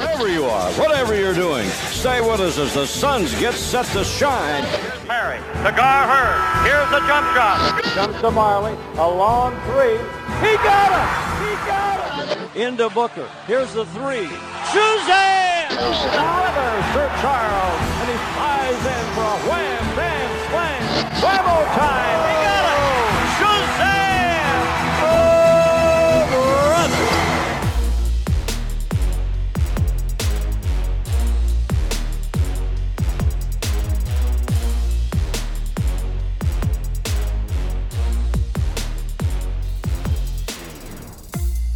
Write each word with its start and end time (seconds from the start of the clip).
Wherever 0.00 0.28
you 0.28 0.44
are, 0.44 0.70
whatever 0.72 1.18
you're 1.18 1.32
doing, 1.32 1.66
stay 1.88 2.20
with 2.20 2.38
us 2.38 2.58
as 2.58 2.74
the 2.74 2.86
Suns 2.86 3.34
get 3.40 3.54
set 3.54 3.86
to 3.96 4.04
shine. 4.04 4.62
Here's 4.64 4.98
Perry. 5.06 5.38
To 5.64 5.72
Gar 5.72 6.06
Heard. 6.06 6.68
Here's 6.68 6.90
the 6.90 7.00
jump 7.08 7.26
shot. 7.34 7.80
Jumps 7.94 8.20
to 8.20 8.30
Majerle. 8.30 8.76
A 8.98 9.08
long 9.08 9.52
three. 9.72 9.96
He 10.44 10.54
got 10.60 10.92
it! 10.92 11.08
He 11.40 11.52
got 11.66 11.96
it! 12.28 12.56
Into 12.60 12.90
Booker. 12.90 13.26
Here's 13.46 13.72
the 13.72 13.86
three. 13.86 14.28
Shazam! 14.68 15.70
Delivers 15.70 16.86
to 16.92 17.08
Charles. 17.24 17.80
And 18.00 18.10
he 18.10 18.16
flies 18.36 18.84
in 18.84 19.04
for 19.16 19.24
a 19.24 19.38
wham, 19.48 19.96
bam, 19.96 20.28
slam. 20.50 20.82
Whammo 21.22 21.64
time! 21.74 22.39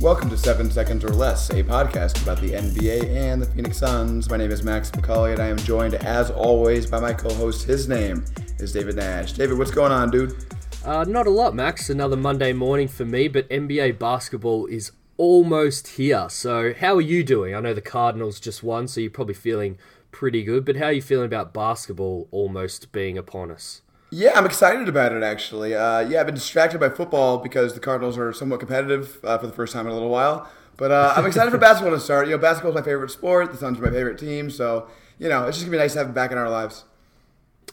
Welcome 0.04 0.28
to 0.28 0.36
Seven 0.36 0.70
Seconds 0.70 1.02
or 1.02 1.08
Less, 1.08 1.48
a 1.48 1.64
podcast 1.64 2.22
about 2.22 2.38
the 2.38 2.50
NBA 2.50 3.16
and 3.16 3.40
the 3.40 3.46
Phoenix 3.46 3.78
Suns. 3.78 4.28
My 4.28 4.36
name 4.36 4.50
is 4.50 4.62
Max 4.62 4.90
McCauley, 4.90 5.32
and 5.32 5.40
I 5.40 5.46
am 5.46 5.56
joined, 5.56 5.94
as 5.94 6.30
always, 6.30 6.84
by 6.84 7.00
my 7.00 7.14
co-host. 7.14 7.66
His 7.66 7.88
name 7.88 8.22
is 8.58 8.74
David 8.74 8.96
Nash. 8.96 9.32
David, 9.32 9.56
what's 9.56 9.70
going 9.70 9.92
on, 9.92 10.10
dude? 10.10 10.36
Uh, 10.84 11.04
not 11.04 11.27
a 11.27 11.30
lot, 11.30 11.54
Max. 11.54 11.88
Another 11.88 12.16
Monday 12.16 12.52
morning 12.52 12.86
for 12.86 13.06
me, 13.06 13.28
but 13.28 13.48
NBA 13.48 13.98
basketball 13.98 14.66
is 14.66 14.92
almost 15.16 15.88
here. 15.88 16.27
So, 16.28 16.74
how 16.74 16.96
are 16.96 17.00
you 17.00 17.24
doing? 17.24 17.55
I 17.55 17.60
know 17.60 17.72
the 17.72 17.80
Cardinals 17.80 18.41
just 18.41 18.62
won, 18.62 18.88
so 18.88 19.00
you're 19.00 19.10
probably 19.10 19.32
feeling 19.32 19.78
pretty 20.10 20.44
good. 20.44 20.66
But 20.66 20.77
how 20.77 20.88
are 20.88 20.92
you 20.92 21.00
feeling 21.00 21.25
about 21.25 21.55
basketball 21.55 22.28
almost 22.30 22.92
being 22.92 23.16
upon 23.16 23.50
us? 23.50 23.80
Yeah, 24.14 24.38
I'm 24.38 24.46
excited 24.46 24.88
about 24.88 25.10
it 25.10 25.24
actually. 25.24 25.74
Uh, 25.74 25.98
yeah, 25.98 26.20
I've 26.20 26.26
been 26.26 26.36
distracted 26.36 26.78
by 26.78 26.88
football 26.88 27.38
because 27.38 27.74
the 27.74 27.80
Cardinals 27.80 28.16
are 28.16 28.32
somewhat 28.32 28.60
competitive 28.60 29.18
uh, 29.24 29.38
for 29.38 29.48
the 29.48 29.52
first 29.52 29.72
time 29.72 29.86
in 29.86 29.90
a 29.90 29.92
little 29.92 30.08
while. 30.08 30.48
But 30.76 30.92
uh, 30.92 31.14
I'm 31.16 31.26
excited 31.26 31.50
for 31.50 31.58
basketball 31.68 31.92
to 31.92 32.00
start. 32.00 32.28
You 32.28 32.34
know, 32.34 32.38
basketball 32.38 32.70
is 32.70 32.76
my 32.76 32.82
favorite 32.82 33.10
sport. 33.10 33.50
The 33.50 33.58
Suns 33.58 33.76
are 33.76 33.82
my 33.82 33.90
favorite 33.90 34.16
team. 34.16 34.50
So, 34.50 34.86
you 35.18 35.28
know, 35.28 35.48
it's 35.48 35.56
just 35.56 35.66
gonna 35.66 35.76
be 35.76 35.82
nice 35.82 35.94
to 35.94 35.98
have 35.98 36.06
them 36.06 36.14
back 36.14 36.30
in 36.30 36.38
our 36.38 36.48
lives. 36.48 36.84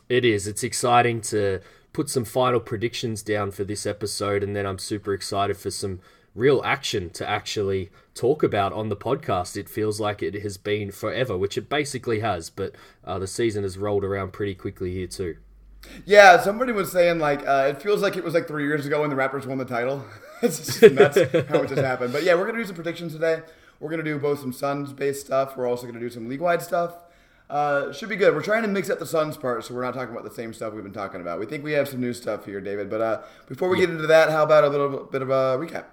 It 0.10 0.26
is. 0.26 0.48
It's 0.48 0.64
exciting 0.64 1.22
to 1.22 1.60
put 1.94 2.10
some 2.10 2.26
final 2.26 2.60
predictions 2.60 3.22
down 3.22 3.52
for 3.52 3.64
this 3.64 3.86
episode, 3.86 4.42
and 4.42 4.56
then 4.56 4.66
I'm 4.66 4.80
super 4.80 5.14
excited 5.14 5.58
for 5.58 5.70
some 5.70 6.00
real 6.34 6.64
action 6.66 7.12
to 7.12 7.30
actually 7.30 7.92
talk 8.16 8.42
about 8.42 8.74
on 8.74 8.90
the 8.90 8.98
podcast. 8.98 9.58
It 9.58 9.70
feels 9.70 10.00
like 10.00 10.24
it 10.24 10.34
has 10.42 10.58
been 10.58 10.90
forever, 10.90 11.38
which 11.38 11.56
it 11.56 11.70
basically 11.70 12.22
has, 12.22 12.50
but 12.50 12.74
uh, 13.06 13.20
the 13.20 13.28
season 13.28 13.62
has 13.62 13.78
rolled 13.78 14.04
around 14.04 14.34
pretty 14.34 14.56
quickly 14.56 14.92
here 14.92 15.06
too. 15.06 15.38
Yeah, 16.06 16.40
somebody 16.42 16.72
was 16.72 16.92
saying 16.92 17.20
like 17.20 17.46
uh, 17.48 17.68
it 17.70 17.82
feels 17.82 18.02
like 18.02 18.16
it 18.16 18.24
was 18.24 18.34
like 18.34 18.48
three 18.48 18.66
years 18.66 18.86
ago 18.86 19.02
when 19.02 19.10
the 19.10 19.16
Raptors 19.16 19.46
won 19.46 19.58
the 19.58 19.66
title. 19.66 20.06
it's 20.42 20.80
just 20.80 20.94
nuts 20.94 21.18
how 21.18 21.62
it 21.62 21.70
just 21.70 21.82
happened. 21.82 22.14
But 22.14 22.24
yeah, 22.24 22.36
we're 22.36 22.46
gonna 22.46 22.60
do 22.60 22.66
some 22.66 22.76
predictions 22.76 23.14
today. 23.14 23.42
We're 23.80 23.90
gonna 23.90 24.04
do 24.04 24.20
both 24.20 24.40
some 24.40 24.54
Suns 24.54 24.94
based 24.94 25.26
stuff. 25.26 25.58
We're 25.58 25.68
also 25.68 25.88
gonna 25.88 26.00
do 26.00 26.10
some 26.10 26.30
league 26.30 26.42
wide 26.42 26.62
stuff. 26.62 26.94
Uh, 27.50 27.92
should 27.92 28.08
be 28.08 28.16
good. 28.16 28.34
We're 28.34 28.42
trying 28.42 28.62
to 28.62 28.70
mix 28.70 28.90
up 28.90 29.00
the 29.00 29.06
Suns 29.06 29.36
part, 29.36 29.66
so 29.66 29.74
we're 29.74 29.84
not 29.84 29.94
talking 29.94 30.14
about 30.14 30.24
the 30.24 30.34
same 30.34 30.54
stuff 30.54 30.74
we've 30.74 30.84
been 30.84 30.94
talking 30.94 31.20
about. 31.20 31.38
We 31.38 31.46
think 31.46 31.66
we 31.66 31.74
have 31.74 31.90
some 31.90 32.00
new 32.00 32.14
stuff 32.14 32.46
here, 32.46 32.62
David. 32.62 32.90
But 32.90 33.02
uh, 33.02 33.22
before 33.48 33.68
we 33.68 33.78
get 33.78 33.90
into 33.90 34.08
that, 34.08 34.30
how 34.30 34.44
about 34.44 34.64
a 34.64 34.70
little 34.70 35.04
bit 35.04 35.22
of 35.22 35.30
a 35.30 35.58
recap? 35.58 35.86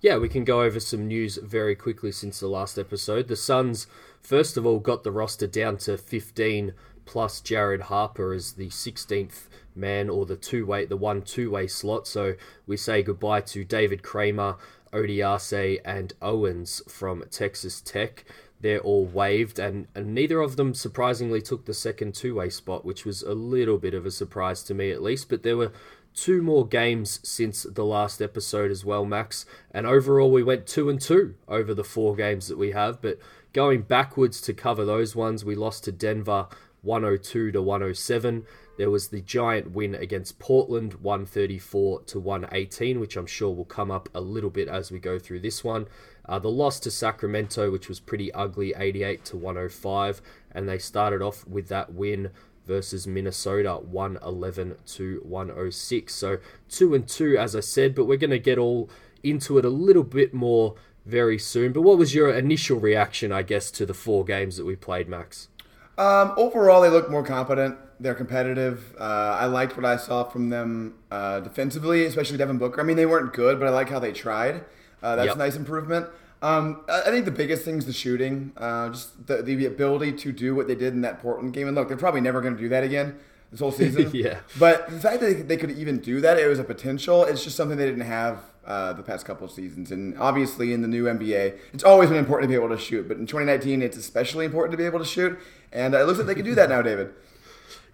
Yeah, 0.00 0.18
we 0.18 0.28
can 0.28 0.44
go 0.44 0.62
over 0.62 0.78
some 0.78 1.08
news 1.08 1.38
very 1.42 1.74
quickly 1.74 2.12
since 2.12 2.38
the 2.38 2.48
last 2.48 2.78
episode. 2.78 3.28
The 3.28 3.34
Suns, 3.34 3.86
first 4.20 4.58
of 4.58 4.66
all, 4.66 4.78
got 4.78 5.04
the 5.04 5.10
roster 5.10 5.46
down 5.46 5.78
to 5.78 5.96
15 5.96 6.74
plus 7.08 7.40
Jared 7.40 7.80
Harper 7.80 8.34
as 8.34 8.52
the 8.52 8.68
16th 8.68 9.46
man 9.74 10.10
or 10.10 10.26
the 10.26 10.36
two 10.36 10.66
way, 10.66 10.84
the 10.84 10.96
one 10.96 11.22
two 11.22 11.50
way 11.50 11.66
slot. 11.66 12.06
So 12.06 12.34
we 12.66 12.76
say 12.76 13.02
goodbye 13.02 13.40
to 13.40 13.64
David 13.64 14.02
Kramer, 14.02 14.56
Odiase, 14.92 15.80
and 15.86 16.12
Owens 16.20 16.82
from 16.86 17.24
Texas 17.30 17.80
Tech. 17.80 18.26
They're 18.60 18.80
all 18.80 19.06
waived, 19.06 19.58
and, 19.58 19.86
and 19.94 20.14
neither 20.14 20.40
of 20.42 20.56
them 20.56 20.74
surprisingly 20.74 21.40
took 21.40 21.64
the 21.64 21.72
second 21.72 22.14
two 22.14 22.34
way 22.34 22.50
spot, 22.50 22.84
which 22.84 23.06
was 23.06 23.22
a 23.22 23.32
little 23.32 23.78
bit 23.78 23.94
of 23.94 24.04
a 24.04 24.10
surprise 24.10 24.62
to 24.64 24.74
me 24.74 24.90
at 24.90 25.02
least. 25.02 25.30
But 25.30 25.42
there 25.42 25.56
were 25.56 25.72
two 26.12 26.42
more 26.42 26.66
games 26.66 27.20
since 27.22 27.62
the 27.62 27.84
last 27.86 28.20
episode 28.20 28.70
as 28.70 28.84
well, 28.84 29.06
Max. 29.06 29.46
And 29.70 29.86
overall, 29.86 30.30
we 30.30 30.42
went 30.42 30.66
two 30.66 30.90
and 30.90 31.00
two 31.00 31.36
over 31.46 31.72
the 31.72 31.84
four 31.84 32.14
games 32.16 32.48
that 32.48 32.58
we 32.58 32.72
have. 32.72 33.00
But 33.00 33.18
going 33.52 33.82
backwards 33.82 34.40
to 34.42 34.52
cover 34.52 34.84
those 34.84 35.16
ones, 35.16 35.44
we 35.44 35.54
lost 35.54 35.84
to 35.84 35.92
Denver 35.92 36.48
102 36.82 37.52
to 37.52 37.62
107. 37.62 38.44
There 38.76 38.90
was 38.90 39.08
the 39.08 39.20
giant 39.20 39.72
win 39.72 39.94
against 39.94 40.38
Portland 40.38 40.94
134 40.94 42.02
to 42.02 42.20
118, 42.20 43.00
which 43.00 43.16
I'm 43.16 43.26
sure 43.26 43.54
will 43.54 43.64
come 43.64 43.90
up 43.90 44.08
a 44.14 44.20
little 44.20 44.50
bit 44.50 44.68
as 44.68 44.92
we 44.92 44.98
go 44.98 45.18
through 45.18 45.40
this 45.40 45.64
one. 45.64 45.86
Uh, 46.28 46.38
the 46.38 46.50
loss 46.50 46.78
to 46.80 46.90
Sacramento, 46.90 47.70
which 47.70 47.88
was 47.88 48.00
pretty 48.00 48.32
ugly, 48.32 48.74
88 48.76 49.24
to 49.26 49.36
105, 49.36 50.22
and 50.52 50.68
they 50.68 50.78
started 50.78 51.22
off 51.22 51.46
with 51.46 51.68
that 51.68 51.92
win 51.92 52.30
versus 52.66 53.06
Minnesota 53.06 53.76
111 53.76 54.76
to 54.86 55.20
106. 55.24 56.14
So 56.14 56.38
2 56.68 56.94
and 56.94 57.08
2 57.08 57.36
as 57.38 57.56
I 57.56 57.60
said, 57.60 57.94
but 57.94 58.04
we're 58.04 58.18
going 58.18 58.30
to 58.30 58.38
get 58.38 58.58
all 58.58 58.90
into 59.22 59.58
it 59.58 59.64
a 59.64 59.70
little 59.70 60.04
bit 60.04 60.32
more 60.34 60.76
very 61.04 61.38
soon. 61.38 61.72
But 61.72 61.82
what 61.82 61.98
was 61.98 62.14
your 62.14 62.30
initial 62.30 62.78
reaction, 62.78 63.32
I 63.32 63.42
guess, 63.42 63.70
to 63.72 63.86
the 63.86 63.94
four 63.94 64.24
games 64.24 64.56
that 64.58 64.66
we 64.66 64.76
played, 64.76 65.08
Max? 65.08 65.48
Um, 65.98 66.32
overall, 66.36 66.80
they 66.80 66.88
look 66.88 67.10
more 67.10 67.22
competent. 67.24 67.76
They're 68.00 68.14
competitive. 68.14 68.94
Uh, 68.98 69.02
I 69.40 69.46
liked 69.46 69.76
what 69.76 69.84
I 69.84 69.96
saw 69.96 70.24
from 70.24 70.48
them 70.50 70.94
uh, 71.10 71.40
defensively, 71.40 72.04
especially 72.06 72.38
Devin 72.38 72.56
Booker. 72.58 72.80
I 72.80 72.84
mean, 72.84 72.96
they 72.96 73.06
weren't 73.06 73.32
good, 73.32 73.58
but 73.58 73.66
I 73.66 73.70
like 73.70 73.88
how 73.90 73.98
they 73.98 74.12
tried. 74.12 74.64
Uh, 75.02 75.16
that's 75.16 75.26
Yep. 75.26 75.34
a 75.34 75.38
nice 75.38 75.56
improvement. 75.56 76.06
Um, 76.40 76.82
I 76.88 77.10
think 77.10 77.24
the 77.24 77.32
biggest 77.32 77.64
thing 77.64 77.78
is 77.78 77.86
the 77.86 77.92
shooting, 77.92 78.52
uh, 78.56 78.90
just 78.90 79.26
the, 79.26 79.42
the 79.42 79.66
ability 79.66 80.12
to 80.12 80.30
do 80.30 80.54
what 80.54 80.68
they 80.68 80.76
did 80.76 80.92
in 80.94 81.00
that 81.00 81.20
Portland 81.20 81.52
game. 81.52 81.66
And 81.66 81.76
look, 81.76 81.88
they're 81.88 81.96
probably 81.96 82.20
never 82.20 82.40
going 82.40 82.54
to 82.54 82.60
do 82.62 82.68
that 82.68 82.84
again 82.84 83.16
this 83.50 83.58
whole 83.58 83.72
season. 83.72 84.10
Yeah. 84.14 84.38
But 84.56 84.88
the 84.88 85.00
fact 85.00 85.18
that 85.20 85.26
they, 85.26 85.42
they 85.42 85.56
could 85.56 85.72
even 85.72 85.98
do 85.98 86.20
that, 86.20 86.38
it 86.38 86.46
was 86.46 86.60
a 86.60 86.64
potential. 86.64 87.24
It's 87.24 87.42
just 87.42 87.56
something 87.56 87.76
they 87.76 87.86
didn't 87.86 88.02
have 88.06 88.38
uh, 88.64 88.92
the 88.92 89.02
past 89.02 89.26
couple 89.26 89.46
of 89.46 89.50
seasons. 89.50 89.90
And 89.90 90.16
obviously, 90.18 90.72
in 90.72 90.82
the 90.82 90.88
new 90.88 91.04
NBA, 91.06 91.58
it's 91.72 91.82
always 91.82 92.08
been 92.08 92.18
important 92.18 92.48
to 92.48 92.56
be 92.56 92.62
able 92.62 92.68
to 92.76 92.80
shoot. 92.80 93.08
But 93.08 93.16
in 93.16 93.26
2019, 93.26 93.82
it's 93.82 93.96
especially 93.96 94.44
important 94.44 94.70
to 94.72 94.76
be 94.76 94.84
able 94.84 95.00
to 95.00 95.04
shoot. 95.04 95.36
And 95.72 95.94
uh, 95.94 96.00
it 96.00 96.06
looks 96.06 96.18
like 96.18 96.26
they 96.26 96.34
can 96.34 96.44
do 96.44 96.54
that 96.54 96.68
now, 96.68 96.82
David. 96.82 97.12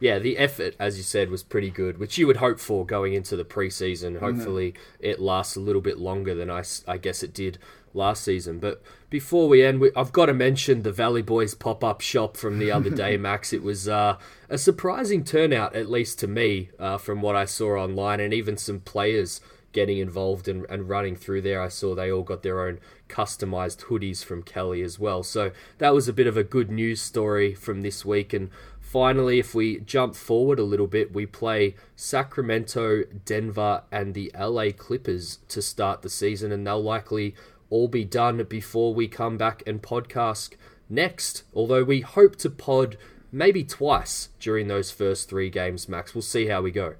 yeah, 0.01 0.19
the 0.19 0.39
effort, 0.39 0.75
as 0.79 0.97
you 0.97 1.03
said, 1.03 1.31
was 1.31 1.43
pretty 1.43 1.71
good, 1.71 1.99
which 1.99 2.19
you 2.19 2.27
would 2.27 2.37
hope 2.39 2.61
for 2.61 2.85
going 2.87 3.15
into 3.15 3.37
the 3.37 3.45
preseason. 3.45 4.21
Hopefully, 4.21 4.75
it 5.01 5.21
lasts 5.21 5.57
a 5.57 5.61
little 5.61 5.83
bit 5.83 5.99
longer 5.99 6.35
than 6.35 6.51
I, 6.51 6.63
I 6.87 6.99
guess 6.99 7.23
it 7.23 7.33
did 7.35 7.59
last 7.93 8.25
season. 8.25 8.59
But 8.59 8.83
before 9.09 9.49
we 9.49 9.65
end, 9.65 9.81
we, 9.81 9.91
I've 9.97 10.13
got 10.13 10.27
to 10.27 10.35
mention 10.35 10.83
the 10.83 10.93
Valley 10.93 11.23
Boys 11.23 11.55
pop 11.55 11.83
up 11.85 12.01
shop 12.01 12.37
from 12.37 12.59
the 12.59 12.71
other 12.71 12.91
day, 12.91 13.17
Max. 13.29 13.53
It 13.53 13.63
was 13.63 13.89
uh, 13.89 14.19
a 14.49 14.59
surprising 14.59 15.25
turnout, 15.25 15.75
at 15.75 15.91
least 15.91 16.19
to 16.21 16.27
me, 16.27 16.71
uh, 16.79 16.99
from 16.99 17.23
what 17.23 17.37
I 17.37 17.45
saw 17.45 17.77
online, 17.77 18.21
and 18.21 18.35
even 18.35 18.57
some 18.57 18.81
players 18.81 19.41
getting 19.75 19.99
involved 19.99 20.49
and, 20.49 20.65
and 20.71 20.89
running 20.89 21.17
through 21.17 21.43
there. 21.43 21.61
I 21.61 21.69
saw 21.69 21.95
they 21.95 22.11
all 22.11 22.23
got 22.23 22.43
their 22.43 22.67
own 22.67 22.79
customized 23.09 23.85
hoodies 23.87 24.25
from 24.25 24.43
Kelly 24.43 24.81
as 24.81 24.99
well. 24.99 25.23
So 25.23 25.51
that 25.77 25.93
was 25.93 26.09
a 26.09 26.15
bit 26.15 26.27
of 26.27 26.39
a 26.39 26.45
good 26.45 26.71
news 26.71 27.03
story 27.03 27.55
from 27.55 27.83
this 27.83 28.05
week. 28.05 28.33
And 28.33 28.49
finally, 28.81 29.39
if 29.39 29.55
we 29.55 29.81
jump 29.81 30.15
forward 30.15 30.59
a 30.59 30.65
little 30.65 30.87
bit, 30.87 31.13
we 31.13 31.27
play 31.27 31.75
Sacramento, 31.97 33.03
Denver, 33.27 33.83
and 33.93 34.15
the 34.15 34.33
LA 34.39 34.71
Clippers 34.71 35.41
to 35.49 35.61
start 35.61 36.01
the 36.01 36.09
season, 36.09 36.51
and 36.51 36.67
they'll 36.67 36.83
likely 36.83 37.35
all 37.69 37.89
be 37.89 38.05
done 38.05 38.43
before 38.45 38.95
we 38.95 39.09
come 39.09 39.37
back 39.37 39.63
and 39.67 39.83
podcast 39.83 40.55
next. 40.89 41.43
Although 41.53 41.85
we 41.85 42.01
hope 42.01 42.37
to 42.37 42.49
pod 42.49 42.97
maybe 43.33 43.65
twice 43.65 44.29
during 44.39 44.69
those 44.69 44.93
first 44.93 45.29
three 45.29 45.51
games, 45.51 45.89
Max. 45.89 46.15
We'll 46.15 46.23
see 46.23 46.47
how 46.47 46.63
we 46.63 46.71
go. 46.71 46.95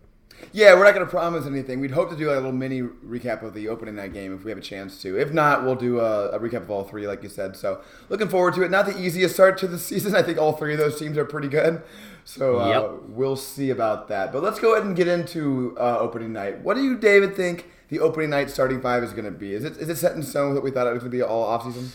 Yeah, 0.53 0.75
we're 0.75 0.85
not 0.85 0.95
going 0.95 1.07
to 1.07 1.11
promise 1.11 1.47
anything. 1.47 1.81
We'd 1.81 1.91
hope 1.91 2.11
to 2.11 2.17
do 2.17 2.27
like 2.29 2.35
a 2.35 2.41
little 2.41 2.53
mini 2.53 2.83
recap 2.83 3.43
of 3.43 3.55
the 3.55 3.69
opening 3.69 3.97
night 3.97 4.13
game 4.13 4.35
if 4.35 4.45
we 4.45 4.51
have 4.51 4.59
a 4.59 4.63
chance 4.63 5.01
to. 5.03 5.19
If 5.19 5.33
not, 5.33 5.65
we'll 5.65 5.75
do 5.75 6.01
a, 6.01 6.29
a 6.31 6.39
recap 6.39 6.63
of 6.63 6.71
all 6.71 6.85
three, 6.85 7.07
like 7.07 7.23
you 7.23 7.29
said. 7.29 7.57
So 7.57 7.81
looking 8.09 8.29
forward 8.29 8.55
to 8.55 8.63
it. 8.63 8.71
Not 8.71 8.87
the 8.87 8.99
easiest 9.01 9.35
start 9.35 9.59
to 9.59 9.67
the 9.67 9.79
season. 9.91 10.15
I 10.15 10.23
think 10.23 10.39
all 10.39 10.53
three 10.53 10.73
of 10.73 10.79
those 10.79 10.99
teams 10.99 11.17
are 11.19 11.25
pretty 11.25 11.49
good. 11.49 11.83
So 12.25 12.61
uh, 12.61 12.69
Yep. 12.69 12.91
we'll 13.09 13.37
see 13.37 13.71
about 13.71 14.09
that. 14.09 14.33
But 14.33 14.43
let's 14.43 14.59
go 14.59 14.75
ahead 14.75 14.87
and 14.87 14.97
get 14.97 15.09
into 15.09 15.77
uh, 15.79 15.99
opening 15.99 16.33
night. 16.33 16.61
What 16.61 16.75
do 16.75 16.83
you, 16.83 16.97
David, 16.97 17.37
think 17.37 17.67
the 17.89 18.01
opening 18.01 18.31
night 18.31 18.51
starting 18.51 18.81
five 18.81 19.03
is 19.03 19.13
going 19.13 19.27
to 19.27 19.31
be? 19.31 19.53
Is 19.55 19.65
it 19.65 19.77
is 19.77 19.89
it 19.89 19.97
set 19.97 20.17
in 20.17 20.23
stone 20.23 20.55
that 20.55 20.63
we 20.63 20.71
thought 20.71 20.87
it 20.87 20.93
was 20.93 21.01
going 21.03 21.11
to 21.13 21.17
be 21.17 21.23
all 21.23 21.47
offseason? 21.47 21.89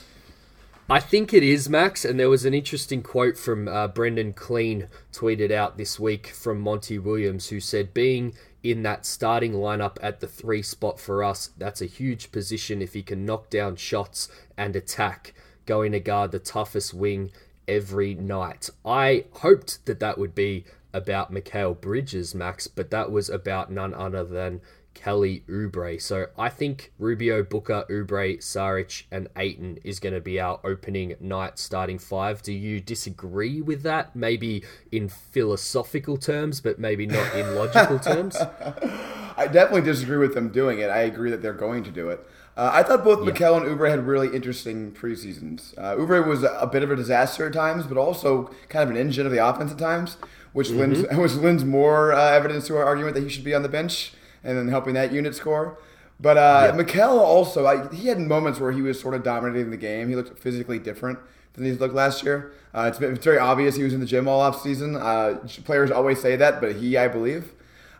I 0.91 0.99
think 0.99 1.35
it 1.35 1.43
is, 1.43 1.69
Max. 1.69 2.03
And 2.03 2.19
there 2.19 2.31
was 2.31 2.45
an 2.45 2.55
interesting 2.55 3.03
quote 3.03 3.37
from 3.37 3.67
uh, 3.67 3.89
Brendan 3.89 4.33
Clean 4.33 4.87
tweeted 5.13 5.51
out 5.51 5.77
this 5.77 5.99
week 5.99 6.27
from 6.27 6.59
Monty 6.59 6.97
Williams, 6.97 7.49
who 7.49 7.59
said, 7.59 7.93
Being 7.93 8.33
in 8.63 8.81
that 8.83 9.05
starting 9.05 9.53
lineup 9.53 9.97
at 10.01 10.19
the 10.19 10.27
three 10.27 10.63
spot 10.63 10.99
for 10.99 11.23
us. 11.23 11.51
That's 11.59 11.83
a 11.83 11.85
huge 11.85 12.31
position 12.31 12.81
if 12.81 12.93
he 12.93 13.03
can 13.03 13.23
knock 13.23 13.51
down 13.51 13.75
shots 13.75 14.29
and 14.57 14.75
attack, 14.75 15.35
going 15.67 15.91
to 15.91 15.99
guard 15.99 16.31
the 16.31 16.39
toughest 16.39 16.95
wing 16.95 17.29
every 17.67 18.15
night. 18.15 18.71
I 18.83 19.25
hoped 19.33 19.85
that 19.85 19.99
that 19.99 20.17
would 20.17 20.33
be 20.33 20.65
about 20.91 21.31
Mikal 21.31 21.79
Bridges, 21.79 22.33
Max, 22.33 22.65
but 22.65 22.89
that 22.89 23.11
was 23.11 23.29
about 23.29 23.71
none 23.71 23.93
other 23.93 24.23
than 24.23 24.59
Kelly 24.99 25.43
Oubre. 25.49 26.01
So 26.01 26.27
I 26.37 26.49
think 26.49 26.91
Rubio, 26.99 27.41
Booker, 27.41 27.85
Oubre, 27.89 28.37
Saric, 28.39 29.03
and 29.09 29.29
Ayton 29.37 29.79
is 29.85 29.97
going 29.97 30.13
to 30.13 30.19
be 30.19 30.41
our 30.41 30.59
opening 30.65 31.15
night 31.21 31.57
starting 31.57 31.97
five. 31.97 32.43
Do 32.43 32.51
you 32.51 32.81
disagree 32.81 33.61
with 33.61 33.83
that? 33.83 34.13
Maybe 34.13 34.63
in 34.91 35.07
philosophical 35.07 36.17
terms, 36.17 36.59
but 36.59 36.79
maybe 36.79 37.07
not 37.07 37.33
in 37.33 37.55
logical 37.55 37.97
terms? 37.97 38.35
I 38.35 39.47
definitely 39.47 39.83
disagree 39.83 40.17
with 40.17 40.33
them 40.33 40.49
doing 40.49 40.79
it. 40.79 40.89
I 40.89 40.99
agree 40.99 41.31
that 41.31 41.41
they're 41.41 41.53
going 41.53 41.85
to 41.85 41.91
do 41.91 42.09
it. 42.09 42.19
Uh, 42.57 42.71
I 42.73 42.83
thought 42.83 43.05
both 43.05 43.25
yeah. 43.25 43.31
Mikal 43.31 43.55
and 43.55 43.65
Oubre 43.65 43.89
had 43.89 44.05
really 44.05 44.35
interesting 44.35 44.91
preseasons. 44.91 45.77
Uh, 45.77 45.95
Oubre 45.95 46.27
was 46.27 46.43
a, 46.43 46.49
a 46.59 46.67
bit 46.67 46.83
of 46.83 46.91
a 46.91 46.95
disaster 46.97 47.47
at 47.47 47.53
times, 47.53 47.87
but 47.87 47.97
also 47.97 48.51
kind 48.67 48.83
of 48.83 48.89
an 48.89 48.97
engine 48.97 49.25
of 49.25 49.31
the 49.31 49.37
offense 49.37 49.71
at 49.71 49.77
times, 49.77 50.17
which 50.51 50.67
mm-hmm. 50.67 50.79
lends 50.79 51.05
which 51.13 51.35
lends 51.35 51.63
more 51.63 52.11
uh, 52.11 52.31
evidence 52.31 52.67
to 52.67 52.75
our 52.75 52.83
argument 52.83 53.15
that 53.15 53.23
he 53.23 53.29
should 53.29 53.45
be 53.45 53.55
on 53.55 53.63
the 53.63 53.69
bench 53.69 54.11
and 54.43 54.57
then 54.57 54.67
helping 54.67 54.93
that 54.93 55.11
unit 55.11 55.35
score. 55.35 55.77
But 56.19 56.37
uh, 56.37 56.73
yeah. 56.73 56.83
Mikal 56.83 57.17
also, 57.17 57.65
I, 57.65 57.93
he 57.93 58.07
had 58.07 58.19
moments 58.19 58.59
where 58.59 58.71
he 58.71 58.81
was 58.81 58.99
sort 58.99 59.13
of 59.13 59.23
dominating 59.23 59.71
the 59.71 59.77
game. 59.77 60.09
He 60.09 60.15
looked 60.15 60.37
physically 60.37 60.79
different 60.79 61.19
than 61.53 61.65
he 61.65 61.71
looked 61.71 61.95
last 61.95 62.23
year. 62.23 62.51
Uh, 62.73 62.89
it's, 62.91 62.99
it's, 62.99 63.23
very 63.23 63.37
obvious 63.37 63.75
he 63.75 63.83
was 63.83 63.93
in 63.93 63.99
the 63.99 64.05
gym 64.05 64.27
all 64.27 64.41
off 64.41 64.61
season. 64.61 64.95
Uh, 64.95 65.39
players 65.63 65.91
always 65.91 66.21
say 66.21 66.35
that, 66.35 66.59
but 66.59 66.75
he, 66.75 66.97
I 66.97 67.07
believe. 67.07 67.53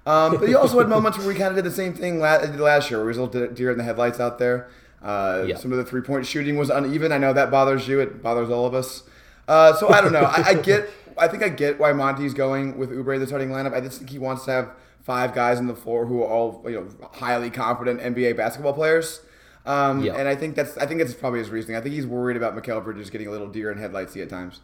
Um, 0.05 0.37
but 0.37 0.47
he 0.47 0.55
also 0.55 0.79
had 0.79 0.89
moments 0.89 1.17
where 1.17 1.27
we 1.27 1.35
kind 1.35 1.49
of 1.49 1.55
did 1.55 1.65
the 1.65 1.75
same 1.75 1.93
thing 1.93 2.19
last, 2.19 2.53
last 2.55 2.91
year, 2.91 2.99
where 2.99 3.05
he 3.05 3.07
was 3.09 3.17
a 3.17 3.23
little 3.23 3.53
deer 3.53 3.71
in 3.71 3.77
the 3.77 3.83
headlights 3.83 4.19
out 4.19 4.37
there. 4.37 4.69
Uh, 5.01 5.45
yeah. 5.47 5.55
Some 5.55 5.71
of 5.71 5.77
the 5.77 5.85
three 5.85 6.01
point 6.01 6.25
shooting 6.25 6.57
was 6.57 6.69
uneven. 6.69 7.11
I 7.11 7.17
know 7.17 7.31
that 7.31 7.51
bothers 7.51 7.87
you. 7.87 7.99
It 8.01 8.21
bothers 8.21 8.49
all 8.49 8.65
of 8.65 8.73
us. 8.73 9.03
Uh, 9.47 9.73
so 9.73 9.89
I 9.89 10.01
don't 10.01 10.11
know. 10.11 10.23
I, 10.23 10.49
I, 10.49 10.53
get. 10.55 10.89
I 11.17 11.27
think 11.27 11.41
I 11.41 11.49
get 11.49 11.79
why 11.79 11.93
Monty's 11.93 12.33
going 12.33 12.77
with 12.77 12.91
Oubre 12.91 13.17
the 13.17 13.25
starting 13.25 13.49
lineup. 13.49 13.73
I 13.73 13.81
just 13.81 13.99
think 13.99 14.09
he 14.09 14.19
wants 14.19 14.45
to 14.45 14.51
have 14.51 14.71
five 15.09 15.33
guys 15.33 15.57
on 15.57 15.65
the 15.65 15.75
floor 15.75 16.05
who 16.05 16.21
are 16.21 16.27
all 16.27 16.63
you 16.65 16.75
know 16.75 16.87
highly 17.13 17.49
confident 17.49 17.99
NBA 17.99 18.37
basketball 18.37 18.73
players. 18.73 19.21
Um, 19.65 20.03
And 20.15 20.27
I 20.27 20.35
think 20.35 20.55
that's 20.55 20.77
I 20.77 20.85
think 20.85 20.99
that's 20.99 21.15
probably 21.15 21.39
his 21.39 21.49
reasoning. 21.49 21.77
I 21.77 21.81
think 21.81 21.95
he's 21.95 22.05
worried 22.05 22.37
about 22.37 22.55
Mikal 22.55 22.83
Bridges 22.83 23.09
getting 23.09 23.25
a 23.25 23.31
little 23.31 23.47
deer 23.47 23.71
in 23.71 23.79
headlights 23.79 24.15
at 24.15 24.29
times. 24.29 24.59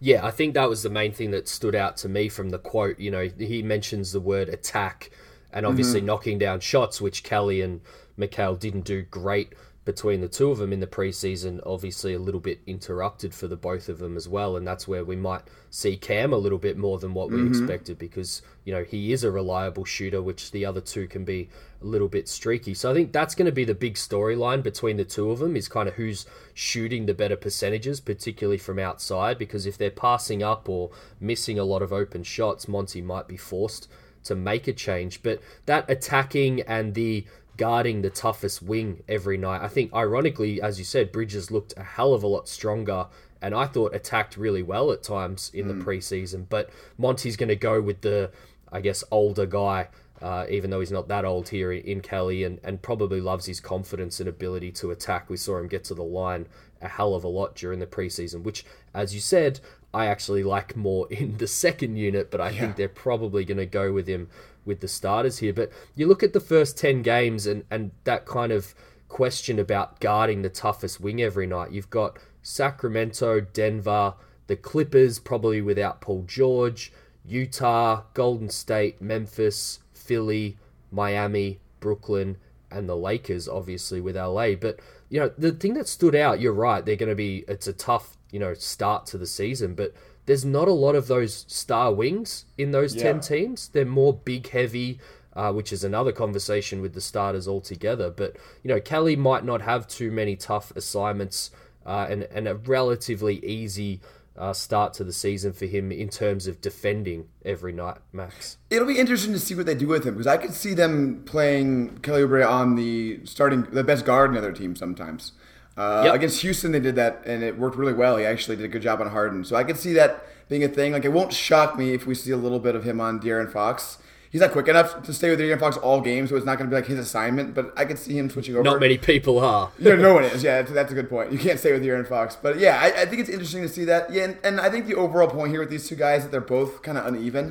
Yeah, 0.00 0.26
I 0.26 0.32
think 0.32 0.54
that 0.54 0.68
was 0.68 0.82
the 0.82 0.90
main 0.90 1.12
thing 1.12 1.30
that 1.30 1.46
stood 1.46 1.76
out 1.76 1.96
to 1.98 2.08
me 2.08 2.28
from 2.28 2.50
the 2.50 2.58
quote. 2.58 2.98
You 2.98 3.12
know, 3.12 3.30
he 3.38 3.62
mentions 3.62 4.10
the 4.10 4.18
word 4.18 4.48
attack 4.48 5.10
and 5.52 5.64
obviously 5.64 6.00
mm-hmm. 6.00 6.08
knocking 6.08 6.38
down 6.38 6.58
shots, 6.58 7.00
which 7.00 7.22
Kelly 7.22 7.60
and 7.60 7.80
Mikal 8.18 8.58
didn't 8.58 8.84
do 8.84 9.02
great 9.02 9.54
between 9.84 10.20
the 10.20 10.28
two 10.28 10.50
of 10.50 10.58
them 10.58 10.72
in 10.72 10.80
the 10.80 10.86
preseason. 10.88 11.60
Obviously, 11.64 12.12
a 12.12 12.18
little 12.18 12.40
bit 12.40 12.58
interrupted 12.66 13.32
for 13.32 13.46
the 13.46 13.56
both 13.56 13.88
of 13.88 14.00
them 14.00 14.16
as 14.16 14.28
well, 14.28 14.56
and 14.56 14.66
that's 14.66 14.88
where 14.88 15.04
we 15.04 15.14
might 15.14 15.42
see 15.70 15.96
Cam 15.96 16.32
a 16.32 16.38
little 16.38 16.58
bit 16.58 16.76
more 16.76 16.98
than 16.98 17.14
what 17.14 17.30
we 17.30 17.36
mm-hmm. 17.36 17.48
expected 17.48 17.98
because 17.98 18.42
you 18.64 18.72
know 18.72 18.82
he 18.82 19.12
is 19.12 19.24
a 19.24 19.30
reliable 19.30 19.84
shooter, 19.84 20.22
which 20.22 20.50
the 20.50 20.64
other 20.64 20.80
two 20.80 21.06
can 21.06 21.24
be 21.24 21.48
a 21.82 21.84
little 21.84 22.08
bit 22.08 22.28
streaky. 22.28 22.74
So 22.74 22.90
I 22.90 22.94
think 22.94 23.12
that's 23.12 23.34
going 23.34 23.46
to 23.46 23.52
be 23.52 23.64
the 23.64 23.74
big 23.74 23.94
storyline 23.94 24.62
between 24.62 24.96
the 24.96 25.04
two 25.04 25.30
of 25.30 25.38
them 25.38 25.56
is 25.56 25.68
kind 25.68 25.88
of 25.88 25.94
who's 25.94 26.26
shooting 26.54 27.06
the 27.06 27.14
better 27.14 27.36
percentages, 27.36 28.00
particularly 28.00 28.58
from 28.58 28.78
outside. 28.78 29.38
Because 29.38 29.66
if 29.66 29.76
they're 29.76 29.90
passing 29.90 30.42
up 30.42 30.68
or 30.68 30.90
missing 31.20 31.58
a 31.58 31.64
lot 31.64 31.82
of 31.82 31.92
open 31.92 32.22
shots, 32.22 32.66
Monty 32.66 33.02
might 33.02 33.28
be 33.28 33.36
forced 33.36 33.88
to 34.24 34.34
make 34.34 34.66
a 34.66 34.72
change. 34.72 35.22
But 35.22 35.40
that 35.66 35.88
attacking 35.90 36.62
and 36.62 36.94
the 36.94 37.26
guarding 37.56 38.02
the 38.02 38.10
toughest 38.10 38.62
wing 38.62 39.02
every 39.08 39.36
night. 39.36 39.62
I 39.62 39.68
think, 39.68 39.94
ironically, 39.94 40.60
as 40.60 40.78
you 40.78 40.84
said, 40.84 41.12
Bridges 41.12 41.50
looked 41.50 41.74
a 41.76 41.84
hell 41.84 42.12
of 42.12 42.22
a 42.22 42.26
lot 42.26 42.48
stronger 42.48 43.06
and 43.40 43.54
I 43.54 43.66
thought 43.66 43.94
attacked 43.94 44.38
really 44.38 44.62
well 44.62 44.90
at 44.90 45.02
times 45.02 45.50
in 45.52 45.66
mm. 45.66 45.68
the 45.68 45.84
preseason. 45.84 46.46
But 46.48 46.70
Monty's 46.96 47.36
going 47.36 47.50
to 47.50 47.56
go 47.56 47.80
with 47.80 48.00
the, 48.00 48.30
I 48.74 48.80
guess, 48.80 49.04
older 49.10 49.46
guy, 49.46 49.88
uh, 50.20 50.46
even 50.50 50.70
though 50.70 50.80
he's 50.80 50.92
not 50.92 51.08
that 51.08 51.24
old 51.24 51.48
here 51.48 51.72
in 51.72 52.00
Kelly, 52.00 52.44
and, 52.44 52.58
and 52.64 52.82
probably 52.82 53.20
loves 53.20 53.46
his 53.46 53.60
confidence 53.60 54.20
and 54.20 54.28
ability 54.28 54.72
to 54.72 54.90
attack. 54.90 55.30
We 55.30 55.36
saw 55.36 55.58
him 55.58 55.68
get 55.68 55.84
to 55.84 55.94
the 55.94 56.02
line 56.02 56.46
a 56.82 56.88
hell 56.88 57.14
of 57.14 57.24
a 57.24 57.28
lot 57.28 57.54
during 57.54 57.78
the 57.78 57.86
preseason, 57.86 58.42
which, 58.42 58.64
as 58.92 59.14
you 59.14 59.20
said, 59.20 59.60
I 59.94 60.06
actually 60.06 60.42
like 60.42 60.76
more 60.76 61.06
in 61.10 61.38
the 61.38 61.46
second 61.46 61.96
unit, 61.96 62.30
but 62.30 62.40
I 62.40 62.50
yeah. 62.50 62.60
think 62.60 62.76
they're 62.76 62.88
probably 62.88 63.44
going 63.44 63.58
to 63.58 63.66
go 63.66 63.92
with 63.92 64.06
him 64.08 64.28
with 64.64 64.80
the 64.80 64.88
starters 64.88 65.38
here. 65.38 65.52
But 65.52 65.70
you 65.94 66.06
look 66.06 66.22
at 66.22 66.32
the 66.32 66.40
first 66.40 66.76
10 66.76 67.02
games 67.02 67.46
and, 67.46 67.64
and 67.70 67.92
that 68.04 68.26
kind 68.26 68.50
of 68.50 68.74
question 69.08 69.58
about 69.58 70.00
guarding 70.00 70.42
the 70.42 70.48
toughest 70.48 71.00
wing 71.00 71.22
every 71.22 71.46
night. 71.46 71.70
You've 71.70 71.90
got 71.90 72.18
Sacramento, 72.42 73.40
Denver, 73.40 74.14
the 74.46 74.56
Clippers, 74.56 75.18
probably 75.18 75.62
without 75.62 76.00
Paul 76.00 76.24
George, 76.26 76.92
Utah, 77.24 78.02
Golden 78.14 78.50
State, 78.50 79.00
Memphis, 79.00 79.80
Philly, 79.92 80.56
Miami, 80.90 81.60
Brooklyn, 81.80 82.36
and 82.70 82.88
the 82.88 82.96
Lakers, 82.96 83.48
obviously, 83.48 84.00
with 84.00 84.16
LA. 84.16 84.52
But, 84.54 84.80
you 85.08 85.20
know, 85.20 85.30
the 85.38 85.52
thing 85.52 85.74
that 85.74 85.88
stood 85.88 86.14
out, 86.14 86.40
you're 86.40 86.52
right, 86.52 86.84
they're 86.84 86.96
going 86.96 87.08
to 87.08 87.14
be, 87.14 87.44
it's 87.48 87.66
a 87.66 87.72
tough, 87.72 88.16
you 88.30 88.38
know, 88.38 88.54
start 88.54 89.06
to 89.06 89.18
the 89.18 89.26
season, 89.26 89.74
but 89.74 89.94
there's 90.26 90.44
not 90.44 90.68
a 90.68 90.72
lot 90.72 90.94
of 90.94 91.06
those 91.06 91.44
star 91.48 91.92
wings 91.92 92.46
in 92.58 92.72
those 92.72 92.94
yeah. 92.94 93.02
10 93.04 93.20
teams. 93.20 93.68
They're 93.68 93.84
more 93.84 94.12
big, 94.12 94.48
heavy, 94.48 94.98
uh, 95.34 95.52
which 95.52 95.72
is 95.72 95.84
another 95.84 96.12
conversation 96.12 96.80
with 96.80 96.94
the 96.94 97.00
starters 97.00 97.46
altogether. 97.46 98.10
But, 98.10 98.36
you 98.62 98.68
know, 98.68 98.80
Kelly 98.80 99.16
might 99.16 99.44
not 99.44 99.62
have 99.62 99.86
too 99.86 100.10
many 100.10 100.36
tough 100.36 100.72
assignments 100.76 101.50
uh, 101.86 102.06
and, 102.08 102.24
and 102.24 102.48
a 102.48 102.54
relatively 102.54 103.44
easy 103.44 104.00
uh, 104.36 104.52
start 104.52 104.94
to 104.94 105.04
the 105.04 105.12
season 105.12 105.52
for 105.52 105.66
him 105.66 105.92
in 105.92 106.08
terms 106.08 106.46
of 106.46 106.60
defending 106.60 107.28
every 107.44 107.72
night, 107.72 107.98
Max. 108.12 108.58
It'll 108.70 108.88
be 108.88 108.98
interesting 108.98 109.32
to 109.32 109.38
see 109.38 109.54
what 109.54 109.66
they 109.66 109.74
do 109.74 109.86
with 109.86 110.04
him 110.04 110.14
because 110.14 110.26
I 110.26 110.36
could 110.36 110.52
see 110.52 110.74
them 110.74 111.22
playing 111.24 111.98
Kelly 111.98 112.22
Oubre 112.22 112.48
on 112.48 112.74
the 112.74 113.20
starting, 113.24 113.62
the 113.62 113.84
best 113.84 114.04
guard 114.04 114.30
in 114.30 114.36
other 114.36 114.52
team 114.52 114.74
sometimes. 114.74 115.32
Uh, 115.76 116.02
yep. 116.06 116.14
Against 116.14 116.40
Houston, 116.42 116.72
they 116.72 116.80
did 116.80 116.94
that, 116.96 117.22
and 117.26 117.42
it 117.42 117.58
worked 117.58 117.76
really 117.76 117.92
well. 117.92 118.16
He 118.16 118.24
actually 118.24 118.56
did 118.56 118.64
a 118.64 118.68
good 118.68 118.82
job 118.82 119.00
on 119.00 119.08
Harden, 119.08 119.44
so 119.44 119.56
I 119.56 119.64
could 119.64 119.76
see 119.76 119.92
that 119.94 120.24
being 120.48 120.62
a 120.62 120.68
thing. 120.68 120.92
Like, 120.92 121.04
it 121.04 121.12
won't 121.12 121.32
shock 121.32 121.76
me 121.76 121.94
if 121.94 122.06
we 122.06 122.14
see 122.14 122.30
a 122.30 122.36
little 122.36 122.60
bit 122.60 122.76
of 122.76 122.84
him 122.84 123.00
on 123.00 123.18
De'Aaron 123.18 123.50
Fox. 123.50 123.98
He's 124.34 124.40
not 124.40 124.50
quick 124.50 124.66
enough 124.66 125.00
to 125.04 125.14
stay 125.14 125.30
with 125.30 125.38
De'Aaron 125.38 125.60
Fox 125.60 125.76
all 125.76 126.00
game, 126.00 126.26
so 126.26 126.34
it's 126.34 126.44
not 126.44 126.58
going 126.58 126.68
to 126.68 126.74
be 126.74 126.74
like 126.74 126.88
his 126.88 126.98
assignment. 126.98 127.54
But 127.54 127.72
I 127.76 127.84
could 127.84 128.00
see 128.00 128.18
him 128.18 128.28
switching 128.28 128.56
over. 128.56 128.64
Not 128.64 128.80
many 128.80 128.98
people 128.98 129.38
are. 129.38 129.70
yeah, 129.78 129.94
no 129.94 130.12
one 130.12 130.24
is. 130.24 130.42
Yeah, 130.42 130.60
that's 130.62 130.90
a 130.90 130.94
good 130.96 131.08
point. 131.08 131.30
You 131.30 131.38
can't 131.38 131.56
stay 131.56 131.70
with 131.70 131.84
De'Aaron 131.84 132.04
Fox, 132.04 132.34
but 132.34 132.58
yeah, 132.58 132.80
I, 132.82 133.02
I 133.02 133.06
think 133.06 133.20
it's 133.20 133.30
interesting 133.30 133.62
to 133.62 133.68
see 133.68 133.84
that. 133.84 134.12
Yeah, 134.12 134.24
and, 134.24 134.38
and, 134.42 134.60
I 134.60 134.70
think 134.70 134.88
the 134.88 134.96
overall 134.96 135.28
point 135.28 135.52
here 135.52 135.60
with 135.60 135.70
these 135.70 135.88
two 135.88 135.94
guys 135.94 136.18
is 136.18 136.24
that 136.24 136.32
they're 136.32 136.40
both 136.40 136.82
kind 136.82 136.98
of 136.98 137.06
uneven. 137.06 137.50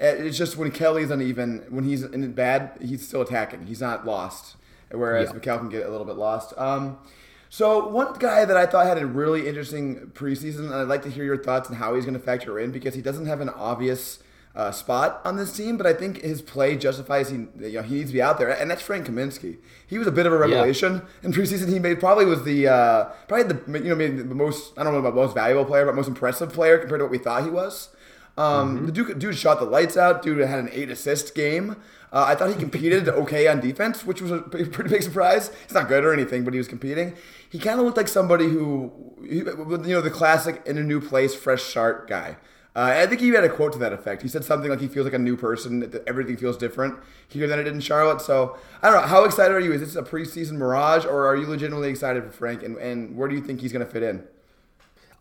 Uh, 0.00 0.06
it's 0.06 0.38
just 0.38 0.56
when 0.56 0.70
Kelly's 0.70 1.10
uneven, 1.10 1.66
when 1.68 1.84
he's 1.84 2.02
in 2.02 2.32
bad, 2.32 2.78
he's 2.80 3.06
still 3.06 3.20
attacking. 3.20 3.66
He's 3.66 3.82
not 3.82 4.06
lost, 4.06 4.56
whereas 4.90 5.28
yeah. 5.34 5.38
Mikal 5.38 5.58
can 5.58 5.68
get 5.68 5.84
a 5.84 5.90
little 5.90 6.06
bit 6.06 6.16
lost. 6.16 6.54
Um, 6.56 6.96
so 7.50 7.88
one 7.88 8.14
guy 8.18 8.46
that 8.46 8.56
I 8.56 8.64
thought 8.64 8.86
had 8.86 8.96
a 8.96 9.04
really 9.04 9.46
interesting 9.48 10.10
preseason, 10.14 10.60
and 10.60 10.74
I'd 10.74 10.88
like 10.88 11.02
to 11.02 11.10
hear 11.10 11.24
your 11.24 11.42
thoughts 11.42 11.68
on 11.68 11.76
how 11.76 11.94
he's 11.94 12.06
going 12.06 12.18
to 12.18 12.24
factor 12.24 12.58
in 12.58 12.72
because 12.72 12.94
he 12.94 13.02
doesn't 13.02 13.26
have 13.26 13.42
an 13.42 13.50
obvious 13.50 14.20
uh, 14.54 14.70
spot 14.70 15.20
on 15.24 15.36
this 15.36 15.56
team, 15.56 15.76
but 15.76 15.86
I 15.86 15.94
think 15.94 16.20
his 16.20 16.42
play 16.42 16.76
justifies 16.76 17.30
he 17.30 17.36
you 17.36 17.72
know 17.72 17.82
he 17.82 17.96
needs 17.96 18.10
to 18.10 18.14
be 18.14 18.22
out 18.22 18.38
there, 18.38 18.50
and 18.50 18.70
that's 18.70 18.82
Frank 18.82 19.06
Kaminsky. 19.06 19.58
He 19.86 19.98
was 19.98 20.06
a 20.06 20.12
bit 20.12 20.26
of 20.26 20.32
a 20.32 20.36
revelation 20.36 20.94
yeah. 20.94 21.26
in 21.26 21.32
preseason. 21.32 21.68
He 21.68 21.78
made 21.78 22.00
probably 22.00 22.26
was 22.26 22.44
the 22.44 22.68
uh, 22.68 23.04
probably 23.28 23.54
the 23.54 23.78
you 23.78 23.88
know 23.88 23.94
maybe 23.94 24.22
the 24.22 24.34
most 24.34 24.78
I 24.78 24.84
don't 24.84 24.92
know 24.92 24.98
about 24.98 25.14
most 25.14 25.34
valuable 25.34 25.64
player, 25.64 25.86
but 25.86 25.94
most 25.94 26.08
impressive 26.08 26.52
player 26.52 26.78
compared 26.78 27.00
to 27.00 27.04
what 27.04 27.10
we 27.10 27.18
thought 27.18 27.44
he 27.44 27.50
was. 27.50 27.88
Um, 28.36 28.76
mm-hmm. 28.76 28.86
The 28.86 28.92
dude, 28.92 29.18
dude 29.18 29.36
shot 29.36 29.58
the 29.58 29.66
lights 29.66 29.96
out. 29.96 30.22
Dude 30.22 30.38
had 30.38 30.58
an 30.58 30.70
eight 30.72 30.90
assist 30.90 31.34
game. 31.34 31.76
Uh, 32.12 32.24
I 32.28 32.34
thought 32.34 32.50
he 32.50 32.56
competed 32.56 33.08
okay 33.08 33.48
on 33.48 33.60
defense, 33.60 34.04
which 34.04 34.20
was 34.20 34.30
a 34.30 34.38
pretty 34.42 34.90
big 34.90 35.02
surprise. 35.02 35.50
He's 35.66 35.74
not 35.74 35.88
good 35.88 36.04
or 36.04 36.12
anything, 36.12 36.44
but 36.44 36.52
he 36.52 36.58
was 36.58 36.68
competing. 36.68 37.14
He 37.48 37.58
kind 37.58 37.78
of 37.78 37.86
looked 37.86 37.96
like 37.96 38.08
somebody 38.08 38.48
who, 38.48 38.92
you 39.22 39.44
know, 39.44 40.00
the 40.00 40.10
classic 40.10 40.62
in 40.66 40.76
a 40.76 40.82
new 40.82 41.00
place, 41.00 41.34
fresh 41.34 41.62
start 41.62 42.08
guy. 42.08 42.36
Uh, 42.74 42.94
I 42.96 43.06
think 43.06 43.20
he 43.20 43.28
had 43.28 43.44
a 43.44 43.50
quote 43.50 43.74
to 43.74 43.78
that 43.80 43.92
effect. 43.92 44.22
He 44.22 44.28
said 44.28 44.44
something 44.44 44.70
like 44.70 44.80
he 44.80 44.88
feels 44.88 45.04
like 45.04 45.12
a 45.12 45.18
new 45.18 45.36
person, 45.36 45.80
that 45.80 46.02
everything 46.06 46.38
feels 46.38 46.56
different 46.56 46.98
here 47.28 47.46
than 47.46 47.58
it 47.58 47.64
did 47.64 47.74
in 47.74 47.80
Charlotte. 47.80 48.22
So 48.22 48.56
I 48.82 48.90
don't 48.90 49.02
know. 49.02 49.08
How 49.08 49.24
excited 49.24 49.52
are 49.54 49.60
you? 49.60 49.72
Is 49.72 49.80
this 49.80 49.96
a 49.96 50.02
preseason 50.02 50.52
mirage, 50.52 51.04
or 51.04 51.26
are 51.26 51.36
you 51.36 51.46
legitimately 51.46 51.90
excited 51.90 52.24
for 52.24 52.30
Frank? 52.30 52.62
And, 52.62 52.78
and 52.78 53.14
where 53.16 53.28
do 53.28 53.34
you 53.34 53.42
think 53.42 53.60
he's 53.60 53.72
going 53.72 53.84
to 53.84 53.92
fit 53.92 54.02
in? 54.02 54.24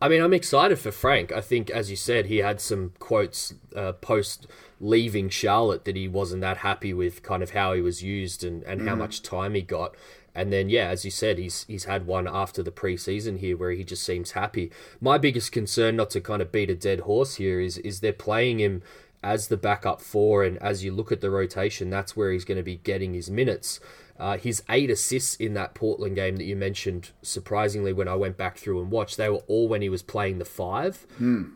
I 0.01 0.09
mean, 0.09 0.21
I'm 0.21 0.33
excited 0.33 0.79
for 0.79 0.91
Frank. 0.91 1.31
I 1.31 1.41
think, 1.41 1.69
as 1.69 1.91
you 1.91 1.95
said, 1.95 2.25
he 2.25 2.37
had 2.37 2.59
some 2.59 2.93
quotes 2.97 3.53
uh, 3.75 3.91
post 3.91 4.47
leaving 4.79 5.29
Charlotte 5.29 5.85
that 5.85 5.95
he 5.95 6.07
wasn't 6.07 6.41
that 6.41 6.57
happy 6.57 6.91
with 6.91 7.21
kind 7.21 7.43
of 7.43 7.51
how 7.51 7.73
he 7.73 7.81
was 7.81 8.01
used 8.01 8.43
and, 8.43 8.63
and 8.63 8.81
mm. 8.81 8.87
how 8.87 8.95
much 8.95 9.21
time 9.21 9.53
he 9.53 9.61
got. 9.61 9.95
And 10.33 10.51
then, 10.51 10.69
yeah, 10.69 10.87
as 10.87 11.03
you 11.03 11.11
said, 11.11 11.37
he's 11.37 11.65
he's 11.67 11.85
had 11.85 12.05
one 12.07 12.27
after 12.27 12.63
the 12.63 12.71
preseason 12.71 13.39
here 13.39 13.57
where 13.57 13.71
he 13.71 13.83
just 13.83 14.03
seems 14.03 14.31
happy. 14.31 14.71
My 14.99 15.17
biggest 15.17 15.51
concern, 15.51 15.95
not 15.95 16.09
to 16.11 16.21
kind 16.21 16.41
of 16.41 16.51
beat 16.51 16.69
a 16.69 16.75
dead 16.75 17.01
horse 17.01 17.35
here, 17.35 17.59
is 17.59 17.77
is 17.79 17.99
they're 17.99 18.13
playing 18.13 18.59
him 18.59 18.81
as 19.23 19.49
the 19.49 19.57
backup 19.57 20.01
four, 20.01 20.43
and 20.43 20.57
as 20.59 20.83
you 20.83 20.91
look 20.91 21.11
at 21.11 21.21
the 21.21 21.29
rotation, 21.29 21.89
that's 21.89 22.15
where 22.15 22.31
he's 22.31 22.45
going 22.45 22.57
to 22.57 22.63
be 22.63 22.77
getting 22.77 23.13
his 23.13 23.29
minutes. 23.29 23.79
Uh, 24.19 24.37
his 24.37 24.61
eight 24.69 24.89
assists 24.91 25.35
in 25.35 25.55
that 25.55 25.73
Portland 25.73 26.15
game 26.15 26.37
that 26.37 26.43
you 26.43 26.55
mentioned, 26.55 27.09
surprisingly, 27.23 27.91
when 27.91 28.07
I 28.07 28.15
went 28.15 28.37
back 28.37 28.57
through 28.57 28.79
and 28.79 28.91
watched, 28.91 29.17
they 29.17 29.29
were 29.29 29.41
all 29.47 29.67
when 29.67 29.81
he 29.81 29.89
was 29.89 30.03
playing 30.03 30.37
the 30.37 30.45
five. 30.45 31.05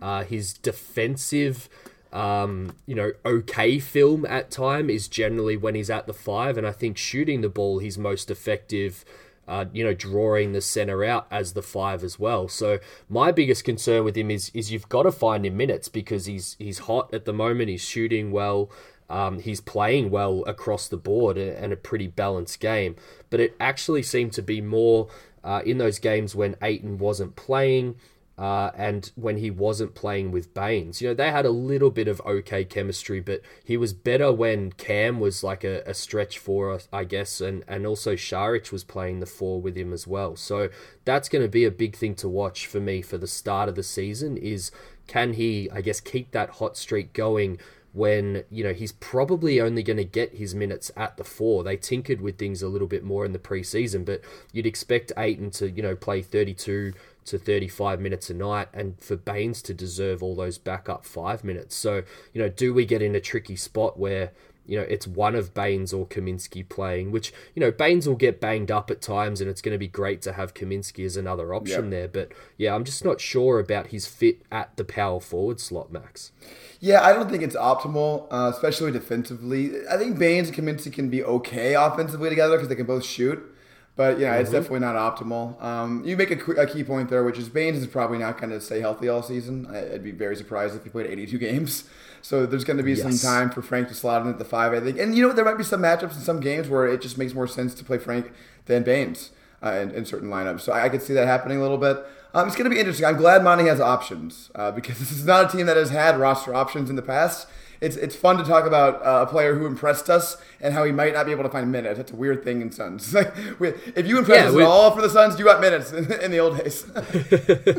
Uh, 0.02 0.24
his 0.24 0.54
defensive, 0.54 1.70
um, 2.16 2.72
you 2.86 2.96
know, 2.96 3.12
okay 3.26 3.78
film 3.78 4.26
at 4.26 4.50
time 4.50 4.90
is 4.90 5.10
generally 5.10 5.58
when 5.58 5.76
he's 5.76 5.90
at 5.90 6.08
the 6.08 6.14
five, 6.14 6.58
and 6.58 6.66
I 6.66 6.72
think 6.72 6.98
shooting 6.98 7.42
the 7.42 7.50
ball, 7.50 7.80
he's 7.80 7.98
most 7.98 8.32
effective. 8.32 9.04
Uh, 9.48 9.66
you 9.74 9.84
know, 9.84 9.94
drawing 9.94 10.54
the 10.54 10.62
center 10.62 11.04
out 11.04 11.28
as 11.30 11.54
the 11.54 11.62
five 11.62 12.04
as 12.04 12.18
well. 12.18 12.48
So 12.48 12.80
my 13.08 13.32
biggest 13.32 13.64
concern 13.64 14.04
with 14.04 14.18
him 14.18 14.32
is 14.32 14.50
is 14.56 14.72
you've 14.72 14.90
got 14.90 15.04
to 15.04 15.12
find 15.12 15.46
him 15.46 15.56
minutes 15.56 15.88
because 15.88 16.26
he's 16.26 16.56
he's 16.58 16.80
hot 16.80 17.14
at 17.14 17.26
the 17.26 17.34
moment. 17.34 17.70
He's 17.70 17.84
shooting 17.84 18.32
well. 18.32 18.72
Um, 19.08 19.38
he's 19.38 19.62
playing 19.62 20.10
well 20.10 20.44
across 20.48 20.88
the 20.88 20.98
board 20.98 21.38
and 21.38 21.72
a 21.72 21.76
pretty 21.76 22.08
balanced 22.08 22.60
game. 22.60 22.96
But 23.30 23.40
it 23.40 23.56
actually 23.60 24.02
seemed 24.02 24.34
to 24.34 24.42
be 24.42 24.62
more 24.62 25.10
uh, 25.44 25.62
in 25.64 25.78
those 25.78 26.00
games 26.00 26.34
when 26.34 26.56
Ayton 26.64 26.98
wasn't 26.98 27.36
playing 27.36 27.98
uh, 28.38 28.72
and 28.76 29.12
when 29.16 29.38
he 29.38 29.50
wasn't 29.50 29.96
playing 29.96 30.32
with 30.32 30.54
Baynes. 30.54 31.02
You 31.02 31.10
know, 31.10 31.14
they 31.14 31.32
had 31.32 31.46
a 31.46 31.52
little 31.52 31.90
bit 31.90 32.08
of 32.08 32.22
okay 32.26 32.66
chemistry, 32.66 33.22
but 33.22 33.42
he 33.64 33.78
was 33.78 33.94
better 33.94 34.32
when 34.32 34.74
Cam 34.74 35.20
was 35.20 35.44
like 35.44 35.64
a, 35.64 35.82
a 35.86 35.94
stretch 35.94 36.38
for, 36.38 36.78
I 36.92 37.06
guess, 37.06 37.40
and, 37.40 37.64
and 37.68 37.86
also 37.86 38.16
Saric 38.16 38.72
was 38.72 38.84
playing 38.84 39.22
the 39.22 39.26
four 39.26 39.62
with 39.62 39.78
him 39.78 39.94
as 39.94 40.06
well. 40.06 40.36
So 40.36 40.70
that's 41.06 41.30
going 41.30 41.44
to 41.44 41.50
be 41.50 41.64
a 41.64 41.72
big 41.72 41.96
thing 41.96 42.16
to 42.16 42.30
watch 42.30 42.68
four 42.68 42.82
me 42.82 43.02
for 43.02 43.18
the 43.18 43.28
start 43.28 43.70
of 43.70 43.76
the 43.76 43.84
season 43.84 44.36
is 44.38 44.72
can 45.08 45.34
he, 45.34 45.70
I 45.72 45.82
guess, 45.82 46.02
keep 46.02 46.32
that 46.32 46.52
hot 46.52 46.76
streak 46.78 47.14
going 47.14 47.60
when 47.94 48.44
you 48.52 48.62
know 48.62 48.74
he's 48.74 48.92
probably 48.92 49.62
only 49.62 49.82
going 49.82 49.96
to 49.96 50.04
get 50.04 50.36
his 50.36 50.54
minutes 50.54 50.92
at 50.98 51.16
the 51.16 51.24
four. 51.24 51.64
They 51.64 51.78
tinkered 51.78 52.20
with 52.20 52.38
things 52.38 52.62
a 52.62 52.68
little 52.68 52.90
bit 52.90 53.06
more 53.06 53.24
in 53.24 53.32
the 53.32 53.40
preseason, 53.40 54.04
but 54.04 54.22
you'd 54.52 54.66
expect 54.66 55.14
Ayton 55.18 55.50
to 55.52 55.70
you 55.72 55.82
know 55.82 55.96
play 55.96 56.22
32 56.22 56.94
to 57.26 57.38
35 57.38 58.00
minutes 58.00 58.30
a 58.30 58.34
night 58.34 58.68
and 58.74 59.00
for 59.00 59.16
Baynes 59.16 59.62
to 59.64 59.74
deserve 59.74 60.22
all 60.22 60.36
those 60.36 60.58
backup 60.58 61.06
five 61.06 61.44
minutes. 61.44 61.76
So, 61.76 62.04
you 62.34 62.42
know, 62.42 62.50
do 62.50 62.74
we 62.74 62.86
get 62.86 63.02
in 63.02 63.16
a 63.16 63.20
tricky 63.20 63.56
spot 63.56 63.98
where, 64.00 64.32
you 64.68 64.78
know, 64.78 64.84
it's 64.84 65.08
one 65.08 65.36
of 65.36 65.54
Baynes 65.54 65.92
or 65.94 66.06
Kaminsky 66.08 66.68
playing, 66.68 67.12
which, 67.12 67.34
you 67.56 67.60
know, 67.60 67.72
Baynes 67.72 68.08
will 68.08 68.16
get 68.16 68.40
banged 68.40 68.70
up 68.72 68.90
at 68.92 69.02
times 69.02 69.42
and 69.42 69.50
it's 69.50 69.62
going 69.62 69.74
to 69.74 69.80
be 69.80 69.88
great 69.88 70.22
to 70.24 70.34
have 70.34 70.54
Kaminsky 70.54 71.06
as 71.06 71.18
another 71.18 71.54
option 71.54 71.86
Yep. 71.86 71.92
there. 71.92 72.08
But 72.08 72.32
yeah, 72.58 72.74
I'm 72.76 72.84
just 72.84 73.04
not 73.04 73.20
sure 73.20 73.60
about 73.60 73.88
his 73.88 74.06
fit 74.08 74.42
at 74.52 74.76
the 74.78 74.84
power 74.84 75.20
forward 75.20 75.60
slot, 75.60 75.92
Max. 75.92 76.32
Yeah, 76.80 77.02
I 77.04 77.14
don't 77.14 77.30
think 77.30 77.42
it's 77.42 77.56
optimal, 77.56 78.28
uh, 78.32 78.52
especially 78.54 78.92
defensively. 78.92 79.72
I 79.88 79.98
think 79.98 80.20
Baynes 80.20 80.50
and 80.50 80.58
Kaminsky 80.58 80.94
can 80.94 81.10
be 81.10 81.24
okay 81.24 81.74
offensively 81.74 82.30
together 82.30 82.56
because 82.58 82.70
they 82.70 82.76
can 82.76 82.86
both 82.86 83.04
shoot. 83.06 83.52
But 83.96 84.20
yeah, 84.20 84.36
it's 84.36 84.52
definitely 84.52 84.82
not 84.82 84.96
optimal. 84.96 85.62
Um, 85.64 86.04
you 86.06 86.18
make 86.18 86.30
a, 86.30 86.52
a 86.62 86.68
key 86.68 86.84
point 86.84 87.10
there, 87.10 87.24
which 87.24 87.38
is 87.38 87.48
Baynes 87.48 87.78
is 87.78 87.88
probably 87.88 88.18
not 88.18 88.38
going 88.38 88.50
to 88.52 88.60
stay 88.60 88.82
healthy 88.82 89.08
all 89.08 89.24
season. 89.24 89.68
I, 89.72 89.94
I'd 89.94 90.04
be 90.04 90.12
very 90.12 90.36
surprised 90.36 90.76
if 90.76 90.84
he 90.84 90.90
played 90.90 91.10
82 91.10 91.38
games. 91.50 91.86
So 92.22 92.46
there's 92.46 92.64
going 92.66 92.78
to 92.78 92.84
be 92.84 92.92
Yes. 92.94 93.04
some 93.04 93.18
time 93.18 93.50
for 93.52 93.62
Frank 93.62 93.88
to 93.90 93.94
slot 93.94 94.24
in 94.24 94.28
at 94.30 94.38
the 94.40 94.44
five, 94.46 94.74
I 94.74 94.82
think. 94.82 95.00
And 95.00 95.16
you 95.16 95.26
know, 95.26 95.32
there 95.34 95.46
might 95.46 95.58
be 95.58 95.64
some 95.64 95.82
matchups 95.82 96.16
in 96.16 96.22
some 96.22 96.40
games 96.42 96.68
where 96.68 96.88
it 96.88 97.02
just 97.02 97.18
makes 97.18 97.34
more 97.34 97.48
sense 97.48 97.74
to 97.76 97.84
play 97.86 97.98
Frank 97.98 98.32
than 98.66 98.84
Baynes 98.84 99.30
uh, 99.64 99.70
in, 99.72 99.92
in 99.92 100.06
certain 100.06 100.30
lineups. 100.30 100.62
So 100.62 100.74
I, 100.74 100.86
I 100.86 100.90
could 100.90 101.02
see 101.02 101.14
that 101.14 101.28
happening 101.28 101.60
a 101.60 101.62
little 101.62 101.78
bit. 101.78 101.98
Um, 102.34 102.48
it's 102.48 102.58
going 102.58 102.70
to 102.70 102.74
be 102.74 102.80
interesting. 102.80 103.06
I'm 103.06 103.16
glad 103.16 103.44
Monty 103.46 103.66
has 103.68 103.80
options 103.80 104.52
uh, 104.56 104.72
because 104.78 105.00
this 105.00 105.12
is 105.12 105.24
not 105.26 105.46
a 105.54 105.58
team 105.58 105.68
that 105.68 105.78
has 105.78 105.92
had 105.92 106.18
roster 106.20 106.54
options 106.54 106.90
in 106.90 106.98
the 106.98 107.02
past. 107.02 107.48
It's, 107.82 107.96
it's 107.98 108.16
fun 108.16 108.38
to 108.38 108.44
talk 108.44 108.66
about 108.66 109.06
uh, 109.06 109.26
a 109.28 109.30
player 109.30 109.56
who 109.56 109.66
impressed 109.66 110.10
us 110.10 110.38
and 110.62 110.74
how 110.74 110.84
he 110.84 110.92
might 110.92 111.14
not 111.14 111.26
be 111.26 111.32
able 111.32 111.44
to 111.44 111.50
find 111.50 111.72
minutes. 111.72 111.98
That's 111.98 112.12
a 112.12 112.16
weird 112.16 112.44
thing 112.44 112.62
in 112.62 112.72
Suns. 112.72 113.14
Like, 113.14 113.34
we- 113.60 113.74
if 113.96 114.08
you 114.08 114.18
impress 114.18 114.44
Yeah, 114.44 114.50
us 114.50 114.56
at 114.56 114.62
all 114.64 114.92
for 114.96 115.02
the 115.02 115.10
Suns, 115.10 115.38
you 115.38 115.46
got 115.46 115.62
minutes 115.62 115.92
in, 115.92 116.12
in 116.22 116.32
the 116.32 116.40
old 116.40 116.58
days. 116.58 116.86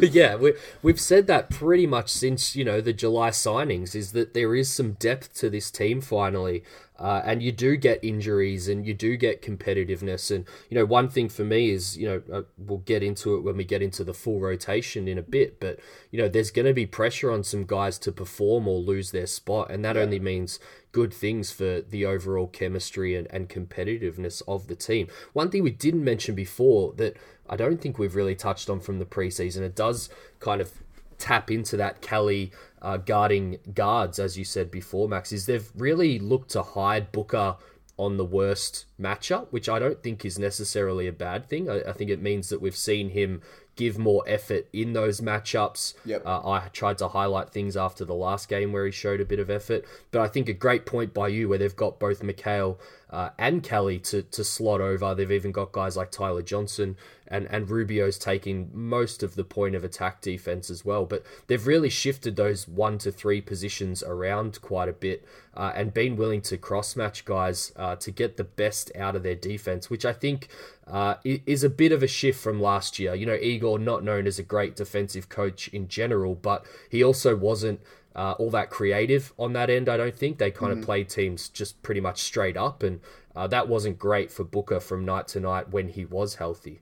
yeah, 0.15 0.37
we, 0.37 0.55
we've 0.83 1.01
said 1.01 1.27
that 1.27 1.51
pretty 1.51 1.87
much 1.87 2.09
since 2.11 2.55
you 2.57 2.65
know 2.65 2.81
the 2.81 2.93
July 2.93 3.31
signings. 3.31 3.95
Is 3.95 4.13
that 4.13 4.35
there 4.35 4.55
is 4.55 4.71
some 4.71 4.93
depth 4.93 5.35
to 5.37 5.51
this 5.51 5.71
team 5.71 6.01
finally, 6.01 6.63
uh, 6.99 7.23
and 7.25 7.43
you 7.43 7.53
do 7.53 7.77
get 7.77 8.03
injuries 8.03 8.69
and 8.69 8.87
you 8.87 8.95
do 8.95 9.17
get 9.17 9.43
competitiveness. 9.43 10.35
And 10.35 10.47
you 10.71 10.77
know, 10.77 10.85
one 10.85 11.09
thing 11.09 11.29
for 11.29 11.45
me 11.45 11.71
is 11.71 11.97
you 11.97 12.07
know 12.07 12.23
uh, 12.33 12.43
we'll 12.57 12.79
get 12.79 13.03
into 13.03 13.37
it 13.37 13.41
when 13.41 13.57
we 13.57 13.65
get 13.65 13.83
into 13.83 14.05
the 14.05 14.15
full 14.15 14.41
rotation 14.41 15.09
in 15.09 15.19
a 15.19 15.23
bit, 15.23 15.61
but 15.61 15.79
you 16.11 16.21
know, 16.21 16.29
there's 16.29 16.51
going 16.51 16.67
to 16.67 16.75
be 16.75 16.87
pressure 16.87 17.31
on 17.31 17.43
some 17.43 17.65
guys 17.65 17.99
to 17.99 18.13
perform 18.13 18.67
or 18.67 18.79
lose 18.79 19.11
their 19.11 19.27
spot, 19.27 19.71
and 19.71 19.85
that 19.85 19.97
only 19.97 20.19
means 20.19 20.59
good 20.93 21.13
things 21.13 21.51
for 21.51 21.83
the 21.83 22.07
overall 22.07 22.47
chemistry 22.47 23.15
and, 23.15 23.27
and 23.31 23.51
competitiveness 23.51 24.43
of 24.49 24.67
the 24.67 24.75
team. 24.75 25.09
One 25.35 25.51
thing 25.51 25.63
we 25.63 25.71
didn't 25.71 26.03
mention 26.03 26.35
before 26.35 26.95
that 26.95 27.19
I 27.49 27.57
don't 27.57 27.81
think 27.81 27.99
we've 27.99 28.15
really 28.15 28.35
touched 28.35 28.71
on 28.71 28.81
from 28.81 28.99
the 28.99 29.05
preseason, 29.05 29.61
it 29.61 29.77
does 29.77 30.09
kind 30.41 30.61
of 30.61 30.73
tap 31.19 31.51
into 31.51 31.77
that 31.77 32.01
Kelly 32.01 32.53
uh, 32.87 32.97
guarding 32.99 33.59
guards, 33.75 34.21
as 34.21 34.39
you 34.39 34.45
said 34.45 34.71
before, 34.71 35.09
Max, 35.09 35.33
is 35.33 35.47
they've 35.47 35.69
really 35.77 36.21
looked 36.21 36.51
to 36.51 36.63
hide 36.63 37.11
Booker 37.11 37.57
on 37.97 38.17
the 38.17 38.25
worst 38.25 38.85
matchup, 39.01 39.49
which 39.51 39.69
I 39.69 39.81
don't 39.81 40.01
think 40.05 40.25
is 40.25 40.39
necessarily 40.39 41.09
a 41.09 41.13
bad 41.13 41.49
thing. 41.49 41.69
I, 41.69 41.81
I 41.81 41.93
think 41.93 42.11
it 42.11 42.23
means 42.23 42.49
that 42.51 42.61
we've 42.61 42.77
seen 42.77 43.11
him 43.11 43.43
give 43.75 43.99
more 43.99 44.23
effort 44.29 44.69
in 44.73 44.93
those 44.93 45.21
matchups. 45.21 45.95
Yep. 46.05 46.25
Uh, 46.25 46.49
I 46.49 46.69
tried 46.73 46.99
to 46.99 47.09
highlight 47.09 47.51
things 47.51 47.77
after 47.77 48.05
the 48.05 48.15
last 48.15 48.49
game 48.49 48.73
where 48.73 48.87
he 48.87 48.93
showed 48.93 49.21
a 49.21 49.25
bit 49.25 49.41
of 49.41 49.51
effort, 49.51 49.85
but 50.13 50.21
I 50.21 50.29
think 50.29 50.49
a 50.49 50.53
great 50.53 50.87
point 50.87 51.13
by 51.13 51.27
you 51.27 51.49
where 51.49 51.59
they've 51.59 51.75
got 51.75 51.99
both 51.99 52.23
Mikal 52.23 52.79
uh, 53.11 53.31
and 53.39 53.63
Kelly 53.63 53.99
to, 54.01 54.23
to 54.23 54.43
slot 54.43 54.81
over. 54.81 55.15
They've 55.15 55.31
even 55.31 55.53
got 55.53 55.73
guys 55.73 55.97
like 55.97 56.11
Tyler 56.11 56.43
Johnson 56.43 56.97
and, 57.29 57.47
and 57.51 57.71
Rubio's 57.71 58.19
taking 58.19 58.71
most 58.73 59.23
of 59.23 59.37
the 59.37 59.45
point 59.45 59.75
of 59.75 59.85
attack 59.85 60.21
defense 60.21 60.71
as 60.71 60.85
well. 60.85 61.05
But 61.07 61.25
they've 61.47 61.67
really 61.67 61.89
shifted 61.89 62.37
those 62.37 62.67
one 62.67 62.99
to 62.99 63.13
three 63.13 63.41
positions 63.41 64.03
around 64.03 64.61
quite 64.61 64.89
a 64.89 64.93
bit 64.93 65.25
uh, 65.55 65.73
and 65.75 65.95
been 65.95 66.17
willing 66.17 66.43
to 66.43 66.57
cross 66.57 66.97
match 66.97 67.25
guys 67.25 67.73
uh, 67.77 67.97
to 67.97 68.11
get 68.11 68.37
the 68.37 68.45
best 68.45 68.91
out 68.97 69.15
of 69.15 69.23
their 69.23 69.35
defense, 69.35 69.89
which 69.89 70.05
I 70.05 70.13
think 70.13 70.49
uh, 70.87 71.15
is 71.25 71.65
a 71.65 71.71
bit 71.71 71.93
of 71.93 72.03
a 72.03 72.09
shift 72.09 72.41
from 72.41 72.61
last 72.61 72.99
year. 72.99 73.15
You 73.15 73.27
know, 73.27 73.35
Igor 73.35 73.79
not 73.79 74.03
known 74.03 74.27
as 74.27 74.39
a 74.39 74.45
great 74.45 74.77
defensive 74.77 75.29
coach 75.29 75.69
in 75.69 75.89
general, 75.89 76.35
but 76.35 76.67
he 76.91 77.03
also 77.03 77.37
wasn't 77.37 77.81
uh, 78.17 78.33
all 78.39 78.51
that 78.51 78.71
creative 78.71 79.33
on 79.39 79.53
that 79.53 79.71
end. 79.71 79.89
I 79.89 79.97
don't 79.97 80.17
think 80.17 80.39
they 80.39 80.51
kind 80.51 80.73
of 80.73 80.83
played 80.83 81.09
teams 81.09 81.49
just 81.49 81.81
pretty 81.83 82.01
much 82.01 82.23
straight 82.23 82.57
up, 82.57 82.83
and 82.83 83.01
uh, 83.37 83.47
that 83.49 83.69
wasn't 83.69 83.99
great 83.99 84.33
for 84.33 84.43
Booker 84.43 84.81
from 84.81 85.05
night 85.05 85.29
to 85.29 85.41
night 85.41 85.71
when 85.71 85.91
he 85.91 86.05
was 86.05 86.37
healthy. 86.37 86.81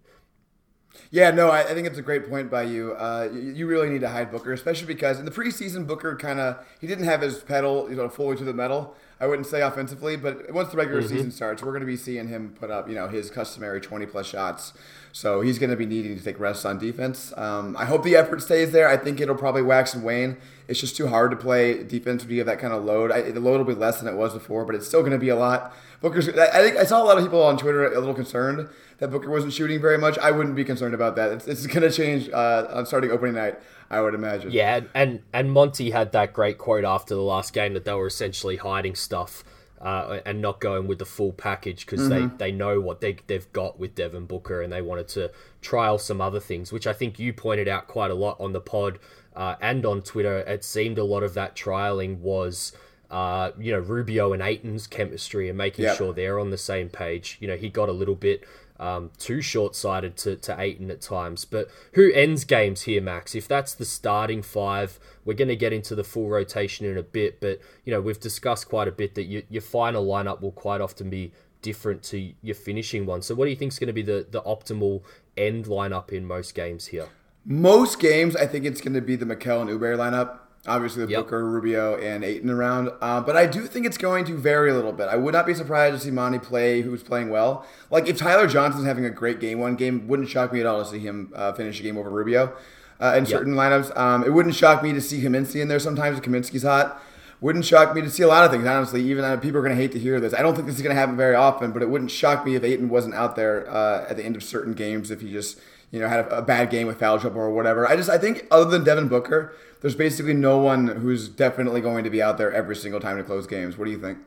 Yeah, 1.11 1.33
no, 1.33 1.51
I, 1.51 1.63
I 1.63 1.75
think 1.75 1.89
it's 1.89 1.99
a 1.99 2.03
great 2.03 2.29
point 2.29 2.51
by 2.51 2.63
you. 2.63 2.93
Uh, 2.93 3.29
you. 3.33 3.41
You 3.53 3.67
really 3.67 3.89
need 3.89 4.01
to 4.03 4.09
hide 4.09 4.31
Booker, 4.31 4.53
especially 4.53 4.87
because 4.87 5.19
in 5.19 5.25
the 5.25 5.31
preseason, 5.33 5.89
Booker 5.89 6.15
kind 6.17 6.39
of 6.39 6.65
he 6.81 6.87
didn't 6.87 7.05
have 7.05 7.21
his 7.21 7.39
pedal, 7.39 7.91
you 7.91 7.97
know, 7.97 8.09
fully 8.09 8.37
to 8.37 8.45
the 8.45 8.55
metal. 8.55 8.95
I 9.21 9.27
wouldn't 9.27 9.47
say 9.47 9.63
offensively, 9.63 10.17
but 10.17 10.53
once 10.53 10.71
the 10.71 10.77
regular 10.77 11.01
season 11.03 11.31
starts, 11.31 11.63
we're 11.63 11.71
going 11.71 11.81
to 11.81 11.87
be 11.87 11.97
seeing 11.97 12.29
him 12.29 12.55
put 12.59 12.71
up, 12.71 12.89
you 12.89 12.95
know, 12.95 13.09
his 13.09 13.31
customary 13.31 13.81
20 13.81 14.07
plus 14.07 14.27
shots. 14.27 14.73
So 15.15 15.43
he's 15.43 15.61
going 15.61 15.71
to 15.71 15.77
be 15.77 15.87
needing 15.87 16.19
to 16.19 16.25
take 16.25 16.41
rests 16.41 16.65
on 16.65 16.77
defense. 16.77 17.33
Um, 17.37 17.77
I 17.77 17.85
hope 17.85 18.03
the 18.03 18.17
effort 18.17 18.43
stays 18.43 18.73
there. 18.73 18.89
I 18.89 18.97
think 18.97 19.21
it'll 19.21 19.37
probably 19.37 19.63
wax 19.63 19.95
and 19.95 20.03
wane. 20.03 20.39
It's 20.67 20.81
just 20.81 20.97
too 20.97 21.07
hard 21.07 21.31
to 21.31 21.37
play 21.37 21.85
defense 21.85 22.25
when 22.25 22.33
you 22.33 22.39
have 22.39 22.49
that 22.49 22.59
kind 22.59 22.75
of 22.75 22.85
load. 22.85 23.13
I, 23.13 23.31
the 23.31 23.39
load 23.39 23.59
will 23.59 23.75
be 23.77 23.81
less 23.81 24.01
than 24.01 24.13
it 24.13 24.17
was 24.17 24.33
before, 24.33 24.65
but 24.65 24.75
it's 24.75 24.89
still 24.89 25.03
going 25.03 25.13
to 25.13 25.19
be 25.19 25.29
a 25.29 25.37
lot. 25.37 25.73
Booker's. 26.01 26.29
I 26.29 26.61
think 26.63 26.77
I 26.77 26.83
saw 26.83 27.01
a 27.01 27.05
lot 27.05 27.17
of 27.17 27.23
people 27.23 27.41
on 27.45 27.57
Twitter 27.57 27.87
a 27.87 27.97
little 27.97 28.13
concerned 28.13 28.69
that 28.99 29.13
Booker 29.13 29.31
wasn't 29.31 29.53
shooting 29.53 29.81
very 29.81 29.99
much. 29.99 30.19
I 30.19 30.33
wouldn't 30.33 30.57
be 30.57 30.65
concerned 30.65 30.95
about 30.95 31.15
that. 31.15 31.31
It's, 31.31 31.47
it's 31.47 31.67
going 31.69 31.89
to 31.89 31.93
change 31.93 32.29
uh, 32.31 32.67
on 32.71 32.85
starting 32.85 33.13
opening 33.13 33.37
night. 33.37 33.61
I 33.91 34.01
would 34.01 34.15
imagine. 34.15 34.51
Yeah, 34.51 34.81
and 34.95 35.23
and 35.33 35.53
Monty 35.53 35.93
had 35.93 36.11
that 36.11 36.33
great 36.33 36.59
quote 36.59 36.85
after 36.85 37.15
the 37.15 37.23
last 37.23 37.53
game 37.53 37.75
that 37.75 37.85
they 37.85 37.95
were 37.95 38.09
essentially 38.09 38.57
hiding 38.57 38.97
stuff. 38.97 39.45
Uh, 39.85 40.21
and 40.25 40.41
not 40.41 40.61
going 40.61 40.87
with 40.87 40.99
the 40.99 41.05
full 41.05 41.31
package 41.31 41.85
because 41.85 42.09
they, 42.09 42.25
they 42.39 42.51
know 42.51 42.81
what 42.81 43.03
they, 43.03 43.19
they've 43.27 43.53
got 43.53 43.79
with 43.79 43.95
Devin 43.95 44.25
Booker 44.25 44.63
and 44.63 44.73
they 44.73 44.81
wanted 44.81 45.09
to 45.09 45.31
trial 45.61 45.99
some 45.99 46.23
other 46.23 46.41
things, 46.41 46.73
which 46.73 46.87
I 46.87 46.95
think 46.95 47.19
you 47.19 47.35
pointed 47.35 47.69
out 47.69 47.87
quite 47.87 48.11
a 48.11 48.15
lot 48.15 48.41
on 48.41 48.55
the 48.55 48.63
pod 48.63 48.99
uh, 49.37 49.57
and 49.61 49.85
on 49.85 50.01
Twitter. 50.01 50.39
It 50.39 50.65
seemed 50.65 50.97
a 50.97 51.05
lot 51.05 51.23
of 51.23 51.35
that 51.35 51.55
trialing 51.55 52.21
was, 52.21 52.73
uh, 53.11 53.51
you 53.59 53.73
know, 53.73 53.79
Rubio 53.79 54.33
and 54.33 54.43
Ayton's 54.43 54.87
chemistry 54.87 55.51
and 55.51 55.59
making 55.59 55.85
Yep. 55.85 55.97
sure 55.99 56.13
they're 56.15 56.39
on 56.41 56.49
the 56.49 56.57
same 56.57 56.89
page. 56.89 57.37
You 57.41 57.49
know, 57.49 57.57
he 57.57 57.69
got 57.69 57.91
a 57.91 57.93
little 57.93 58.15
bit 58.15 58.43
um, 58.79 59.11
too 59.19 59.41
short 59.41 59.77
sighted 59.77 60.17
to, 60.19 60.37
to 60.37 60.61
Ayton 60.61 60.91
at 60.91 61.01
times. 61.01 61.45
But 61.45 61.69
who 61.93 62.13
ends 62.13 62.45
games 62.45 62.83
here, 62.83 63.01
Max? 63.01 63.35
If 63.35 63.47
that's 63.47 63.75
the 63.75 63.85
starting 63.85 64.43
five, 64.43 64.99
we're 65.25 65.35
going 65.35 65.49
to 65.49 65.57
get 65.57 65.73
into 65.73 65.95
the 65.95 66.05
full 66.05 66.29
rotation 66.29 66.87
in 66.87 66.99
a 66.99 67.03
bit. 67.03 67.41
But, 67.41 67.61
you 67.85 67.93
know, 67.93 68.01
we've 68.01 68.21
discussed 68.21 68.69
quite 68.69 68.89
a 68.89 68.93
bit 68.93 69.15
that 69.15 69.25
your, 69.25 69.43
your 69.49 69.63
final 69.63 70.05
lineup 70.05 70.41
will 70.41 70.53
quite 70.53 70.81
often 70.81 71.09
be 71.09 71.33
different 71.63 72.03
to 72.05 72.33
your 72.43 72.55
finishing 72.55 73.07
one. 73.07 73.23
So, 73.23 73.35
what 73.35 73.45
do 73.45 73.51
you 73.51 73.57
think 73.57 73.73
is 73.73 73.79
going 73.79 73.89
to 73.89 73.93
be 73.95 74.03
the, 74.03 74.27
the 74.31 74.43
optimal 74.43 75.03
end 75.37 75.67
lineup 75.67 76.13
in 76.13 76.27
most 76.27 76.55
games 76.55 76.87
here? 76.87 77.09
Most 77.47 77.99
games, 77.99 78.37
I 78.37 78.47
think 78.47 78.65
it's 78.65 78.81
going 78.81 78.95
to 78.95 79.01
be 79.01 79.17
the 79.17 79.27
Mikal 79.27 79.61
and 79.61 79.71
Oubre 79.71 79.97
lineup. 79.97 80.39
Obviously, 80.67 81.03
with 81.03 81.11
Yep. 81.11 81.25
Booker, 81.25 81.45
Rubio, 81.45 81.97
and 81.99 82.25
Ayton 82.25 82.49
around. 82.49 82.91
Uh, 83.03 83.21
but 83.21 83.37
I 83.37 83.45
do 83.45 83.67
think 83.67 83.85
it's 83.85 83.99
going 83.99 84.25
to 84.25 84.37
vary 84.37 84.71
a 84.71 84.75
little 84.75 84.93
bit. 84.93 85.09
I 85.09 85.17
would 85.17 85.35
not 85.35 85.45
be 85.45 85.53
surprised 85.53 85.95
to 85.97 86.01
see 86.01 86.11
Monty 86.11 86.39
play 86.39 86.81
who's 86.81 87.03
playing 87.03 87.29
well. 87.29 87.67
Like, 87.91 88.09
if 88.09 88.17
Tyler 88.17 88.47
Johnson's 88.47 88.87
having 88.87 89.05
a 89.05 89.11
great 89.11 89.41
game 89.41 89.59
one 89.59 89.75
game, 89.77 90.09
wouldn't 90.09 90.31
shock 90.31 90.53
me 90.55 90.61
at 90.61 90.67
all 90.67 90.83
to 90.83 90.91
see 90.91 91.01
him 91.01 91.33
uh, 91.35 91.53
finish 91.53 91.81
a 91.81 91.83
game 91.83 91.99
over 91.99 92.09
Rubio 92.09 92.55
uh, 92.99 93.15
in 93.17 93.27
certain 93.27 93.55
lineups. 93.55 93.95
Um, 93.95 94.25
it 94.25 94.33
wouldn't 94.33 94.55
shock 94.55 94.83
me 94.83 94.93
to 94.95 95.01
see 95.03 95.21
Kaminsky 95.21 95.61
in 95.61 95.69
there 95.69 95.79
sometimes 95.79 96.17
if 96.19 96.25
Kaminsky's 96.25 96.63
hot. 96.63 97.03
Wouldn't 97.43 97.67
shock 97.67 97.95
me 97.95 98.01
to 98.01 98.09
see 98.09 98.23
a 98.23 98.29
lot 98.29 98.47
of 98.47 98.51
things, 98.51 98.67
honestly. 98.67 99.03
Even 99.03 99.23
uh, 99.23 99.37
people 99.37 99.59
are 99.59 99.63
going 99.63 99.77
to 99.77 99.81
hate 99.83 99.93
to 99.93 99.99
hear 99.99 100.19
this. 100.19 100.33
I 100.33 100.41
don't 100.41 100.55
think 100.55 100.67
this 100.67 100.77
is 100.77 100.83
going 100.83 100.95
to 100.95 100.99
happen 100.99 101.15
very 101.15 101.35
often, 101.35 101.73
but 101.73 101.83
it 101.83 101.91
wouldn't 101.91 102.11
shock 102.11 102.47
me 102.47 102.55
if 102.55 102.65
Ayton 102.65 102.89
wasn't 102.89 103.15
out 103.15 103.37
there 103.37 103.69
uh, 103.71 104.07
at 104.09 104.17
the 104.17 104.25
end 104.25 104.35
of 104.35 104.43
certain 104.43 104.73
games 104.73 105.11
if 105.11 105.21
he 105.21 105.31
just, 105.31 105.61
you 105.95 106.01
know, 106.01 106.09
had 106.09 106.27
a, 106.27 106.39
a 106.39 106.43
bad 106.43 106.71
game 106.71 106.89
with 106.89 106.99
foul 106.99 107.21
trouble 107.21 107.41
or 107.41 107.51
whatever. 107.51 107.89
I 107.89 107.95
just, 107.95 108.11
I 108.11 108.19
think, 108.19 108.49
other 108.51 108.69
than 108.69 108.83
Devin 108.83 109.07
Booker, 109.07 109.55
there's 109.81 109.95
basically 109.95 110.35
no 110.35 110.59
one 110.59 110.89
who's 110.89 111.29
definitely 111.29 111.81
going 111.81 112.03
to 112.03 112.11
be 112.11 112.21
out 112.21 112.37
there 112.37 112.53
every 112.53 112.75
single 112.75 112.99
time 112.99 113.17
to 113.17 113.23
close 113.23 113.47
games. 113.47 113.79
What 113.79 113.85
do 113.85 113.93
you 113.93 114.01
think? 114.01 114.19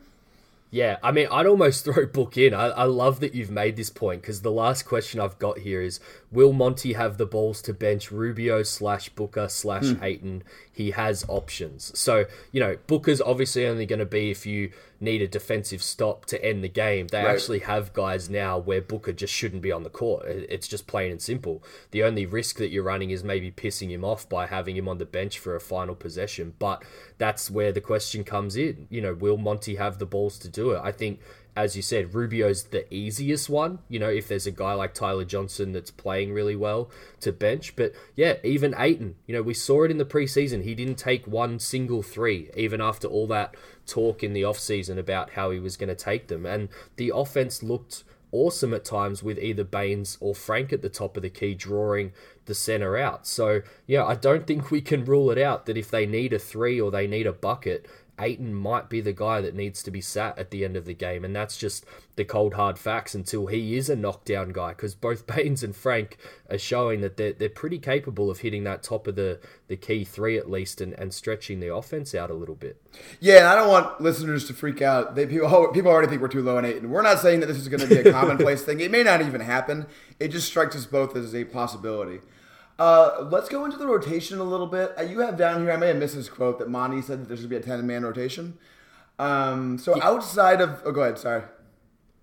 Yeah, 0.71 0.95
I 1.03 1.11
mean, 1.11 1.27
I'd 1.29 1.45
almost 1.45 1.83
throw 1.85 2.05
Book 2.05 2.37
in. 2.37 2.53
I, 2.53 2.67
I 2.67 2.83
love 2.85 3.19
that 3.19 3.35
you've 3.35 3.51
made 3.51 3.75
this 3.75 3.89
point 3.89 4.21
because 4.21 4.43
the 4.43 4.51
last 4.51 4.83
question 4.83 5.19
I've 5.19 5.37
got 5.39 5.59
here 5.59 5.81
is 5.81 5.99
Will 6.31 6.51
Monty 6.51 6.93
have 6.93 7.17
the 7.17 7.25
balls 7.25 7.61
to 7.63 7.73
bench 7.73 8.11
Rubio 8.11 8.61
slash 8.63 9.09
Booker 9.09 9.47
slash 9.47 9.85
hmm. 9.91 10.03
Ayton? 10.03 10.43
He 10.71 10.91
has 10.91 11.23
options. 11.29 11.97
So, 11.97 12.25
you 12.51 12.59
know, 12.59 12.77
Booker's 12.85 13.21
obviously 13.21 13.65
only 13.65 13.85
going 13.85 13.99
to 13.99 14.05
be 14.05 14.29
if 14.29 14.45
you 14.45 14.71
need 14.99 15.21
a 15.21 15.27
defensive 15.27 15.81
stop 15.81 16.25
to 16.25 16.43
end 16.43 16.63
the 16.63 16.69
game. 16.69 17.07
They 17.07 17.23
Right. 17.23 17.33
actually 17.33 17.59
have 17.59 17.93
guys 17.93 18.29
now 18.29 18.57
where 18.57 18.81
Booker 18.81 19.13
just 19.13 19.33
shouldn't 19.33 19.61
be 19.61 19.71
on 19.71 19.83
the 19.83 19.89
court. 19.89 20.25
It's 20.27 20.67
just 20.67 20.85
plain 20.85 21.11
and 21.11 21.21
simple. 21.21 21.63
The 21.91 22.03
only 22.03 22.25
risk 22.25 22.57
that 22.57 22.69
you're 22.69 22.83
running 22.83 23.11
is 23.11 23.23
maybe 23.23 23.49
pissing 23.49 23.89
him 23.89 24.03
off 24.03 24.27
by 24.27 24.47
having 24.47 24.75
him 24.75 24.87
on 24.89 24.97
the 24.97 25.05
bench 25.05 25.39
for 25.39 25.55
a 25.55 25.61
final 25.61 25.95
possession. 25.95 26.55
But 26.59 26.83
that's 27.17 27.49
where 27.49 27.71
the 27.71 27.81
question 27.81 28.23
comes 28.23 28.57
in. 28.57 28.87
You 28.89 29.01
know, 29.01 29.13
will 29.13 29.37
Monty 29.37 29.75
have 29.75 29.97
the 29.97 30.05
balls 30.05 30.37
to 30.39 30.49
do 30.49 30.71
it? 30.71 30.81
I 30.83 30.91
think, 30.91 31.21
as 31.57 31.75
you 31.75 31.81
said, 31.81 32.13
Rubio's 32.13 32.65
the 32.65 32.91
easiest 32.93 33.49
one. 33.49 33.79
You 33.89 33.97
know, 33.97 34.09
if 34.09 34.27
there's 34.27 34.45
a 34.45 34.51
guy 34.51 34.73
like 34.73 34.93
Tyler 34.93 35.25
Johnson 35.25 35.71
that's 35.71 35.89
playing 35.89 36.31
really 36.31 36.55
well 36.55 36.91
to 37.21 37.31
bench. 37.31 37.75
But 37.75 37.93
yeah, 38.15 38.35
even 38.43 38.75
Ayton, 38.77 39.15
you 39.25 39.33
know, 39.33 39.41
we 39.41 39.55
saw 39.55 39.83
it 39.83 39.89
in 39.89 39.97
the 39.97 40.05
preseason. 40.05 40.63
He 40.63 40.75
didn't 40.75 40.99
take 40.99 41.25
one 41.25 41.57
single 41.57 42.03
three, 42.03 42.51
even 42.55 42.79
after 42.79 43.07
all 43.07 43.25
that 43.27 43.55
talk 43.87 44.21
in 44.21 44.33
the 44.33 44.43
offseason 44.43 44.99
about 44.99 45.31
how 45.31 45.49
he 45.49 45.59
was 45.59 45.77
going 45.77 45.89
to 45.89 45.95
take 45.95 46.27
them. 46.27 46.45
And 46.45 46.69
the 46.95 47.11
offense 47.13 47.63
looked 47.63 48.03
awesome 48.31 48.73
at 48.73 48.85
times 48.85 49.23
with 49.23 49.39
either 49.39 49.63
Baynes 49.63 50.15
or 50.19 50.35
Frank 50.35 50.71
at 50.71 50.83
the 50.83 50.89
top 50.89 51.17
of 51.17 51.23
the 51.23 51.29
key 51.31 51.55
drawing 51.55 52.11
the 52.45 52.53
center 52.53 52.97
out. 52.97 53.25
So, 53.25 53.61
yeah, 53.87 54.05
I 54.05 54.13
don't 54.13 54.45
think 54.45 54.69
we 54.69 54.81
can 54.81 55.05
rule 55.05 55.31
it 55.31 55.39
out 55.39 55.65
that 55.65 55.77
if 55.77 55.89
they 55.89 56.05
need 56.05 56.33
a 56.33 56.39
three 56.39 56.79
or 56.79 56.91
they 56.91 57.07
need 57.07 57.25
a 57.25 57.33
bucket, 57.33 57.87
Ayton 58.19 58.53
might 58.53 58.89
be 58.89 59.01
the 59.01 59.13
guy 59.13 59.41
that 59.41 59.55
needs 59.55 59.83
to 59.83 59.91
be 59.91 60.01
sat 60.01 60.37
at 60.37 60.51
the 60.51 60.65
end 60.65 60.75
of 60.75 60.85
the 60.85 60.93
game. 60.93 61.23
And 61.23 61.35
that's 61.35 61.57
just 61.57 61.85
the 62.15 62.25
cold 62.25 62.55
hard 62.55 62.79
facts 62.79 63.13
until 63.13 63.47
he 63.47 63.77
is 63.77 63.89
a 63.89 63.95
knockdown 63.95 64.49
guy 64.49 64.69
because 64.69 64.95
both 64.95 65.27
Baynes 65.35 65.63
and 65.63 65.75
Frank 65.75 66.17
are 66.49 66.57
showing 66.57 67.01
that 67.01 67.17
they're, 67.17 67.33
they're 67.33 67.49
pretty 67.49 67.79
capable 67.79 68.29
of 68.31 68.39
hitting 68.39 68.63
that 68.63 68.83
top 68.83 69.07
of 69.07 69.15
the, 69.15 69.39
the 69.67 69.77
key 69.77 70.03
three 70.03 70.37
at 70.37 70.49
least 70.49 70.81
and, 70.81 70.93
and 70.93 71.13
stretching 71.13 71.59
the 71.59 71.73
offense 71.73 72.15
out 72.15 72.31
a 72.31 72.33
little 72.33 72.55
bit. 72.55 72.81
Yeah, 73.19 73.37
and 73.37 73.47
I 73.47 73.55
don't 73.55 73.69
want 73.69 74.01
listeners 74.01 74.45
to 74.47 74.53
freak 74.53 74.81
out. 74.81 75.15
They 75.15 75.25
people 75.27 75.47
oh, 75.47 75.71
people 75.71 75.91
already 75.91 76.07
think 76.07 76.21
we're 76.21 76.27
too 76.27 76.41
low 76.41 76.57
in 76.57 76.65
eight, 76.65 76.77
and 76.77 76.91
we're 76.91 77.01
not 77.03 77.19
saying 77.19 77.41
that 77.41 77.45
this 77.45 77.57
is 77.57 77.67
going 77.67 77.81
to 77.81 77.87
be 77.87 77.97
a 77.97 78.11
commonplace 78.11 78.63
thing. 78.63 78.79
It 78.79 78.89
may 78.89 79.03
not 79.03 79.21
even 79.21 79.41
happen. 79.41 79.85
It 80.19 80.29
just 80.29 80.47
strikes 80.47 80.75
us 80.75 80.85
both 80.85 81.15
as 81.15 81.35
a 81.35 81.43
possibility. 81.43 82.21
Uh, 82.79 83.27
let's 83.31 83.49
go 83.49 83.65
into 83.65 83.77
the 83.77 83.87
rotation 83.87 84.39
a 84.39 84.43
little 84.43 84.67
bit. 84.67 84.93
Uh, 84.97 85.01
you 85.01 85.19
have 85.19 85.37
down 85.37 85.61
here. 85.61 85.71
I 85.71 85.77
may 85.77 85.87
have 85.87 85.97
missed 85.97 86.15
this 86.15 86.29
quote 86.29 86.59
that 86.59 86.69
Monty 86.69 87.01
said 87.01 87.21
that 87.21 87.27
there 87.27 87.37
should 87.37 87.49
be 87.49 87.55
a 87.55 87.61
ten 87.61 87.85
man 87.87 88.03
rotation. 88.03 88.57
Um, 89.19 89.77
so 89.77 89.99
outside 90.01 90.61
of, 90.61 90.81
oh, 90.85 90.91
go 90.91 91.01
ahead. 91.01 91.17
Sorry. 91.17 91.43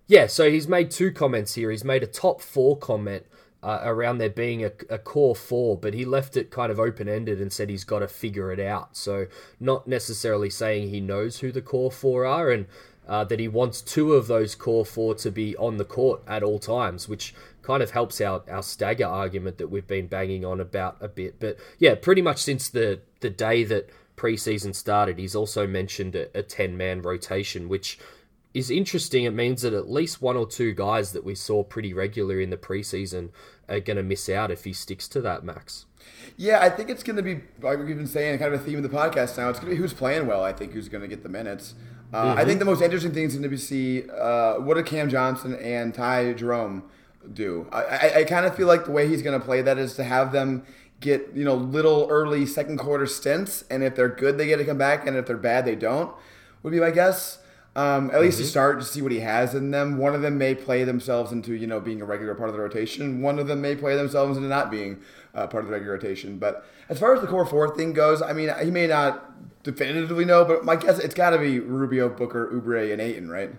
Yeah, 0.07 0.27
so 0.27 0.49
he's 0.49 0.67
made 0.67 0.91
two 0.91 1.11
comments 1.11 1.55
here. 1.55 1.71
He's 1.71 1.83
made 1.83 2.03
a 2.03 2.07
top 2.07 2.39
four 2.39 2.77
comment 2.77 3.25
uh, 3.63 3.79
around 3.83 4.19
there 4.19 4.29
being 4.29 4.63
a, 4.63 4.71
a 4.89 4.99
core 4.99 5.35
four, 5.35 5.75
but 5.75 5.93
he 5.93 6.05
left 6.05 6.37
it 6.37 6.51
kind 6.51 6.71
of 6.71 6.79
open 6.79 7.09
ended 7.09 7.41
and 7.41 7.51
said 7.51 7.69
he's 7.69 7.83
got 7.83 7.99
to 7.99 8.07
figure 8.07 8.51
it 8.51 8.59
out. 8.59 8.95
So, 8.95 9.25
not 9.59 9.87
necessarily 9.87 10.49
saying 10.49 10.89
he 10.89 11.01
knows 11.01 11.39
who 11.39 11.51
the 11.51 11.61
core 11.61 11.91
four 11.91 12.25
are 12.25 12.51
and 12.51 12.67
uh, 13.07 13.23
that 13.25 13.39
he 13.39 13.47
wants 13.47 13.81
two 13.81 14.13
of 14.13 14.27
those 14.27 14.55
core 14.55 14.85
four 14.85 15.15
to 15.15 15.31
be 15.31 15.55
on 15.57 15.77
the 15.77 15.85
court 15.85 16.21
at 16.27 16.43
all 16.43 16.59
times, 16.59 17.09
which 17.09 17.33
kind 17.65 17.81
of 17.81 17.91
helps 17.91 18.21
our, 18.21 18.43
our 18.49 18.63
stagger 18.63 19.05
argument 19.05 19.57
that 19.57 19.69
we've 19.69 19.87
been 19.87 20.07
banging 20.07 20.45
on 20.45 20.59
about 20.59 20.97
a 21.01 21.07
bit. 21.07 21.39
But 21.39 21.57
yeah, 21.79 21.95
pretty 21.95 22.21
much 22.21 22.37
since 22.37 22.69
the, 22.69 23.01
the 23.21 23.29
day 23.29 23.63
that 23.63 23.89
preseason 24.15 24.75
started, 24.75 25.17
he's 25.17 25.35
also 25.35 25.65
mentioned 25.65 26.15
a 26.15 26.43
10 26.43 26.77
man 26.77 27.01
rotation, 27.01 27.67
which 27.67 27.97
is 28.53 28.69
interesting. 28.69 29.23
It 29.25 29.33
means 29.33 29.63
that 29.63 29.73
at 29.73 29.89
least 29.89 30.21
one 30.21 30.37
or 30.37 30.47
two 30.47 30.73
guys 30.73 31.11
that 31.11 31.23
we 31.23 31.35
saw 31.35 31.63
pretty 31.63 31.93
regular 31.93 32.39
in 32.39 32.51
the 32.51 32.57
preseason 32.57 33.31
are 33.67 33.79
going 33.79 33.97
to 33.97 34.03
miss 34.03 34.29
out 34.29 34.51
if 34.51 34.63
he 34.63 34.73
sticks 34.73 35.07
to 35.09 35.21
that, 35.21 35.43
Max. 35.43 35.85
Yeah, 36.37 36.59
I 36.61 36.69
think 36.69 36.89
it's 36.89 37.03
going 37.03 37.17
to 37.17 37.23
be, 37.23 37.41
like 37.61 37.79
we've 37.79 37.97
been 37.97 38.05
saying, 38.05 38.37
kind 38.39 38.53
of 38.53 38.61
a 38.61 38.63
theme 38.63 38.77
of 38.77 38.83
the 38.83 38.89
podcast 38.89 39.37
now. 39.37 39.49
It's 39.49 39.59
going 39.59 39.71
to 39.71 39.75
be 39.75 39.81
who's 39.81 39.93
playing 39.93 40.27
well, 40.27 40.43
I 40.43 40.53
think, 40.53 40.73
who's 40.73 40.87
going 40.87 41.01
to 41.01 41.07
get 41.07 41.23
the 41.23 41.29
minutes. 41.29 41.73
Uh, 42.13 42.35
I 42.37 42.45
think 42.45 42.59
the 42.59 42.65
most 42.65 42.81
interesting 42.81 43.11
thing 43.11 43.23
is 43.23 43.33
going 43.33 43.43
to 43.43 43.49
be 43.49 43.57
see 43.57 44.09
uh, 44.09 44.55
what 44.55 44.75
do 44.75 44.83
Cam 44.83 45.09
Johnson 45.09 45.55
and 45.55 45.93
Ty 45.93 46.33
Jerome 46.33 46.83
do. 47.33 47.67
I, 47.71 47.83
I, 47.83 48.15
I 48.19 48.23
kind 48.23 48.45
of 48.45 48.55
feel 48.55 48.67
like 48.67 48.85
the 48.85 48.91
way 48.91 49.07
he's 49.07 49.21
going 49.21 49.39
to 49.39 49.45
play 49.45 49.61
that 49.61 49.77
is 49.77 49.95
to 49.95 50.03
have 50.03 50.31
them 50.31 50.65
get, 50.99 51.31
you 51.33 51.43
know, 51.43 51.55
little 51.55 52.07
early 52.09 52.45
second 52.45 52.77
quarter 52.77 53.05
stints. 53.05 53.63
And 53.69 53.83
if 53.83 53.95
they're 53.95 54.09
good, 54.09 54.37
they 54.37 54.47
get 54.47 54.57
to 54.57 54.65
come 54.65 54.77
back. 54.77 55.07
And 55.07 55.17
if 55.17 55.25
they're 55.25 55.37
bad, 55.37 55.65
they 55.65 55.75
don't, 55.75 56.13
would 56.63 56.71
be 56.71 56.79
my 56.79 56.91
guess. 56.91 57.39
Um, 57.77 58.09
at 58.11 58.21
least 58.21 58.37
to 58.37 58.45
start 58.45 58.79
to 58.79 58.85
see 58.85 59.01
what 59.01 59.11
he 59.11 59.19
has 59.19 59.53
in 59.53 59.71
them. 59.71 59.97
One 59.97 60.15
of 60.15 60.21
them 60.21 60.37
may 60.37 60.55
play 60.55 60.85
themselves 60.85 61.33
into 61.33 61.53
you 61.53 61.67
know 61.67 61.81
being 61.81 62.01
a 62.01 62.05
regular 62.05 62.33
part 62.33 62.47
of 62.47 62.55
the 62.55 62.61
rotation. 62.61 63.21
One 63.21 63.37
of 63.37 63.47
them 63.47 63.61
may 63.61 63.75
play 63.75 63.97
themselves 63.97 64.37
into 64.37 64.47
not 64.47 64.71
being 64.71 65.01
uh, 65.33 65.47
part 65.47 65.65
of 65.65 65.69
the 65.69 65.73
regular 65.73 65.95
rotation. 65.95 66.39
But 66.39 66.65
as 66.87 66.99
far 66.99 67.13
as 67.13 67.19
the 67.19 67.27
core 67.27 67.45
four 67.45 67.75
thing 67.75 67.91
goes, 67.91 68.21
I 68.21 68.31
mean 68.31 68.49
he 68.63 68.71
may 68.71 68.87
not 68.87 69.63
definitively 69.63 70.23
know, 70.23 70.45
but 70.45 70.63
my 70.63 70.77
guess 70.77 70.99
it's 70.99 71.13
got 71.13 71.31
to 71.31 71.37
be 71.37 71.59
Rubio, 71.59 72.07
Booker, 72.07 72.49
Oubre, 72.53 72.93
and 72.93 73.01
Ayton, 73.01 73.29
right? 73.29 73.51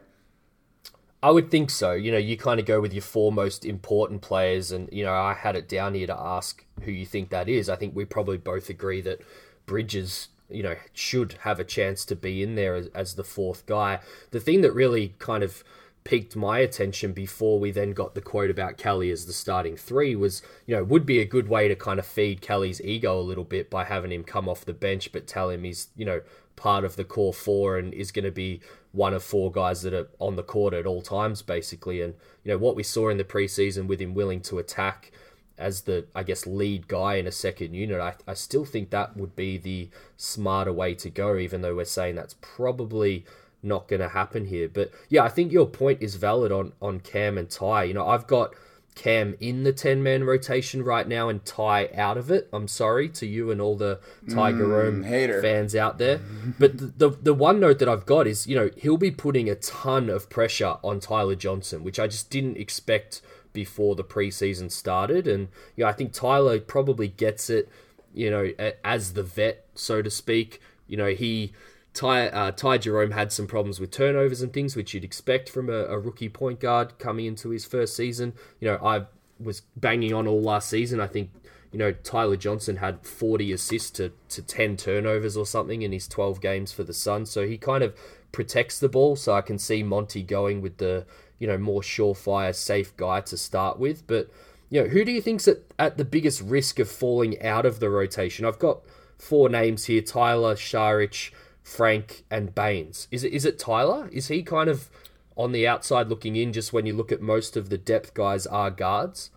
I 1.22 1.31
would 1.31 1.50
think 1.50 1.70
so. 1.70 1.92
You 1.92 2.12
know, 2.12 2.18
you 2.18 2.37
kind 2.37 2.61
of 2.61 2.66
go 2.66 2.81
with 2.81 2.92
your 2.92 3.02
four 3.02 3.33
most 3.33 3.64
important 3.64 4.22
players, 4.22 4.70
and 4.70 4.88
you 4.92 5.05
know, 5.05 5.14
I 5.14 5.35
had 5.35 5.57
it 5.57 5.68
down 5.68 5.94
here 5.94 6.07
to 6.07 6.18
ask 6.18 6.64
who 6.83 6.90
you 6.90 7.07
think 7.07 7.31
that 7.31 7.48
is. 7.48 7.68
I 7.68 7.76
think 7.76 7.96
we 7.96 8.05
probably 8.05 8.37
both 8.38 8.68
agree 8.68 9.00
that 9.02 9.20
Bridges, 9.64 10.29
you 10.48 10.62
know, 10.62 10.76
should 10.92 11.35
have 11.40 11.59
a 11.59 11.64
chance 11.64 12.05
to 12.07 12.16
be 12.16 12.42
in 12.42 12.55
there 12.55 12.74
as, 12.74 12.88
as 12.88 13.14
the 13.14 13.24
fourth 13.24 13.66
guy. 13.66 14.00
The 14.31 14.40
thing 14.40 14.61
that 14.61 14.72
really 14.72 15.14
kind 15.18 15.42
of 15.42 15.64
piqued 16.05 16.37
my 16.37 16.61
attention 16.61 17.12
before 17.12 17.59
we 17.59 17.72
then 17.72 17.90
got 17.90 18.14
the 18.14 18.20
quote 18.20 18.48
about 18.48 18.76
Kelly 18.76 19.11
as 19.11 19.26
the 19.26 19.33
starting 19.33 19.76
three 19.76 20.14
was, 20.14 20.40
you 20.64 20.76
know, 20.76 20.85
would 20.85 21.05
be 21.05 21.18
a 21.18 21.24
good 21.24 21.48
way 21.48 21.66
to 21.66 21.74
kind 21.74 21.98
of 21.98 22.07
feed 22.07 22.40
Kelly's 22.40 22.81
ego 22.81 23.18
a 23.18 23.20
little 23.20 23.42
bit 23.42 23.68
by 23.68 23.83
having 23.83 24.12
him 24.12 24.22
come 24.22 24.48
off 24.48 24.64
the 24.64 24.72
bench, 24.72 25.11
but 25.11 25.26
tell 25.26 25.50
him 25.50 25.64
he's, 25.64 25.88
you 25.96 26.05
know, 26.05 26.20
part 26.57 26.85
of 26.85 26.97
the 26.97 27.05
core 27.05 27.35
four 27.35 27.79
and 27.79 27.95
is 27.95 28.11
going 28.11 28.25
to 28.25 28.33
be 28.33 28.61
one 28.92 29.14
of 29.14 29.23
four 29.23 29.53
guys 29.53 29.83
that 29.83 29.95
are 29.95 30.09
on 30.19 30.37
the 30.37 30.42
court 30.42 30.73
at 30.75 30.87
all 30.87 31.03
times, 31.03 31.42
basically. 31.42 32.01
And, 32.01 32.14
you 32.42 32.51
know, 32.51 32.59
what 32.59 32.75
we 32.75 32.83
saw 32.83 33.09
in 33.11 33.19
the 33.19 33.25
preseason 33.25 33.87
with 33.87 34.01
him 34.01 34.14
willing 34.14 34.40
to 34.42 34.59
attack 34.59 35.12
as 35.59 35.83
the, 35.83 36.07
I 36.14 36.23
guess, 36.23 36.47
lead 36.47 36.88
guy 36.88 37.14
in 37.16 37.27
a 37.27 37.33
second 37.33 37.75
unit, 37.75 38.01
I, 38.01 38.14
I 38.27 38.35
still 38.35 38.64
think 38.64 38.90
that 38.90 39.16
would 39.16 39.37
be 39.37 39.59
the 39.59 39.90
smarter 40.16 40.73
way 40.73 40.95
to 40.97 41.11
go, 41.11 41.37
even 41.37 41.62
though 41.62 41.77
we're 41.77 41.85
saying 41.85 42.14
that's 42.14 42.37
probably 42.40 43.25
not 43.62 43.88
going 43.88 44.01
to 44.01 44.09
happen 44.09 44.47
here. 44.47 44.69
But 44.69 44.90
yeah, 45.09 45.25
I 45.25 45.29
think 45.29 45.53
your 45.53 45.66
point 45.66 46.03
is 46.03 46.16
valid 46.16 46.53
on, 46.53 46.73
on 46.81 47.01
Cam 47.01 47.38
and 47.38 47.51
Ty. 47.51 47.85
You 47.85 47.95
know, 47.95 48.07
I've 48.07 48.27
got 48.27 48.55
Cam 48.97 49.37
in 49.41 49.63
the 49.63 49.75
10 49.75 50.03
man 50.03 50.25
rotation 50.25 50.83
right 50.83 51.07
now 51.07 51.29
and 51.29 51.45
Ty 51.45 51.91
out 51.95 52.17
of 52.17 52.31
it. 52.31 52.49
I'm 52.51 52.67
sorry 52.67 53.11
to 53.11 53.27
you 53.27 53.51
and 53.51 53.61
all 53.61 53.77
the 53.77 54.01
Ty 54.29 54.53
Jerome 54.53 55.05
mm, 55.05 55.07
hater. 55.07 55.41
fans 55.43 55.77
out 55.77 55.99
there. 55.99 56.19
But 56.59 56.79
the, 56.79 56.87
the 56.87 57.11
the 57.11 57.35
one 57.35 57.61
note 57.61 57.79
that 57.79 57.91
I've 57.91 58.07
got 58.07 58.27
is, 58.27 58.47
you 58.47 58.57
know, 58.57 58.71
he'll 58.75 58.97
be 58.97 59.11
putting 59.11 59.51
a 59.51 59.55
ton 59.55 60.09
of 60.09 60.31
pressure 60.31 60.79
on 60.83 60.99
Tyler 60.99 61.35
Johnson, 61.37 61.85
which 61.85 62.01
I 62.01 62.07
just 62.07 62.31
didn't 62.31 62.57
expect 62.57 63.21
before 63.53 63.95
the 63.95 64.05
preseason 64.05 64.73
started. 64.73 65.29
And 65.29 65.49
you 65.77 65.85
know, 65.85 65.91
I 65.91 65.93
think 65.93 66.15
Tyler 66.15 66.59
probably 66.59 67.09
gets 67.09 67.51
it, 67.51 67.69
you 68.15 68.31
know, 68.31 68.51
as 68.83 69.13
the 69.13 69.23
vet, 69.23 69.67
so 69.75 70.01
to 70.01 70.11
speak. 70.11 70.61
You 70.89 70.97
know, 70.97 71.11
he 71.11 71.53
Ty, 71.97 72.29
uh, 72.29 72.51
Ty 72.51 72.77
Jerome 72.79 73.13
had 73.13 73.33
some 73.33 73.47
problems 73.47 73.81
with 73.81 73.91
turnovers 73.91 74.43
and 74.43 74.53
things, 74.53 74.77
which 74.77 74.93
you'd 74.93 75.03
expect 75.03 75.49
from 75.49 75.71
a, 75.71 75.87
a 75.87 75.99
rookie 75.99 76.29
point 76.29 76.61
guard 76.61 76.99
coming 76.99 77.25
into 77.25 77.49
his 77.49 77.65
first 77.65 77.97
season. 77.97 78.35
You 78.61 78.69
know, 78.69 78.79
I 78.85 79.07
was 79.43 79.63
banging 79.77 80.13
on 80.13 80.27
all 80.27 80.43
last 80.43 80.69
season. 80.69 81.01
I 81.01 81.07
think, 81.07 81.31
you 81.73 81.79
know, 81.79 81.93
Tyler 81.93 82.37
Johnson 82.37 82.77
had 82.77 83.07
40 83.07 83.51
assists 83.51 83.91
to, 83.93 84.13
to 84.29 84.43
10 84.43 84.77
turnovers 84.77 85.39
or 85.39 85.47
something 85.47 85.81
in 85.81 85.93
his 85.93 86.07
12 86.07 86.39
games 86.43 86.71
for 86.71 86.85
the 86.85 86.93
Suns. 86.93 87.31
So 87.31 87.47
he 87.47 87.57
kind 87.57 87.83
of 87.83 87.97
protects 88.31 88.79
the 88.79 88.91
ball. 88.91 89.17
So 89.17 89.33
I 89.33 89.41
can 89.41 89.59
see 89.59 89.83
Monty 89.83 90.23
going 90.23 90.61
with 90.61 90.77
the, 90.77 91.07
you 91.39 91.47
know, 91.47 91.57
more 91.57 91.81
surefire, 91.81 92.55
safe 92.55 92.95
guy 92.99 93.23
to 93.23 93.39
start 93.39 93.79
with. 93.79 94.07
But, 94.07 94.29
you 94.69 94.83
know, 94.83 94.89
who 94.89 95.03
do 95.03 95.13
you 95.13 95.23
think's 95.23 95.49
at, 95.49 95.61
at 95.79 95.97
the 95.97 96.05
biggest 96.05 96.43
risk 96.43 96.79
of 96.79 96.91
falling 96.91 97.41
out 97.43 97.65
of 97.65 97.81
the 97.81 97.89
rotation? 97.89 98.45
I've 98.45 98.59
got 98.59 98.81
four 99.17 99.49
names 99.49 99.87
here: 99.87 100.03
Tyler, 100.03 100.57
Saric, 100.57 101.31
Frank, 101.66 102.22
and 102.31 102.55
Baynes. 102.55 103.09
Is 103.11 103.24
it 103.24 103.33
is 103.33 103.44
it 103.44 103.59
Tyler? 103.59 104.09
Is 104.12 104.29
he 104.29 104.44
kind 104.44 104.70
of 104.70 104.88
on 105.37 105.50
the 105.50 105.66
outside 105.66 106.07
looking 106.09 106.37
in? 106.37 106.52
Just 106.52 106.72
when 106.72 106.87
you 106.87 106.94
look 106.94 107.11
at 107.11 107.20
most 107.20 107.57
of 107.57 107.70
the 107.70 107.76
depth 107.76 108.14
guys 108.14 108.46
are 108.46 108.70
guards. 108.70 109.31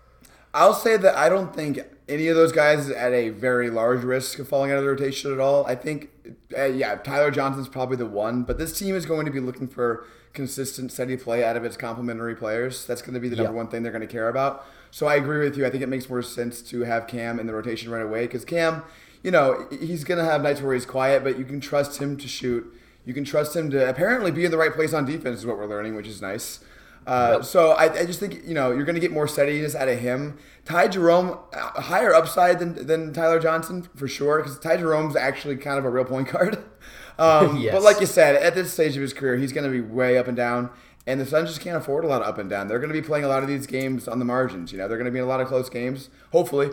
I'll 0.53 0.75
say 0.75 0.95
that 0.95 1.15
I 1.15 1.27
don't 1.27 1.55
think 1.55 1.79
any 2.07 2.27
of 2.27 2.35
those 2.35 2.51
guys 2.51 2.85
is 2.85 2.91
at 2.91 3.13
a 3.13 3.29
very 3.29 3.71
large 3.71 4.03
risk 4.03 4.37
of 4.37 4.47
falling 4.47 4.71
out 4.71 4.77
of 4.77 4.83
the 4.83 4.89
rotation 4.89 5.33
at 5.33 5.39
all. 5.39 5.65
I 5.65 5.73
think, 5.75 6.09
uh, 6.57 6.65
yeah, 6.65 6.95
Tyler 6.95 7.31
Johnson's 7.31 7.67
probably 7.67 7.97
the 7.97 8.05
one, 8.07 8.43
but 8.43 8.57
this 8.59 8.77
team 8.77 8.93
is 8.95 9.05
going 9.07 9.25
to 9.25 9.31
be 9.31 9.39
looking 9.39 9.67
for 9.67 10.05
consistent, 10.33 10.91
steady 10.91 11.17
play 11.17 11.43
out 11.43 11.55
of 11.57 11.63
its 11.65 11.77
complementary 11.77 12.35
players. 12.35 12.85
That's 12.85 13.01
going 13.01 13.13
to 13.15 13.19
be 13.19 13.29
the 13.29 13.35
number 13.35 13.51
Yeah. 13.51 13.57
one 13.57 13.67
thing 13.69 13.81
they're 13.83 13.91
going 13.91 14.07
to 14.07 14.07
care 14.07 14.29
about. 14.29 14.65
So 14.91 15.07
I 15.07 15.15
agree 15.15 15.39
with 15.39 15.55
you. 15.57 15.65
I 15.65 15.69
think 15.71 15.83
it 15.83 15.89
makes 15.89 16.09
more 16.09 16.21
sense 16.21 16.61
to 16.63 16.81
have 16.81 17.07
Cam 17.07 17.39
in 17.39 17.45
the 17.47 17.53
rotation 17.53 17.91
right 17.91 18.03
away 18.03 18.25
because 18.25 18.43
Cam, 18.45 18.83
you 19.23 19.32
know, 19.32 19.67
he's 19.69 20.03
going 20.03 20.17
to 20.17 20.23
have 20.25 20.41
nights 20.41 20.62
where 20.62 20.73
he's 20.73 20.86
quiet, 20.86 21.23
but 21.23 21.38
you 21.38 21.45
can 21.45 21.60
trust 21.60 21.99
him 22.01 22.17
to 22.17 22.27
shoot. 22.27 22.73
You 23.05 23.13
can 23.13 23.23
trust 23.23 23.55
him 23.55 23.69
to 23.71 23.89
apparently 23.89 24.32
be 24.32 24.45
in 24.45 24.51
the 24.51 24.58
right 24.58 24.73
place 24.73 24.93
on 24.93 25.05
defense, 25.05 25.39
is 25.39 25.45
what 25.45 25.58
we're 25.58 25.67
learning, 25.67 25.95
which 25.95 26.08
is 26.08 26.21
nice. 26.21 26.60
Uh, 27.08 27.41
So 27.41 27.71
I, 27.71 28.01
I 28.01 28.05
just 28.05 28.19
think 28.19 28.45
you 28.45 28.53
know 28.53 28.71
you're 28.71 28.86
going 28.86 28.95
to 28.95 29.01
get 29.01 29.12
more 29.12 29.27
steadiness 29.27 29.73
out 29.75 29.88
of 29.88 29.99
him. 29.99 30.38
Ty 30.65 30.89
Jerome, 30.89 31.39
uh, 31.53 31.82
higher 31.82 32.13
upside 32.13 32.60
than, 32.60 32.86
than 32.86 33.13
Tyler 33.13 33.39
Johnson 33.39 33.88
for 33.95 34.08
sure, 34.08 34.38
because 34.39 34.60
Ty 34.60 34.77
Jerome's 34.77 35.15
actually 35.15 35.55
kind 35.58 35.79
of 35.79 35.86
a 35.86 35.89
real 35.89 36.05
point 36.05 36.29
guard. 36.32 36.63
Um, 37.17 37.58
Yes. 37.62 37.73
But 37.73 37.82
like 37.84 37.99
you 37.99 38.05
said, 38.05 38.38
at 38.38 38.55
this 38.55 38.71
stage 38.71 38.95
of 38.95 39.01
his 39.01 39.12
career, 39.12 39.36
he's 39.36 39.51
going 39.51 39.65
to 39.65 39.69
be 39.69 39.82
way 39.82 40.17
up 40.17 40.27
and 40.29 40.38
down. 40.38 40.69
And 41.05 41.19
the 41.19 41.25
Suns 41.25 41.49
just 41.49 41.60
can't 41.60 41.75
afford 41.75 42.05
a 42.05 42.08
lot 42.08 42.21
of 42.21 42.29
up 42.29 42.38
and 42.38 42.49
down. 42.49 42.69
They're 42.69 42.79
going 42.79 42.93
to 42.93 43.01
be 43.01 43.05
playing 43.05 43.25
a 43.25 43.27
lot 43.27 43.43
of 43.43 43.49
these 43.49 43.67
games 43.67 44.08
on 44.08 44.19
the 44.19 44.25
margins. 44.25 44.71
You 44.71 44.77
know, 44.77 44.88
they're 44.88 44.97
going 44.97 45.03
to 45.03 45.12
be 45.12 45.17
in 45.17 45.25
a 45.25 45.27
lot 45.27 45.41
of 45.41 45.47
close 45.49 45.69
games, 45.69 46.10
hopefully. 46.32 46.69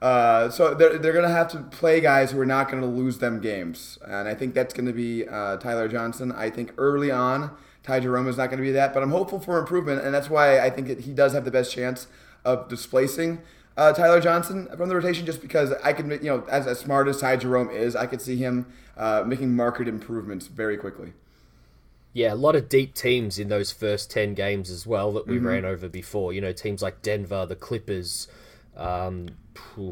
Uh, 0.00 0.48
so 0.48 0.74
they're, 0.74 0.98
they're 0.98 1.12
going 1.12 1.28
to 1.28 1.34
have 1.34 1.48
to 1.48 1.58
play 1.58 2.00
guys 2.00 2.30
who 2.30 2.40
are 2.40 2.46
not 2.46 2.70
going 2.70 2.82
to 2.82 2.88
lose 2.88 3.18
them 3.18 3.40
games. 3.40 3.98
And 4.06 4.28
I 4.28 4.34
think 4.34 4.54
that's 4.54 4.72
going 4.72 4.86
to 4.86 4.92
be 4.92 5.28
uh, 5.28 5.58
Tyler 5.58 5.88
Johnson. 5.88 6.32
I 6.32 6.48
think 6.48 6.72
early 6.78 7.10
on, 7.10 7.50
Ty 7.82 8.00
Jerome 8.00 8.28
is 8.28 8.36
not 8.36 8.46
going 8.46 8.58
to 8.58 8.64
be 8.64 8.72
that. 8.72 8.94
But 8.94 9.02
I'm 9.02 9.10
hopeful 9.10 9.40
for 9.40 9.58
improvement. 9.58 10.02
And 10.02 10.14
that's 10.14 10.30
why 10.30 10.60
I 10.60 10.70
think 10.70 10.88
that 10.88 11.00
he 11.00 11.12
does 11.12 11.32
have 11.34 11.44
the 11.44 11.50
best 11.50 11.72
chance 11.72 12.06
of 12.44 12.68
displacing 12.68 13.42
uh, 13.76 13.92
Tyler 13.92 14.20
Johnson 14.20 14.68
from 14.76 14.88
the 14.88 14.94
rotation 14.94 15.26
just 15.26 15.40
because 15.40 15.72
I 15.84 15.92
could, 15.92 16.10
you 16.22 16.30
know, 16.30 16.44
as, 16.50 16.66
as 16.66 16.78
smart 16.78 17.08
as 17.08 17.20
Ty 17.20 17.36
Jerome 17.36 17.70
is, 17.70 17.94
I 17.94 18.06
could 18.06 18.20
see 18.20 18.36
him 18.36 18.66
uh, 18.96 19.24
making 19.26 19.54
market 19.54 19.88
improvements 19.88 20.46
very 20.46 20.76
quickly. 20.76 21.12
Yeah, 22.12 22.32
a 22.32 22.36
lot 22.36 22.56
of 22.56 22.68
deep 22.68 22.94
teams 22.94 23.38
in 23.38 23.48
those 23.48 23.70
first 23.70 24.10
10 24.10 24.34
games 24.34 24.68
as 24.68 24.86
well 24.86 25.12
that 25.12 25.28
we 25.28 25.38
ran 25.38 25.64
over 25.64 25.88
before. 25.88 26.32
You 26.32 26.40
know, 26.40 26.52
teams 26.52 26.82
like 26.82 27.02
Denver, 27.02 27.46
the 27.46 27.54
Clippers, 27.54 28.26
um, 28.76 29.28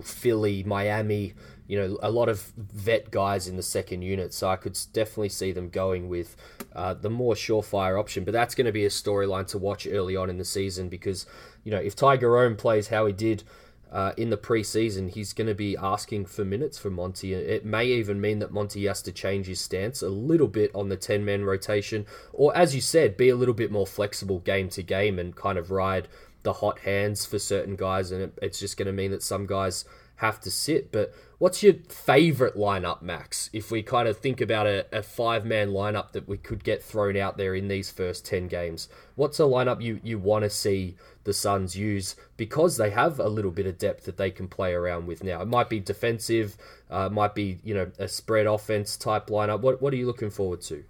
Philly, 0.02 0.62
Miami, 0.62 1.34
you 1.66 1.78
know, 1.78 1.98
a 2.02 2.10
lot 2.10 2.28
of 2.28 2.52
vet 2.56 3.10
guys 3.10 3.46
in 3.46 3.56
the 3.56 3.62
second 3.62 4.02
unit. 4.02 4.32
So 4.32 4.48
I 4.48 4.56
could 4.56 4.78
definitely 4.92 5.28
see 5.28 5.52
them 5.52 5.68
going 5.68 6.08
with 6.08 6.36
uh, 6.74 6.94
the 6.94 7.10
more 7.10 7.34
surefire 7.34 7.98
option. 7.98 8.24
But 8.24 8.32
that's 8.32 8.54
going 8.54 8.66
to 8.66 8.72
be 8.72 8.84
a 8.84 8.90
storyline 8.90 9.46
to 9.48 9.58
watch 9.58 9.86
early 9.86 10.16
on 10.16 10.30
in 10.30 10.38
the 10.38 10.44
season 10.44 10.88
because, 10.88 11.26
you 11.64 11.70
know, 11.70 11.78
if 11.78 11.94
Tiger 11.94 12.30
Rome 12.30 12.56
plays 12.56 12.88
how 12.88 13.06
he 13.06 13.12
did 13.12 13.44
uh, 13.92 14.12
in 14.16 14.30
the 14.30 14.36
preseason, 14.36 15.10
he's 15.10 15.32
going 15.32 15.46
to 15.46 15.54
be 15.54 15.76
asking 15.76 16.26
for 16.26 16.44
minutes 16.44 16.78
for 16.78 16.90
Monty. 16.90 17.34
It 17.34 17.64
may 17.64 17.86
even 17.86 18.20
mean 18.20 18.38
that 18.38 18.52
Monty 18.52 18.86
has 18.86 19.02
to 19.02 19.12
change 19.12 19.46
his 19.46 19.60
stance 19.60 20.02
a 20.02 20.08
little 20.08 20.48
bit 20.48 20.70
on 20.74 20.88
the 20.88 20.96
10 20.96 21.24
man 21.24 21.44
rotation, 21.44 22.06
or 22.32 22.54
as 22.56 22.74
you 22.74 22.80
said, 22.80 23.16
be 23.16 23.28
a 23.28 23.36
little 23.36 23.54
bit 23.54 23.70
more 23.70 23.86
flexible 23.86 24.40
game 24.40 24.68
to 24.70 24.82
game 24.82 25.18
and 25.18 25.36
kind 25.36 25.58
of 25.58 25.70
ride 25.70 26.08
the 26.48 26.54
hot 26.54 26.78
hands 26.78 27.26
for 27.26 27.38
certain 27.38 27.76
guys. 27.76 28.10
And 28.10 28.22
it, 28.22 28.38
it's 28.40 28.58
just 28.58 28.78
going 28.78 28.86
to 28.86 28.92
mean 28.92 29.10
that 29.10 29.22
some 29.22 29.44
guys 29.44 29.84
have 30.16 30.40
to 30.40 30.50
sit. 30.50 30.90
But 30.90 31.12
what's 31.36 31.62
your 31.62 31.74
favorite 31.90 32.56
lineup, 32.56 33.02
Max? 33.02 33.50
If 33.52 33.70
we 33.70 33.82
kind 33.82 34.08
of 34.08 34.16
think 34.16 34.40
about 34.40 34.66
a, 34.66 34.86
a 34.90 35.02
five 35.02 35.44
man 35.44 35.72
lineup 35.72 36.12
that 36.12 36.26
we 36.26 36.38
could 36.38 36.64
get 36.64 36.82
thrown 36.82 37.18
out 37.18 37.36
there 37.36 37.54
in 37.54 37.68
these 37.68 37.90
first 37.90 38.24
10 38.24 38.48
games, 38.48 38.88
what's 39.14 39.38
a 39.38 39.42
lineup 39.42 39.82
you, 39.82 40.00
you 40.02 40.18
want 40.18 40.44
to 40.44 40.48
see 40.48 40.96
the 41.24 41.34
Suns 41.34 41.76
use 41.76 42.16
because 42.38 42.78
they 42.78 42.88
have 42.88 43.20
a 43.20 43.28
little 43.28 43.50
bit 43.50 43.66
of 43.66 43.76
depth 43.76 44.06
that 44.06 44.16
they 44.16 44.30
can 44.30 44.48
play 44.48 44.72
around 44.72 45.06
with 45.06 45.22
now? 45.22 45.42
It 45.42 45.48
might 45.48 45.68
be 45.68 45.80
defensive, 45.80 46.56
uh, 46.88 47.10
might 47.10 47.34
be, 47.34 47.58
you 47.62 47.74
know, 47.74 47.90
a 47.98 48.08
spread 48.08 48.46
offense 48.46 48.96
type 48.96 49.26
lineup. 49.26 49.60
What, 49.60 49.82
what 49.82 49.92
are 49.92 49.96
you 49.96 50.06
looking 50.06 50.30
forward 50.30 50.62
to? 50.62 50.82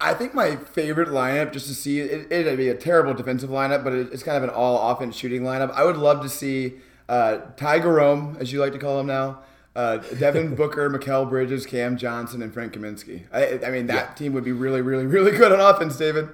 I 0.00 0.14
think 0.14 0.32
my 0.34 0.56
favorite 0.56 1.08
lineup, 1.08 1.52
just 1.52 1.66
to 1.68 1.74
see 1.74 2.00
it, 2.00 2.30
it'd 2.32 2.56
be 2.56 2.68
a 2.68 2.74
terrible 2.74 3.12
defensive 3.14 3.50
lineup, 3.50 3.84
but 3.84 3.92
it's 3.92 4.22
kind 4.22 4.36
of 4.36 4.44
an 4.44 4.50
all 4.50 4.90
offense 4.90 5.14
shooting 5.16 5.42
lineup. 5.42 5.70
I 5.72 5.84
would 5.84 5.96
love 5.98 6.22
to 6.22 6.28
see 6.28 6.74
uh, 7.08 7.38
Tiger 7.56 7.92
Rome, 7.92 8.36
as 8.40 8.52
you 8.52 8.60
like 8.60 8.72
to 8.72 8.78
call 8.78 8.98
him 9.00 9.06
now, 9.06 9.40
uh, 9.76 9.98
Devin 9.98 10.54
Booker, 10.56 10.88
Mikal 10.88 11.28
Bridges, 11.28 11.66
Cam 11.66 11.96
Johnson, 11.98 12.40
and 12.42 12.52
Frank 12.54 12.72
Kaminsky. 12.72 13.24
I, 13.32 13.60
I 13.66 13.70
mean, 13.70 13.86
that 13.88 14.10
Yeah. 14.10 14.14
team 14.14 14.32
would 14.32 14.44
be 14.44 14.52
really, 14.52 14.80
really, 14.80 15.06
really 15.06 15.32
good 15.32 15.52
on 15.52 15.60
offense, 15.60 15.96
David. 15.96 16.28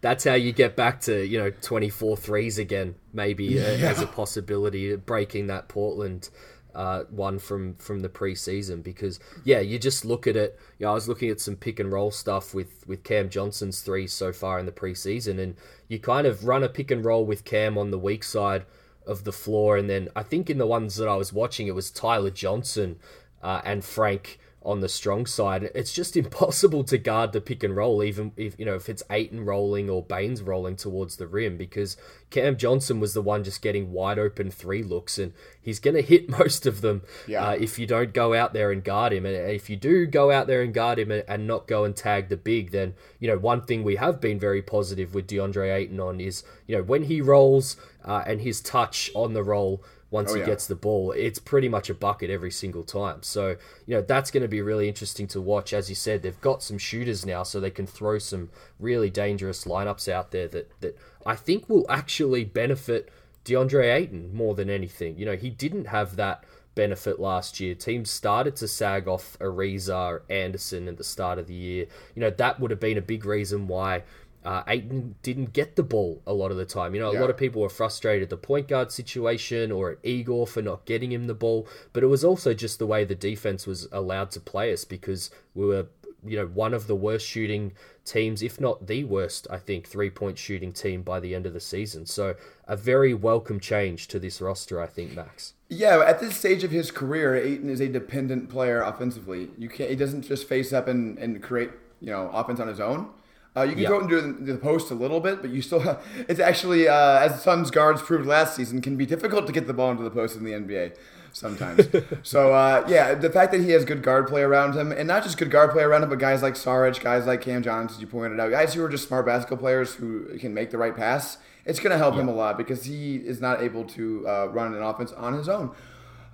That's 0.00 0.24
how 0.24 0.34
you 0.34 0.50
get 0.52 0.74
back 0.74 1.00
to, 1.02 1.24
you 1.24 1.38
know, 1.38 1.50
24 1.60 2.16
threes 2.16 2.58
again, 2.58 2.96
maybe 3.12 3.60
uh, 3.60 3.64
as 3.64 4.00
a 4.02 4.06
possibility, 4.06 4.96
breaking 4.96 5.46
that 5.46 5.68
Portland 5.68 6.28
uh, 6.74 7.04
one 7.10 7.38
from 7.38 7.74
from 7.74 8.00
the 8.00 8.08
preseason 8.08 8.82
because 8.82 9.20
yeah, 9.44 9.60
you 9.60 9.78
just 9.78 10.04
look 10.04 10.26
at 10.26 10.36
it. 10.36 10.58
You 10.78 10.86
know, 10.86 10.92
I 10.92 10.94
was 10.94 11.08
looking 11.08 11.30
at 11.30 11.40
some 11.40 11.56
pick 11.56 11.78
and 11.78 11.92
roll 11.92 12.10
stuff 12.10 12.54
with 12.54 12.86
with 12.86 13.04
Cam 13.04 13.28
Johnson's 13.28 13.80
threes 13.80 14.12
so 14.12 14.32
far 14.32 14.58
in 14.58 14.66
the 14.66 14.72
preseason, 14.72 15.38
and 15.38 15.56
you 15.88 15.98
kind 15.98 16.26
of 16.26 16.44
run 16.44 16.62
a 16.62 16.68
pick 16.68 16.90
and 16.90 17.04
roll 17.04 17.24
with 17.24 17.44
Cam 17.44 17.76
on 17.76 17.90
the 17.90 17.98
weak 17.98 18.24
side 18.24 18.64
of 19.06 19.24
the 19.24 19.32
floor, 19.32 19.76
and 19.76 19.90
then 19.90 20.08
I 20.14 20.22
think 20.22 20.48
in 20.48 20.58
the 20.58 20.66
ones 20.66 20.96
that 20.96 21.08
I 21.08 21.16
was 21.16 21.32
watching, 21.32 21.66
it 21.66 21.74
was 21.74 21.90
Tyler 21.90 22.30
Johnson 22.30 22.98
uh, 23.42 23.60
and 23.64 23.84
Frank 23.84 24.38
on 24.64 24.80
the 24.80 24.88
strong 24.88 25.26
side. 25.26 25.70
It's 25.74 25.92
just 25.92 26.16
impossible 26.22 26.84
to 26.84 26.98
guard 26.98 27.32
the 27.32 27.40
pick 27.40 27.62
and 27.62 27.76
roll, 27.76 28.02
even 28.02 28.32
if 28.36 28.58
you 28.58 28.64
know 28.64 28.74
if 28.74 28.88
it's 28.88 29.02
Ayton 29.10 29.44
rolling 29.44 29.88
or 29.90 30.02
Baynes 30.02 30.42
rolling 30.42 30.76
towards 30.76 31.16
the 31.16 31.26
rim, 31.26 31.56
because 31.56 31.96
Cam 32.30 32.56
Johnson 32.56 33.00
was 33.00 33.14
the 33.14 33.22
one 33.22 33.44
just 33.44 33.62
getting 33.62 33.92
wide 33.92 34.18
open 34.18 34.50
three 34.50 34.82
looks, 34.82 35.18
and 35.18 35.32
he's 35.60 35.78
going 35.78 35.96
to 35.96 36.02
hit 36.02 36.28
most 36.28 36.66
of 36.66 36.80
them 36.80 37.02
Yeah. 37.26 37.48
uh, 37.48 37.52
if 37.52 37.78
you 37.78 37.86
don't 37.86 38.12
go 38.14 38.34
out 38.34 38.52
there 38.52 38.70
and 38.70 38.82
guard 38.82 39.12
him. 39.12 39.26
And 39.26 39.34
if 39.34 39.68
you 39.68 39.76
do 39.76 40.06
go 40.06 40.30
out 40.30 40.46
there 40.46 40.62
and 40.62 40.72
guard 40.72 40.98
him 40.98 41.10
and, 41.10 41.24
and 41.28 41.46
not 41.46 41.66
go 41.66 41.84
and 41.84 41.94
tag 41.96 42.28
the 42.28 42.36
big, 42.36 42.70
then 42.70 42.94
you 43.18 43.28
know 43.28 43.38
one 43.38 43.62
thing 43.62 43.82
we 43.82 43.96
have 43.96 44.20
been 44.20 44.38
very 44.38 44.62
positive 44.62 45.14
with 45.14 45.26
DeAndre 45.26 45.74
Ayton 45.74 46.00
on 46.00 46.20
is 46.20 46.42
you 46.66 46.76
know 46.76 46.82
when 46.82 47.04
he 47.04 47.20
rolls 47.20 47.76
uh, 48.04 48.22
and 48.26 48.40
his 48.40 48.60
touch 48.60 49.10
on 49.14 49.32
the 49.32 49.42
roll 49.42 49.82
once 50.12 50.30
Oh, 50.30 50.34
he 50.34 50.40
yeah. 50.40 50.46
gets 50.46 50.66
the 50.66 50.74
ball, 50.76 51.10
it's 51.12 51.38
pretty 51.38 51.68
much 51.68 51.88
a 51.90 51.94
bucket 51.94 52.30
every 52.30 52.50
single 52.50 52.84
time. 52.84 53.22
So, 53.22 53.56
you 53.86 53.96
know, 53.96 54.02
that's 54.02 54.30
going 54.30 54.42
to 54.42 54.48
be 54.48 54.60
really 54.60 54.86
interesting 54.86 55.26
to 55.28 55.40
watch. 55.40 55.72
As 55.72 55.88
you 55.88 55.94
said, 55.96 56.22
they've 56.22 56.40
got 56.42 56.62
some 56.62 56.78
shooters 56.78 57.24
now, 57.26 57.42
so 57.42 57.58
they 57.58 57.70
can 57.70 57.86
throw 57.86 58.18
some 58.18 58.50
really 58.78 59.08
dangerous 59.10 59.64
lineups 59.64 60.08
out 60.12 60.30
there 60.30 60.46
that, 60.48 60.80
that 60.82 60.98
I 61.26 61.34
think 61.34 61.68
will 61.68 61.86
actually 61.88 62.44
benefit 62.44 63.10
DeAndre 63.46 63.92
Ayton 63.92 64.34
more 64.34 64.54
than 64.54 64.68
anything. 64.68 65.16
You 65.16 65.24
know, 65.26 65.36
he 65.36 65.48
didn't 65.50 65.86
have 65.86 66.16
that 66.16 66.44
benefit 66.74 67.18
last 67.18 67.58
year. 67.60 67.74
Teams 67.74 68.10
started 68.10 68.54
to 68.56 68.68
sag 68.68 69.08
off 69.08 69.38
Ariza 69.40 70.20
Anderson 70.30 70.88
at 70.88 70.96
the 70.98 71.04
start 71.04 71.38
of 71.38 71.46
the 71.46 71.54
year. 71.54 71.86
You 72.14 72.20
know, 72.20 72.30
that 72.30 72.60
would 72.60 72.70
have 72.70 72.80
been 72.80 72.98
a 72.98 73.02
big 73.02 73.24
reason 73.24 73.66
why 73.66 74.04
uh, 74.44 74.62
Ayton 74.66 75.14
didn't 75.22 75.52
get 75.52 75.76
the 75.76 75.82
ball 75.82 76.20
a 76.26 76.32
lot 76.32 76.50
of 76.50 76.56
the 76.56 76.64
time. 76.64 76.94
You 76.94 77.00
know, 77.00 77.10
a 77.10 77.14
Yeah. 77.14 77.20
lot 77.20 77.30
of 77.30 77.36
people 77.36 77.62
were 77.62 77.68
frustrated 77.68 78.24
at 78.24 78.30
the 78.30 78.36
point 78.36 78.68
guard 78.68 78.90
situation 78.90 79.70
or 79.70 79.92
at 79.92 79.98
Igor 80.02 80.46
for 80.46 80.62
not 80.62 80.84
getting 80.84 81.12
him 81.12 81.26
the 81.26 81.34
ball, 81.34 81.66
but 81.92 82.02
it 82.02 82.06
was 82.08 82.24
also 82.24 82.52
just 82.54 82.78
the 82.78 82.86
way 82.86 83.04
the 83.04 83.14
defense 83.14 83.66
was 83.66 83.88
allowed 83.92 84.30
to 84.32 84.40
play 84.40 84.72
us 84.72 84.84
because 84.84 85.30
we 85.54 85.64
were, 85.66 85.86
you 86.24 86.36
know, 86.36 86.46
one 86.46 86.74
of 86.74 86.86
the 86.86 86.96
worst 86.96 87.26
shooting 87.26 87.72
teams, 88.04 88.42
if 88.42 88.60
not 88.60 88.88
the 88.88 89.04
worst, 89.04 89.46
I 89.50 89.58
think, 89.58 89.86
three 89.86 90.10
point 90.10 90.38
shooting 90.38 90.72
team 90.72 91.02
by 91.02 91.20
the 91.20 91.34
end 91.34 91.46
of 91.46 91.52
the 91.52 91.60
season. 91.60 92.06
So 92.06 92.34
a 92.66 92.76
very 92.76 93.14
welcome 93.14 93.60
change 93.60 94.08
to 94.08 94.18
this 94.18 94.40
roster, 94.40 94.80
I 94.80 94.86
think, 94.86 95.14
Max. 95.14 95.54
Yeah, 95.68 96.02
at 96.06 96.18
this 96.20 96.36
stage 96.36 96.64
of 96.64 96.70
his 96.70 96.90
career, 96.90 97.34
Ayton 97.36 97.70
is 97.70 97.80
a 97.80 97.88
dependent 97.88 98.50
player 98.50 98.82
offensively. 98.82 99.50
You 99.56 99.68
can't. 99.68 99.88
He 99.90 99.96
doesn't 99.96 100.22
just 100.22 100.48
face 100.48 100.72
up 100.72 100.88
and, 100.88 101.16
and 101.18 101.42
create 101.42 101.70
you 102.00 102.10
know 102.10 102.28
offense 102.32 102.58
on 102.60 102.66
his 102.68 102.80
own. 102.80 103.08
Uh, 103.56 103.62
you 103.62 103.72
can 103.72 103.82
Yeah. 103.82 103.88
go 103.88 103.96
out 103.96 104.10
and 104.10 104.46
do 104.46 104.52
the 104.52 104.58
post 104.58 104.90
a 104.90 104.94
little 104.94 105.20
bit, 105.20 105.42
but 105.42 105.50
you 105.50 105.60
still. 105.60 105.80
have, 105.80 106.02
It's 106.28 106.40
actually 106.40 106.88
uh, 106.88 107.18
as 107.20 107.42
Suns 107.42 107.70
guards 107.70 108.00
proved 108.00 108.26
last 108.26 108.56
season 108.56 108.80
can 108.80 108.96
be 108.96 109.04
difficult 109.06 109.46
to 109.46 109.52
get 109.52 109.66
the 109.66 109.74
ball 109.74 109.90
into 109.90 110.02
the 110.04 110.10
post 110.10 110.36
in 110.36 110.44
the 110.44 110.52
NBA 110.52 110.96
sometimes. 111.34 111.86
so 112.22 112.54
uh, 112.54 112.84
yeah, 112.88 113.14
the 113.14 113.28
fact 113.30 113.52
that 113.52 113.60
he 113.60 113.70
has 113.70 113.84
good 113.84 114.02
guard 114.02 114.26
play 114.26 114.42
around 114.42 114.74
him, 114.74 114.90
and 114.92 115.06
not 115.06 115.22
just 115.22 115.36
good 115.38 115.50
guard 115.50 115.70
play 115.70 115.82
around 115.82 116.02
him, 116.02 116.08
but 116.08 116.18
guys 116.18 116.42
like 116.42 116.54
Saric, 116.54 117.00
guys 117.02 117.26
like 117.26 117.40
Cam 117.42 117.62
Johnson, 117.62 117.96
as 117.96 118.00
you 118.00 118.06
pointed 118.06 118.40
out, 118.40 118.50
guys 118.50 118.72
who 118.74 118.82
are 118.84 118.88
just 118.88 119.06
smart 119.08 119.26
basketball 119.26 119.58
players 119.58 119.94
who 119.94 120.38
can 120.38 120.54
make 120.54 120.70
the 120.70 120.78
right 120.78 120.96
pass. 120.96 121.38
It's 121.64 121.78
going 121.78 121.92
to 121.92 121.98
help 121.98 122.16
him 122.16 122.28
a 122.28 122.34
lot 122.34 122.58
because 122.58 122.84
he 122.84 123.16
is 123.16 123.40
not 123.40 123.62
able 123.62 123.84
to 123.84 124.26
uh, 124.26 124.46
run 124.50 124.74
an 124.74 124.82
offense 124.82 125.12
on 125.12 125.34
his 125.34 125.48
own. 125.48 125.70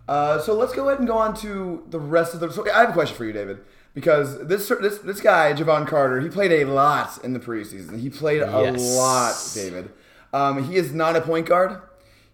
Uh, 0.08 0.38
so 0.40 0.54
let's 0.54 0.72
go 0.72 0.88
ahead 0.88 1.00
and 1.00 1.06
go 1.06 1.18
on 1.18 1.34
to 1.36 1.84
the 1.90 1.98
rest 2.00 2.32
of 2.32 2.40
the. 2.40 2.50
So 2.50 2.64
I 2.72 2.80
have 2.80 2.88
a 2.90 2.92
question 2.94 3.14
for 3.14 3.26
you, 3.26 3.32
David, 3.32 3.58
because 3.94 4.46
this 4.46 4.68
this 4.68 4.98
this 4.98 5.20
guy 5.20 5.52
Jevon 5.52 5.86
Carter, 5.86 6.20
he 6.20 6.28
played 6.28 6.52
a 6.52 6.64
lot 6.64 7.22
in 7.24 7.32
the 7.32 7.40
preseason. 7.40 7.98
He 8.00 8.10
played 8.10 8.42
a 8.42 8.72
lot, 8.72 9.34
David. 9.54 9.90
Um, 10.32 10.64
he 10.68 10.76
is 10.76 10.92
not 10.92 11.16
a 11.16 11.20
point 11.20 11.46
guard. 11.46 11.80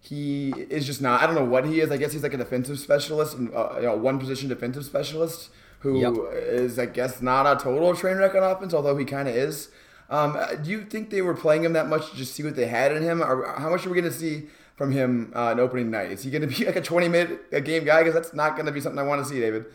he 0.01 0.51
is 0.69 0.85
just 0.85 1.01
not. 1.01 1.21
I 1.21 1.25
don't 1.25 1.35
know 1.35 1.45
what 1.45 1.65
he 1.65 1.79
is. 1.81 1.91
I 1.91 1.97
guess 1.97 2.11
he's 2.13 2.23
like 2.23 2.33
a 2.33 2.37
defensive 2.37 2.79
specialist 2.79 3.35
uh, 3.55 3.75
you 3.77 3.83
know 3.83 3.95
one 3.95 4.19
position 4.19 4.49
defensive 4.49 4.85
specialist 4.85 5.49
who 5.79 5.99
Yep. 5.99 6.13
is, 6.33 6.79
I 6.79 6.87
guess, 6.87 7.21
not 7.21 7.45
a 7.45 7.61
total 7.63 7.95
train 7.95 8.17
wreck 8.17 8.33
on 8.33 8.41
offense, 8.43 8.73
although 8.73 8.97
he 8.97 9.05
kind 9.05 9.27
of 9.27 9.35
is. 9.35 9.69
Um, 10.09 10.35
uh, 10.35 10.55
do 10.55 10.69
you 10.71 10.83
think 10.83 11.09
they 11.11 11.21
were 11.21 11.33
playing 11.35 11.63
him 11.63 11.73
that 11.73 11.87
much 11.87 12.09
to 12.11 12.15
just 12.17 12.33
see 12.33 12.43
what 12.43 12.55
they 12.55 12.67
had 12.67 12.91
in 12.91 13.01
him, 13.03 13.21
or 13.21 13.53
how 13.57 13.69
much 13.69 13.85
are 13.85 13.89
we 13.89 13.99
going 13.99 14.11
to 14.11 14.17
see 14.17 14.47
from 14.75 14.91
him 14.91 15.31
uh, 15.35 15.51
in 15.51 15.59
opening 15.59 15.89
night? 15.91 16.11
Is 16.11 16.23
he 16.23 16.29
going 16.31 16.41
to 16.41 16.47
be 16.47 16.65
like 16.69 16.75
a 16.75 16.81
twenty 16.81 17.07
minute 17.07 17.41
a 17.51 17.61
game 17.61 17.85
guy? 17.85 18.01
Because 18.03 18.13
that's 18.13 18.33
not 18.33 18.55
going 18.55 18.65
to 18.65 18.71
be 18.71 18.81
something 18.81 18.99
I 18.99 19.03
want 19.03 19.23
to 19.23 19.29
see, 19.29 19.39
David. 19.39 19.65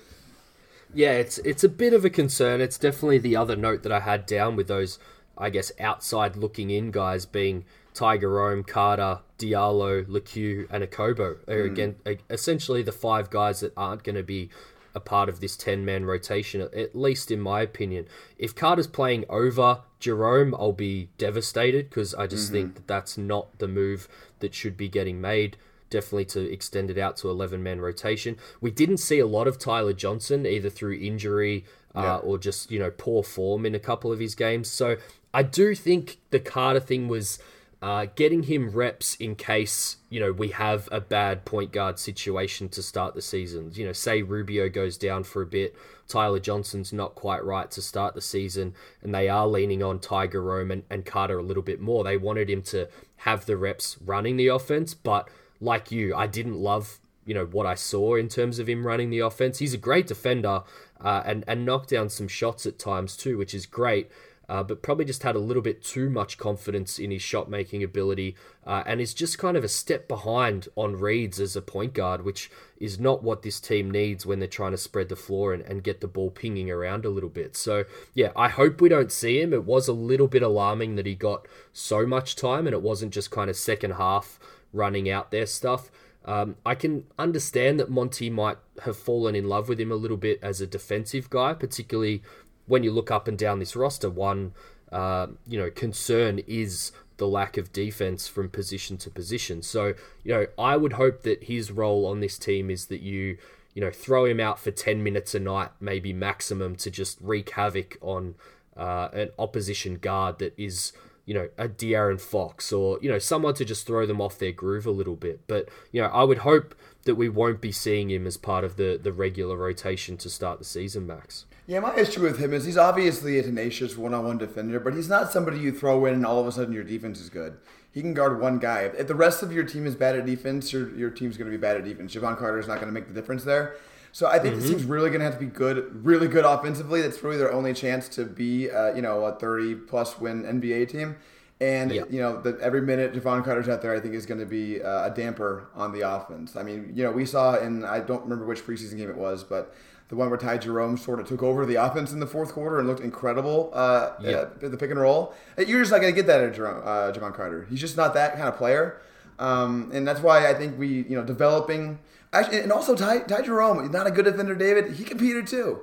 Yeah, 0.95 1.13
it's 1.13 1.39
it's 1.39 1.65
a 1.65 1.69
bit 1.69 1.93
of 1.93 2.05
a 2.05 2.11
concern. 2.11 2.61
It's 2.61 2.79
definitely 2.79 3.19
the 3.19 3.37
other 3.37 3.57
note 3.57 3.83
that 3.83 3.93
I 3.93 4.01
had 4.01 4.27
down 4.27 4.57
with 4.57 4.69
those, 4.69 4.99
I 5.39 5.51
guess, 5.51 5.73
outside 5.79 6.37
looking 6.37 6.71
in 6.71 6.91
guys 6.91 7.27
being 7.27 7.65
Tiger 7.95 8.31
Rome, 8.31 8.65
Carter, 8.65 9.21
Diallo, 9.39 10.05
Lecque, 10.09 10.67
and 10.71 10.85
Okobo. 10.85 11.49
Are 11.49 11.67
hmm. 11.67 11.73
again 11.73 11.97
e- 12.09 12.17
essentially 12.29 12.83
the 12.83 12.93
five 12.93 13.31
guys 13.31 13.61
that 13.61 13.73
aren't 13.77 14.05
going 14.05 14.17
to 14.17 14.23
be 14.23 14.51
a 14.95 15.01
part 15.01 15.29
of 15.29 15.41
this 15.41 15.57
ten 15.57 15.85
man 15.85 16.05
rotation, 16.05 16.61
at 16.61 16.95
least 16.97 17.31
in 17.31 17.41
my 17.41 17.61
opinion. 17.61 18.07
If 18.39 18.55
Carter's 18.55 18.89
playing 18.89 19.25
over 19.29 19.83
Jerome, 20.01 20.55
I'll 20.55 20.73
be 20.73 21.11
devastated 21.19 21.89
because 21.89 22.15
I 22.15 22.27
just 22.27 22.47
mm-hmm. 22.47 22.55
think 22.55 22.75
that 22.75 22.89
that's 22.89 23.17
not 23.17 23.59
the 23.59 23.69
move 23.69 24.09
that 24.41 24.55
should 24.55 24.77
be 24.77 24.89
getting 24.89 25.21
made 25.21 25.57
definitely 25.91 26.25
to 26.27 26.51
extend 26.51 26.91
it 26.91 26.99
out 26.99 27.17
to 27.19 27.29
11 27.29 27.63
man 27.63 27.81
rotation. 27.81 28.37
We 28.61 28.71
didn't 28.71 28.99
see 28.99 29.19
a 29.19 29.27
lot 29.27 29.47
of 29.47 29.59
Tyler 29.59 29.93
Johnson 29.93 30.47
either 30.47 30.71
through 30.71 30.95
injury 30.95 31.65
uh, 31.95 32.01
Yeah. 32.03 32.17
or 32.17 32.39
just, 32.39 32.71
you 32.71 32.79
know, 32.79 32.91
poor 32.91 33.23
form 33.23 33.67
in 33.67 33.75
a 33.75 33.81
couple 33.81 34.13
of 34.13 34.21
his 34.21 34.35
games. 34.35 34.71
So 34.71 34.97
I 35.35 35.43
do 35.43 35.75
think 35.75 36.19
the 36.31 36.41
Carter 36.41 36.81
thing 36.81 37.09
was 37.09 37.39
uh, 37.83 38.07
getting 38.15 38.43
him 38.45 38.71
reps 38.71 39.15
in 39.17 39.35
case, 39.35 39.97
you 40.11 40.21
know, 40.21 40.33
we 40.33 40.49
have 40.49 40.89
a 40.93 41.01
bad 41.01 41.45
point 41.45 41.73
guard 41.73 41.99
situation 41.99 42.69
to 42.69 42.83
start 42.83 43.15
the 43.15 43.23
season. 43.23 43.71
You 43.75 43.87
know, 43.87 43.93
say 43.93 44.23
Rubio 44.23 44.69
goes 44.69 44.99
down 44.99 45.25
for 45.25 45.41
a 45.41 45.47
bit, 45.47 45.75
Tyler 46.07 46.41
Johnson's 46.41 46.93
not 46.93 47.15
quite 47.15 47.43
right 47.45 47.71
to 47.71 47.81
start 47.81 48.15
the 48.15 48.21
season, 48.21 48.75
and 49.03 49.15
they 49.15 49.29
are 49.31 49.47
leaning 49.49 49.83
on 49.83 49.99
Tiger 49.99 50.43
Rome 50.43 50.71
and, 50.71 50.83
and 50.91 51.07
Carter 51.07 51.39
a 51.39 51.43
little 51.43 51.63
bit 51.63 51.81
more. 51.81 52.05
They 52.05 52.19
wanted 52.19 52.51
him 52.51 52.61
to 52.65 52.87
have 53.19 53.47
the 53.47 53.57
reps 53.57 53.97
running 54.05 54.37
the 54.37 54.49
offense, 54.49 54.93
but 54.93 55.29
like 55.61 55.91
you, 55.91 56.15
I 56.15 56.27
didn't 56.27 56.57
love 56.57 57.01
you 57.27 57.35
know 57.35 57.47
what 57.47 57.67
I 57.67 57.75
saw 57.75 58.17
in 58.17 58.29
terms 58.29 58.59
of 58.59 58.69
him 58.69 58.87
running 58.87 59.11
the 59.11 59.21
offense. 59.21 59.59
He's 59.59 59.75
a 59.75 59.79
great 59.79 60.07
defender 60.07 60.65
uh, 61.01 61.23
and 61.25 61.45
and 61.47 61.65
knocked 61.65 61.91
down 61.91 62.09
some 62.09 62.29
shots 62.29 62.67
at 62.67 62.79
times 62.79 63.17
too, 63.17 63.39
which 63.39 63.55
is 63.55 63.67
great. 63.67 64.11
Uh, 64.49 64.65
but 64.65 64.83
probably 64.83 65.05
just 65.05 65.23
had 65.23 65.37
a 65.37 65.39
little 65.39 65.63
bit 65.63 65.81
too 65.81 66.11
much 66.11 66.37
confidence 66.37 66.99
in 66.99 67.13
his 67.13 67.23
shot 67.23 67.49
making 67.49 67.85
ability, 67.85 68.35
uh, 68.67 68.83
and 68.85 69.01
is 69.01 69.15
just 69.15 69.39
kind 69.39 69.57
of 69.57 69.63
a 69.63 69.69
step 69.69 70.09
behind 70.09 70.67
on 70.75 70.99
reads 70.99 71.39
as 71.39 71.55
a 71.55 71.63
point 71.63 71.95
guard, 71.95 72.25
which 72.25 72.51
is 72.77 72.99
not 72.99 73.23
what 73.23 73.43
this 73.43 73.61
team 73.61 73.89
needs 73.89 74.27
when 74.27 74.41
they're 74.41 74.49
trying 74.49 74.73
to 74.73 74.77
spread 74.77 75.09
the 75.09 75.15
floor 75.15 75.55
and, 75.55 75.63
and 75.63 75.85
get 75.85 76.01
the 76.01 76.09
ball 76.09 76.33
pinging 76.33 76.69
around 76.69 77.05
a 77.05 77.11
little 77.11 77.29
bit. 77.31 77.57
So, 77.57 77.85
yeah, 78.13 78.33
I 78.35 78.49
hope 78.49 78.81
we 78.81 78.89
don't 78.89 79.13
see 79.13 79.41
him. 79.41 79.53
It 79.53 79.63
was 79.63 79.87
a 79.87 79.93
little 79.93 80.27
bit 80.27 80.43
alarming 80.43 80.97
that 80.97 81.07
he 81.07 81.15
got 81.15 81.47
so 81.73 82.05
much 82.05 82.35
time, 82.35 82.67
and 82.67 82.75
it 82.75 82.83
wasn't 82.83 83.13
just 83.13 83.31
kind 83.31 83.51
of 83.51 83.55
second 83.55 83.93
half 83.93 84.41
running 84.73 85.09
out 85.11 85.31
their 85.31 85.47
stuff. 85.47 85.91
Um, 86.25 86.57
I 86.67 86.75
can 86.75 87.05
understand 87.19 87.81
that 87.81 87.91
Monty 87.91 88.29
might 88.29 88.59
have 88.83 88.97
fallen 88.97 89.35
in 89.35 89.49
love 89.49 89.69
with 89.69 89.81
him 89.81 89.91
a 89.91 89.97
little 89.97 90.17
bit 90.17 90.39
as 90.43 90.61
a 90.61 90.67
defensive 90.67 91.31
guy, 91.31 91.55
particularly 91.55 92.23
when 92.67 92.83
you 92.83 92.93
look 92.93 93.11
up 93.11 93.27
and 93.27 93.39
down 93.39 93.59
this 93.59 93.75
roster. 93.75 94.11
One, 94.11 94.53
uh, 94.93 95.29
you 95.47 95.59
know, 95.59 95.71
concern 95.71 96.41
is 96.47 96.93
the 97.17 97.27
lack 97.27 97.57
of 97.57 97.73
defense 97.73 98.29
from 98.29 98.49
position 98.49 98.97
to 98.99 99.11
position. 99.11 99.63
So, 99.63 99.95
you 100.25 100.33
know, 100.33 100.47
I 100.59 100.77
would 100.77 100.95
hope 100.95 101.23
that 101.23 101.45
his 101.45 101.71
role 101.71 102.07
on 102.07 102.21
this 102.21 102.39
team 102.39 102.71
is 102.71 102.87
that 102.87 103.01
you, 103.01 103.39
you 103.75 103.81
know, 103.81 103.91
throw 103.91 104.25
him 104.25 104.41
out 104.41 104.59
for 104.59 104.71
10 104.71 105.03
minutes 105.03 105.35
a 105.35 105.41
night, 105.41 105.71
maybe 105.81 106.13
maximum, 106.13 106.77
to 106.77 106.91
just 106.91 107.19
wreak 107.21 107.51
havoc 107.51 107.99
on 108.01 108.35
uh, 108.77 109.09
an 109.13 109.31
opposition 109.39 109.97
guard 109.97 110.39
that 110.39 110.59
is 110.59 110.93
you 111.31 111.35
know, 111.35 111.49
a 111.57 111.69
De'Aaron 111.69 112.21
Fox 112.21 112.73
or, 112.73 112.99
you 113.01 113.09
know, 113.09 113.21
someone 113.21 113.55
to 113.55 113.65
just 113.65 113.87
throw 113.87 114.05
them 114.05 114.21
off 114.21 114.37
their 114.41 114.51
groove 114.51 114.85
a 114.85 114.91
little 114.91 115.15
bit. 115.15 115.43
But, 115.47 115.69
you 115.93 116.03
know, 116.03 116.09
I 116.09 116.25
would 116.25 116.39
hope 116.39 116.75
that 117.05 117.15
we 117.15 117.29
won't 117.29 117.61
be 117.61 117.71
seeing 117.71 118.11
him 118.11 118.27
as 118.27 118.37
part 118.37 118.65
of 118.65 118.75
the, 118.75 118.99
the 119.01 119.13
regular 119.13 119.57
rotation 119.57 120.17
to 120.17 120.29
start 120.29 120.59
the 120.59 120.65
season, 120.65 121.07
Max. 121.07 121.47
Yeah, 121.69 121.79
my 121.79 121.95
issue 121.95 122.23
with 122.23 122.41
him 122.41 122.53
is 122.53 122.65
he's 122.65 122.77
obviously 122.77 123.39
a 123.39 123.45
tenacious 123.45 123.97
one-on-one 123.97 124.39
defender, 124.39 124.81
but 124.81 124.93
he's 124.93 125.09
not 125.09 125.31
somebody 125.31 125.61
you 125.61 125.71
throw 125.71 126.05
in 126.05 126.15
and 126.15 126.27
all 126.27 126.41
of 126.41 126.49
a 126.49 126.51
sudden 126.51 126.75
your 126.75 126.83
defense 126.83 127.21
is 127.21 127.29
good. 127.29 127.59
He 127.93 128.01
can 128.01 128.13
guard 128.13 128.41
one 128.41 128.59
guy. 128.59 128.91
If 128.99 129.07
the 129.07 129.15
rest 129.15 129.45
of 129.45 129.53
your 129.53 129.63
team 129.63 129.87
is 129.87 129.95
bad 129.95 130.17
at 130.17 130.27
defense, 130.27 130.73
your, 130.73 130.93
your 130.97 131.11
team's 131.11 131.37
going 131.37 131.49
to 131.49 131.57
be 131.57 131.61
bad 131.61 131.77
at 131.77 131.85
defense. 131.85 132.13
Jevon 132.13 132.39
Carter 132.39 132.59
is 132.59 132.67
not 132.67 132.81
going 132.81 132.89
to 132.89 132.93
make 132.93 133.07
the 133.07 133.15
difference 133.15 133.45
there. 133.45 133.77
So 134.13 134.27
I 134.27 134.39
think 134.39 134.57
this 134.57 134.69
team's 134.69 134.85
really 134.85 135.09
going 135.11 135.21
to 135.21 135.25
have 135.25 135.35
to 135.35 135.41
be 135.41 135.47
good, 135.47 136.05
really 136.05 136.27
good 136.29 136.45
offensively. 136.45 137.01
That's 137.03 137.23
really 137.23 137.37
their 137.37 137.53
only 137.53 137.73
chance 137.75 138.09
to 138.11 138.25
be, 138.25 138.71
uh, 138.71 138.95
you 138.95 139.03
know, 139.03 139.25
a 139.25 139.33
30-plus 139.37 140.19
win 140.19 140.43
NBA 140.45 140.89
team. 140.89 141.17
And 141.61 141.93
you 142.11 142.21
know, 142.21 142.41
the, 142.41 142.59
every 142.63 142.81
minute 142.81 143.13
Jevon 143.13 143.45
Carter's 143.45 143.69
out 143.69 143.83
there, 143.83 143.95
I 143.95 144.01
think 144.01 144.15
is 144.15 144.25
going 144.25 144.41
to 144.41 144.47
be 144.47 144.83
uh, 144.83 145.07
a 145.07 145.11
damper 145.11 145.69
on 145.75 145.93
the 145.93 146.01
offense. 146.01 146.57
I 146.57 146.63
mean, 146.63 146.93
you 146.95 147.05
know, 147.05 147.11
we 147.13 147.27
saw 147.27 147.57
in 147.59 147.85
I 147.85 148.01
don't 148.01 148.23
remember 148.23 148.47
which 148.47 148.65
preseason 148.67 148.97
game 148.97 149.11
it 149.11 149.17
was, 149.17 149.45
but 149.45 149.75
the 150.09 150.17
one 150.17 150.29
where 150.31 150.39
Ty 150.39 150.57
Jerome 150.59 150.97
sort 150.97 151.21
of 151.21 151.29
took 151.29 151.43
over 151.43 151.67
the 151.67 151.75
offense 151.77 152.13
in 152.13 152.19
the 152.19 152.27
fourth 152.27 152.53
quarter 152.53 152.79
and 152.79 152.89
looked 152.89 153.03
incredible 153.03 153.71
uh, 153.75 154.13
Yeah. 154.23 154.31
at 154.31 154.61
the 154.71 154.77
pick 154.79 154.91
and 154.91 154.99
roll. 154.99 155.35
You're 155.59 155.81
just 155.81 155.93
not 155.93 156.01
going 156.01 156.13
to 156.13 156.17
get 156.17 156.27
that 156.29 156.41
at 156.41 156.55
Jerome, 156.55 156.83
uh, 156.83 157.13
Jevon 157.13 157.35
Carter. 157.35 157.67
He's 157.69 157.79
just 157.81 157.97
not 157.97 158.15
that 158.15 158.33
kind 158.37 158.49
of 158.49 158.57
player, 158.57 159.01
um, 159.39 159.91
and 159.93 160.09
that's 160.09 160.21
why 160.21 160.49
I 160.49 160.55
think 160.55 160.79
we, 160.79 161.03
you 161.03 161.15
know, 161.17 161.23
developing. 161.25 161.99
Actually, 162.33 162.61
and 162.61 162.73
also 162.73 162.95
Ty, 162.95 163.21
Ty 163.21 163.43
Jerome, 163.43 163.83
he's 163.83 163.91
not 163.91 164.07
a 164.07 164.11
good 164.11 164.25
defender, 164.25 164.55
David. 164.55 164.93
He 164.93 165.05
competed 165.05 165.47
too. 165.47 165.81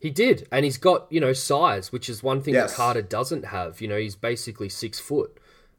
He 0.00 0.10
did, 0.10 0.46
and 0.52 0.64
he's 0.64 0.76
got 0.78 1.10
you 1.10 1.20
know 1.20 1.32
size, 1.32 1.90
which 1.90 2.08
is 2.08 2.22
one 2.22 2.42
thing 2.42 2.54
Yes. 2.54 2.70
that 2.70 2.76
Carter 2.76 3.02
doesn't 3.02 3.46
have. 3.46 3.80
You 3.80 3.88
know, 3.88 3.98
he's 3.98 4.14
basically 4.14 4.68
six 4.68 5.00
foot. 5.00 5.38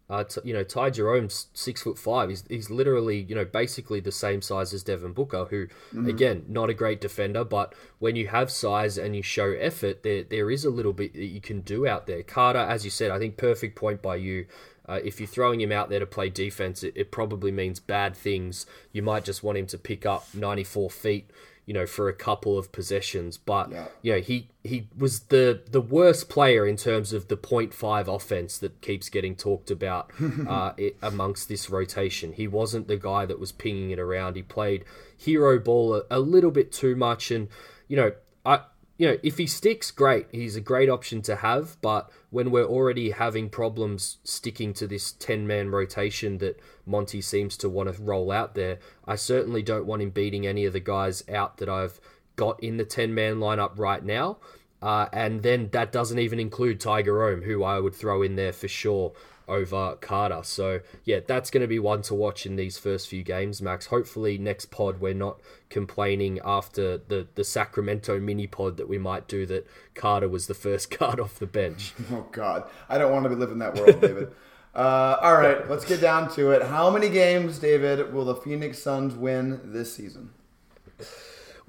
Uh, 0.10 0.24
t- 0.24 0.40
you 0.46 0.54
know, 0.54 0.64
Ty 0.64 0.90
Jerome's 0.92 1.48
six 1.54 1.84
foot 1.84 1.98
five. 2.00 2.30
He's 2.30 2.44
he's 2.50 2.70
literally 2.70 3.20
you 3.22 3.36
know 3.36 3.46
basically 3.46 4.00
the 4.00 4.12
same 4.12 4.42
size 4.42 4.74
as 4.74 4.82
Devin 4.84 5.14
Booker, 5.14 5.46
who 5.46 5.68
again 6.10 6.46
not 6.48 6.70
a 6.70 6.74
great 6.74 7.00
defender, 7.00 7.44
but 7.44 7.76
when 8.00 8.16
you 8.16 8.28
have 8.28 8.50
size 8.50 8.98
and 8.98 9.16
you 9.16 9.22
show 9.22 9.52
effort, 9.52 10.04
there 10.04 10.24
there 10.24 10.50
is 10.50 10.66
a 10.66 10.70
little 10.70 10.94
bit 10.94 11.14
that 11.14 11.26
you 11.26 11.40
can 11.42 11.62
do 11.62 11.86
out 11.86 12.08
there. 12.08 12.24
Carter, 12.24 12.60
as 12.60 12.84
you 12.86 12.90
said, 12.90 13.12
I 13.12 13.20
think 13.20 13.38
perfect 13.38 13.76
point 13.76 14.02
by 14.02 14.16
you. 14.16 14.48
Uh, 14.88 15.00
if 15.04 15.20
you're 15.20 15.28
throwing 15.28 15.60
him 15.62 15.72
out 15.72 15.90
there 15.90 16.00
to 16.00 16.06
play 16.06 16.30
defense, 16.30 16.84
it, 16.84 16.94
it 16.96 17.12
probably 17.12 17.52
means 17.52 17.80
bad 17.80 18.16
things. 18.16 18.66
You 18.92 19.02
might 19.02 19.26
just 19.26 19.44
want 19.44 19.58
him 19.58 19.68
to 19.68 19.78
pick 19.78 20.06
up 20.06 20.28
94 20.34 20.90
feet, 20.90 21.30
you 21.66 21.74
know, 21.74 21.86
for 21.86 22.08
a 22.08 22.14
couple 22.14 22.58
of 22.58 22.72
possessions. 22.72 23.38
But 23.38 23.70
Yeah. 23.72 23.88
you 24.02 24.14
know, 24.14 24.20
he 24.20 24.48
he 24.64 24.88
was 24.98 25.22
the 25.22 25.62
the 25.70 25.82
worst 25.82 26.30
player 26.30 26.66
in 26.66 26.78
terms 26.78 27.12
of 27.12 27.28
the 27.28 27.36
0.5 27.36 28.08
offense 28.08 28.58
that 28.60 28.80
keeps 28.82 29.10
getting 29.10 29.36
talked 29.36 29.70
about 29.70 30.12
uh, 30.48 30.72
it, 30.78 30.96
amongst 31.02 31.50
this 31.50 31.70
rotation. 31.70 32.32
He 32.34 32.48
wasn't 32.48 32.88
the 32.88 32.98
guy 32.98 33.26
that 33.26 33.40
was 33.40 33.52
pinging 33.52 33.92
it 33.92 34.00
around. 34.00 34.36
He 34.38 34.42
played 34.44 34.86
hero 35.18 35.60
ball 35.60 35.96
a, 35.96 36.04
a 36.10 36.20
little 36.20 36.52
bit 36.52 36.72
too 36.72 36.96
much, 36.96 37.30
and 37.32 37.50
you 37.90 37.98
know, 37.98 38.14
I 38.46 38.62
you 38.98 39.08
know, 39.08 39.18
if 39.22 39.38
he 39.38 39.46
sticks, 39.46 39.92
great. 39.92 40.28
He's 40.32 40.56
a 40.56 40.62
great 40.62 40.90
option 40.90 41.22
to 41.24 41.38
have. 41.38 41.78
But 41.82 42.10
when 42.32 42.50
we're 42.50 42.66
already 42.66 43.12
having 43.12 43.50
problems 43.50 44.18
sticking 44.24 44.74
to 44.74 44.88
this 44.88 45.12
10 45.12 45.46
man 45.46 45.70
rotation 45.70 46.40
that 46.40 46.60
Monty 46.86 47.22
seems 47.22 47.58
to 47.58 47.70
want 47.70 47.94
to 47.94 48.02
roll 48.02 48.32
out 48.32 48.56
there, 48.56 48.80
I 49.06 49.16
certainly 49.16 49.62
don't 49.62 49.86
want 49.86 50.02
him 50.02 50.10
beating 50.10 50.48
any 50.48 50.66
of 50.66 50.74
the 50.74 50.80
guys 50.80 51.24
out 51.30 51.58
that 51.58 51.70
I've 51.70 52.00
got 52.36 52.62
in 52.64 52.78
the 52.78 52.86
10 52.86 53.14
man 53.14 53.36
lineup 53.36 53.78
right 53.78 54.04
now. 54.04 54.38
Uh, 54.82 55.08
and 55.12 55.42
then 55.42 55.70
that 55.72 55.92
doesn't 55.92 56.20
even 56.20 56.40
include 56.40 56.80
Tiger 56.80 57.14
Rome, 57.14 57.42
who 57.42 57.64
I 57.64 57.80
would 57.80 57.96
throw 57.96 58.22
in 58.22 58.36
there 58.36 58.54
for 58.54 58.68
sure 58.68 59.14
over 59.48 59.96
Carter. 60.02 60.42
So, 60.44 60.82
yeah, 61.04 61.20
that's 61.26 61.50
going 61.50 61.62
to 61.62 61.68
be 61.68 61.80
one 61.80 62.02
to 62.04 62.14
watch 62.14 62.46
in 62.46 62.56
these 62.56 62.78
first 62.78 63.08
few 63.08 63.24
games, 63.24 63.62
Max. 63.62 63.88
Hopefully, 63.88 64.38
next 64.38 64.72
pod, 64.72 65.00
we're 65.00 65.14
not 65.14 65.40
complaining 65.70 66.40
after 66.44 66.98
the, 66.98 67.28
the 67.36 67.44
Sacramento 67.44 68.20
mini 68.20 68.48
pod 68.48 68.78
that 68.78 68.88
we 68.88 68.98
might 68.98 69.28
do 69.28 69.46
that 69.46 69.68
Carter 69.96 70.30
was 70.30 70.48
the 70.48 70.54
first 70.54 70.92
card 70.98 71.20
off 71.20 71.40
the 71.40 71.48
bench. 71.48 71.94
Oh 72.12 72.26
God, 72.32 72.64
I 72.88 72.98
don't 72.98 73.12
want 73.12 73.26
to 73.26 73.30
be 73.30 73.36
living 73.36 73.60
that 73.60 73.76
world, 73.76 74.02
David. 74.02 74.32
Uh, 74.76 75.18
all 75.24 75.34
right, 75.34 75.68
let's 75.72 75.86
get 75.86 76.00
down 76.00 76.30
to 76.36 76.52
it. 76.52 76.62
How 76.62 76.92
many 76.92 77.10
games, 77.10 77.58
David, 77.58 78.14
will 78.14 78.26
the 78.26 78.36
Phoenix 78.36 78.78
Suns 78.78 79.16
win 79.16 79.60
this 79.64 79.96
season? 79.96 80.30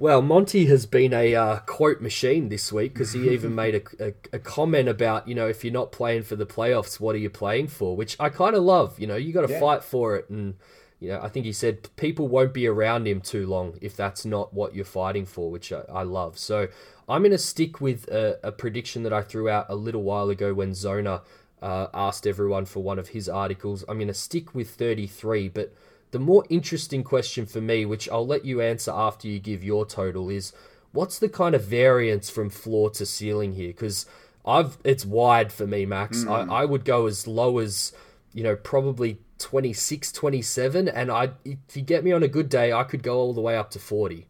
Well, 0.00 0.22
Monty 0.22 0.66
has 0.66 0.86
been 0.86 1.12
a 1.12 1.34
uh, 1.34 1.58
quote 1.60 2.00
machine 2.00 2.50
this 2.50 2.72
week 2.72 2.94
because 2.94 3.14
he 3.14 3.30
even 3.30 3.52
made 3.56 3.74
a, 4.00 4.06
a, 4.10 4.12
a 4.34 4.38
comment 4.38 4.88
about, 4.88 5.26
you 5.26 5.34
know, 5.34 5.48
if 5.48 5.64
you're 5.64 5.72
not 5.72 5.90
playing 5.90 6.22
for 6.22 6.36
the 6.36 6.46
playoffs, 6.46 7.00
what 7.00 7.16
are 7.16 7.18
you 7.18 7.28
playing 7.30 7.66
for? 7.66 7.96
Which 7.96 8.16
I 8.20 8.28
kind 8.28 8.54
of 8.54 8.62
love. 8.62 9.00
You 9.00 9.08
know, 9.08 9.16
you 9.16 9.32
got 9.32 9.44
to 9.44 9.52
Yeah. 9.52 9.58
fight 9.58 9.82
for 9.82 10.14
it. 10.14 10.30
And, 10.30 10.54
you 11.00 11.08
know, 11.08 11.20
I 11.20 11.28
think 11.28 11.46
he 11.46 11.52
said 11.52 11.88
people 11.96 12.28
won't 12.28 12.54
be 12.54 12.68
around 12.68 13.08
him 13.08 13.20
too 13.20 13.44
long 13.48 13.76
if 13.82 13.96
that's 13.96 14.24
not 14.24 14.54
what 14.54 14.72
you're 14.72 14.84
fighting 14.84 15.26
for, 15.26 15.50
which 15.50 15.72
I, 15.72 15.82
I 15.92 16.04
love. 16.04 16.38
So 16.38 16.68
I'm 17.08 17.22
going 17.22 17.32
to 17.32 17.38
stick 17.38 17.80
with 17.80 18.06
a, 18.06 18.38
a 18.44 18.52
prediction 18.52 19.02
that 19.02 19.12
I 19.12 19.22
threw 19.22 19.48
out 19.48 19.66
a 19.68 19.74
little 19.74 20.04
while 20.04 20.30
ago 20.30 20.54
when 20.54 20.74
Zona 20.74 21.22
uh, 21.60 21.88
asked 21.92 22.24
everyone 22.24 22.66
for 22.66 22.84
one 22.84 23.00
of 23.00 23.08
his 23.08 23.28
articles. 23.28 23.84
I'm 23.88 23.96
going 23.96 24.06
to 24.06 24.14
stick 24.14 24.54
with 24.54 24.70
33, 24.70 25.48
but 25.48 25.74
the 26.10 26.18
more 26.18 26.44
interesting 26.48 27.04
question 27.04 27.46
for 27.46 27.60
me, 27.60 27.84
which 27.84 28.08
I'll 28.08 28.26
let 28.26 28.44
you 28.44 28.60
answer 28.60 28.90
after 28.90 29.28
you 29.28 29.38
give 29.38 29.62
your 29.62 29.84
total, 29.84 30.30
is 30.30 30.52
what's 30.92 31.18
the 31.18 31.28
kind 31.28 31.54
of 31.54 31.64
variance 31.64 32.30
from 32.30 32.50
floor 32.50 32.90
to 32.90 33.04
ceiling 33.06 33.52
here? 33.54 33.68
Because 33.68 34.06
I've 34.44 34.78
it's 34.84 35.04
wide 35.04 35.52
for 35.52 35.66
me, 35.66 35.86
Max. 35.86 36.24
Mm. 36.24 36.50
I, 36.50 36.62
I 36.62 36.64
would 36.64 36.84
go 36.84 37.06
as 37.06 37.26
low 37.26 37.58
as 37.58 37.92
you 38.32 38.42
know 38.42 38.56
probably 38.56 39.18
26, 39.38 40.12
27, 40.12 40.88
and 40.88 41.10
I 41.10 41.30
if 41.44 41.76
you 41.76 41.82
get 41.82 42.04
me 42.04 42.12
on 42.12 42.22
a 42.22 42.28
good 42.28 42.48
day, 42.48 42.72
I 42.72 42.84
could 42.84 43.02
go 43.02 43.18
all 43.18 43.34
the 43.34 43.40
way 43.40 43.56
up 43.56 43.70
to 43.72 43.78
40. 43.78 44.26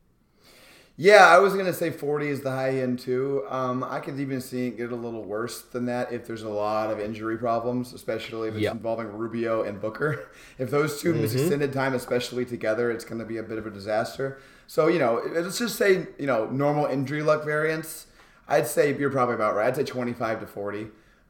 Yeah, 1.01 1.29
I 1.29 1.39
was 1.39 1.55
gonna 1.55 1.73
say 1.73 1.91
40 1.91 2.27
is 2.27 2.41
the 2.41 2.51
high 2.51 2.81
end 2.81 2.99
too. 2.99 3.45
Um, 3.49 3.85
I 3.85 4.01
could 4.01 4.19
even 4.19 4.41
see 4.41 4.67
it 4.67 4.79
get 4.79 4.91
a 4.91 4.97
little 4.97 5.23
worse 5.23 5.63
than 5.63 5.87
that 5.87 6.13
if 6.13 6.27
there's 6.27 6.43
a 6.43 6.49
lot 6.49 6.91
of 6.91 6.99
injury 6.99 7.39
problems, 7.39 7.93
especially 7.93 8.49
if 8.49 8.55
it's 8.55 8.65
yep. 8.65 8.73
involving 8.73 9.07
Rubio 9.17 9.63
and 9.63 9.81
Booker. 9.81 10.29
If 10.59 10.71
those 10.71 11.01
2 11.01 11.13
mm-hmm. 11.13 11.23
miss 11.23 11.35
extended 11.35 11.73
time, 11.73 11.95
especially 11.95 12.45
together, 12.45 12.91
it's 12.91 13.05
gonna 13.05 13.25
be 13.25 13.37
a 13.37 13.45
bit 13.45 13.59
of 13.59 13.67
a 13.67 13.71
disaster. 13.71 14.41
So 14.67 14.89
you 14.89 14.99
know, 14.99 15.23
let's 15.31 15.59
just 15.59 15.77
say 15.77 16.09
you 16.19 16.27
know 16.27 16.47
normal 16.47 16.87
injury 16.87 17.23
luck 17.23 17.45
variance. 17.45 18.09
I'd 18.49 18.67
say 18.67 18.93
you're 18.99 19.11
probably 19.11 19.37
about 19.37 19.55
right. 19.55 19.69
I'd 19.69 19.77
say 19.77 19.85
25 19.85 20.41
to 20.41 20.47
40. 20.49 20.89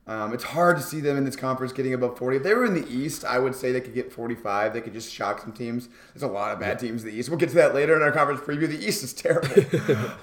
Um, 0.08 0.32
it's 0.32 0.42
hard 0.42 0.78
to 0.78 0.82
see 0.82 1.00
them 1.00 1.18
in 1.18 1.24
this 1.26 1.36
conference 1.36 1.70
getting 1.70 1.92
above 1.92 2.16
40. 2.16 2.38
If 2.38 2.42
they 2.42 2.54
were 2.54 2.64
in 2.64 2.72
the 2.72 2.88
East, 2.88 3.26
I 3.26 3.38
would 3.38 3.54
say 3.54 3.72
they 3.72 3.80
could 3.82 3.92
get 3.92 4.10
45. 4.10 4.72
They 4.72 4.80
could 4.80 4.94
just 4.94 5.12
shock 5.12 5.42
some 5.42 5.52
teams. 5.52 5.90
There's 6.14 6.22
a 6.22 6.26
lot 6.26 6.50
of 6.50 6.58
bad 6.58 6.78
teams 6.78 7.04
in 7.04 7.10
the 7.10 7.14
East. 7.14 7.28
We'll 7.28 7.38
get 7.38 7.50
to 7.50 7.56
that 7.56 7.74
later 7.74 7.94
in 7.94 8.00
our 8.00 8.10
conference 8.10 8.40
preview. 8.40 8.66
The 8.68 8.82
East 8.82 9.04
is 9.04 9.12
terrible. 9.12 9.48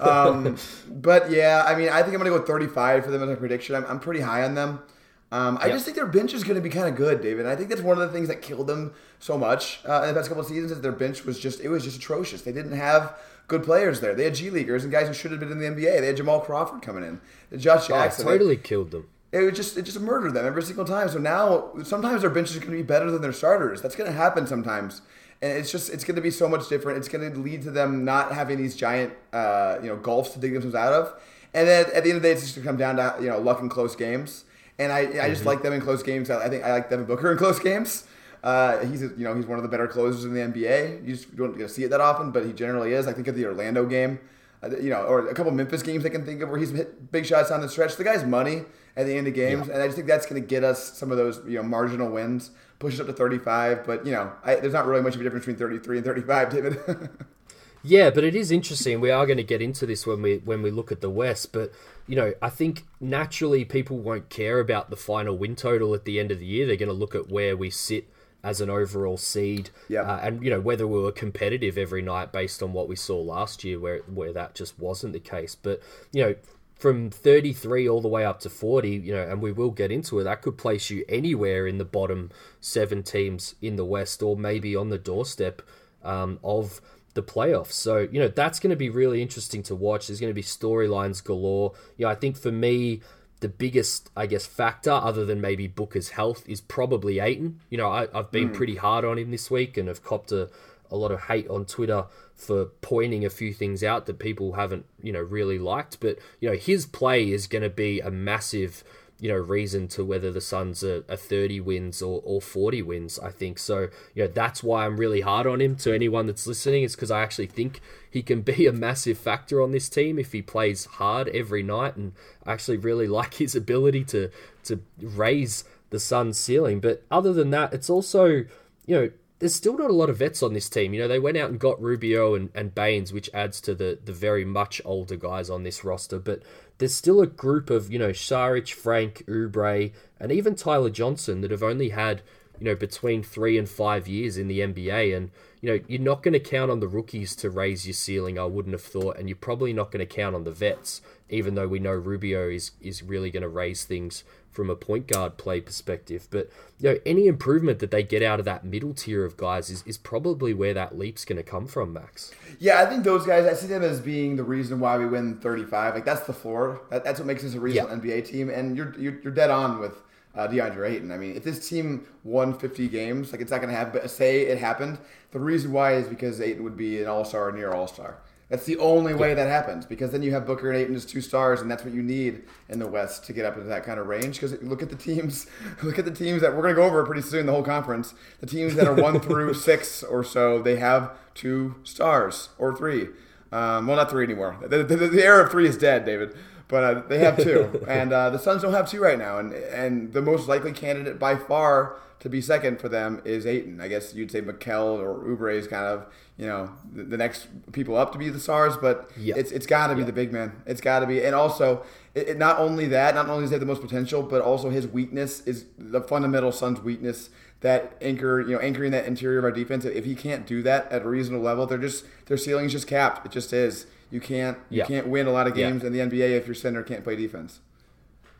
um, 0.00 0.56
but 0.88 1.30
yeah, 1.30 1.64
I 1.64 1.76
mean, 1.76 1.88
I 1.88 2.02
think 2.02 2.14
I'm 2.14 2.20
going 2.20 2.32
to 2.32 2.36
go 2.36 2.44
35 2.44 3.04
for 3.04 3.12
them 3.12 3.22
as 3.22 3.30
a 3.30 3.36
prediction. 3.36 3.76
I'm, 3.76 3.86
I'm 3.86 4.00
pretty 4.00 4.20
high 4.20 4.42
on 4.42 4.56
them. 4.56 4.82
Um, 5.30 5.56
I 5.60 5.66
yep. 5.66 5.74
just 5.74 5.84
think 5.84 5.96
their 5.96 6.06
bench 6.06 6.34
is 6.34 6.42
going 6.42 6.56
to 6.56 6.60
be 6.60 6.68
kind 6.68 6.88
of 6.88 6.96
good, 6.96 7.20
David. 7.20 7.46
I 7.46 7.54
think 7.54 7.68
that's 7.68 7.80
one 7.80 8.00
of 8.00 8.08
the 8.08 8.12
things 8.12 8.26
that 8.26 8.42
killed 8.42 8.66
them 8.66 8.92
so 9.20 9.38
much 9.38 9.80
uh, 9.88 10.02
in 10.02 10.08
the 10.08 10.14
past 10.14 10.28
couple 10.28 10.42
of 10.42 10.48
seasons. 10.48 10.72
Is 10.72 10.80
their 10.80 10.92
bench 10.92 11.24
was 11.24 11.38
just 11.38 11.60
it 11.60 11.68
was 11.68 11.84
just 11.84 11.98
atrocious. 11.98 12.42
They 12.42 12.52
didn't 12.52 12.76
have 12.76 13.16
good 13.48 13.62
players 13.62 14.00
there. 14.00 14.14
They 14.14 14.24
had 14.24 14.34
G 14.34 14.50
leaguers 14.50 14.84
and 14.84 14.92
guys 14.92 15.08
who 15.08 15.14
should 15.14 15.32
have 15.32 15.40
been 15.40 15.50
in 15.50 15.58
the 15.58 15.66
NBA. 15.66 16.00
They 16.00 16.06
had 16.06 16.16
Jamal 16.16 16.40
Crawford 16.40 16.80
coming 16.80 17.02
in, 17.02 17.58
Josh 17.58 17.88
Jackson. 17.88 18.26
Oh, 18.26 18.30
totally 18.30 18.54
they, 18.54 18.62
killed 18.62 18.92
them 18.92 19.08
it 19.36 19.44
would 19.44 19.54
just 19.54 19.76
it 19.76 19.82
just 19.82 20.00
murdered 20.00 20.34
them 20.34 20.46
every 20.46 20.62
single 20.62 20.84
time. 20.84 21.08
So 21.08 21.18
now 21.18 21.72
sometimes 21.84 22.22
their 22.22 22.30
bench 22.30 22.50
is 22.50 22.56
going 22.56 22.70
to 22.70 22.76
be 22.76 22.82
better 22.82 23.10
than 23.10 23.22
their 23.22 23.32
starters. 23.32 23.82
That's 23.82 23.96
going 23.96 24.10
to 24.10 24.16
happen 24.16 24.46
sometimes, 24.46 25.02
and 25.42 25.52
it's 25.52 25.70
just 25.70 25.90
it's 25.90 26.04
going 26.04 26.16
to 26.16 26.22
be 26.22 26.30
so 26.30 26.48
much 26.48 26.68
different. 26.68 26.98
It's 26.98 27.08
going 27.08 27.32
to 27.32 27.38
lead 27.38 27.62
to 27.62 27.70
them 27.70 28.04
not 28.04 28.32
having 28.32 28.58
these 28.58 28.76
giant 28.76 29.12
uh, 29.32 29.78
you 29.82 29.88
know 29.88 29.96
gulfs 29.96 30.30
to 30.30 30.38
dig 30.38 30.52
themselves 30.52 30.74
out 30.74 30.92
of. 30.92 31.14
And 31.54 31.66
then 31.68 31.86
at 31.94 32.04
the 32.04 32.10
end 32.10 32.16
of 32.16 32.22
the 32.22 32.28
day, 32.28 32.32
it's 32.32 32.42
just 32.42 32.54
going 32.54 32.64
to 32.64 32.68
come 32.68 32.76
down 32.76 32.96
to 32.96 33.22
you 33.22 33.28
know 33.28 33.38
luck 33.38 33.60
in 33.60 33.68
close 33.68 33.94
games. 33.94 34.44
And 34.78 34.92
I, 34.92 34.98
I 34.98 35.04
just 35.28 35.40
mm-hmm. 35.40 35.48
like 35.48 35.62
them 35.62 35.72
in 35.72 35.80
close 35.80 36.02
games. 36.02 36.28
I 36.30 36.48
think 36.48 36.62
I 36.64 36.72
like 36.72 36.90
Devin 36.90 37.06
Booker 37.06 37.32
in 37.32 37.38
close 37.38 37.58
games. 37.58 38.04
Uh, 38.44 38.84
he's 38.84 39.02
you 39.02 39.14
know 39.18 39.34
he's 39.34 39.46
one 39.46 39.58
of 39.58 39.62
the 39.62 39.68
better 39.68 39.88
closers 39.88 40.24
in 40.24 40.34
the 40.34 40.40
NBA. 40.40 41.04
You 41.06 41.14
just 41.14 41.34
don't 41.34 41.56
get 41.56 41.64
to 41.64 41.68
see 41.68 41.84
it 41.84 41.88
that 41.90 42.00
often, 42.00 42.30
but 42.30 42.44
he 42.44 42.52
generally 42.52 42.92
is. 42.92 43.06
I 43.06 43.12
think 43.12 43.26
of 43.26 43.34
the 43.34 43.44
Orlando 43.46 43.86
game, 43.86 44.20
uh, 44.62 44.70
you 44.78 44.90
know, 44.90 45.02
or 45.02 45.28
a 45.28 45.34
couple 45.34 45.50
Memphis 45.52 45.82
games 45.82 46.04
I 46.06 46.10
can 46.10 46.24
think 46.24 46.42
of 46.42 46.48
where 46.48 46.58
he's 46.58 46.70
hit 46.70 47.10
big 47.10 47.26
shots 47.26 47.50
on 47.50 47.60
the 47.60 47.68
stretch. 47.68 47.96
The 47.96 48.04
guy's 48.04 48.24
money 48.24 48.62
at 48.96 49.06
the 49.06 49.14
end 49.14 49.26
of 49.26 49.34
games, 49.34 49.66
yeah. 49.66 49.74
and 49.74 49.82
I 49.82 49.86
just 49.86 49.96
think 49.96 50.08
that's 50.08 50.26
going 50.26 50.40
to 50.40 50.46
get 50.46 50.64
us 50.64 50.96
some 50.96 51.10
of 51.10 51.18
those 51.18 51.40
you 51.46 51.56
know 51.56 51.62
marginal 51.62 52.10
wins, 52.10 52.50
push 52.78 52.94
us 52.94 53.00
up 53.00 53.06
to 53.06 53.12
35. 53.12 53.84
But 53.86 54.06
you 54.06 54.12
know, 54.12 54.32
I, 54.44 54.56
there's 54.56 54.72
not 54.72 54.86
really 54.86 55.02
much 55.02 55.14
of 55.14 55.20
a 55.20 55.24
difference 55.24 55.44
between 55.44 55.58
33 55.58 55.98
and 55.98 56.06
35, 56.06 56.50
David. 56.50 56.78
yeah, 57.82 58.10
but 58.10 58.24
it 58.24 58.34
is 58.34 58.50
interesting. 58.50 59.00
We 59.00 59.10
are 59.10 59.26
going 59.26 59.36
to 59.36 59.44
get 59.44 59.60
into 59.60 59.86
this 59.86 60.06
when 60.06 60.22
we 60.22 60.38
when 60.38 60.62
we 60.62 60.70
look 60.70 60.90
at 60.90 61.00
the 61.00 61.10
West, 61.10 61.52
but 61.52 61.72
you 62.06 62.16
know, 62.16 62.34
I 62.40 62.48
think 62.48 62.84
naturally 63.00 63.64
people 63.64 63.98
won't 63.98 64.28
care 64.30 64.60
about 64.60 64.90
the 64.90 64.96
final 64.96 65.36
win 65.36 65.56
total 65.56 65.94
at 65.94 66.04
the 66.04 66.18
end 66.20 66.30
of 66.30 66.38
the 66.38 66.46
year. 66.46 66.66
They're 66.66 66.76
going 66.76 66.88
to 66.88 66.94
look 66.94 67.14
at 67.14 67.28
where 67.28 67.56
we 67.56 67.70
sit 67.70 68.08
as 68.46 68.60
an 68.60 68.70
overall 68.70 69.16
seed, 69.16 69.70
yeah. 69.88 70.02
Uh, 70.02 70.20
and 70.22 70.44
you 70.44 70.50
know 70.50 70.60
whether 70.60 70.86
we 70.86 71.00
were 71.00 71.12
competitive 71.12 71.76
every 71.76 72.00
night 72.00 72.30
based 72.30 72.62
on 72.62 72.72
what 72.72 72.88
we 72.88 72.94
saw 72.94 73.20
last 73.20 73.64
year, 73.64 73.78
where 73.80 73.98
where 74.02 74.32
that 74.32 74.54
just 74.54 74.78
wasn't 74.78 75.12
the 75.12 75.20
case. 75.20 75.56
But 75.56 75.82
you 76.12 76.22
know, 76.22 76.34
from 76.76 77.10
33 77.10 77.88
all 77.88 78.00
the 78.00 78.08
way 78.08 78.24
up 78.24 78.40
to 78.40 78.50
40, 78.50 78.90
you 78.90 79.12
know, 79.12 79.22
and 79.22 79.40
we 79.40 79.50
will 79.50 79.70
get 79.70 79.90
into 79.90 80.18
it, 80.18 80.24
that 80.24 80.42
could 80.42 80.58
place 80.58 80.90
you 80.90 81.04
anywhere 81.08 81.66
in 81.66 81.78
the 81.78 81.84
bottom 81.84 82.30
seven 82.60 83.02
teams 83.02 83.54
in 83.62 83.76
the 83.76 83.84
West 83.84 84.22
or 84.22 84.36
maybe 84.36 84.76
on 84.76 84.90
the 84.90 84.98
doorstep 84.98 85.62
um, 86.04 86.38
of 86.44 86.80
the 87.14 87.22
playoffs. 87.22 87.72
So, 87.72 88.06
you 88.12 88.20
know, 88.20 88.28
that's 88.28 88.60
going 88.60 88.70
to 88.70 88.76
be 88.76 88.90
really 88.90 89.22
interesting 89.22 89.62
to 89.64 89.74
watch. 89.74 90.06
There's 90.06 90.20
going 90.20 90.30
to 90.30 90.34
be 90.34 90.42
storylines 90.42 91.24
galore. 91.24 91.72
You 91.96 92.04
know, 92.04 92.12
I 92.12 92.14
think 92.14 92.36
for 92.36 92.52
me, 92.52 93.00
the 93.40 93.48
biggest, 93.48 94.10
I 94.14 94.26
guess, 94.26 94.46
factor, 94.46 94.90
other 94.90 95.24
than 95.24 95.40
maybe 95.40 95.66
Booker's 95.66 96.10
health, 96.10 96.46
is 96.46 96.60
probably 96.60 97.18
Ayton. 97.20 97.60
You 97.70 97.78
know, 97.78 97.90
I, 97.90 98.06
have 98.14 98.30
been 98.30 98.50
mm. 98.50 98.54
pretty 98.54 98.76
hard 98.76 99.04
on 99.04 99.18
him 99.18 99.30
this 99.30 99.50
week 99.50 99.76
and 99.76 99.88
have 99.88 100.04
copped 100.04 100.30
a, 100.30 100.50
a 100.90 100.96
lot 100.96 101.10
of 101.10 101.22
hate 101.22 101.48
on 101.48 101.64
Twitter 101.64 102.06
for 102.34 102.66
pointing 102.80 103.24
a 103.24 103.30
few 103.30 103.52
things 103.52 103.82
out 103.82 104.06
that 104.06 104.18
people 104.18 104.52
haven't, 104.52 104.86
you 105.02 105.12
know, 105.12 105.20
really 105.20 105.58
liked. 105.58 106.00
But, 106.00 106.18
you 106.40 106.48
know, 106.50 106.56
his 106.56 106.86
play 106.86 107.30
is 107.30 107.46
going 107.46 107.62
to 107.62 107.70
be 107.70 108.00
a 108.00 108.10
massive, 108.10 108.84
you 109.18 109.28
know, 109.28 109.36
reason 109.36 109.88
to 109.88 110.04
whether 110.04 110.30
the 110.30 110.40
Suns 110.40 110.84
are, 110.84 111.04
are 111.08 111.16
30 111.16 111.60
wins 111.60 112.02
or, 112.02 112.20
or 112.24 112.42
40 112.42 112.82
wins, 112.82 113.18
I 113.18 113.30
think. 113.30 113.58
So, 113.58 113.88
you 114.14 114.24
know, 114.24 114.28
that's 114.28 114.62
why 114.62 114.84
I'm 114.84 114.98
really 114.98 115.22
hard 115.22 115.46
on 115.46 115.60
him 115.60 115.76
to 115.76 115.94
anyone 115.94 116.26
that's 116.26 116.46
listening, 116.46 116.82
is 116.82 116.94
because 116.94 117.10
I 117.10 117.22
actually 117.22 117.46
think 117.46 117.80
he 118.10 118.22
can 118.22 118.42
be 118.42 118.66
a 118.66 118.72
massive 118.72 119.18
factor 119.18 119.62
on 119.62 119.72
this 119.72 119.88
team 119.88 120.18
if 120.18 120.32
he 120.32 120.42
plays 120.42 120.84
hard 120.84 121.28
every 121.28 121.62
night. 121.62 121.96
And 121.96 122.12
I 122.44 122.52
actually 122.52 122.76
really 122.76 123.08
like 123.08 123.34
his 123.34 123.54
ability 123.54 124.04
to, 124.04 124.30
to 124.64 124.80
raise 125.00 125.64
the 125.90 126.00
Suns' 126.00 126.38
ceiling. 126.38 126.80
But 126.80 127.04
other 127.10 127.32
than 127.32 127.50
that, 127.50 127.72
it's 127.72 127.88
also, 127.88 128.26
you 128.26 128.46
know, 128.88 129.10
there's 129.38 129.54
still 129.54 129.76
not 129.76 129.90
a 129.90 129.94
lot 129.94 130.08
of 130.08 130.16
vets 130.16 130.42
on 130.42 130.54
this 130.54 130.68
team. 130.68 130.94
You 130.94 131.00
know, 131.00 131.08
they 131.08 131.18
went 131.18 131.36
out 131.36 131.50
and 131.50 131.58
got 131.58 131.80
Rubio 131.80 132.34
and, 132.34 132.50
and 132.54 132.74
Baynes, 132.74 133.12
which 133.12 133.28
adds 133.34 133.60
to 133.62 133.74
the, 133.74 133.98
the 134.02 134.12
very 134.12 134.44
much 134.44 134.80
older 134.84 135.16
guys 135.16 135.50
on 135.50 135.62
this 135.62 135.84
roster. 135.84 136.18
But 136.18 136.42
there's 136.78 136.94
still 136.94 137.20
a 137.20 137.26
group 137.26 137.68
of, 137.68 137.92
you 137.92 137.98
know, 137.98 138.10
Saric, 138.10 138.72
Frank, 138.72 139.24
Oubre, 139.26 139.92
and 140.18 140.32
even 140.32 140.54
Tyler 140.54 140.90
Johnson 140.90 141.42
that 141.42 141.50
have 141.50 141.62
only 141.62 141.90
had, 141.90 142.22
you 142.58 142.66
know, 142.66 142.74
between 142.74 143.22
three 143.22 143.58
and 143.58 143.68
five 143.68 144.08
years 144.08 144.36
in 144.36 144.48
the 144.48 144.60
NBA. 144.60 145.16
And, 145.16 145.30
you 145.60 145.70
know, 145.70 145.84
you're 145.88 146.00
not 146.00 146.22
going 146.22 146.32
to 146.34 146.40
count 146.40 146.70
on 146.70 146.80
the 146.80 146.88
rookies 146.88 147.34
to 147.36 147.50
raise 147.50 147.86
your 147.86 147.94
ceiling, 147.94 148.38
I 148.38 148.44
wouldn't 148.44 148.74
have 148.74 148.82
thought. 148.82 149.18
And 149.18 149.28
you're 149.28 149.36
probably 149.36 149.72
not 149.72 149.90
going 149.90 150.06
to 150.06 150.14
count 150.14 150.34
on 150.34 150.44
the 150.44 150.50
vets, 150.50 151.00
even 151.28 151.54
though 151.54 151.68
we 151.68 151.78
know 151.78 151.92
Rubio 151.92 152.48
is, 152.48 152.72
is 152.80 153.02
really 153.02 153.30
going 153.30 153.42
to 153.42 153.48
raise 153.48 153.84
things 153.84 154.24
from 154.56 154.70
a 154.70 154.74
point 154.74 155.06
guard 155.06 155.36
play 155.36 155.60
perspective. 155.60 156.26
But 156.30 156.50
you 156.80 156.90
know, 156.90 156.98
any 157.04 157.26
improvement 157.26 157.78
that 157.80 157.90
they 157.90 158.02
get 158.02 158.22
out 158.22 158.38
of 158.38 158.46
that 158.46 158.64
middle 158.64 158.94
tier 158.94 159.22
of 159.22 159.36
guys 159.36 159.68
is, 159.68 159.84
is 159.86 159.98
probably 159.98 160.54
where 160.54 160.72
that 160.72 160.96
leap's 160.98 161.26
going 161.26 161.36
to 161.36 161.42
come 161.42 161.66
from, 161.66 161.92
Max. 161.92 162.32
Yeah, 162.58 162.80
I 162.80 162.86
think 162.86 163.04
those 163.04 163.26
guys, 163.26 163.44
I 163.44 163.52
see 163.52 163.66
them 163.66 163.82
as 163.82 164.00
being 164.00 164.36
the 164.36 164.44
reason 164.44 164.80
why 164.80 164.96
we 164.96 165.04
win 165.04 165.36
35. 165.40 165.94
Like 165.94 166.06
that's 166.06 166.26
the 166.26 166.32
floor. 166.32 166.80
That, 166.90 167.04
that's 167.04 167.20
what 167.20 167.26
makes 167.26 167.44
us 167.44 167.52
a 167.52 167.60
reasonable 167.60 168.06
yeah. 168.06 168.16
NBA 168.16 168.28
team. 168.28 168.48
And 168.48 168.76
you're, 168.76 168.98
you're, 168.98 169.20
you're 169.22 169.32
dead 169.32 169.50
on 169.50 169.78
with 169.78 169.92
uh, 170.36 170.46
DeAndre 170.48 170.90
Ayton. 170.90 171.10
I 171.10 171.18
mean, 171.18 171.36
if 171.36 171.44
this 171.44 171.68
team 171.68 172.06
won 172.24 172.54
50 172.54 172.88
games, 172.88 173.32
like 173.32 173.40
it's 173.40 173.50
not 173.50 173.58
going 173.58 173.70
to 173.70 173.76
happen. 173.76 173.98
But 174.00 174.10
say 174.10 174.42
it 174.42 174.58
happened, 174.58 174.98
the 175.32 175.40
reason 175.40 175.72
why 175.72 175.94
is 175.94 176.08
because 176.08 176.40
Ayton 176.40 176.62
would 176.64 176.76
be 176.76 177.00
an 177.02 177.08
All 177.08 177.24
Star, 177.24 177.48
or 177.48 177.52
near 177.52 177.72
All 177.72 177.86
Star. 177.86 178.18
That's 178.48 178.64
the 178.64 178.76
only 178.76 179.12
way 179.12 179.34
that 179.34 179.48
happens 179.48 179.86
because 179.86 180.12
then 180.12 180.22
you 180.22 180.30
have 180.32 180.46
Booker 180.46 180.70
and 180.70 180.78
Ayton 180.78 180.94
as 180.94 181.04
two 181.04 181.20
stars, 181.20 181.60
and 181.60 181.68
that's 181.68 181.82
what 181.82 181.92
you 181.92 182.02
need 182.02 182.44
in 182.68 182.78
the 182.78 182.86
West 182.86 183.24
to 183.26 183.32
get 183.32 183.44
up 183.44 183.56
into 183.56 183.66
that 183.68 183.82
kind 183.82 183.98
of 183.98 184.06
range. 184.06 184.40
Because 184.40 184.62
look 184.62 184.82
at 184.82 184.88
the 184.88 184.94
teams, 184.94 185.48
look 185.82 185.98
at 185.98 186.04
the 186.04 186.12
teams 186.12 186.42
that 186.42 186.54
we're 186.54 186.62
going 186.62 186.74
to 186.74 186.80
go 186.80 186.84
over 186.84 187.04
pretty 187.04 187.22
soon. 187.22 187.46
The 187.46 187.52
whole 187.52 187.64
conference, 187.64 188.14
the 188.38 188.46
teams 188.46 188.76
that 188.76 188.86
are 188.86 188.94
one 188.94 189.18
through 189.20 189.54
six 189.54 190.04
or 190.04 190.22
so, 190.22 190.62
they 190.62 190.76
have 190.76 191.10
two 191.34 191.74
stars 191.82 192.50
or 192.56 192.76
three. 192.76 193.08
Um, 193.50 193.86
well, 193.86 193.96
not 193.96 194.10
three 194.10 194.24
anymore. 194.24 194.56
The, 194.60 194.84
the, 194.84 194.96
the, 194.96 195.24
era 195.24 195.44
of 195.44 195.50
three 195.50 195.66
is 195.66 195.76
dead, 195.76 196.04
David. 196.04 196.36
But 196.68 196.84
uh, 196.84 197.02
they 197.08 197.18
have 197.18 197.36
two, 197.42 197.84
and 197.88 198.12
uh, 198.12 198.30
the 198.30 198.38
Suns 198.38 198.62
don't 198.62 198.72
have 198.72 198.90
two 198.90 199.00
right 199.00 199.18
now. 199.18 199.38
And 199.38 199.52
and 199.52 200.12
the 200.12 200.22
most 200.22 200.48
likely 200.48 200.72
candidate 200.72 201.18
by 201.18 201.36
far 201.36 201.96
to 202.18 202.28
be 202.28 202.40
second 202.40 202.80
for 202.80 202.88
them 202.88 203.22
is 203.24 203.46
Ayton. 203.46 203.80
I 203.80 203.88
guess 203.88 204.14
you'd 204.14 204.30
say 204.30 204.40
Mikal 204.40 204.98
or 204.98 205.24
Oubre 205.24 205.54
is 205.54 205.68
kind 205.68 205.84
of 205.84 206.06
you 206.36 206.46
know 206.46 206.72
the, 206.92 207.04
the 207.04 207.16
next 207.16 207.46
people 207.72 207.96
up 207.96 208.12
to 208.12 208.18
be 208.18 208.28
the 208.28 208.40
stars, 208.40 208.76
but 208.76 209.10
yep. 209.16 209.36
it's 209.36 209.52
it's 209.52 209.66
got 209.66 209.88
to 209.88 209.94
be 209.94 210.00
yep. 210.00 210.06
the 210.06 210.12
big 210.12 210.32
man. 210.32 210.62
It's 210.66 210.80
got 210.80 211.00
to 211.00 211.06
be, 211.06 211.22
and 211.24 211.34
also 211.34 211.84
it, 212.14 212.30
it, 212.30 212.38
not 212.38 212.58
only 212.58 212.86
that, 212.88 213.14
not 213.14 213.28
only 213.28 213.42
does 213.42 213.50
he 213.50 213.54
have 213.54 213.60
the 213.60 213.66
most 213.66 213.82
potential, 213.82 214.22
but 214.22 214.42
also 214.42 214.70
his 214.70 214.86
weakness 214.86 215.40
is 215.42 215.66
the 215.78 216.00
fundamental 216.00 216.50
Suns' 216.50 216.80
weakness 216.80 217.30
that 217.60 217.96
anchor, 218.00 218.40
you 218.40 218.54
know, 218.54 218.58
anchoring 218.58 218.92
that 218.92 219.06
interior 219.06 219.38
of 219.38 219.44
our 219.44 219.50
defense. 219.50 219.84
If 219.84 220.04
he 220.04 220.14
can't 220.14 220.46
do 220.46 220.62
that 220.62 220.90
at 220.90 221.02
a 221.02 221.08
reasonable 221.08 221.44
level, 221.44 221.66
they're 221.66 221.78
just 221.78 222.04
their 222.26 222.36
ceiling 222.36 222.66
is 222.66 222.72
just 222.72 222.86
capped. 222.86 223.24
It 223.24 223.32
just 223.32 223.52
is. 223.52 223.86
You 224.10 224.20
can't 224.20 224.58
you 224.70 224.84
can't 224.84 225.08
win 225.08 225.26
a 225.26 225.32
lot 225.32 225.46
of 225.46 225.54
games 225.54 225.82
in 225.84 225.92
the 225.92 225.98
NBA 226.00 226.36
if 226.38 226.46
your 226.46 226.54
center 226.54 226.82
can't 226.82 227.02
play 227.04 227.16
defense. 227.16 227.60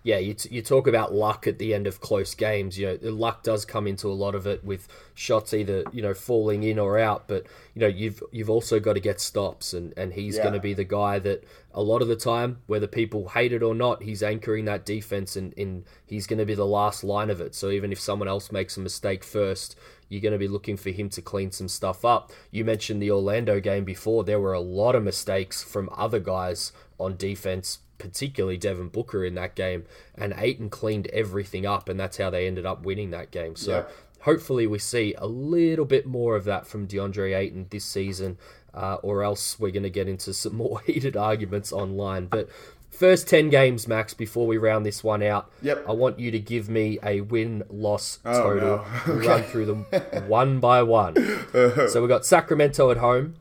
yeah, 0.05 0.19
you, 0.19 0.35
t- 0.35 0.55
you 0.55 0.63
talk 0.63 0.87
about 0.87 1.13
luck 1.13 1.49
at 1.49 1.59
the 1.59 1.75
end 1.75 1.89
of 1.89 2.01
close 2.01 2.33
games. 2.37 2.79
You 2.79 2.87
know, 2.87 2.97
the 2.97 3.11
luck 3.11 3.43
does 3.43 3.65
come 3.65 3.89
into 3.89 4.07
a 4.09 4.15
lot 4.15 4.37
of 4.37 4.47
it 4.47 4.63
with 4.65 4.87
shots 5.15 5.53
either 5.53 5.83
you 5.93 6.01
know 6.03 6.15
falling 6.15 6.63
in 6.63 6.79
or 6.79 6.97
out. 6.97 7.27
But 7.27 7.47
you 7.75 7.81
know, 7.81 7.89
you've 7.89 8.23
you've 8.31 8.49
also 8.51 8.79
got 8.79 8.93
to 8.93 9.01
get 9.01 9.21
stops, 9.21 9.75
and 9.75 9.93
and 9.97 10.13
he's 10.13 10.37
Yeah. 10.37 10.45
going 10.45 10.55
to 10.55 10.61
be 10.61 10.75
the 10.75 10.85
guy 10.85 11.19
that 11.19 11.43
a 11.75 11.83
lot 11.83 12.03
of 12.03 12.09
the 12.09 12.15
time, 12.17 12.59
whether 12.69 12.87
people 12.87 13.31
hate 13.31 13.53
it 13.53 13.63
or 13.65 13.75
not, 13.75 14.05
he's 14.05 14.23
anchoring 14.23 14.65
that 14.67 14.87
defense, 14.87 15.35
and, 15.35 15.53
and 15.59 15.85
he's 16.07 16.29
going 16.29 16.39
to 16.39 16.47
be 16.47 16.55
the 16.55 16.65
last 16.65 17.03
line 17.03 17.29
of 17.29 17.41
it. 17.41 17.55
So 17.57 17.71
even 17.71 17.91
if 17.91 17.99
someone 18.01 18.29
else 18.29 18.53
makes 18.53 18.77
a 18.77 18.81
mistake 18.81 19.25
first, 19.25 19.77
you're 20.09 20.21
going 20.23 20.33
to 20.33 20.39
be 20.39 20.49
looking 20.49 20.77
for 20.77 20.91
him 20.91 21.09
to 21.11 21.23
clean 21.23 21.51
some 21.51 21.69
stuff 21.69 22.05
up. 22.05 22.31
You 22.51 22.65
mentioned 22.65 23.03
the 23.03 23.11
Orlando 23.11 23.61
game 23.61 23.85
before. 23.85 24.25
There 24.25 24.41
were 24.41 24.53
a 24.53 24.61
lot 24.61 24.95
of 24.95 25.03
mistakes 25.03 25.63
from 25.63 25.89
other 25.97 26.21
guys 26.21 26.73
on 26.99 27.17
defense, 27.17 27.79
particularly 27.99 28.57
Devin 28.57 28.89
Booker 28.89 29.25
in 29.25 29.35
that 29.35 29.55
game, 29.55 29.85
and 30.15 30.35
Ayton 30.37 30.71
cleaned 30.71 31.07
everything 31.09 31.67
up, 31.67 31.89
and 31.89 31.99
that's 31.99 32.19
how 32.19 32.31
they 32.31 32.47
ended 32.47 32.67
up 32.67 32.85
winning 32.85 33.11
that 33.11 33.31
game. 33.31 33.57
So 33.57 33.71
Yeah. 33.73 33.85
hopefully 34.21 34.67
we 34.67 34.79
see 34.79 35.15
a 35.19 35.27
little 35.27 35.85
bit 35.85 36.07
more 36.07 36.37
of 36.37 36.45
that 36.45 36.67
from 36.67 36.87
DeAndre 36.87 37.37
Ayton 37.37 37.67
this 37.71 37.85
season, 37.85 38.39
uh, 38.75 38.97
or 39.03 39.23
else 39.23 39.59
we're 39.59 39.71
going 39.71 39.83
to 39.83 39.91
get 39.91 40.09
into 40.09 40.33
some 40.35 40.55
more 40.63 40.81
heated 40.83 41.17
arguments 41.17 41.73
online. 41.73 42.27
But 42.27 42.49
first 42.91 43.29
10 43.29 43.51
games, 43.51 43.87
Max, 43.89 44.15
before 44.15 44.47
we 44.47 44.57
round 44.57 44.85
this 44.87 45.05
one 45.05 45.23
out, 45.23 45.51
Yep. 45.63 45.85
I 45.89 45.93
want 45.93 46.19
you 46.19 46.31
to 46.31 46.39
give 46.39 46.69
me 46.69 46.99
a 47.03 47.21
win 47.21 47.63
loss 47.71 48.19
Oh, 48.25 48.43
total. 48.55 48.69
no. 48.69 48.85
We'll 49.07 49.29
run 49.29 49.43
through 49.45 49.67
them 49.67 49.83
one 50.29 50.61
by 50.61 50.83
one. 50.83 51.15
so 51.53 52.01
we've 52.01 52.09
got 52.09 52.25
Sacramento 52.27 52.91
at 52.91 52.97
home, 52.99 53.35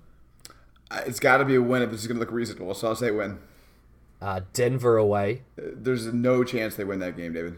Uh, 0.91 1.01
It's 1.05 1.19
got 1.19 1.37
to 1.37 1.45
be 1.45 1.55
a 1.55 1.61
win 1.61 1.81
if 1.81 1.91
this 1.91 2.01
is 2.01 2.07
going 2.07 2.17
to 2.17 2.19
look 2.21 2.31
reasonable. 2.31 2.73
So 2.73 2.87
I'll 2.89 2.95
say 2.95 3.11
win. 3.11 3.39
uh, 4.21 4.41
Denver 4.53 4.97
away, 4.97 5.43
Uh, 5.57 5.71
There's 5.73 6.05
no 6.13 6.43
chance 6.43 6.75
they 6.75 6.83
win 6.83 6.99
that 6.99 7.15
game, 7.17 7.33
David. 7.33 7.55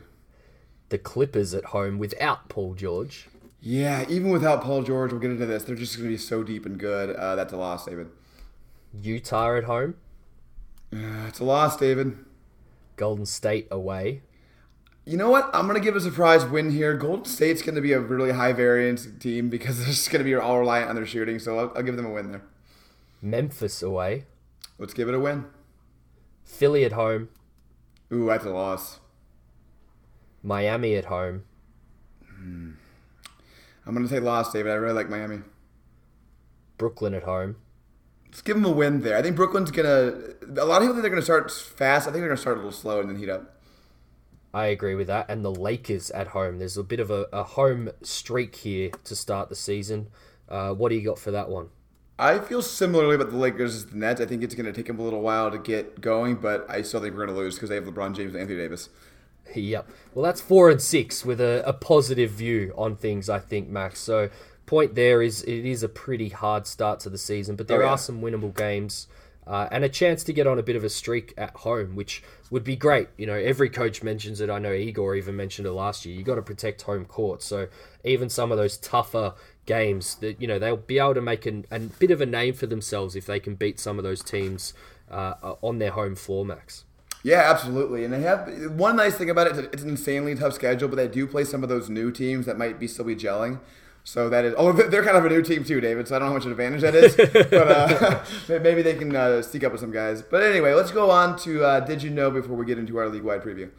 the 0.89 0.97
Clippers 0.97 1.53
at 1.53 1.65
home 1.65 1.97
without 1.97 2.47
Paul 2.49 2.73
George. 2.73 3.27
Yeah, 3.59 4.05
even 4.07 4.29
without 4.29 4.61
Paul 4.63 4.83
George, 4.83 5.11
we'll 5.11 5.19
get 5.19 5.31
into 5.31 5.45
this. 5.47 5.63
They're 5.63 5.75
just 5.75 5.97
going 5.97 6.07
to 6.07 6.13
be 6.13 6.17
so 6.17 6.43
deep 6.43 6.65
and 6.65 6.77
good. 6.77 7.15
Uh, 7.15 7.35
that's 7.35 7.51
a 7.51 7.57
loss, 7.57 7.85
David. 7.85 8.07
Utah 8.93 9.57
at 9.57 9.63
home, 9.65 9.95
Uh, 10.93 11.27
it's 11.27 11.39
a 11.39 11.43
loss, 11.43 11.77
David. 11.77 12.17
Golden 12.95 13.25
State 13.25 13.67
away, 13.69 14.23
You 15.05 15.17
know 15.17 15.29
what? 15.29 15.49
I'm 15.53 15.67
going 15.67 15.79
to 15.79 15.83
give 15.83 15.95
a 15.95 16.01
surprise 16.01 16.45
win 16.45 16.71
here. 16.71 16.95
Golden 16.97 17.25
State's 17.25 17.61
going 17.61 17.75
to 17.75 17.81
be 17.81 17.93
a 17.93 17.99
really 17.99 18.31
high 18.31 18.53
variance 18.53 19.07
team 19.19 19.49
because 19.49 19.77
they're 19.79 19.87
just 19.87 20.09
going 20.09 20.19
to 20.19 20.23
be 20.23 20.33
all 20.35 20.59
reliant 20.59 20.89
on 20.89 20.95
their 20.95 21.05
shooting. 21.05 21.39
So 21.39 21.59
I'll, 21.59 21.73
I'll 21.75 21.83
give 21.83 21.95
them 21.95 22.05
a 22.05 22.11
win 22.11 22.31
there. 22.31 22.43
Memphis 23.21 23.81
away, 23.81 24.25
Let's 24.79 24.93
give 24.93 25.09
it 25.09 25.15
a 25.15 25.19
win. 25.19 25.45
Philly 26.43 26.85
at 26.85 26.91
home, 26.93 27.29
Ooh, 28.11 28.27
that's 28.27 28.45
a 28.45 28.49
loss. 28.49 28.99
Miami 30.43 30.95
at 30.95 31.05
home, 31.05 31.43
I'm 32.39 32.77
going 33.85 34.03
to 34.03 34.09
say 34.09 34.19
loss, 34.19 34.53
David. 34.53 34.71
I 34.71 34.75
really 34.75 34.93
like 34.93 35.09
Miami. 35.09 35.39
Brooklyn 36.77 37.13
at 37.13 37.23
home, 37.23 37.55
Let's 38.37 38.43
give 38.43 38.55
them 38.55 38.65
a 38.65 38.71
win 38.71 39.01
there. 39.01 39.17
I 39.17 39.23
think 39.23 39.35
Brooklyn's 39.35 39.71
going 39.71 39.87
to. 39.87 40.61
A 40.61 40.65
lot 40.65 40.75
of 40.75 40.83
people 40.83 40.93
think 40.93 41.01
they're 41.01 41.09
going 41.09 41.15
to 41.15 41.23
start 41.23 41.51
fast. 41.51 42.03
I 42.03 42.11
think 42.11 42.21
they're 42.21 42.27
going 42.27 42.35
to 42.35 42.41
start 42.41 42.57
a 42.57 42.59
little 42.59 42.71
slow 42.71 42.99
and 42.99 43.09
then 43.09 43.17
heat 43.17 43.29
up. 43.29 43.59
I 44.53 44.67
agree 44.67 44.93
with 44.93 45.07
that. 45.07 45.25
And 45.27 45.43
the 45.43 45.49
Lakers 45.49 46.11
at 46.11 46.27
home. 46.27 46.59
There's 46.59 46.77
a 46.77 46.83
bit 46.83 46.99
of 46.99 47.09
a, 47.09 47.25
a 47.33 47.41
home 47.41 47.89
streak 48.03 48.57
here 48.57 48.91
to 49.05 49.15
start 49.15 49.49
the 49.49 49.55
season. 49.55 50.09
Uh, 50.47 50.71
what 50.73 50.89
do 50.89 50.95
you 50.95 51.01
got 51.01 51.17
for 51.17 51.31
that 51.31 51.49
one? 51.49 51.69
I 52.19 52.37
feel 52.37 52.61
similarly 52.61 53.15
about 53.15 53.31
the 53.31 53.37
Lakers 53.37 53.73
as 53.73 53.85
the 53.87 53.97
Nets. 53.97 54.21
I 54.21 54.27
think 54.27 54.43
it's 54.43 54.53
going 54.53 54.67
to 54.67 54.71
take 54.71 54.85
them 54.85 54.99
a 54.99 55.03
little 55.03 55.21
while 55.21 55.49
to 55.49 55.57
get 55.57 55.99
going, 55.99 56.35
but 56.35 56.63
I 56.69 56.83
still 56.83 57.01
think 57.01 57.15
we're 57.15 57.25
going 57.25 57.35
to 57.35 57.41
lose 57.41 57.55
because 57.55 57.69
they 57.69 57.75
have 57.75 57.85
LeBron 57.85 58.15
James 58.15 58.33
and 58.33 58.41
Anthony 58.41 58.59
Davis. 58.59 58.89
Yep. 59.55 59.89
Well, 60.13 60.23
that's 60.23 60.41
four 60.41 60.69
and 60.69 60.79
six 60.79 61.25
with 61.25 61.41
a, 61.41 61.63
a 61.67 61.73
positive 61.73 62.29
view 62.29 62.71
on 62.77 62.97
things, 62.97 63.29
I 63.29 63.39
think, 63.39 63.67
Max. 63.67 63.99
So, 63.99 64.29
point 64.67 64.93
there 64.93 65.23
is 65.23 65.41
it 65.43 65.65
is 65.65 65.81
a 65.81 65.89
pretty 65.89 66.29
hard 66.29 66.67
start 66.67 66.99
to 67.01 67.09
the 67.09 67.17
season, 67.17 67.55
but 67.55 67.67
there 67.67 67.81
Oh, 67.81 67.85
yeah. 67.85 67.91
are 67.93 67.97
some 67.97 68.21
winnable 68.21 68.55
games 68.55 69.07
uh, 69.47 69.67
and 69.71 69.83
a 69.83 69.89
chance 69.89 70.23
to 70.25 70.33
get 70.33 70.45
on 70.45 70.59
a 70.59 70.63
bit 70.63 70.75
of 70.75 70.83
a 70.83 70.89
streak 70.89 71.33
at 71.37 71.51
home, 71.55 71.95
which 71.95 72.21
would 72.51 72.63
be 72.65 72.75
great. 72.75 73.07
You 73.17 73.25
know, 73.25 73.33
every 73.33 73.69
coach 73.69 74.03
mentions 74.03 74.41
it. 74.41 74.49
I 74.49 74.59
know 74.59 74.73
Igor 74.73 75.15
even 75.15 75.35
mentioned 75.37 75.65
it 75.65 75.71
last 75.71 76.05
year. 76.05 76.15
You 76.15 76.23
got 76.23 76.35
to 76.35 76.41
protect 76.41 76.81
home 76.83 77.05
court. 77.05 77.41
So, 77.41 77.67
even 78.03 78.29
some 78.29 78.51
of 78.51 78.57
those 78.57 78.77
tougher 78.77 79.33
games 79.65 80.15
that 80.15 80.39
you 80.41 80.47
know 80.47 80.59
they'll 80.59 80.77
be 80.77 80.99
able 80.99 81.13
to 81.15 81.21
make 81.21 81.45
an, 81.45 81.65
a 81.71 81.79
bit 81.79 82.11
of 82.11 82.21
a 82.21 82.25
name 82.25 82.53
for 82.53 82.67
themselves 82.67 83.15
if 83.15 83.25
they 83.25 83.39
can 83.39 83.55
beat 83.55 83.79
some 83.79 83.97
of 83.97 84.03
those 84.03 84.21
teams 84.21 84.73
uh, 85.09 85.55
on 85.61 85.79
their 85.79 85.91
home 85.91 86.15
floor, 86.15 86.45
Max. 86.45 86.83
Yeah, 87.23 87.49
absolutely. 87.49 88.03
And 88.05 88.13
they 88.13 88.21
have 88.21 88.49
one 88.71 88.95
nice 88.97 89.15
thing 89.15 89.29
about 89.29 89.47
it. 89.47 89.69
It's 89.73 89.83
an 89.83 89.89
insanely 89.89 90.35
tough 90.35 90.53
schedule, 90.53 90.87
but 90.87 90.95
they 90.97 91.07
do 91.07 91.25
play 91.27 91.43
some 91.43 91.63
of 91.63 91.67
those 91.69 91.89
new 91.89 92.11
teams 92.11 92.45
that 92.45 92.57
might 92.57 92.79
be 92.79 92.87
still 92.87 93.05
be 93.05 93.15
gelling. 93.15 93.59
So 94.07 94.29
that 94.29 94.45
is. 94.45 94.53
Oh, 94.57 94.71
they're 94.71 95.03
kind 95.03 95.17
of 95.17 95.25
a 95.25 95.29
new 95.29 95.41
team 95.41 95.65
too, 95.65 95.81
David. 95.81 96.07
So 96.07 96.15
I 96.15 96.19
don't 96.19 96.29
know 96.29 96.31
how 96.31 96.37
much 96.37 96.45
an 96.45 96.51
advantage 96.51 96.79
that 96.79 96.95
is, 96.95 97.13
but 97.49 97.53
uh, 97.53 98.23
maybe 98.63 98.81
they 98.81 98.93
can 98.93 99.13
uh, 99.13 99.41
sneak 99.41 99.65
up 99.65 99.73
with 99.73 99.81
some 99.81 99.91
guys. 99.91 100.21
But 100.21 100.43
anyway, 100.43 100.73
let's 100.73 100.91
go 100.91 101.11
on 101.11 101.37
to 101.39 101.61
uh, 101.61 101.79
Did 101.81 102.01
you 102.01 102.09
know 102.09 102.31
before 102.31 102.55
we 102.55 102.65
get 102.65 102.79
into 102.79 102.97
our 102.99 103.09
league 103.09 103.23
wide 103.23 103.41
preview. 103.41 103.69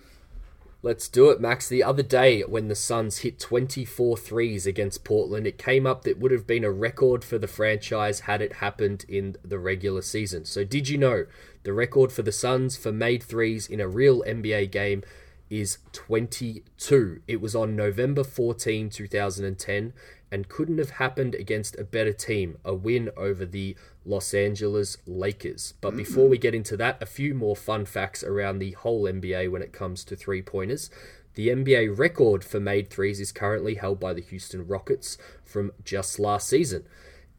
Let's 0.83 1.09
do 1.09 1.31
it, 1.31 1.41
Max. 1.41 1.67
The 1.67 1.83
other 1.83 2.03
day, 2.03 2.43
when 2.43 2.69
the 2.69 2.75
Suns 2.75 3.21
hit 3.21 3.41
24 3.41 4.19
threes 4.19 4.67
against 4.67 5.03
Portland, 5.03 5.47
it 5.47 5.57
came 5.57 5.87
up 5.87 6.03
that 6.03 6.19
would 6.19 6.31
have 6.31 6.47
been 6.47 6.63
a 6.63 6.71
record 6.71 7.25
for 7.25 7.39
the 7.39 7.49
franchise 7.49 8.21
had 8.21 8.43
it 8.43 8.55
happened 8.55 9.07
in 9.09 9.37
the 9.43 9.59
regular 9.59 10.03
season. 10.03 10.45
So, 10.45 10.63
did 10.63 10.91
you 10.91 10.99
know 10.99 11.25
the 11.63 11.73
record 11.73 12.13
for 12.13 12.21
the 12.21 12.33
Suns 12.33 12.77
for 12.77 12.93
made 12.93 13.23
threes 13.23 13.67
in 13.67 13.81
a 13.81 13.89
real 13.89 14.23
NBA 14.25 14.71
game 14.71 15.03
is 15.51 15.79
22? 15.93 17.23
It 17.27 17.41
was 17.41 17.57
on 17.57 17.75
November 17.75 18.23
14, 18.23 18.91
2010, 18.91 19.93
and 20.31 20.49
couldn't 20.49 20.79
have 20.79 20.91
happened 20.91 21.35
against 21.35 21.79
a 21.79 21.85
better 21.85 22.13
team, 22.13 22.59
a 22.65 22.75
win 22.75 23.11
over 23.17 23.47
the 23.47 23.77
Los 24.05 24.35
Angeles 24.35 24.99
Lakers. 25.07 25.75
But 25.81 25.97
before 25.97 26.29
we 26.29 26.39
get 26.39 26.55
into 26.55 26.77
that, 26.77 27.03
a 27.03 27.07
few 27.07 27.35
more 27.35 27.57
fun 27.57 27.85
facts 27.85 28.23
around 28.23 28.59
the 28.59 28.73
whole 28.73 29.05
NBA 29.05 29.51
when 29.51 29.63
it 29.63 29.73
comes 29.73 30.05
to 30.05 30.17
three 30.17 30.43
pointers. 30.43 30.91
The 31.35 31.49
NBA 31.49 31.97
record 31.97 32.43
for 32.43 32.59
made 32.59 32.91
threes 32.91 33.21
is 33.21 33.33
currently 33.33 33.77
held 33.77 34.01
by 34.01 34.13
the 34.13 34.21
Houston 34.23 34.67
Rockets 34.67 35.19
from 35.45 35.73
just 35.85 36.19
last 36.19 36.49
season. 36.49 36.85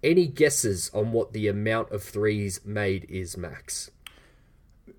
Any 0.01 0.27
guesses 0.27 0.89
on 0.93 1.11
what 1.11 1.33
the 1.33 1.47
amount 1.47 1.91
of 1.91 2.01
threes 2.01 2.61
made 2.63 3.05
is, 3.09 3.35
Max? 3.35 3.91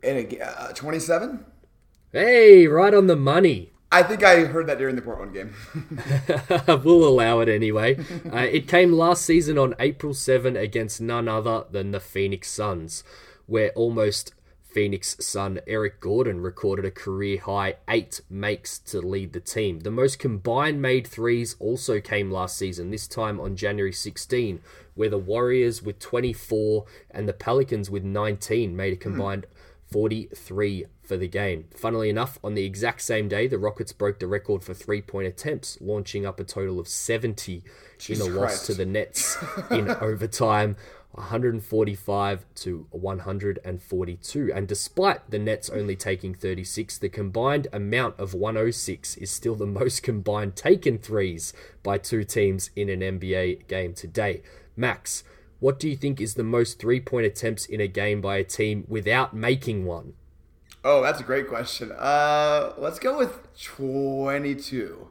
And 0.02 0.36
uh, 0.42 0.72
27? 0.74 1.46
Hey, 2.12 2.66
right 2.66 2.92
on 2.92 3.06
the 3.06 3.16
money. 3.16 3.69
I 3.92 4.04
think 4.04 4.22
I 4.22 4.44
heard 4.44 4.68
that 4.68 4.78
during 4.78 4.94
the 4.94 5.02
Portland 5.02 5.34
game. 5.34 5.52
we'll 6.84 7.08
allow 7.08 7.40
it 7.40 7.48
anyway. 7.48 7.98
Uh, 8.30 8.46
it 8.52 8.68
came 8.68 8.92
last 8.92 9.24
season 9.24 9.58
on 9.58 9.74
April 9.80 10.14
7 10.14 10.56
against 10.56 11.00
none 11.00 11.26
other 11.26 11.64
than 11.70 11.90
the 11.90 11.98
Phoenix 11.98 12.48
Suns, 12.48 13.02
where 13.46 13.70
almost 13.70 14.34
Phoenix 14.62 15.16
Sun 15.18 15.60
Eric 15.66 16.00
Gordon 16.00 16.40
recorded 16.40 16.84
a 16.84 16.92
career 16.92 17.40
high 17.40 17.76
eight 17.88 18.20
makes 18.30 18.78
to 18.78 19.00
lead 19.00 19.32
the 19.32 19.40
team. 19.40 19.80
The 19.80 19.90
most 19.90 20.20
combined 20.20 20.80
made 20.80 21.06
threes 21.06 21.56
also 21.58 22.00
came 22.00 22.30
last 22.30 22.56
season, 22.56 22.90
this 22.90 23.08
time 23.08 23.40
on 23.40 23.56
January 23.56 23.92
16, 23.92 24.60
where 24.94 25.08
the 25.08 25.18
Warriors 25.18 25.82
with 25.82 25.98
24 25.98 26.84
and 27.10 27.28
the 27.28 27.32
Pelicans 27.32 27.90
with 27.90 28.04
19 28.04 28.76
made 28.76 28.92
a 28.92 28.96
combined 28.96 29.46
43 29.90 30.86
for 31.10 31.16
the 31.16 31.26
game. 31.26 31.64
Funnily 31.74 32.08
enough, 32.08 32.38
on 32.44 32.54
the 32.54 32.64
exact 32.64 33.02
same 33.02 33.26
day, 33.26 33.48
the 33.48 33.58
Rockets 33.58 33.92
broke 33.92 34.20
the 34.20 34.28
record 34.28 34.62
for 34.62 34.74
three 34.74 35.02
point 35.02 35.26
attempts, 35.26 35.76
launching 35.80 36.24
up 36.24 36.38
a 36.38 36.44
total 36.44 36.78
of 36.78 36.86
70 36.86 37.54
in 37.54 37.62
Jesus 37.98 38.28
a 38.28 38.30
loss 38.30 38.64
to 38.68 38.74
the 38.74 38.86
Nets 38.86 39.36
in 39.72 39.90
overtime. 40.00 40.76
145 41.10 42.44
to 42.54 42.86
142. 42.90 44.52
And 44.54 44.68
despite 44.68 45.28
the 45.28 45.40
Nets 45.40 45.68
only 45.68 45.96
taking 45.96 46.32
36, 46.32 46.98
the 46.98 47.08
combined 47.08 47.66
amount 47.72 48.20
of 48.20 48.32
106 48.32 49.16
is 49.16 49.32
still 49.32 49.56
the 49.56 49.66
most 49.66 50.04
combined 50.04 50.54
taken 50.54 50.98
threes 50.98 51.52
by 51.82 51.98
two 51.98 52.22
teams 52.22 52.70
in 52.76 52.88
an 52.88 53.00
NBA 53.00 53.66
game 53.66 53.94
today. 53.94 54.42
Max, 54.76 55.24
what 55.58 55.80
do 55.80 55.88
you 55.88 55.96
think 55.96 56.20
is 56.20 56.34
the 56.34 56.44
most 56.44 56.78
three 56.78 57.00
point 57.00 57.26
attempts 57.26 57.66
in 57.66 57.80
a 57.80 57.88
game 57.88 58.20
by 58.20 58.36
a 58.36 58.44
team 58.44 58.84
without 58.86 59.34
making 59.34 59.84
one? 59.84 60.14
Oh, 60.82 61.02
that's 61.02 61.20
a 61.20 61.24
great 61.24 61.46
question. 61.48 61.92
Uh, 61.92 62.72
let's 62.78 62.98
go 62.98 63.18
with 63.18 63.38
22. 63.62 65.08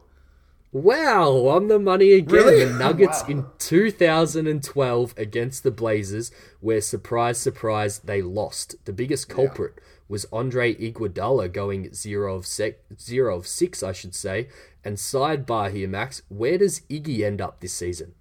Wow, 0.72 1.46
on 1.48 1.66
the 1.68 1.78
money 1.78 2.12
again. 2.12 2.34
Really? 2.34 2.64
The 2.64 2.72
Nuggets 2.78 3.22
Wow. 3.22 3.28
in 3.28 3.46
2012 3.58 5.14
against 5.16 5.62
the 5.62 5.70
Blazers, 5.70 6.30
where 6.60 6.80
surprise, 6.80 7.38
surprise, 7.38 7.98
they 8.00 8.22
lost. 8.22 8.76
The 8.84 8.92
biggest 8.92 9.28
culprit 9.28 9.74
was 10.08 10.26
Andre 10.32 10.74
Iguodala 10.74 11.52
going 11.52 11.92
zero 11.94 12.34
of 12.36 12.46
sec- 12.46 12.78
zero 13.00 13.36
of 13.36 13.46
six, 13.46 13.82
I 13.82 13.92
should 13.92 14.14
say. 14.14 14.48
And 14.84 14.96
sidebar 14.96 15.72
here, 15.72 15.88
Max, 15.88 16.22
where 16.28 16.58
does 16.58 16.80
Iggy 16.88 17.20
end 17.24 17.40
up 17.40 17.60
this 17.60 17.72
season? 17.72 18.14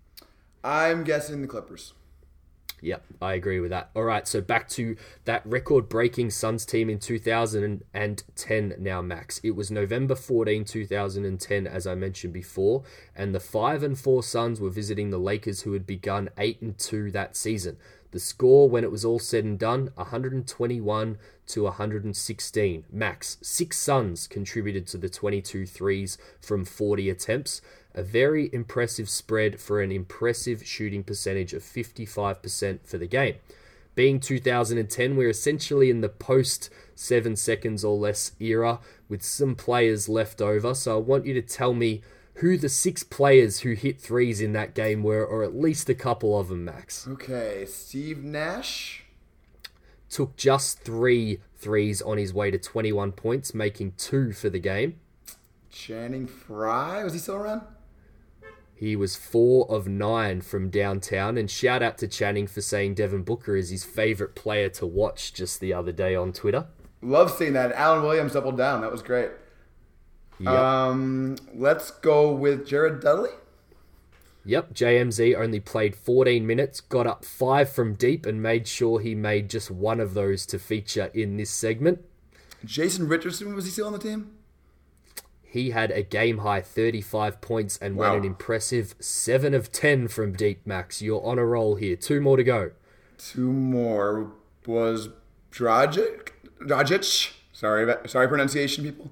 I'm 0.64 1.04
guessing 1.04 1.42
the 1.42 1.48
Clippers. 1.48 1.94
Yep, 2.82 3.04
I 3.22 3.34
agree 3.34 3.60
with 3.60 3.72
that. 3.72 3.90
All 3.96 4.04
right, 4.04 4.28
so 4.28 4.42
back 4.42 4.70
to 4.70 4.96
that 5.26 5.46
record 5.46 5.90
breaking 5.90 6.30
Suns 6.32 6.66
team 6.66 6.90
in 6.90 7.00
2010 7.00 8.76
now, 8.80 9.02
Max. 9.02 9.40
It 9.44 9.52
was 9.52 9.70
November 9.70 10.16
14, 10.16 10.64
2010, 10.66 11.68
as 11.68 11.86
I 11.86 11.96
mentioned 11.96 12.34
before, 12.34 12.84
and 13.16 13.36
the 13.36 13.40
5 13.40 13.84
and 13.84 13.98
4 13.98 14.24
Suns 14.24 14.62
were 14.62 14.70
visiting 14.70 15.10
the 15.10 15.18
Lakers, 15.18 15.62
who 15.62 15.74
had 15.74 15.86
begun 15.86 16.30
8 16.38 16.62
and 16.62 16.78
2 16.78 17.12
that 17.12 17.36
season. 17.36 17.78
The 18.12 18.20
score, 18.20 18.68
when 18.68 18.84
it 18.84 18.92
was 18.92 19.06
all 19.06 19.20
said 19.20 19.44
and 19.44 19.60
done, 19.60 19.92
121 19.96 21.18
to 21.48 21.64
116. 21.64 22.86
Max, 22.92 23.38
six 23.42 23.78
Suns 23.78 24.28
contributed 24.28 24.88
to 24.88 24.98
the 24.98 25.10
22 25.10 25.68
threes 25.68 26.18
from 26.42 26.66
40 26.66 27.10
attempts. 27.10 27.62
A 27.96 28.04
very 28.04 28.50
impressive 28.54 29.10
spread 29.10 29.60
for 29.60 29.82
an 29.82 29.92
impressive 29.92 30.66
shooting 30.66 31.04
percentage 31.04 31.54
of 31.54 31.64
55% 31.64 32.80
for 32.86 32.98
the 32.98 33.08
game. 33.08 33.36
Being 33.96 34.20
2010, 34.20 35.18
we're 35.18 35.30
essentially 35.30 35.90
in 35.90 36.02
the 36.02 36.10
post 36.10 36.70
seven 36.96 37.36
seconds 37.36 37.84
or 37.84 37.98
less 37.98 38.32
era 38.40 38.80
with 39.10 39.24
some 39.24 39.56
players 39.56 40.08
left 40.08 40.42
over. 40.42 40.74
So 40.74 40.96
I 40.96 41.00
want 41.00 41.26
you 41.26 41.34
to 41.34 41.42
tell 41.42 41.74
me 41.74 42.02
who 42.36 42.58
the 42.58 42.70
six 42.70 43.04
players 43.04 43.60
who 43.60 43.74
hit 43.74 44.00
threes 44.00 44.40
in 44.40 44.54
that 44.54 44.74
game 44.74 45.04
were, 45.04 45.26
or 45.26 45.44
at 45.44 45.54
least 45.54 45.90
a 45.90 45.96
couple 45.96 46.40
of 46.40 46.48
them, 46.48 46.64
Max. 46.64 47.06
Okay, 47.08 47.66
Steve 47.68 48.24
Nash. 48.24 49.04
Took 50.10 50.38
just 50.38 50.80
three 50.80 51.40
threes 51.58 52.02
on 52.02 52.18
his 52.18 52.34
way 52.34 52.52
to 52.52 52.58
21 52.58 53.12
points, 53.12 53.54
making 53.54 53.94
two 53.98 54.32
for 54.32 54.50
the 54.50 54.60
game. 54.60 55.00
Channing 55.70 56.26
Frye. 56.26 57.04
Was 57.04 57.14
he 57.14 57.20
still 57.20 57.36
around? 57.36 57.64
He 58.80 58.96
was 58.96 59.18
four 59.18 59.70
of 59.70 59.90
nine 59.90 60.40
from 60.40 60.70
downtown, 60.70 61.38
and 61.38 61.52
shout 61.52 61.84
out 61.84 61.98
to 61.98 62.08
Channing 62.08 62.48
for 62.48 62.62
saying 62.62 62.94
Devin 62.94 63.24
Booker 63.24 63.58
is 63.58 63.72
his 63.72 63.84
favorite 63.84 64.36
player 64.36 64.70
to 64.70 64.86
watch 64.86 65.34
just 65.34 65.60
the 65.60 65.74
other 65.74 65.92
day 65.92 66.16
on 66.16 66.32
Twitter. 66.32 66.66
Love 67.02 67.30
seeing 67.30 67.52
that. 67.52 67.74
Alan 67.74 68.04
Williams 68.04 68.32
doubled 68.32 68.56
down. 68.56 68.80
That 68.80 68.90
was 68.90 69.02
great. 69.02 69.32
Yep. 70.40 70.54
Um, 70.54 71.36
let's 71.54 71.92
go 71.92 72.32
with 72.32 72.66
Jared 72.66 73.02
Dudley. 73.02 73.32
Yep, 74.46 74.74
JMZ 74.74 75.38
only 75.38 75.60
played 75.60 75.94
14 75.94 76.48
minutes, 76.48 76.80
got 76.80 77.06
up 77.06 77.26
five 77.26 77.70
from 77.70 77.96
deep, 77.96 78.26
and 78.26 78.42
made 78.42 78.66
sure 78.66 79.02
he 79.02 79.14
made 79.14 79.50
just 79.50 79.70
one 79.70 80.00
of 80.00 80.14
those 80.14 80.46
to 80.46 80.58
feature 80.58 81.12
in 81.14 81.36
this 81.36 81.50
segment. 81.50 82.06
Jason 82.64 83.10
Richardson 83.10 83.54
was 83.54 83.66
he 83.66 83.72
still 83.72 83.88
on 83.88 83.92
the 83.94 84.00
team? 84.00 84.39
He 85.52 85.72
had 85.72 85.90
a 85.92 86.04
game 86.04 86.40
high 86.40 86.62
35 86.62 87.42
points 87.42 87.78
and 87.82 87.96
Wow. 87.96 88.12
went 88.12 88.20
an 88.24 88.28
impressive 88.32 88.94
7 89.00 89.54
of 89.56 89.72
10 89.72 90.08
from 90.08 90.34
deep, 90.34 90.62
Max. 90.66 91.02
You're 91.02 91.26
on 91.26 91.40
a 91.40 91.46
roll 91.46 91.76
here. 91.76 91.96
Two 91.96 92.22
more 92.22 92.38
to 92.38 92.44
go. 92.44 92.72
Two 93.18 93.52
more 93.52 94.32
was 94.68 95.10
Dragic. 95.52 96.30
Dragic. 96.62 97.32
Sorry, 97.52 97.84
about- 97.84 98.10
sorry 98.10 98.28
pronunciation, 98.28 98.84
people. 98.84 99.12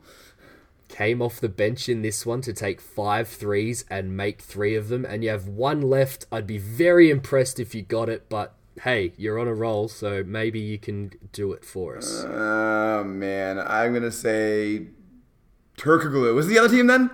Came 0.89 1.21
off 1.21 1.41
the 1.41 1.49
bench 1.49 1.89
in 1.89 2.01
this 2.03 2.25
one 2.25 2.41
to 2.41 2.53
take 2.53 2.79
five 2.79 3.27
threes 3.27 3.83
and 3.89 4.15
make 4.15 4.39
three 4.41 4.75
of 4.75 4.88
them, 4.89 5.05
and 5.05 5.23
you 5.23 5.29
have 5.31 5.47
one 5.47 5.81
left. 5.81 6.25
I'd 6.31 6.47
be 6.47 6.57
very 6.59 7.09
impressed 7.09 7.59
if 7.59 7.73
you 7.75 7.81
got 7.81 8.07
it, 8.09 8.29
but 8.29 8.53
hey, 8.83 9.11
you're 9.17 9.38
on 9.39 9.47
a 9.47 9.53
roll, 9.53 9.88
so 9.89 10.23
maybe 10.25 10.59
you 10.59 10.77
can 10.77 11.11
do 11.33 11.51
it 11.51 11.65
for 11.65 11.97
us. 11.97 12.23
Oh 12.25 13.03
man, 13.03 13.59
I'm 13.59 13.93
gonna 13.93 14.11
say 14.11 14.88
Turkoglu. 15.78 16.34
Was 16.34 16.47
the 16.47 16.57
other 16.59 16.69
team 16.69 16.88
then? 16.88 17.09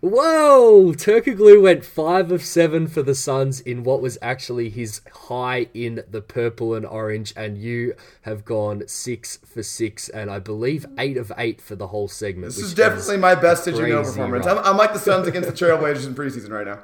Whoa! 0.00 0.92
Turkoglu 0.92 1.60
went 1.60 1.84
five 1.84 2.30
of 2.30 2.42
seven 2.44 2.86
for 2.86 3.02
the 3.02 3.14
Suns 3.14 3.60
in 3.60 3.82
what 3.82 4.00
was 4.02 4.18
actually 4.20 4.68
his 4.68 5.00
high 5.12 5.68
in 5.74 6.04
the 6.08 6.20
purple 6.20 6.74
and 6.74 6.84
orange, 6.86 7.32
and 7.34 7.56
you 7.58 7.94
have 8.22 8.44
gone 8.44 8.86
six 8.86 9.38
for 9.38 9.62
six, 9.62 10.08
and 10.08 10.30
I 10.30 10.38
believe 10.38 10.86
eight 10.98 11.16
of 11.16 11.32
eight 11.38 11.60
for 11.60 11.74
the 11.74 11.88
whole 11.88 12.08
segment. 12.08 12.54
This 12.54 12.58
is 12.58 12.74
definitely 12.74 13.16
my 13.16 13.34
best 13.34 13.66
know 13.66 14.02
performance. 14.04 14.46
right? 14.46 14.58
I'm, 14.58 14.64
I'm 14.64 14.76
like 14.76 14.92
the 14.92 14.98
Suns 14.98 15.26
against 15.26 15.48
the 15.48 15.54
Trailblazers 15.54 16.06
in 16.06 16.14
preseason 16.14 16.50
right 16.50 16.66
now. 16.66 16.80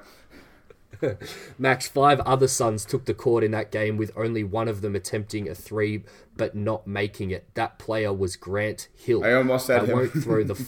Max, 1.58 1.88
five 1.88 2.20
other 2.20 2.48
Suns 2.48 2.84
took 2.84 3.04
the 3.04 3.14
court 3.14 3.44
in 3.44 3.50
that 3.52 3.70
game 3.70 3.96
with 3.96 4.10
only 4.16 4.44
one 4.44 4.68
of 4.68 4.80
them 4.80 4.94
attempting 4.94 5.48
a 5.48 5.54
three 5.54 6.04
but 6.36 6.54
not 6.54 6.86
making 6.86 7.30
it. 7.30 7.46
That 7.54 7.78
player 7.78 8.12
was 8.12 8.36
Grant 8.36 8.88
Hill. 8.94 9.24
I 9.24 9.32
almost 9.32 9.66
said 9.66 9.82
I 9.82 9.86
him. 9.86 9.92
won't 9.96 10.12
throw 10.12 10.44
the 10.44 10.54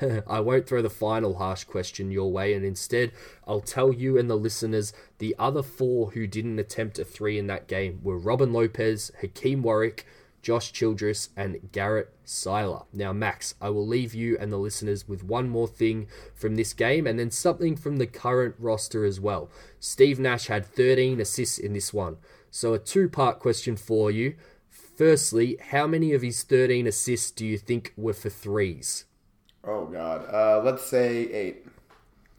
f- 0.00 0.22
I 0.26 0.40
won't 0.40 0.66
throw 0.66 0.82
the 0.82 0.90
final 0.90 1.36
harsh 1.36 1.64
question 1.64 2.10
your 2.10 2.30
way 2.32 2.54
and 2.54 2.64
instead 2.64 3.12
I'll 3.46 3.60
tell 3.60 3.92
you 3.92 4.18
and 4.18 4.28
the 4.28 4.36
listeners 4.36 4.92
the 5.18 5.34
other 5.38 5.62
four 5.62 6.10
who 6.10 6.26
didn't 6.26 6.58
attempt 6.58 6.98
a 6.98 7.04
three 7.04 7.38
in 7.38 7.46
that 7.46 7.68
game 7.68 8.00
were 8.02 8.18
Robin 8.18 8.52
Lopez, 8.52 9.12
Hakim 9.20 9.62
Warrick, 9.62 10.04
Josh 10.46 10.70
Childress, 10.70 11.30
and 11.36 11.72
Garret 11.72 12.14
Siler. 12.24 12.84
Now, 12.92 13.12
Max, 13.12 13.56
I 13.60 13.68
will 13.70 13.84
leave 13.84 14.14
you 14.14 14.38
and 14.38 14.52
the 14.52 14.58
listeners 14.58 15.08
with 15.08 15.24
one 15.24 15.48
more 15.48 15.66
thing 15.66 16.06
from 16.36 16.54
this 16.54 16.72
game 16.72 17.04
and 17.04 17.18
then 17.18 17.32
something 17.32 17.74
from 17.74 17.96
the 17.96 18.06
current 18.06 18.54
roster 18.56 19.04
as 19.04 19.18
well. 19.18 19.50
Steve 19.80 20.20
Nash 20.20 20.46
had 20.46 20.64
13 20.64 21.20
assists 21.20 21.58
in 21.58 21.72
this 21.72 21.92
one. 21.92 22.18
So, 22.48 22.74
a 22.74 22.78
two 22.78 23.08
part 23.08 23.40
question 23.40 23.76
for 23.76 24.08
you. 24.08 24.36
Firstly, 24.70 25.58
how 25.70 25.88
many 25.88 26.12
of 26.12 26.22
his 26.22 26.44
13 26.44 26.86
assists 26.86 27.32
do 27.32 27.44
you 27.44 27.58
think 27.58 27.92
were 27.96 28.12
for 28.12 28.30
threes? 28.30 29.04
Oh 29.64 29.86
god. 29.86 30.32
Uh, 30.32 30.62
let's 30.62 30.84
say 30.84 31.24
eight. 31.32 31.66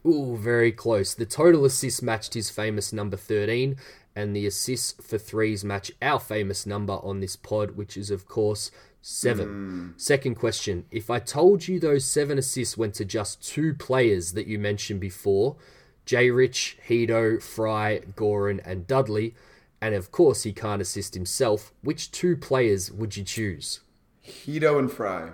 Ooh, 0.06 0.34
very 0.38 0.72
close. 0.72 1.12
The 1.12 1.26
total 1.26 1.66
assists 1.66 2.00
matched 2.00 2.32
his 2.32 2.48
famous 2.48 2.90
number 2.90 3.18
13, 3.18 3.76
and 4.18 4.34
the 4.34 4.48
assists 4.48 5.00
for 5.00 5.16
threes 5.16 5.64
match 5.64 5.92
our 6.02 6.18
famous 6.18 6.66
number 6.66 6.94
on 6.94 7.20
this 7.20 7.36
pod, 7.36 7.76
which 7.76 7.96
is, 7.96 8.10
of 8.10 8.26
course, 8.26 8.72
seven. 9.00 9.46
Hmm. 9.46 9.88
Second 9.96 10.34
question 10.34 10.86
If 10.90 11.08
I 11.08 11.20
told 11.20 11.68
you 11.68 11.78
those 11.78 12.04
seven 12.04 12.36
assists 12.36 12.76
went 12.76 12.94
to 12.94 13.04
just 13.04 13.46
two 13.46 13.74
players 13.74 14.32
that 14.32 14.48
you 14.48 14.58
mentioned 14.58 14.98
before, 14.98 15.54
J. 16.04 16.32
Rich, 16.32 16.78
Hedo, 16.88 17.40
Frye, 17.40 18.00
Goran, 18.16 18.60
and 18.64 18.88
Dudley, 18.88 19.36
and 19.80 19.94
of 19.94 20.10
course 20.10 20.42
he 20.42 20.52
can't 20.52 20.82
assist 20.82 21.14
himself, 21.14 21.72
which 21.82 22.10
two 22.10 22.36
players 22.36 22.90
would 22.90 23.16
you 23.16 23.22
choose? 23.22 23.82
Hedo 24.26 24.80
and 24.80 24.90
Frye. 24.90 25.30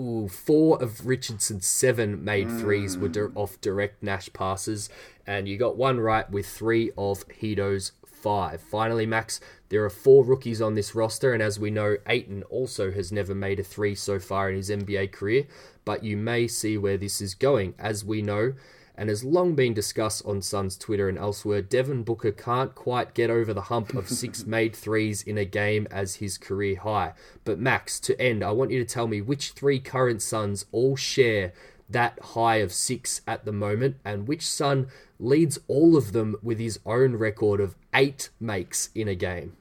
Ooh, 0.00 0.28
four 0.28 0.82
of 0.82 1.06
Richardson's 1.06 1.66
seven 1.66 2.24
made 2.24 2.48
threes 2.48 2.96
were 2.96 3.08
di- 3.08 3.34
off 3.34 3.60
direct 3.60 4.02
Nash 4.02 4.32
passes, 4.32 4.88
and 5.26 5.46
you 5.46 5.58
got 5.58 5.76
one 5.76 6.00
right 6.00 6.28
with 6.30 6.46
three 6.46 6.90
of 6.96 7.28
Hedo's 7.28 7.92
five. 8.06 8.62
Finally, 8.62 9.04
Max, 9.04 9.40
there 9.68 9.84
are 9.84 9.90
four 9.90 10.24
rookies 10.24 10.62
on 10.62 10.74
this 10.74 10.94
roster, 10.94 11.34
and 11.34 11.42
as 11.42 11.58
we 11.58 11.70
know, 11.70 11.98
Ayton 12.06 12.44
also 12.44 12.90
has 12.92 13.12
never 13.12 13.34
made 13.34 13.60
a 13.60 13.62
three 13.62 13.94
so 13.94 14.18
far 14.18 14.48
in 14.48 14.56
his 14.56 14.70
NBA 14.70 15.12
career, 15.12 15.46
but 15.84 16.02
you 16.02 16.16
may 16.16 16.48
see 16.48 16.78
where 16.78 16.96
this 16.96 17.20
is 17.20 17.34
going. 17.34 17.74
As 17.78 18.02
we 18.02 18.22
know, 18.22 18.54
and 19.00 19.08
has 19.08 19.24
long 19.24 19.54
been 19.54 19.72
discussed 19.72 20.22
on 20.26 20.42
Suns 20.42 20.76
Twitter 20.76 21.08
and 21.08 21.16
elsewhere, 21.16 21.62
Devin 21.62 22.02
Booker 22.02 22.32
can't 22.32 22.74
quite 22.74 23.14
get 23.14 23.30
over 23.30 23.54
the 23.54 23.62
hump 23.62 23.94
of 23.94 24.10
six 24.10 24.44
made 24.46 24.76
threes 24.76 25.22
in 25.22 25.38
a 25.38 25.46
game 25.46 25.88
as 25.90 26.16
his 26.16 26.36
career 26.36 26.76
high. 26.76 27.14
But 27.46 27.58
Max, 27.58 27.98
to 28.00 28.20
end, 28.20 28.44
I 28.44 28.50
want 28.50 28.72
you 28.72 28.78
to 28.78 28.84
tell 28.84 29.06
me 29.06 29.22
which 29.22 29.52
three 29.52 29.80
current 29.80 30.20
Suns 30.20 30.66
all 30.70 30.96
share 30.96 31.54
that 31.88 32.18
high 32.20 32.56
of 32.56 32.74
six 32.74 33.22
at 33.26 33.46
the 33.46 33.52
moment, 33.52 33.96
and 34.04 34.28
which 34.28 34.46
Sun 34.46 34.88
leads 35.18 35.58
all 35.66 35.96
of 35.96 36.12
them 36.12 36.36
with 36.42 36.58
his 36.58 36.78
own 36.84 37.16
record 37.16 37.58
of 37.58 37.76
eight 37.94 38.28
makes 38.38 38.90
in 38.94 39.08
a 39.08 39.14
game. 39.14 39.56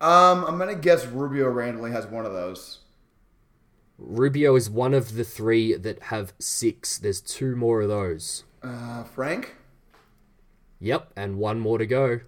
Um, 0.00 0.44
I'm 0.44 0.56
gonna 0.56 0.76
guess 0.76 1.04
Rubio 1.04 1.50
randomly 1.50 1.90
has 1.90 2.06
one 2.06 2.24
of 2.24 2.32
those. 2.32 2.78
Rubio 3.98 4.56
is 4.56 4.68
one 4.68 4.94
of 4.94 5.14
the 5.14 5.24
three 5.24 5.74
that 5.74 6.04
have 6.04 6.34
six. 6.38 6.98
There's 6.98 7.20
two 7.20 7.56
more 7.56 7.82
of 7.82 7.88
those. 7.88 8.44
Uh, 8.62 9.04
Frank. 9.04 9.56
Yep, 10.80 11.12
and 11.16 11.38
one 11.38 11.58
more 11.58 11.78
to 11.78 11.86
go. 11.86 12.20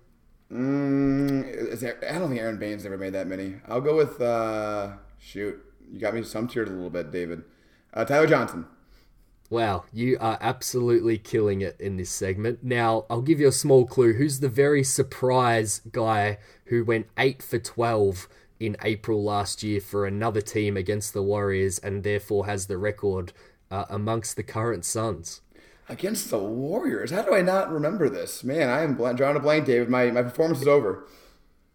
Mm, 0.51 1.73
is 1.73 1.81
there, 1.83 1.99
I 2.09 2.19
don't 2.19 2.31
think 2.31 2.41
Aron 2.41 2.59
Baynes 2.59 2.87
ever 2.87 2.97
made 2.97 3.13
that 3.13 3.27
many. 3.27 3.57
I'll 3.69 3.83
go 3.83 3.97
with 3.97 4.21
uh, 4.21 4.93
shoot. 5.19 5.63
You 5.91 6.01
got 6.01 6.15
me 6.15 6.23
some 6.23 6.49
here 6.49 6.63
a 6.63 6.67
little 6.67 6.91
bit, 6.91 7.11
David. 7.11 7.45
Uh, 7.93 8.05
Tyler 8.05 8.27
Johnson. 8.27 8.67
Wow, 9.51 9.85
you 9.93 10.19
are 10.21 10.37
absolutely 10.43 11.17
killing 11.17 11.63
it 11.63 11.81
in 11.81 11.97
this 11.97 12.11
segment. 12.11 12.63
Now, 12.63 13.07
I'll 13.09 13.23
give 13.23 13.41
you 13.41 13.49
a 13.49 13.53
small 13.53 13.87
clue. 13.87 14.13
Who's 14.13 14.41
the 14.41 14.49
very 14.49 14.85
surprise 14.85 15.81
guy 15.91 16.39
who 16.67 16.85
went 16.85 17.07
8 17.17 17.43
for 17.43 17.59
12 17.59 18.29
in 18.61 18.77
April 18.83 19.23
last 19.23 19.63
year 19.63 19.81
for 19.81 20.07
another 20.07 20.41
team 20.41 20.77
against 20.77 21.13
the 21.13 21.23
Warriors 21.23 21.79
and 21.79 22.03
therefore 22.03 22.47
has 22.47 22.67
the 22.67 22.79
record 22.79 23.33
uh, 23.71 23.85
amongst 23.89 24.37
the 24.37 24.43
current 24.43 24.85
Suns? 24.85 25.41
Against 25.89 26.31
the 26.31 26.39
Warriors. 26.39 27.11
How 27.11 27.23
do 27.23 27.35
I 27.35 27.41
not 27.41 27.71
remember 27.73 28.09
this? 28.09 28.45
Man, 28.45 28.69
I 28.69 28.83
am 28.83 28.95
bl- 28.95 29.11
drawing 29.13 29.37
a 29.37 29.41
blank, 29.41 29.67
David. 29.67 29.89
My, 29.89 30.11
my 30.11 30.23
performance 30.23 30.61
is 30.61 30.69
over. 30.69 31.07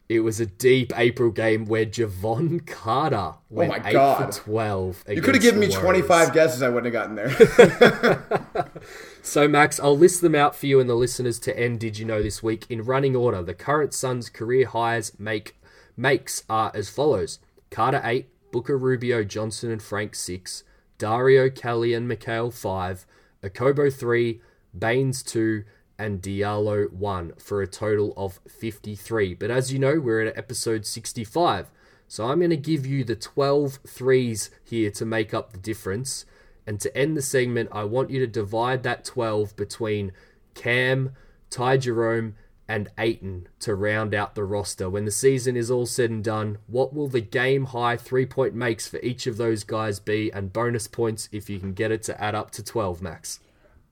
It 0.10 0.20
was 0.20 0.40
a 0.40 0.46
deep 0.46 0.92
April 1.00 1.32
game 1.32 1.66
where 1.66 1.86
Jevon 1.86 2.68
Carter 2.68 3.36
went 3.50 3.72
Oh 3.74 3.80
my 3.80 3.90
8 3.90 3.94
God. 3.94 4.36
for 4.36 4.42
12. 4.42 5.04
You 5.10 5.22
could 5.22 5.34
have 5.36 5.42
given 5.42 5.60
me 5.62 5.70
25 5.70 6.34
guesses, 6.34 6.62
I 6.62 6.68
wouldn't 6.70 6.94
have 6.94 7.10
gotten 7.10 7.16
there. 7.16 8.70
So, 9.26 9.48
Max, 9.48 9.80
I'll 9.80 9.98
list 9.98 10.20
them 10.20 10.36
out 10.36 10.54
for 10.54 10.66
you 10.66 10.82
and 10.82 10.90
the 10.90 10.96
listeners 10.96 11.40
to 11.40 11.58
end 11.58 11.80
Did 11.80 11.98
You 11.98 12.04
Know 12.04 12.22
this 12.22 12.44
week 12.44 12.66
in 12.70 12.84
running 12.84 13.16
order. 13.16 13.42
The 13.42 13.54
current 13.54 13.94
Suns' 13.94 14.28
career 14.30 14.68
highs 14.68 15.18
make 15.18 15.56
makes 15.96 16.44
are 16.50 16.72
as 16.74 16.90
follows 16.90 17.40
Carter 17.70 18.02
8, 18.04 18.28
Booker 18.52 18.78
Rubio, 18.78 19.24
Johnson 19.24 19.72
and 19.72 19.82
Frank 19.82 20.16
6, 20.16 20.64
Dario, 20.98 21.50
Kelly 21.50 21.94
and 21.94 22.10
Mikal 22.10 22.54
5, 22.54 23.06
Okobo 23.44 23.92
3, 23.92 24.42
Baynes 24.78 25.24
2, 25.24 25.64
and 25.98 26.22
Diallo 26.22 26.92
1 26.92 27.34
for 27.38 27.62
a 27.62 27.68
total 27.68 28.14
of 28.18 28.40
53. 28.48 29.34
But 29.36 29.52
as 29.52 29.72
you 29.72 29.80
know, 29.80 30.00
we're 30.00 30.26
at 30.26 30.38
episode 30.38 30.86
65. 30.86 31.72
So 32.08 32.26
I'm 32.28 32.40
going 32.40 32.50
to 32.50 32.58
give 32.58 32.86
you 32.86 33.04
the 33.04 33.16
12 33.16 33.80
threes 33.88 34.50
here 34.64 34.92
to 34.92 35.06
make 35.06 35.34
up 35.34 35.52
the 35.52 35.58
difference. 35.58 36.26
And 36.66 36.80
to 36.82 36.96
end 36.96 37.18
the 37.18 37.22
segment, 37.22 37.70
I 37.72 37.84
want 37.84 38.10
you 38.10 38.20
to 38.20 38.28
divide 38.28 38.84
that 38.84 39.04
12 39.04 39.56
between 39.56 40.12
Cam, 40.54 41.12
Ty 41.50 41.78
Jerome, 41.78 42.36
and 42.74 42.90
Ayton 42.98 43.48
to 43.60 43.76
round 43.76 44.16
out 44.16 44.34
the 44.34 44.44
roster. 44.44 44.90
When 44.90 45.06
the 45.06 45.12
season 45.12 45.56
is 45.56 45.70
all 45.70 45.86
said 45.86 46.10
and 46.10 46.24
done, 46.24 46.58
what 46.66 46.92
will 46.92 47.08
the 47.08 47.22
game 47.22 47.66
high 47.66 47.98
three 47.98 48.26
point 48.26 48.56
makes 48.56 48.88
for 48.88 49.00
each 49.02 49.28
of 49.28 49.38
those 49.38 49.64
guys 49.64 50.00
be? 50.00 50.34
And 50.34 50.52
bonus 50.52 50.88
points 50.88 51.30
if 51.32 51.52
you 51.52 51.60
can 51.60 51.74
get 51.74 51.92
it 51.92 52.02
to 52.04 52.20
add 52.20 52.34
up 52.34 52.50
to 52.52 52.64
12, 52.64 53.00
Max. 53.00 53.40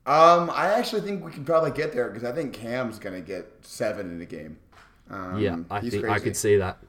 um, 0.08 0.50
I 0.50 0.74
actually 0.74 1.02
think 1.02 1.24
we 1.24 1.32
can 1.32 1.46
probably 1.46 1.70
get 1.70 1.94
there 1.94 2.10
because 2.10 2.28
I 2.28 2.32
think 2.34 2.54
Cam's 2.54 2.98
going 2.98 3.14
to 3.14 3.22
get 3.22 3.54
seven 3.62 4.10
in 4.10 4.20
a 4.20 4.26
game. 4.26 4.58
Um, 5.12 5.40
Yeah, 5.40 5.60
I 5.70 5.82
think 5.82 6.06
I 6.06 6.18
could 6.18 6.36
see 6.36 6.58
that. 6.58 6.80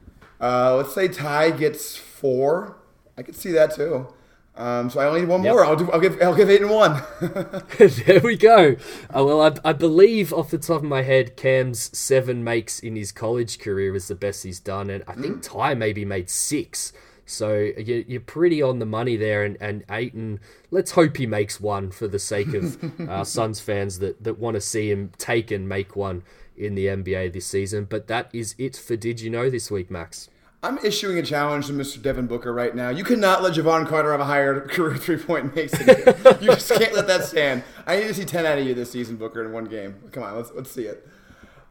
Uh, 0.41 0.77
let's 0.77 0.95
say 0.95 1.07
Ty 1.07 1.51
gets 1.51 1.95
four. 1.95 2.75
I 3.19 3.21
could 3.21 3.35
see 3.35 3.51
that 3.51 3.75
too. 3.75 4.07
Um, 4.55 4.89
so 4.91 4.99
I 4.99 5.05
only 5.07 5.21
need 5.21 5.29
one 5.29 5.43
Yep. 5.43 5.51
more. 5.51 5.65
I'll 5.65 5.75
do. 5.75 5.89
I'll 5.91 5.99
give. 5.99 6.21
I'll 6.21 6.35
give 6.35 6.49
eight 6.49 6.61
and 6.61 6.69
one. 6.69 7.01
there 8.05 8.19
we 8.23 8.37
go. 8.37 8.75
Oh, 9.11 9.25
well, 9.25 9.41
I, 9.41 9.69
I 9.69 9.73
believe 9.73 10.31
off 10.31 10.51
the 10.51 10.59
top 10.59 10.77
of 10.77 10.83
my 10.83 11.01
head, 11.01 11.35
Cam's 11.35 11.95
seven 11.97 12.43
makes 12.43 12.79
in 12.79 12.95
his 12.95 13.11
college 13.11 13.57
career 13.59 13.95
is 13.95 14.07
the 14.09 14.15
best 14.15 14.43
he's 14.43 14.59
done, 14.59 14.89
and 14.91 15.03
I 15.07 15.13
think 15.13 15.41
Ty 15.41 15.73
maybe 15.73 16.05
made 16.05 16.29
six. 16.29 16.93
So 17.25 17.53
you, 17.77 18.05
you're 18.07 18.21
pretty 18.21 18.61
on 18.61 18.77
the 18.79 18.85
money 18.85 19.15
there, 19.15 19.43
and 19.43 19.57
and 19.59 19.83
Ayton. 19.89 20.39
Let's 20.69 20.91
hope 20.91 21.17
he 21.17 21.25
makes 21.25 21.59
one 21.59 21.89
for 21.89 22.07
the 22.07 22.19
sake 22.19 22.53
of 22.53 22.77
uh, 23.09 23.23
Suns 23.23 23.59
fans 23.59 23.99
that 23.99 24.23
that 24.23 24.37
want 24.37 24.53
to 24.55 24.61
see 24.61 24.91
him 24.91 25.11
take 25.17 25.49
and 25.49 25.67
make 25.67 25.95
one 25.95 26.21
in 26.55 26.75
the 26.75 26.85
NBA 26.85 27.33
this 27.33 27.47
season. 27.47 27.85
But 27.85 28.05
that 28.07 28.29
is 28.33 28.53
it 28.59 28.75
for 28.75 28.95
Did 28.95 29.19
You 29.19 29.31
Know 29.31 29.49
this 29.49 29.71
week, 29.71 29.89
Max. 29.89 30.29
I'm 30.63 30.77
issuing 30.77 31.17
a 31.17 31.21
challenge 31.23 31.67
to 31.67 31.73
Mr. 31.73 32.01
Devin 32.01 32.25
Booker 32.27 32.53
right 32.53 32.73
now. 32.73 32.87
You 32.87 33.03
cannot 33.03 33.43
let 33.43 33.53
Jevon 33.53 33.85
Carter 33.85 34.11
have 34.11 34.21
a 34.21 34.25
higher 34.25 34.61
career 34.69 34.95
three 34.95 35.17
point 35.17 35.53
makes 35.53 35.77
you 35.77 36.47
just 36.47 36.71
can't 36.71 36.93
let 36.93 37.05
that 37.07 37.25
stand. 37.25 37.63
I 37.85 37.97
need 37.97 38.07
to 38.07 38.13
see 38.13 38.23
ten 38.23 38.45
out 38.45 38.57
of 38.57 38.65
you 38.65 38.73
this 38.73 38.89
season, 38.89 39.17
Booker, 39.17 39.43
in 39.43 39.51
one 39.51 39.65
game. 39.65 39.95
Come 40.13 40.23
on, 40.23 40.37
let's 40.37 40.51
let's 40.53 40.71
see 40.71 40.83
it. 40.83 41.05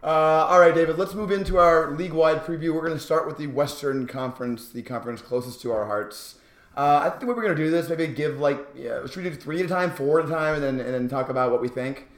Uh, 0.03 0.47
all 0.47 0.61
right, 0.61 0.74
David. 0.74 0.99
Let's 0.99 1.14
move 1.14 1.30
into 1.30 1.57
our 1.57 1.93
league-wide 1.93 2.45
preview. 2.45 2.74
We're 2.74 2.84
going 2.86 2.93
to 2.93 2.99
start 2.99 3.26
with 3.26 3.38
the 3.38 3.47
Western 3.47 4.07
Conference, 4.07 4.68
the 4.68 4.82
conference 4.82 5.22
closest 5.22 5.62
to 5.62 5.72
our 5.72 5.86
hearts. 5.86 6.34
Uh, 6.76 7.03
I 7.05 7.11
think 7.11 7.28
what 7.28 7.36
we're 7.36 7.45
going 7.45 7.57
to 7.57 7.62
do 7.64 7.70
this 7.70 7.88
maybe 7.88 8.09
give 8.09 8.40
like 8.40 8.59
yeah, 8.74 9.07
should 9.07 9.24
we 9.24 9.30
do 9.30 9.36
three 9.36 9.61
at 9.61 9.64
a 9.64 9.68
time, 9.68 9.90
four 9.90 10.20
at 10.20 10.26
a 10.26 10.28
time, 10.28 10.57
and 10.57 10.62
then 10.62 10.80
and 10.80 10.93
then 10.93 11.09
talk 11.09 11.30
about 11.30 11.51
what 11.51 11.62
we 11.62 11.68
think. 11.68 12.09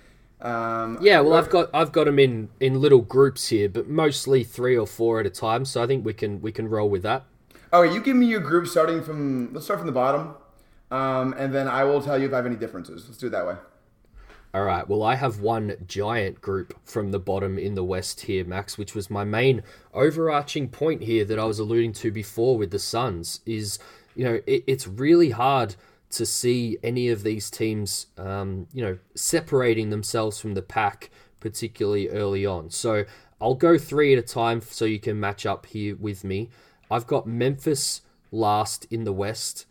Um, 0.45 0.99
Yeah, 1.01 1.21
well, 1.21 1.35
I've 1.35 1.49
got 1.49 1.71
I've 1.73 1.91
got 1.91 2.05
them 2.05 2.19
in 2.19 2.51
in 2.61 2.81
little 2.81 3.01
groups 3.01 3.49
here, 3.49 3.69
but 3.69 3.89
mostly 3.89 4.45
three 4.45 4.77
or 4.77 4.87
four 4.87 5.19
at 5.19 5.27
a 5.27 5.31
time. 5.31 5.65
So 5.65 5.83
I 5.83 5.87
think 5.87 6.05
we 6.05 6.13
can 6.13 6.43
we 6.43 6.53
can 6.53 6.69
roll 6.69 6.89
with 6.91 7.03
that. 7.03 7.25
All 7.73 7.83
right, 7.83 7.93
you 7.93 8.01
give 8.01 8.15
me 8.15 8.27
your 8.27 8.41
group 8.41 8.69
starting 8.69 9.03
from. 9.03 9.53
Let's 9.55 9.65
start 9.65 9.81
from 9.81 9.87
the 9.87 9.93
bottom, 9.93 10.35
um, 10.91 11.35
and 11.39 11.53
then 11.53 11.67
I 11.67 11.85
will 11.85 12.03
tell 12.03 12.19
you 12.19 12.27
if 12.27 12.33
I 12.33 12.37
have 12.37 12.47
any 12.47 12.57
differences. 12.57 13.07
Let's 13.09 13.19
do 13.19 13.29
it 13.29 13.31
that 13.31 13.47
way. 13.47 13.57
All 14.53 14.63
right. 14.63 14.89
Well, 14.89 15.03
I 15.03 15.17
have 15.17 15.41
one 15.41 15.75
giant 15.89 16.41
group 16.41 16.79
from 16.85 17.11
the 17.11 17.19
bottom 17.19 17.59
in 17.59 17.75
the 17.75 17.83
West 17.83 18.21
here, 18.21 18.45
Max, 18.45 18.79
which 18.79 18.95
was 18.95 19.11
my 19.11 19.25
main 19.25 19.65
overarching 19.93 20.69
point 20.69 21.03
here 21.03 21.25
that 21.25 21.41
I 21.41 21.45
was 21.45 21.59
alluding 21.59 21.93
to 21.95 22.13
before 22.13 22.57
with 22.57 22.71
the 22.71 22.79
Suns. 22.79 23.41
Is 23.47 23.79
you 24.15 24.25
know 24.25 24.41
it, 24.47 24.63
it's 24.67 24.87
really 24.87 25.31
hard 25.31 25.75
to 26.15 26.27
see 26.27 26.79
any 26.83 27.09
of 27.09 27.23
these 27.23 27.51
teams, 27.51 28.07
um, 28.19 28.67
you 28.73 28.83
know, 28.83 28.99
separating 29.15 29.91
themselves 29.91 30.41
from 30.41 30.55
the 30.55 30.63
pack, 30.63 31.11
particularly 31.41 32.09
early 32.09 32.47
on. 32.47 32.71
So 32.71 33.05
I'll 33.41 33.55
go 33.55 33.77
three 33.79 34.13
at 34.13 34.19
a 34.19 34.23
time 34.23 34.61
so 34.61 34.85
you 34.85 35.01
can 35.01 35.19
match 35.19 35.45
up 35.45 35.67
here 35.67 35.97
with 35.97 36.25
me. 36.25 36.51
I've 36.91 37.07
got 37.07 37.27
Memphis 37.27 38.03
last 38.31 38.87
in 38.91 39.05
the 39.05 39.13
West. 39.13 39.67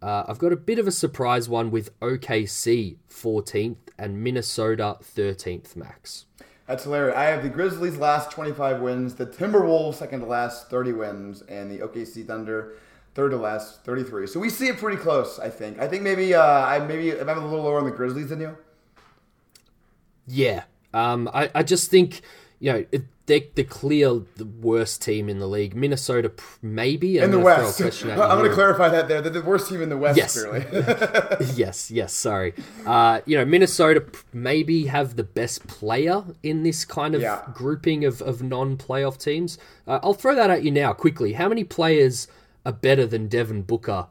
Uh, 0.00 0.24
I've 0.26 0.38
got 0.38 0.52
a 0.52 0.56
bit 0.56 0.78
of 0.78 0.88
a 0.88 0.92
surprise 0.92 1.48
one 1.48 1.70
with 1.70 1.98
OKC 2.00 2.96
14th 3.08 3.76
and 3.98 4.22
Minnesota 4.22 4.96
13th, 5.00 5.76
Max. 5.76 6.26
That's 6.66 6.84
hilarious. 6.84 7.16
I 7.16 7.24
have 7.24 7.42
the 7.42 7.48
Grizzlies 7.48 7.98
last 7.98 8.30
25 8.30 8.80
wins, 8.80 9.14
the 9.14 9.26
Timberwolves 9.26 9.96
second 9.96 10.20
to 10.20 10.26
last 10.26 10.70
30 10.70 10.92
wins, 10.92 11.42
and 11.42 11.70
the 11.70 11.78
OKC 11.78 12.26
Thunder 12.26 12.74
third 13.14 13.30
to 13.30 13.36
last 13.36 13.84
33. 13.84 14.26
So 14.26 14.40
we 14.40 14.48
see 14.50 14.68
it 14.68 14.78
pretty 14.78 14.96
close. 15.00 15.38
I 15.38 15.48
think. 15.50 15.78
I 15.78 15.88
think 15.88 16.02
maybe 16.02 16.34
uh, 16.34 16.42
I 16.42 16.78
maybe 16.80 17.18
I'm 17.18 17.28
a 17.28 17.34
little 17.34 17.62
lower 17.62 17.78
on 17.78 17.84
the 17.84 17.90
Grizzlies 17.90 18.28
than 18.28 18.40
you. 18.40 18.56
Yeah. 20.26 20.64
Um, 20.94 21.28
I, 21.32 21.50
I 21.54 21.62
just 21.62 21.90
think, 21.90 22.20
you 22.60 22.72
know, 22.72 22.84
it, 22.92 23.02
they're 23.26 23.40
the 23.54 23.64
clear 23.64 24.20
the 24.36 24.44
worst 24.44 25.00
team 25.02 25.28
in 25.28 25.38
the 25.38 25.46
league. 25.46 25.74
Minnesota, 25.74 26.32
maybe. 26.60 27.18
In 27.18 27.24
I'm 27.24 27.30
the 27.30 27.36
gonna 27.38 27.44
West, 27.64 27.80
I'm 28.04 28.16
going 28.18 28.48
to 28.48 28.54
clarify 28.54 28.88
that 28.88 29.08
there. 29.08 29.20
They're 29.20 29.32
the 29.32 29.42
worst 29.42 29.68
team 29.68 29.80
in 29.80 29.88
the 29.88 29.96
West, 29.96 30.16
Yes. 30.18 30.34
clearly. 30.42 30.66
yes, 31.54 31.90
yes, 31.90 32.12
sorry. 32.12 32.52
Uh, 32.84 33.20
you 33.24 33.36
know, 33.36 33.44
Minnesota 33.44 34.04
maybe 34.32 34.86
have 34.86 35.16
the 35.16 35.22
best 35.24 35.66
player 35.66 36.24
in 36.42 36.62
this 36.62 36.84
kind 36.84 37.14
of 37.14 37.22
Yeah. 37.22 37.42
grouping 37.54 38.04
of, 38.04 38.20
of 38.22 38.42
non 38.42 38.76
playoff 38.76 39.18
teams. 39.22 39.56
Uh, 39.86 40.00
I'll 40.02 40.14
throw 40.14 40.34
that 40.34 40.50
at 40.50 40.62
you 40.64 40.70
now 40.70 40.92
quickly. 40.92 41.34
How 41.34 41.48
many 41.48 41.62
players 41.64 42.26
are 42.64 42.72
better 42.72 43.06
than 43.06 43.28
Devin 43.28 43.62
Booker 43.62 44.06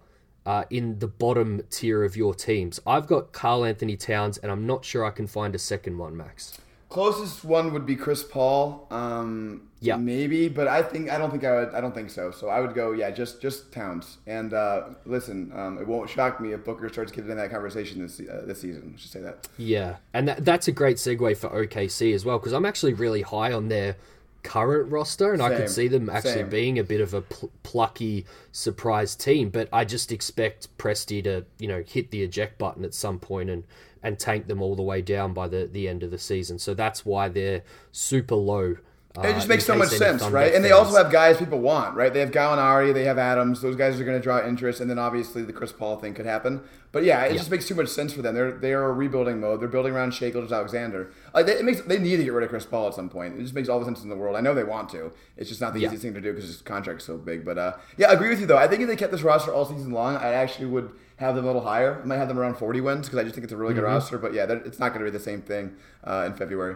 uh, 0.45 0.63
in 0.69 0.99
the 0.99 1.07
bottom 1.07 1.61
tier 1.69 2.03
of 2.03 2.15
your 2.15 2.33
teams? 2.33 2.79
I've 2.85 3.07
got 3.07 3.31
Karl-Anthony 3.31 3.97
Towns, 3.97 4.37
and 4.37 4.51
I'm 4.51 4.65
not 4.65 4.85
sure 4.85 5.05
I 5.05 5.11
can 5.11 5.27
find 5.27 5.55
a 5.55 5.59
second 5.59 5.97
one, 5.97 6.15
Max. 6.17 6.57
Closest 6.89 7.45
one 7.45 7.71
would 7.71 7.85
be 7.85 7.95
Chris 7.95 8.21
Paul. 8.21 8.85
Um, 8.91 9.69
Yeah. 9.79 9.95
maybe, 9.95 10.49
but 10.49 10.67
I 10.67 10.83
think 10.83 11.09
I 11.09 11.17
don't 11.17 11.31
think 11.31 11.45
I 11.45 11.53
would. 11.61 11.69
I 11.73 11.79
don't 11.79 11.95
think 11.95 12.09
so. 12.09 12.31
So 12.31 12.49
I 12.49 12.59
would 12.59 12.73
go, 12.75 12.91
yeah, 12.91 13.09
just 13.11 13.41
just 13.41 13.71
Towns. 13.71 14.17
And 14.27 14.53
uh, 14.53 14.89
listen, 15.05 15.53
um, 15.55 15.77
it 15.77 15.87
won't 15.87 16.09
shock 16.09 16.41
me 16.41 16.51
if 16.51 16.65
Booker 16.65 16.89
starts 16.89 17.13
getting 17.13 17.31
in 17.31 17.37
that 17.37 17.49
conversation 17.49 18.01
this 18.01 18.19
uh, 18.19 18.43
this 18.45 18.59
season. 18.59 18.89
Let's 18.91 19.09
say 19.09 19.21
that. 19.21 19.47
Yeah, 19.57 19.95
and 20.13 20.27
that, 20.27 20.43
that's 20.43 20.67
a 20.67 20.73
great 20.73 20.97
segue 20.97 21.37
for 21.37 21.47
OKC 21.49 22.13
as 22.13 22.25
well 22.25 22.37
because 22.39 22.51
I'm 22.51 22.65
actually 22.65 22.93
really 22.93 23.21
high 23.21 23.53
on 23.53 23.69
their 23.69 23.95
current 24.43 24.91
roster, 24.91 25.33
and 25.33 25.41
I 25.41 25.55
could 25.55 25.69
see 25.69 25.87
them 25.87 26.09
actually 26.09 26.33
same. 26.33 26.49
being 26.49 26.79
a 26.79 26.83
bit 26.83 27.01
of 27.01 27.13
a 27.13 27.21
pl- 27.21 27.51
plucky 27.63 28.25
surprise 28.51 29.15
team. 29.15 29.49
But 29.49 29.69
I 29.71 29.85
just 29.85 30.11
expect 30.11 30.75
Presti 30.77 31.23
to, 31.23 31.45
you 31.59 31.67
know, 31.67 31.83
hit 31.87 32.11
the 32.11 32.23
eject 32.23 32.57
button 32.57 32.83
at 32.85 32.93
some 32.93 33.19
point 33.19 33.49
and 33.49 33.63
and 34.03 34.17
tank 34.17 34.47
them 34.47 34.61
all 34.61 34.75
the 34.75 34.81
way 34.81 35.01
down 35.01 35.33
by 35.33 35.47
the 35.47 35.69
the 35.71 35.87
end 35.87 36.03
of 36.03 36.11
the 36.11 36.17
season. 36.17 36.59
So 36.59 36.73
that's 36.73 37.05
why 37.05 37.29
they're 37.29 37.63
super 37.91 38.35
low. 38.35 38.77
Uh, 39.17 39.23
It 39.27 39.33
just 39.33 39.49
makes 39.49 39.65
so 39.65 39.75
much 39.75 39.89
sense, 39.89 40.23
right? 40.23 40.53
And 40.53 40.63
they 40.63 40.71
also 40.71 40.95
have 40.95 41.11
guys 41.11 41.37
people 41.37 41.59
want, 41.59 41.95
right? 41.95 42.13
They 42.13 42.21
have 42.21 42.31
Gallinari, 42.31 42.93
they 42.93 43.03
have 43.03 43.17
Adams. 43.17 43.61
Those 43.61 43.75
guys 43.75 43.99
are 43.99 44.05
going 44.05 44.17
to 44.17 44.23
draw 44.23 44.45
interest, 44.45 44.79
and 44.79 44.89
then 44.89 44.97
obviously 44.97 45.41
the 45.43 45.51
Chris 45.51 45.73
Paul 45.73 45.97
thing 45.97 46.13
could 46.13 46.25
happen. 46.25 46.61
But 46.93 47.03
yeah, 47.03 47.23
it 47.25 47.33
just 47.37 47.51
makes 47.51 47.67
too 47.67 47.75
much 47.75 47.89
sense 47.89 48.13
for 48.13 48.21
them. 48.21 48.35
They're 48.35 48.51
they 48.51 48.71
are 48.73 48.85
a 48.85 48.93
rebuilding 48.93 49.39
mode. 49.41 49.59
They're 49.61 49.67
building 49.67 49.93
around 49.93 50.13
Shai 50.13 50.29
Gilgeous-Alexander. 50.29 51.11
Like 51.33 51.45
they, 51.45 51.53
it 51.53 51.65
makes 51.65 51.81
they 51.81 51.99
need 51.99 52.17
to 52.17 52.23
get 52.23 52.31
rid 52.33 52.43
of 52.45 52.49
Chris 52.49 52.65
Paul 52.65 52.87
at 52.87 52.93
some 52.93 53.09
point. 53.09 53.37
It 53.37 53.41
just 53.43 53.53
makes 53.53 53.67
all 53.67 53.79
the 53.79 53.85
sense 53.85 54.01
in 54.03 54.09
the 54.09 54.15
world. 54.15 54.35
I 54.37 54.41
know 54.41 54.53
they 54.53 54.63
want 54.63 54.87
to. 54.89 55.11
It's 55.35 55.49
just 55.49 55.59
not 55.61 55.73
the 55.73 55.81
Yeah. 55.81 55.87
easiest 55.87 56.03
thing 56.03 56.13
to 56.13 56.21
do 56.21 56.31
because 56.33 56.47
his 56.47 56.61
contract's 56.61 57.03
so 57.05 57.17
big. 57.17 57.43
But 57.43 57.57
uh, 57.57 57.73
yeah, 57.97 58.09
I 58.09 58.13
agree 58.13 58.29
with 58.29 58.39
you 58.39 58.45
though. 58.45 58.57
I 58.57 58.67
think 58.67 58.81
if 58.81 58.87
they 58.87 58.95
kept 58.95 59.11
this 59.11 59.23
roster 59.23 59.53
all 59.53 59.65
season 59.65 59.91
long, 59.91 60.15
I 60.15 60.33
actually 60.33 60.67
would 60.67 60.91
have 61.17 61.35
them 61.35 61.43
a 61.43 61.47
little 61.47 61.63
higher. 61.63 61.99
I 62.01 62.05
might 62.05 62.17
have 62.17 62.27
them 62.29 62.39
around 62.39 62.55
40 62.55 62.79
wins 62.81 63.07
because 63.07 63.19
I 63.19 63.23
just 63.23 63.35
think 63.35 63.43
it's 63.43 63.53
a 63.53 63.57
really 63.57 63.73
good 63.73 63.83
Mm-hmm. 63.83 63.93
roster. 63.93 64.17
But 64.17 64.33
yeah, 64.33 64.45
it's 64.49 64.79
not 64.79 64.89
going 64.93 65.03
to 65.05 65.11
be 65.11 65.15
the 65.17 65.23
same 65.23 65.41
thing 65.41 65.75
uh, 66.05 66.23
in 66.27 66.33
February. 66.33 66.75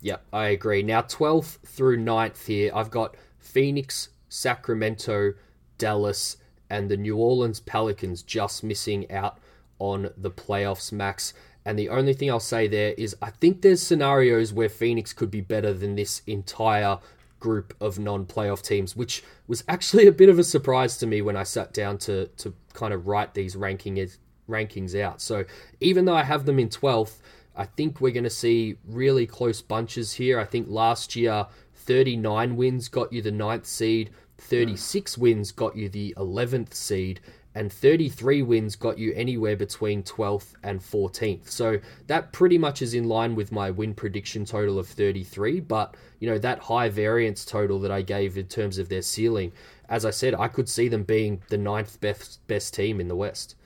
Yeah, 0.00 0.16
I 0.32 0.46
agree. 0.46 0.82
Now, 0.82 1.02
12th 1.02 1.58
through 1.66 1.98
9th 1.98 2.46
here, 2.46 2.72
I've 2.74 2.90
got 2.90 3.16
Phoenix, 3.38 4.08
Sacramento, 4.28 5.34
Dallas, 5.78 6.36
and 6.70 6.88
the 6.88 6.96
New 6.96 7.16
Orleans 7.16 7.60
Pelicans 7.60 8.22
just 8.22 8.64
missing 8.64 9.10
out 9.10 9.38
on 9.78 10.10
the 10.16 10.30
playoffs, 10.30 10.92
Max. 10.92 11.34
And 11.64 11.78
the 11.78 11.88
only 11.88 12.14
thing 12.14 12.30
I'll 12.30 12.40
say 12.40 12.68
there 12.68 12.94
is 12.96 13.16
I 13.20 13.30
think 13.30 13.60
there's 13.60 13.82
scenarios 13.82 14.52
where 14.52 14.68
Phoenix 14.68 15.12
could 15.12 15.30
be 15.30 15.40
better 15.40 15.72
than 15.72 15.96
this 15.96 16.22
entire 16.26 16.98
group 17.38 17.74
of 17.80 17.98
non-playoff 17.98 18.62
teams, 18.62 18.94
which 18.94 19.22
was 19.46 19.64
actually 19.68 20.06
a 20.06 20.12
bit 20.12 20.28
of 20.28 20.38
a 20.38 20.44
surprise 20.44 20.96
to 20.98 21.06
me 21.06 21.22
when 21.22 21.36
I 21.36 21.42
sat 21.42 21.72
down 21.72 21.98
to 21.98 22.26
to 22.26 22.54
kind 22.72 22.94
of 22.94 23.06
write 23.06 23.34
these 23.34 23.56
ranking 23.56 24.06
rankings 24.48 24.98
out. 24.98 25.20
So 25.20 25.44
even 25.80 26.04
though 26.04 26.16
I 26.16 26.22
have 26.22 26.46
them 26.46 26.58
in 26.58 26.68
12th, 26.68 27.18
I 27.56 27.64
think 27.64 28.00
we're 28.00 28.12
going 28.12 28.24
to 28.24 28.30
see 28.30 28.76
really 28.86 29.26
close 29.26 29.60
bunches 29.60 30.12
here. 30.14 30.38
I 30.38 30.44
think 30.44 30.68
last 30.68 31.16
year 31.16 31.46
39 31.74 32.56
wins 32.56 32.88
got 32.88 33.12
you 33.12 33.22
the 33.22 33.32
ninth 33.32 33.66
seed, 33.66 34.10
36 34.38 35.14
mm. 35.14 35.18
wins 35.18 35.52
got 35.52 35.76
you 35.76 35.88
the 35.88 36.14
11th 36.16 36.74
seed, 36.74 37.20
and 37.54 37.72
33 37.72 38.42
wins 38.42 38.76
got 38.76 38.98
you 38.98 39.12
anywhere 39.14 39.56
between 39.56 40.02
12th 40.04 40.54
and 40.62 40.80
14th. 40.80 41.48
So 41.48 41.80
that 42.06 42.32
pretty 42.32 42.58
much 42.58 42.80
is 42.80 42.94
in 42.94 43.08
line 43.08 43.34
with 43.34 43.50
my 43.50 43.70
win 43.70 43.94
prediction 43.94 44.44
total 44.44 44.78
of 44.78 44.86
33. 44.86 45.60
But, 45.60 45.96
you 46.20 46.30
know, 46.30 46.38
that 46.38 46.60
high 46.60 46.88
variance 46.88 47.44
total 47.44 47.80
that 47.80 47.90
I 47.90 48.02
gave 48.02 48.38
in 48.38 48.46
terms 48.46 48.78
of 48.78 48.88
their 48.88 49.02
ceiling, 49.02 49.52
as 49.88 50.04
I 50.04 50.10
said, 50.10 50.34
I 50.34 50.46
could 50.46 50.68
see 50.68 50.86
them 50.86 51.02
being 51.02 51.42
the 51.48 51.58
ninth 51.58 52.00
best, 52.00 52.46
best 52.46 52.72
team 52.74 53.00
in 53.00 53.08
the 53.08 53.16
West. 53.16 53.56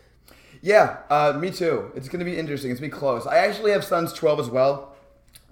Yeah, 0.65 0.97
uh, 1.11 1.35
me 1.39 1.51
too. 1.51 1.93
It's 1.95 2.09
going 2.09 2.21
to 2.21 2.25
be 2.25 2.39
interesting. 2.39 2.71
It's 2.71 2.81
going 2.81 2.91
to 2.91 2.97
be 2.97 2.99
close. 2.99 3.27
I 3.27 3.37
actually 3.37 3.73
have 3.73 3.85
Suns 3.85 4.15
12 4.15 4.41
as 4.41 4.49
well, 4.49 4.95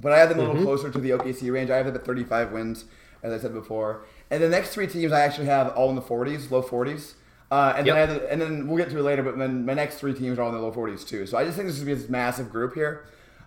but 0.01 0.11
I 0.11 0.19
have 0.19 0.31
them 0.31 0.39
a 0.39 0.43
little 0.43 0.63
closer 0.63 0.91
to 0.91 0.99
the 0.99 1.11
OKC 1.11 1.53
range. 1.53 1.69
I 1.69 1.77
have 1.77 1.85
them 1.85 1.95
at 1.95 2.07
35 2.07 2.51
wins, 2.51 2.87
as 3.23 3.31
I 3.31 3.37
said 3.39 3.53
before. 3.53 4.05
And 4.31 4.43
the 4.43 4.49
next 4.49 4.71
three 4.71 4.87
teams 4.87 5.13
I 5.13 5.21
actually 5.21 5.47
have 5.49 5.69
all 5.77 5.91
in 5.91 5.97
the 5.97 6.01
40s, 6.01 6.51
low 6.51 6.63
40s. 6.63 7.13
Uh, 7.51 7.75
and 7.77 7.87
Yep. 7.87 7.95
then 7.95 8.09
the, 8.09 8.33
and 8.33 8.41
then 8.41 8.67
we'll 8.67 8.79
get 8.79 8.89
to 8.89 8.99
it 8.99 9.03
later, 9.03 9.23
but 9.23 9.37
then 9.37 9.67
my 9.67 9.75
next 9.75 9.97
three 9.97 10.15
teams 10.15 10.39
are 10.39 10.43
all 10.43 10.49
in 10.49 10.55
the 10.55 10.61
low 10.63 10.73
40s 10.73 11.07
too. 11.07 11.27
So 11.27 11.37
I 11.37 11.45
just 11.45 11.57
think 11.59 11.69
this 11.69 11.77
is 11.77 11.85
going 11.85 11.95
to 11.95 11.97
be 11.97 12.01
this 12.01 12.11
massive 12.11 12.51
group 12.51 12.73
here. 12.75 13.05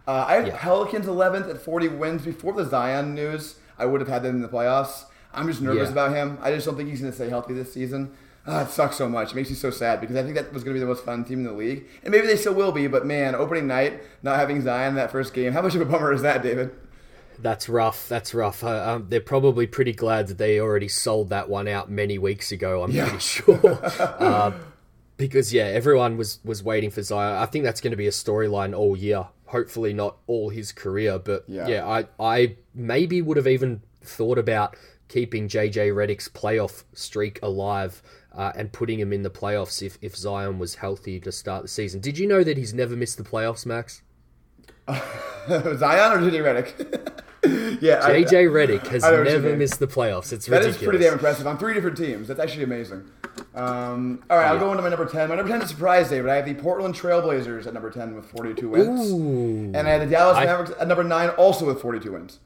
Uh, 0.07 0.23
I 0.27 0.35
have 0.35 0.45
Yeah. 0.45 0.57
Pelicans 0.59 1.07
11th 1.07 1.49
at 1.49 1.57
40 1.59 1.87
wins. 1.87 2.21
Before 2.21 2.53
the 2.53 2.65
Zion 2.65 3.15
news, 3.15 3.55
I 3.79 3.87
would 3.87 4.01
have 4.01 4.07
had 4.07 4.21
them 4.21 4.35
in 4.35 4.41
the 4.43 4.47
playoffs. 4.47 5.05
I'm 5.33 5.47
just 5.47 5.61
nervous 5.63 5.87
Yeah. 5.87 5.93
about 5.93 6.11
him. 6.15 6.37
I 6.43 6.51
just 6.53 6.67
don't 6.67 6.75
think 6.77 6.89
he's 6.89 6.99
going 7.01 7.11
to 7.11 7.15
stay 7.15 7.27
healthy 7.29 7.55
this 7.55 7.73
season. 7.73 8.11
Ah, 8.47 8.63
it 8.63 8.69
sucks 8.69 8.95
so 8.97 9.09
much. 9.09 9.31
It 9.31 9.35
makes 9.35 9.49
me 9.49 9.55
so 9.55 9.71
sad 9.71 9.99
because 10.01 10.15
I 10.15 10.21
think 10.23 10.35
that 10.35 10.53
was 10.53 10.63
going 10.63 10.73
to 10.75 10.79
be 10.79 10.79
the 10.79 10.85
most 10.85 11.03
fun 11.03 11.23
team 11.25 11.39
in 11.39 11.45
the 11.45 11.51
league, 11.53 11.85
and 12.03 12.11
maybe 12.11 12.27
they 12.27 12.35
still 12.37 12.53
will 12.53 12.71
be. 12.71 12.85
But 12.87 13.05
man, 13.05 13.33
opening 13.33 13.65
night, 13.67 14.01
not 14.21 14.37
having 14.37 14.61
Zion 14.61 14.89
in 14.89 14.95
that 14.95 15.11
first 15.11 15.33
game, 15.33 15.53
how 15.53 15.61
much 15.63 15.73
of 15.75 15.81
a 15.81 15.85
bummer 15.85 16.13
is 16.13 16.21
that, 16.21 16.43
David? 16.43 16.71
That's 17.39 17.67
rough. 17.67 18.07
That's 18.07 18.33
rough. 18.33 18.63
Uh, 18.63 18.91
um, 18.95 19.07
they're 19.09 19.19
probably 19.19 19.67
pretty 19.67 19.93
glad 19.93 20.27
that 20.27 20.37
they 20.37 20.59
already 20.59 20.87
sold 20.87 21.29
that 21.29 21.49
one 21.49 21.67
out 21.67 21.89
many 21.89 22.17
weeks 22.17 22.51
ago. 22.51 22.83
I'm 22.83 22.91
Yeah. 22.91 23.05
pretty 23.09 23.19
sure. 23.19 23.79
uh, 23.99 24.51
because 25.17 25.53
yeah, 25.53 25.65
everyone 25.65 26.15
was 26.17 26.39
was 26.45 26.61
waiting 26.63 26.91
for 26.91 27.01
Zion. 27.01 27.35
I 27.37 27.45
think 27.47 27.65
that's 27.65 27.81
going 27.81 27.91
to 27.91 27.97
be 27.97 28.07
a 28.07 28.11
storyline 28.11 28.77
all 28.77 28.95
year. 28.95 29.27
Hopefully 29.47 29.93
not 29.93 30.17
all 30.27 30.49
his 30.49 30.71
career, 30.71 31.17
but 31.19 31.43
Yeah. 31.47 31.67
yeah, 31.67 31.85
I 31.87 32.05
I 32.19 32.55
maybe 32.73 33.21
would 33.21 33.37
have 33.37 33.47
even 33.47 33.81
thought 34.03 34.37
about 34.37 34.75
keeping 35.07 35.47
JJ 35.47 35.91
Redick's 35.93 36.27
playoff 36.29 36.83
streak 36.93 37.39
alive. 37.43 38.01
Uh, 38.35 38.51
and 38.55 38.73
putting 38.73 38.99
him 38.99 39.13
in 39.13 39.21
the 39.23 39.29
playoffs 39.29 39.81
if, 39.81 39.97
if 40.01 40.13
Zion 40.13 40.59
was 40.59 40.75
healthy 40.75 41.21
to 41.21 41.31
start 41.31 41.61
the 41.61 41.69
season. 41.69 42.01
Did 42.01 42.17
you 42.17 42.27
know 42.27 42.43
that 42.43 42.57
he's 42.57 42.73
never 42.73 42.93
missed 42.93 43.17
the 43.17 43.23
playoffs, 43.23 43.65
Max? 43.65 44.01
Zion 44.89 46.11
or 46.11 46.29
JJ 46.29 46.41
Redick? 46.43 47.77
yeah, 47.81 48.03
I- 48.05 48.23
JJ 48.23 48.49
Redick 48.51 48.87
has 48.87 49.03
I 49.03 49.11
what 49.11 49.19
you 49.19 49.23
never 49.25 49.55
missed 49.55 49.79
the 49.79 49.87
playoffs. 49.87 50.33
It's 50.33 50.45
That 50.47 50.57
ridiculous. 50.57 50.75
is 50.81 50.83
pretty 50.83 51.03
damn 51.03 51.13
impressive 51.13 51.47
on 51.47 51.57
three 51.57 51.73
different 51.73 51.97
teams. 51.97 52.27
That's 52.27 52.39
actually 52.39 52.63
amazing. 52.63 53.09
Um, 53.53 54.23
all 54.29 54.37
right, 54.37 54.47
I'll 54.47 54.59
go 54.59 54.71
into 54.71 54.83
my 54.83 54.89
number 54.89 55.05
10. 55.05 55.29
My 55.29 55.35
number 55.35 55.49
10 55.51 55.61
is 55.61 55.65
a 55.65 55.73
surprise, 55.73 56.09
David. 56.09 56.29
I 56.29 56.35
have 56.35 56.45
the 56.45 56.53
Portland 56.55 56.93
Trailblazers 56.95 57.67
at 57.67 57.73
number 57.73 57.89
10 57.89 58.15
with 58.15 58.25
42 58.31 58.69
wins. 58.69 59.11
Ooh. 59.11 59.71
And 59.73 59.77
I 59.87 59.91
have 59.91 60.01
the 60.01 60.07
Dallas 60.07 60.37
I- 60.37 60.45
Mavericks 60.45 60.71
at 60.79 60.87
number 60.87 61.03
9 61.03 61.29
also 61.31 61.65
with 61.65 61.81
42 61.81 62.11
wins. 62.11 62.39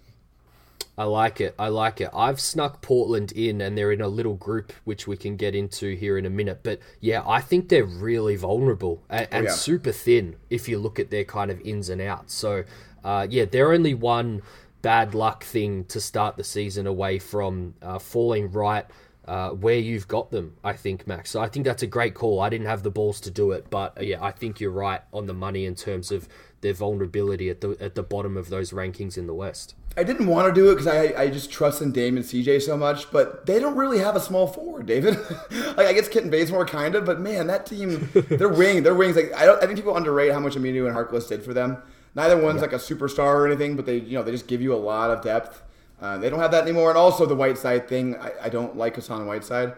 I 1.00 1.06
like 1.06 1.39
it. 1.39 1.56
I 1.58 1.70
like 1.70 2.02
it. 2.02 2.10
I've 2.14 2.41
snuck 2.41 2.82
Portland 2.82 3.32
in, 3.32 3.62
and 3.62 3.78
they're 3.78 3.93
in 3.93 4.02
a 4.02 4.10
little 4.10 4.34
group 4.34 4.74
which 4.84 5.08
we 5.08 5.16
can 5.16 5.38
get 5.38 5.56
into 5.56 5.95
here 5.95 6.18
in 6.18 6.26
a 6.26 6.30
minute. 6.30 6.60
But 6.62 6.82
yeah, 7.00 7.24
I 7.26 7.39
think 7.39 7.70
they're 7.70 7.86
really 7.86 8.36
vulnerable 8.36 9.02
and, 9.10 9.26
and 9.32 9.45
yeah. 9.45 9.52
super 9.52 9.93
thin 9.93 10.36
if 10.50 10.68
you 10.68 10.78
look 10.78 11.00
at 11.00 11.10
their 11.10 11.24
kind 11.24 11.52
of 11.52 11.62
ins 11.62 11.88
and 11.88 12.02
outs. 12.02 12.34
So 12.34 12.66
uh, 13.02 13.28
yeah, 13.30 13.45
they're 13.45 13.72
only 13.72 13.93
one 13.93 14.41
bad 14.82 15.16
luck 15.16 15.45
thing 15.45 15.86
to 15.86 16.02
start 16.02 16.36
the 16.36 16.43
season 16.43 16.86
away 16.86 17.18
from 17.18 17.76
uh, 17.82 17.97
falling 17.97 18.52
right. 18.52 18.86
Uh, 19.26 19.52
where 19.52 19.78
you've 19.78 20.08
got 20.08 20.32
them, 20.32 20.56
I 20.64 20.74
think, 20.74 21.06
Max. 21.06 21.30
So 21.30 21.39
I 21.39 21.50
think 21.50 21.64
that's 21.64 21.84
a 21.84 21.88
great 21.88 22.16
call. 22.16 22.39
I 22.39 22.50
didn't 22.50 22.66
have 22.66 22.82
the 22.82 22.89
balls 22.89 23.22
to 23.22 23.30
do 23.30 23.52
it, 23.52 23.70
but 23.70 23.95
uh, 24.00 24.02
yeah, 24.02 24.24
I 24.24 24.32
think 24.32 24.60
you're 24.60 24.72
right 24.72 25.02
on 25.14 25.28
the 25.28 25.36
money 25.36 25.66
in 25.66 25.76
terms 25.76 26.12
of 26.12 26.28
their 26.62 26.74
vulnerability 26.74 27.49
at 27.49 27.62
the 27.62 27.78
at 27.80 27.95
the 27.95 28.03
bottom 28.03 28.38
of 28.38 28.49
those 28.49 28.72
rankings 28.72 29.18
in 29.18 29.28
the 29.28 29.34
West. 29.34 29.76
I 29.97 30.03
didn't 30.03 30.28
want 30.28 30.47
to 30.47 30.53
do 30.53 30.70
it 30.70 30.76
because 30.76 30.88
I, 30.88 31.24
I 31.24 31.30
just 31.30 31.51
trust 31.51 31.82
in 31.82 31.91
Dame 31.91 32.16
and 32.16 32.26
CJ 32.26 32.62
so 32.62 32.78
much, 32.78 33.12
but 33.12 33.45
they 33.45 33.60
don't 33.60 33.76
really 33.76 33.99
have 33.99 34.16
a 34.16 34.20
small 34.20 34.47
forward, 34.47 34.86
David. 34.86 35.18
like 35.51 35.88
I 35.88 35.93
guess 35.93 36.07
Kent 36.07 36.32
Bazemore 36.32 36.66
kind 36.66 36.95
of, 36.95 37.05
but 37.05 37.20
man, 37.20 37.47
that 37.47 37.66
team, 37.66 38.10
their 38.14 38.49
wing, 38.49 38.84
their 38.84 38.95
wings. 38.95 39.16
Like 39.16 39.34
I 39.36 39.45
don't, 39.45 39.62
I 39.62 39.66
think 39.66 39.78
people 39.78 39.95
underrate 39.95 40.32
how 40.32 40.39
much 40.39 40.55
Aminu 40.55 40.88
and 40.88 40.95
Harkless 40.95 41.28
did 41.28 41.43
for 41.43 41.53
them. 41.53 41.78
Neither 42.16 42.38
one's 42.41 42.62
like 42.62 42.74
a 42.74 42.78
superstar 42.78 43.36
or 43.36 43.47
anything, 43.47 43.76
but 43.76 43.86
they, 43.86 43.97
you 43.97 44.18
know, 44.18 44.24
they 44.24 44.32
just 44.32 44.47
give 44.47 44.62
you 44.62 44.74
a 44.74 44.78
lot 44.78 45.12
of 45.12 45.24
depth. 45.24 45.62
Uh, 46.01 46.18
they 46.18 46.30
don't 46.30 46.39
have 46.39 46.51
that 46.51 46.64
anymore, 46.64 46.89
and 46.89 46.97
also 46.97 47.26
the 47.26 47.36
Whiteside 47.36 47.88
thing. 47.88 48.16
I, 48.16 48.32
I 48.43 48.49
don't 48.49 48.78
like 48.78 48.95
Hassan 48.95 49.26
Whiteside. 49.26 49.74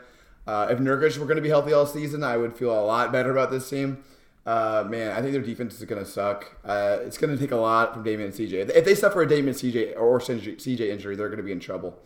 Uh, 0.47 0.67
if 0.69 0.79
Nurkic 0.79 1.17
were 1.17 1.25
going 1.25 1.38
to 1.38 1.41
be 1.41 1.49
healthy 1.49 1.73
all 1.73 1.86
season, 1.86 2.23
I 2.23 2.38
would 2.38 2.55
feel 2.55 2.71
a 2.71 2.82
lot 2.82 3.11
better 3.11 3.32
about 3.32 3.51
this 3.51 3.69
team. 3.69 4.03
Uh, 4.46 4.84
man, 4.89 5.12
I 5.12 5.22
think 5.22 5.34
their 5.34 5.42
defense 5.42 5.76
is 5.80 5.86
going 5.86 6.04
to 6.04 6.10
suck. 6.10 6.56
Uh, 6.66 6.98
it's 7.02 7.18
going 7.18 7.32
to 7.36 7.39
take 7.39 7.52
a 7.52 7.56
lot 7.58 7.94
from 7.94 8.04
Damian 8.04 8.30
and 8.30 8.34
CJ. 8.34 8.70
If 8.76 8.86
they 8.86 8.96
suffer 8.96 9.22
a 9.22 9.28
Damian 9.28 9.54
CJ 9.56 9.96
or 10.00 10.20
CJ 10.20 10.80
injury, 10.89 11.16
they're 11.16 11.28
going 11.28 11.38
to 11.38 11.44
be 11.44 11.52
in 11.52 11.60
trouble. 11.60 12.00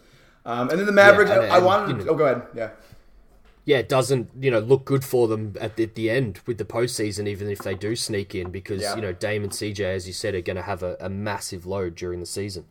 Um, 0.46 0.70
and 0.70 0.78
then 0.78 0.86
the 0.86 0.92
Mavericks, 0.92 1.32
and- 1.32 1.46
I, 1.52 1.56
I 1.56 1.60
wanted. 1.60 1.94
you 1.94 1.98
to, 2.00 2.06
know- 2.06 2.12
oh, 2.12 2.16
go 2.16 2.26
ahead. 2.26 2.42
Yeah. 2.54 2.70
yeah, 3.64 3.78
it 3.78 3.88
doesn't 3.90 4.30
you 4.40 4.52
know 4.52 4.60
look 4.60 4.84
good 4.86 5.04
for 5.06 5.28
them 5.30 5.56
at 5.62 5.76
the, 5.78 5.84
at 5.84 5.96
the 5.96 6.10
end 6.10 6.42
with 6.46 6.58
the 6.58 6.66
postseason, 6.66 7.26
even 7.28 7.50
if 7.50 7.60
they 7.60 7.74
do 7.74 7.96
sneak 7.96 8.36
in, 8.36 8.52
because 8.52 8.82
Yeah. 8.82 8.96
you 8.96 9.02
know 9.02 9.14
Dame 9.14 9.44
and 9.44 9.52
CJ, 9.54 9.80
as 9.80 10.06
you 10.06 10.14
said, 10.14 10.36
are 10.36 10.42
going 10.42 10.58
to 10.58 10.62
have 10.64 10.84
a, 10.84 10.98
a 11.00 11.10
massive 11.10 11.66
load 11.66 11.96
during 11.96 12.20
the 12.20 12.26
season. 12.26 12.66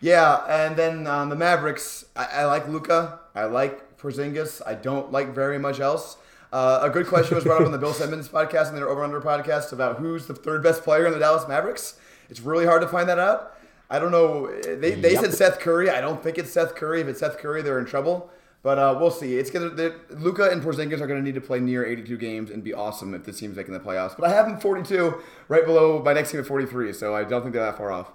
Yeah, 0.00 0.38
and 0.48 0.76
then 0.76 1.06
um, 1.06 1.28
the 1.28 1.36
Mavericks. 1.36 2.06
I, 2.16 2.24
I 2.24 2.44
like 2.46 2.66
Luka. 2.66 3.20
I 3.34 3.44
like 3.44 3.98
Porzingis. 3.98 4.62
I 4.66 4.72
don't 4.74 5.12
like 5.12 5.34
very 5.34 5.58
much 5.58 5.78
else. 5.78 6.16
Uh, 6.52 6.80
a 6.82 6.90
good 6.90 7.06
question 7.06 7.36
was 7.36 7.44
brought 7.44 7.60
up 7.60 7.66
on 7.66 7.72
the 7.72 7.78
Bill 7.78 7.92
Simmons 7.92 8.28
podcast 8.28 8.68
and 8.68 8.76
their 8.76 8.88
Over 8.88 9.04
Under 9.04 9.20
podcast 9.20 9.72
about 9.72 9.98
who's 9.98 10.26
the 10.26 10.34
third 10.34 10.62
best 10.62 10.82
player 10.82 11.06
in 11.06 11.12
the 11.12 11.18
Dallas 11.18 11.46
Mavericks. 11.46 11.94
It's 12.28 12.40
really 12.40 12.66
hard 12.66 12.82
to 12.82 12.88
find 12.88 13.08
that 13.08 13.18
out. 13.18 13.56
I 13.88 13.98
don't 13.98 14.10
know. 14.12 14.46
They, 14.62 14.92
they 14.94 15.12
Yep. 15.12 15.20
said 15.24 15.34
Seth 15.34 15.60
Curry. 15.60 15.90
I 15.90 16.00
don't 16.00 16.22
think 16.22 16.38
it's 16.38 16.52
Seth 16.52 16.74
Curry. 16.74 17.00
If 17.00 17.08
it's 17.08 17.20
Seth 17.20 17.38
Curry, 17.38 17.62
they're 17.62 17.78
in 17.78 17.86
trouble. 17.86 18.30
But 18.62 18.78
uh, 18.78 18.96
we'll 19.00 19.10
see. 19.10 19.38
It's 19.38 19.50
gonna 19.50 19.68
Luka 20.10 20.50
and 20.50 20.60
Porzingis 20.62 21.00
are 21.00 21.06
gonna 21.06 21.22
need 21.22 21.34
to 21.34 21.40
play 21.40 21.60
near 21.60 21.84
82 21.86 22.18
games 22.18 22.50
and 22.50 22.62
be 22.62 22.74
awesome 22.74 23.14
if 23.14 23.24
this 23.24 23.38
team's 23.40 23.56
making 23.56 23.72
the 23.72 23.80
playoffs. 23.80 24.14
But 24.18 24.28
I 24.30 24.34
have 24.34 24.46
them 24.46 24.60
42, 24.60 25.14
right 25.48 25.64
below 25.64 26.02
my 26.02 26.12
next 26.12 26.30
team 26.32 26.40
at 26.40 26.46
43. 26.46 26.92
So 26.92 27.14
I 27.16 27.24
don't 27.24 27.40
think 27.42 27.54
they're 27.54 27.64
that 27.64 27.78
far 27.78 27.90
off. 27.90 28.10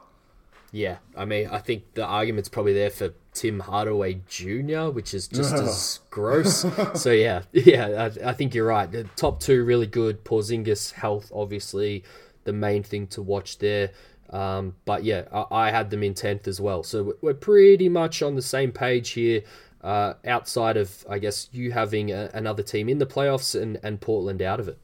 Yeah, 0.72 0.98
I 1.16 1.26
mean, 1.26 1.48
I 1.48 1.60
think 1.60 1.94
the 1.94 2.06
argument's 2.06 2.50
probably 2.50 2.74
there 2.74 2.90
for 2.90 3.14
Tim 3.34 3.60
Hardaway 3.62 4.22
Jr., 4.28 4.90
which 4.90 5.14
is 5.14 5.28
just 5.28 5.54
as 5.56 6.00
gross. 6.10 6.66
So 6.96 7.12
yeah, 7.12 7.44
yeah, 7.54 8.10
I, 8.26 8.30
I 8.30 8.34
think 8.34 8.54
you're 8.54 8.68
right. 8.68 8.92
The 8.92 9.06
top 9.16 9.40
two 9.40 9.64
really 9.64 9.88
good. 9.88 10.24
Porzingis 10.26 10.94
health, 10.94 11.32
obviously, 11.34 12.04
the 12.44 12.54
main 12.54 12.84
thing 12.84 13.08
to 13.08 13.22
watch 13.22 13.60
there. 13.60 13.92
Um, 14.32 14.76
but 14.86 15.04
yeah, 15.04 15.26
I, 15.32 15.68
I 15.68 15.72
had 15.72 15.92
them 15.92 16.04
in 16.04 16.14
tenth 16.14 16.48
as 16.48 16.60
well. 16.60 16.84
So 16.84 17.16
we're- 17.22 17.36
pretty 17.36 17.88
much 17.90 18.22
on 18.22 18.36
the 18.36 18.42
same 18.42 18.72
page 18.72 19.12
here. 19.12 19.44
Uh, 19.82 20.16
outside 20.26 20.78
of, 20.78 21.06
I 21.08 21.20
guess, 21.20 21.48
you 21.52 21.72
having 21.72 22.12
a, 22.12 22.32
another 22.34 22.64
team 22.64 22.90
in 22.90 22.98
the 22.98 23.06
playoffs 23.06 23.60
and, 23.62 23.80
and 23.84 24.02
Portland 24.02 24.42
out 24.42 24.60
of 24.60 24.68
it. 24.68 24.80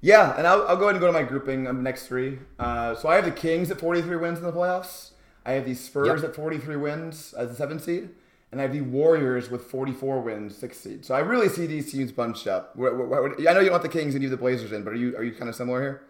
Yeah, 0.00 0.34
and 0.38 0.46
I'll, 0.46 0.66
I'll 0.66 0.76
go 0.78 0.84
ahead 0.84 0.94
and 0.94 1.00
go 1.00 1.08
to 1.08 1.12
my 1.12 1.22
grouping 1.22 1.64
the 1.64 1.74
next 1.74 2.06
three. 2.06 2.38
Uh, 2.58 2.94
so 2.94 3.10
I 3.10 3.16
have 3.16 3.26
the 3.26 3.32
Kings 3.32 3.70
at 3.70 3.78
43 3.78 4.16
wins 4.16 4.38
in 4.38 4.44
the 4.44 4.52
playoffs. 4.52 5.09
I 5.50 5.54
have 5.54 5.64
the 5.64 5.74
Spurs 5.74 6.22
Yep. 6.22 6.30
at 6.30 6.36
43 6.36 6.76
wins 6.76 7.34
as 7.34 7.48
the 7.50 7.54
seventh 7.56 7.84
seed. 7.84 8.10
And 8.52 8.60
I 8.60 8.64
have 8.64 8.72
the 8.72 8.80
Warriors 8.80 9.48
with 9.48 9.62
44 9.64 10.22
wins, 10.22 10.56
sixth 10.56 10.82
seed. 10.82 11.04
So 11.04 11.14
I 11.14 11.20
really 11.20 11.48
see 11.48 11.66
these 11.66 11.92
teams 11.92 12.10
bunched 12.10 12.48
up. 12.48 12.74
I 12.76 12.82
know 12.82 13.60
you 13.60 13.70
want 13.70 13.84
the 13.84 13.88
Kings 13.88 14.14
and 14.14 14.24
you 14.24 14.28
have 14.28 14.36
the 14.38 14.42
Blazers 14.42 14.72
in, 14.72 14.82
but 14.82 14.92
are 14.92 14.96
you 14.96 15.16
are 15.16 15.22
you 15.22 15.32
kind 15.32 15.48
of 15.48 15.54
similar 15.54 15.80
here? 15.80 16.02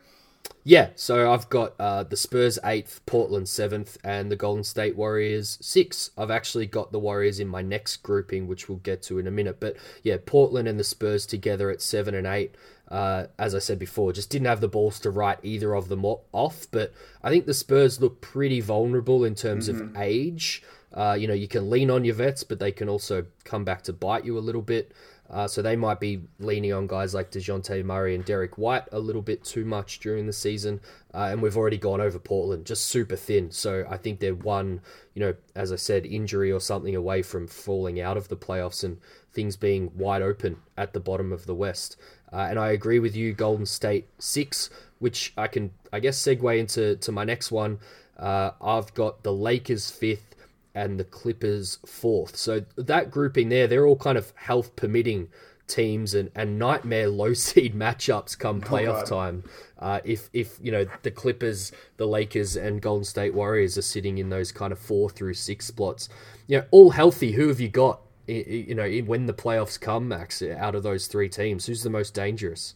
Yeah, 0.64 0.90
so 0.94 1.30
I've 1.30 1.50
got 1.50 1.74
uh, 1.78 2.02
the 2.02 2.16
Spurs 2.16 2.58
eighth, 2.64 3.00
Portland 3.04 3.46
seventh, 3.46 3.98
and 4.02 4.30
the 4.30 4.36
Golden 4.36 4.64
State 4.64 4.96
Warriors 4.96 5.58
six. 5.60 6.12
I've 6.16 6.30
actually 6.30 6.64
got 6.64 6.92
the 6.92 6.98
Warriors 6.98 7.40
in 7.40 7.46
my 7.48 7.60
next 7.60 7.98
grouping, 7.98 8.46
which 8.46 8.68
we'll 8.68 8.78
get 8.78 9.02
to 9.02 9.18
in 9.18 9.26
a 9.26 9.30
minute. 9.30 9.58
But 9.60 9.76
yeah, 10.02 10.16
Portland 10.24 10.66
and 10.66 10.80
the 10.80 10.84
Spurs 10.84 11.26
together 11.26 11.68
at 11.70 11.82
seven 11.82 12.14
and 12.14 12.26
eight. 12.26 12.54
Uh, 12.90 13.26
as 13.38 13.54
I 13.54 13.60
said 13.60 13.78
before, 13.78 14.12
just 14.12 14.30
didn't 14.30 14.48
have 14.48 14.60
the 14.60 14.68
balls 14.68 14.98
to 15.00 15.10
write 15.10 15.38
either 15.42 15.74
of 15.74 15.88
them 15.88 16.04
off. 16.04 16.66
But 16.70 16.92
I 17.22 17.30
think 17.30 17.46
the 17.46 17.54
Spurs 17.54 18.00
look 18.00 18.20
pretty 18.20 18.60
vulnerable 18.60 19.24
in 19.24 19.34
terms 19.34 19.68
of 19.68 19.96
age. 19.96 20.62
Uh, 20.92 21.16
you 21.18 21.28
know, 21.28 21.34
you 21.34 21.46
can 21.46 21.70
lean 21.70 21.90
on 21.90 22.04
your 22.04 22.16
vets, 22.16 22.42
but 22.42 22.58
they 22.58 22.72
can 22.72 22.88
also 22.88 23.26
come 23.44 23.64
back 23.64 23.82
to 23.82 23.92
bite 23.92 24.24
you 24.24 24.36
a 24.36 24.40
little 24.40 24.62
bit. 24.62 24.92
Uh, 25.30 25.46
so 25.46 25.62
they 25.62 25.76
might 25.76 26.00
be 26.00 26.22
leaning 26.40 26.72
on 26.72 26.88
guys 26.88 27.14
like 27.14 27.30
DeJounte 27.30 27.84
Murray 27.84 28.16
and 28.16 28.24
Derrick 28.24 28.58
White 28.58 28.82
a 28.90 28.98
little 28.98 29.22
bit 29.22 29.44
too 29.44 29.64
much 29.64 30.00
during 30.00 30.26
the 30.26 30.32
season. 30.32 30.80
Uh, 31.14 31.28
and 31.30 31.40
we've 31.40 31.56
already 31.56 31.78
gone 31.78 32.00
over 32.00 32.18
Portland, 32.18 32.66
just 32.66 32.86
super 32.86 33.14
thin. 33.14 33.52
So 33.52 33.86
I 33.88 33.96
think 33.96 34.18
they're 34.18 34.34
one, 34.34 34.80
you 35.14 35.20
know, 35.20 35.34
as 35.54 35.72
I 35.72 35.76
said, 35.76 36.04
injury 36.04 36.50
or 36.50 36.60
something 36.60 36.96
away 36.96 37.22
from 37.22 37.46
falling 37.46 38.00
out 38.00 38.16
of 38.16 38.26
the 38.26 38.36
playoffs 38.36 38.82
and 38.82 38.98
things 39.32 39.54
being 39.56 39.92
wide 39.96 40.22
open 40.22 40.56
at 40.76 40.92
the 40.92 41.00
bottom 41.00 41.30
of 41.30 41.46
the 41.46 41.54
West. 41.54 41.96
Uh, 42.32 42.46
and 42.48 42.58
I 42.58 42.70
agree 42.70 42.98
with 42.98 43.16
you, 43.16 43.32
Golden 43.32 43.66
State 43.66 44.06
six, 44.18 44.70
which 44.98 45.32
I 45.36 45.48
can, 45.48 45.72
I 45.92 46.00
guess, 46.00 46.18
segue 46.20 46.58
into 46.58 46.96
to 46.96 47.12
my 47.12 47.24
next 47.24 47.50
one. 47.50 47.78
Uh, 48.18 48.52
I've 48.60 48.92
got 48.94 49.22
the 49.22 49.32
Lakers 49.32 49.90
fifth 49.90 50.34
and 50.74 51.00
the 51.00 51.04
Clippers 51.04 51.78
fourth. 51.86 52.36
So 52.36 52.64
that 52.76 53.10
grouping 53.10 53.48
there, 53.48 53.66
they're 53.66 53.86
all 53.86 53.96
kind 53.96 54.18
of 54.18 54.32
health 54.36 54.76
permitting 54.76 55.28
teams 55.66 56.14
and, 56.14 56.30
and 56.34 56.58
nightmare 56.58 57.08
low 57.22 57.32
seed 57.32 57.74
matchups 57.74 58.38
come 58.38 58.60
playoff 58.60 59.00
God. 59.00 59.06
time. 59.06 59.44
Uh, 59.78 60.00
if 60.04 60.28
if 60.32 60.58
you 60.62 60.70
know 60.70 60.86
the 61.02 61.10
Clippers, 61.10 61.72
the 61.96 62.06
Lakers, 62.06 62.56
and 62.56 62.82
Golden 62.82 63.04
State 63.04 63.34
Warriors 63.34 63.78
are 63.78 63.82
sitting 63.82 64.18
in 64.18 64.28
those 64.28 64.52
kind 64.52 64.72
of 64.72 64.78
four 64.78 65.08
through 65.08 65.34
six 65.34 65.66
spots, 65.66 66.08
you 66.46 66.58
know, 66.58 66.64
all 66.70 66.90
healthy. 66.90 67.32
Who 67.32 67.48
have 67.48 67.60
you 67.60 67.68
got? 67.68 68.00
You 68.30 68.74
know, 68.74 68.88
when 69.06 69.26
the 69.26 69.32
playoffs 69.34 69.80
come, 69.80 70.08
Max, 70.08 70.42
out 70.42 70.74
of 70.74 70.82
those 70.82 71.06
three 71.06 71.28
teams, 71.28 71.66
who's 71.66 71.82
the 71.82 71.90
most 71.90 72.14
dangerous? 72.14 72.74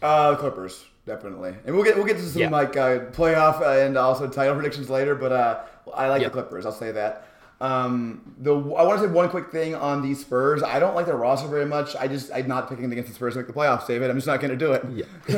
Uh, 0.00 0.32
the 0.32 0.36
Clippers, 0.36 0.84
definitely, 1.06 1.54
and 1.66 1.74
we'll 1.74 1.84
get 1.84 1.96
we'll 1.96 2.06
get 2.06 2.16
to 2.18 2.22
some 2.22 2.42
Yeah. 2.42 2.50
like 2.50 2.76
uh, 2.76 3.00
playoff 3.10 3.60
and 3.86 3.96
also 3.96 4.28
title 4.28 4.54
predictions 4.58 4.88
later. 4.90 5.14
But 5.14 5.32
uh, 5.32 5.60
I 5.94 6.08
like 6.08 6.22
Yep. 6.22 6.32
the 6.32 6.42
Clippers. 6.42 6.66
I'll 6.66 6.72
say 6.72 6.92
that. 6.92 7.26
Um, 7.60 8.34
the 8.38 8.52
I 8.54 8.82
want 8.82 9.00
to 9.00 9.06
say 9.06 9.12
one 9.12 9.28
quick 9.28 9.52
thing 9.52 9.74
on 9.76 10.02
the 10.02 10.14
Spurs. 10.14 10.64
I 10.64 10.80
don't 10.80 10.96
like 10.96 11.06
their 11.06 11.16
roster 11.16 11.46
very 11.46 11.64
much. 11.66 11.94
I 11.94 12.08
just 12.08 12.32
I'm 12.32 12.48
not 12.48 12.68
picking 12.68 12.90
against 12.90 13.08
the 13.08 13.14
Spurs 13.14 13.34
to 13.34 13.38
make 13.38 13.46
the 13.46 13.52
playoffs, 13.52 13.86
David. 13.86 14.10
I'm 14.10 14.16
just 14.16 14.26
not 14.26 14.40
going 14.40 14.50
to 14.50 14.56
do 14.56 14.72
it. 14.72 14.84
Yeah. 14.92 15.04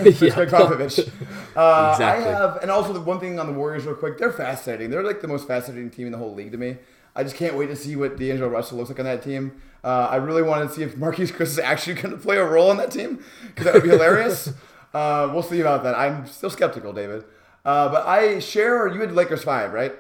Popovich. 0.47 1.07
Uh, 1.55 1.91
Exactly. 1.93 2.27
I 2.33 2.39
have, 2.39 2.57
and 2.63 2.71
also 2.71 2.95
the 2.95 3.01
one 3.01 3.21
thing 3.21 3.39
on 3.39 3.47
the 3.47 3.53
Warriors, 3.53 3.85
real 3.85 3.95
quick. 3.95 4.17
They're 4.19 4.33
fascinating. 4.33 4.91
They're 4.91 5.03
like 5.03 5.21
the 5.21 5.29
most 5.29 5.47
fascinating 5.47 5.91
team 5.91 6.07
in 6.07 6.13
the 6.13 6.19
whole 6.19 6.35
league 6.35 6.53
to 6.53 6.59
me. 6.59 6.77
I 7.17 7.23
just 7.23 7.37
can't 7.37 7.57
wait 7.57 7.67
to 7.67 7.77
see 7.77 7.97
what 7.97 8.17
D'Angelo 8.17 8.49
Russell 8.49 8.79
looks 8.79 8.91
like 8.91 8.99
on 8.99 9.05
that 9.05 9.23
team. 9.23 9.61
Uh, 9.83 10.09
I 10.11 10.17
really 10.17 10.43
want 10.43 10.69
to 10.69 10.75
see 10.75 10.83
if 10.83 10.97
Marquese 10.97 11.33
Chriss 11.33 11.43
is 11.43 11.59
actually 11.59 11.95
going 11.95 12.11
to 12.11 12.21
play 12.21 12.37
a 12.37 12.45
role 12.45 12.71
on 12.71 12.79
that 12.79 12.91
team 12.91 13.23
because 13.47 13.65
that 13.65 13.75
would 13.75 13.83
be 13.83 13.91
hilarious. 13.91 14.53
Uh, 14.95 15.29
we'll 15.33 15.43
see 15.43 15.61
about 15.61 15.83
that. 15.83 15.97
I'm 15.97 16.25
still 16.25 16.51
skeptical, 16.51 16.93
David. 16.93 17.25
Uh, 17.65 17.89
but 17.89 18.07
I 18.07 18.39
share. 18.39 18.87
You 18.87 19.01
had 19.01 19.11
Lakers 19.11 19.43
five, 19.43 19.73
right? 19.73 19.93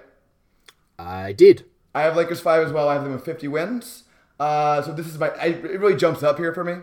I 1.01 1.33
did. 1.33 1.65
I 1.93 2.03
have 2.03 2.17
Lakers 2.17 2.41
five 2.41 2.65
as 2.65 2.73
well. 2.73 2.89
I 2.89 2.95
have 2.95 3.03
them 3.03 3.12
with 3.12 3.25
50 3.25 3.49
wins. 3.49 4.05
Uh, 4.39 4.83
so 4.83 4.93
this 4.93 5.09
is 5.09 5.19
my. 5.19 5.31
I, 5.31 5.47
it 5.47 5.81
really 5.81 5.97
jumps 5.97 6.23
up 6.23 6.39
here 6.39 6.55
for 6.55 6.62
me. 6.62 6.77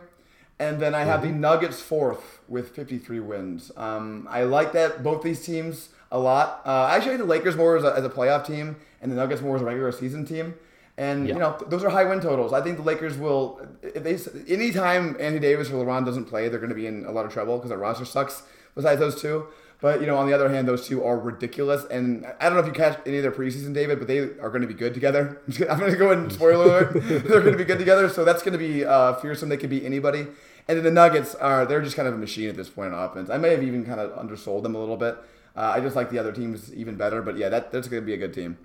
And 0.60 0.80
then 0.80 0.94
I 0.94 1.06
have 1.06 1.24
the 1.24 1.30
Nuggets 1.30 1.82
fourth 1.82 2.40
with 2.48 2.76
53 2.76 3.20
wins. 3.22 3.72
Um, 3.78 4.28
I 4.30 4.44
like 4.44 4.74
that 4.74 5.02
both 5.02 5.24
these 5.24 5.44
teams 5.44 5.90
a 6.12 6.20
lot. 6.20 6.62
Uh, 6.66 6.70
I 6.70 6.96
actually 6.98 7.12
like 7.14 7.20
the 7.22 7.26
Lakers 7.26 7.56
more 7.56 7.78
as 7.78 7.84
a, 7.84 7.94
as 7.96 8.04
a 8.06 8.10
playoff 8.10 8.46
team, 8.46 8.76
and 9.02 9.12
the 9.12 9.16
Nuggets 9.16 9.42
more 9.42 9.56
as 9.56 9.62
a 9.62 9.66
regular 9.66 9.92
season 9.92 10.26
team. 10.26 10.56
And 10.98 11.28
Yeah. 11.28 11.34
you 11.36 11.40
know 11.40 11.56
th- 11.58 11.70
those 11.72 11.84
are 11.84 11.90
high 11.90 12.04
win 12.04 12.20
totals. 12.20 12.52
I 12.54 12.62
think 12.62 12.78
the 12.78 12.84
Lakers 12.84 13.18
will. 13.18 13.62
If 13.82 14.04
they 14.04 14.18
anytime 14.54 15.16
Anthony 15.20 15.40
Davis 15.40 15.70
or 15.72 15.84
LeBron 15.84 16.06
doesn't 16.06 16.26
play, 16.26 16.50
they're 16.50 16.60
going 16.60 16.70
to 16.70 16.76
be 16.76 16.86
in 16.88 17.06
a 17.06 17.12
lot 17.12 17.26
of 17.26 17.32
trouble 17.34 17.58
because 17.58 17.70
their 17.70 17.78
roster 17.80 18.06
sucks. 18.06 18.44
Besides 18.76 19.00
those 19.02 19.22
two, 19.22 19.48
but 19.82 20.00
you 20.00 20.08
know 20.08 20.16
on 20.18 20.28
the 20.28 20.34
other 20.34 20.48
hand, 20.50 20.66
those 20.68 20.88
two 20.88 21.04
are 21.04 21.18
ridiculous. 21.20 21.84
And 21.92 22.26
I 22.40 22.46
don't 22.46 22.54
know 22.54 22.60
if 22.62 22.68
you 22.68 22.72
catch 22.74 22.98
any 23.06 23.18
of 23.18 23.24
their 23.24 23.32
preseason, 23.34 23.74
David, 23.74 24.00
but 24.00 24.08
they 24.08 24.20
are 24.20 24.50
going 24.50 24.62
to 24.62 24.68
be 24.68 24.74
good 24.74 24.94
together. 24.94 25.42
I'm 25.70 25.80
going 25.80 25.92
to 25.92 25.98
go 25.98 26.06
ahead 26.08 26.20
and 26.20 26.32
spoiler 26.32 26.64
alert. 26.66 26.94
they're 26.96 27.42
going 27.42 27.52
to 27.54 27.58
be 27.58 27.66
good 27.66 27.80
together, 27.80 28.08
so 28.08 28.24
that's 28.24 28.44
going 28.44 28.54
to 28.54 28.58
be 28.60 28.86
uh, 28.86 29.14
fearsome. 29.16 29.50
They 29.50 29.58
could 29.58 29.70
be 29.70 29.86
anybody. 29.86 30.28
And 30.68 30.78
then 30.78 30.84
the 30.84 30.92
Nuggets 30.92 31.36
are 31.36 31.66
they're 31.66 31.82
just 31.82 31.96
kind 31.98 32.08
of 32.08 32.14
a 32.14 32.18
machine 32.18 32.48
at 32.48 32.56
this 32.56 32.70
point 32.70 32.94
in 32.94 33.00
offense. 33.00 33.30
I 33.30 33.38
may 33.38 33.50
have 33.52 33.64
even 33.64 33.84
kind 33.86 34.00
of 34.00 34.18
undersold 34.18 34.64
them 34.64 34.76
a 34.76 34.80
little 34.80 34.98
bit. 34.98 35.18
Uh, 35.56 35.74
I 35.76 35.80
just 35.80 35.96
like 35.96 36.10
the 36.10 36.20
other 36.20 36.32
teams 36.32 36.74
even 36.74 36.96
better, 36.96 37.22
but 37.22 37.38
yeah, 37.38 37.50
that, 37.50 37.72
that's 37.72 37.88
going 37.88 38.02
to 38.02 38.06
be 38.06 38.14
a 38.14 38.18
good 38.18 38.34
team. 38.34 38.58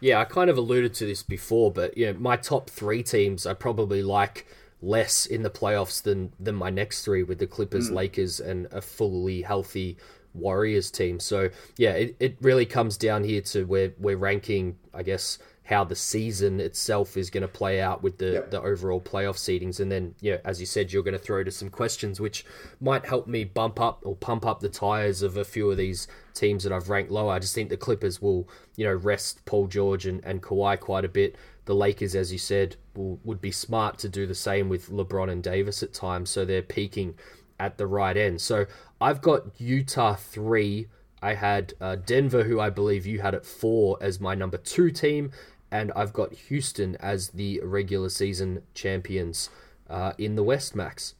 Yeah, 0.00 0.20
I 0.20 0.24
kind 0.24 0.50
of 0.50 0.58
alluded 0.58 0.94
to 0.94 1.06
this 1.06 1.22
before, 1.22 1.72
but 1.72 1.96
you 1.96 2.06
know, 2.06 2.18
my 2.18 2.36
top 2.36 2.68
three 2.68 3.02
teams 3.02 3.46
I 3.46 3.54
probably 3.54 4.02
like 4.02 4.46
less 4.82 5.24
in 5.24 5.42
the 5.42 5.50
playoffs 5.50 6.02
than 6.02 6.32
than 6.38 6.54
my 6.54 6.70
next 6.70 7.02
three 7.02 7.22
with 7.22 7.38
the 7.38 7.46
Clippers, 7.46 7.90
Lakers, 7.90 8.40
and 8.40 8.66
a 8.72 8.82
fully 8.82 9.42
healthy 9.42 9.96
Warriors 10.34 10.90
team. 10.90 11.18
So 11.18 11.48
yeah, 11.78 11.92
it, 11.92 12.16
it 12.20 12.36
really 12.40 12.66
comes 12.66 12.96
down 12.96 13.24
here 13.24 13.40
to 13.42 13.64
where 13.64 13.92
we're 13.98 14.18
ranking, 14.18 14.76
I 14.92 15.02
guess, 15.02 15.38
how 15.66 15.82
the 15.82 15.96
season 15.96 16.60
itself 16.60 17.16
is 17.16 17.28
going 17.28 17.42
to 17.42 17.48
play 17.48 17.80
out 17.80 18.02
with 18.02 18.18
the, 18.18 18.32
Yep. 18.32 18.50
the 18.52 18.62
overall 18.62 19.00
playoff 19.00 19.36
seedings. 19.36 19.80
And 19.80 19.90
then, 19.90 20.14
yeah, 20.20 20.38
as 20.44 20.60
you 20.60 20.66
said, 20.66 20.92
you're 20.92 21.02
going 21.02 21.12
to 21.12 21.18
throw 21.18 21.42
to 21.42 21.50
some 21.50 21.70
questions 21.70 22.20
which 22.20 22.46
might 22.80 23.04
help 23.04 23.26
me 23.26 23.42
bump 23.42 23.80
up 23.80 24.00
or 24.04 24.14
pump 24.14 24.46
up 24.46 24.60
the 24.60 24.68
tires 24.68 25.22
of 25.22 25.36
a 25.36 25.44
few 25.44 25.68
of 25.70 25.76
these 25.76 26.06
teams 26.34 26.62
that 26.62 26.72
I've 26.72 26.88
ranked 26.88 27.10
lower. 27.10 27.32
I 27.32 27.40
just 27.40 27.54
think 27.54 27.68
the 27.68 27.76
Clippers 27.76 28.22
will, 28.22 28.48
you 28.76 28.84
know, 28.86 28.94
rest 28.94 29.44
Paul 29.44 29.66
George 29.66 30.06
and, 30.06 30.24
and 30.24 30.40
Kawhi 30.40 30.78
quite 30.78 31.04
a 31.04 31.08
bit. 31.08 31.34
The 31.64 31.74
Lakers, 31.74 32.14
as 32.14 32.32
you 32.32 32.38
said, 32.38 32.76
will, 32.94 33.18
would 33.24 33.40
be 33.40 33.50
smart 33.50 33.98
to 33.98 34.08
do 34.08 34.24
the 34.24 34.36
same 34.36 34.68
with 34.68 34.88
LeBron 34.88 35.28
and 35.30 35.42
Davis 35.42 35.82
at 35.82 35.92
times. 35.92 36.30
So 36.30 36.44
they're 36.44 36.62
peaking 36.62 37.16
at 37.58 37.76
the 37.76 37.88
right 37.88 38.16
end. 38.16 38.40
So 38.40 38.66
I've 39.00 39.20
got 39.20 39.60
Utah 39.60 40.14
three. 40.14 40.86
I 41.22 41.34
had 41.34 41.74
uh, 41.80 41.96
Denver, 41.96 42.44
who 42.44 42.60
I 42.60 42.70
believe 42.70 43.04
you 43.04 43.20
had 43.20 43.34
at 43.34 43.44
four, 43.44 43.96
as 44.00 44.20
my 44.20 44.36
number 44.36 44.58
two 44.58 44.90
team, 44.90 45.32
and 45.70 45.92
I've 45.96 46.12
got 46.12 46.32
Houston 46.32 46.96
as 47.00 47.30
the 47.30 47.60
regular 47.62 48.08
season 48.08 48.62
champions 48.74 49.50
uh, 49.88 50.12
in 50.18 50.36
the 50.36 50.42
West, 50.42 50.74
Max. 50.74 51.14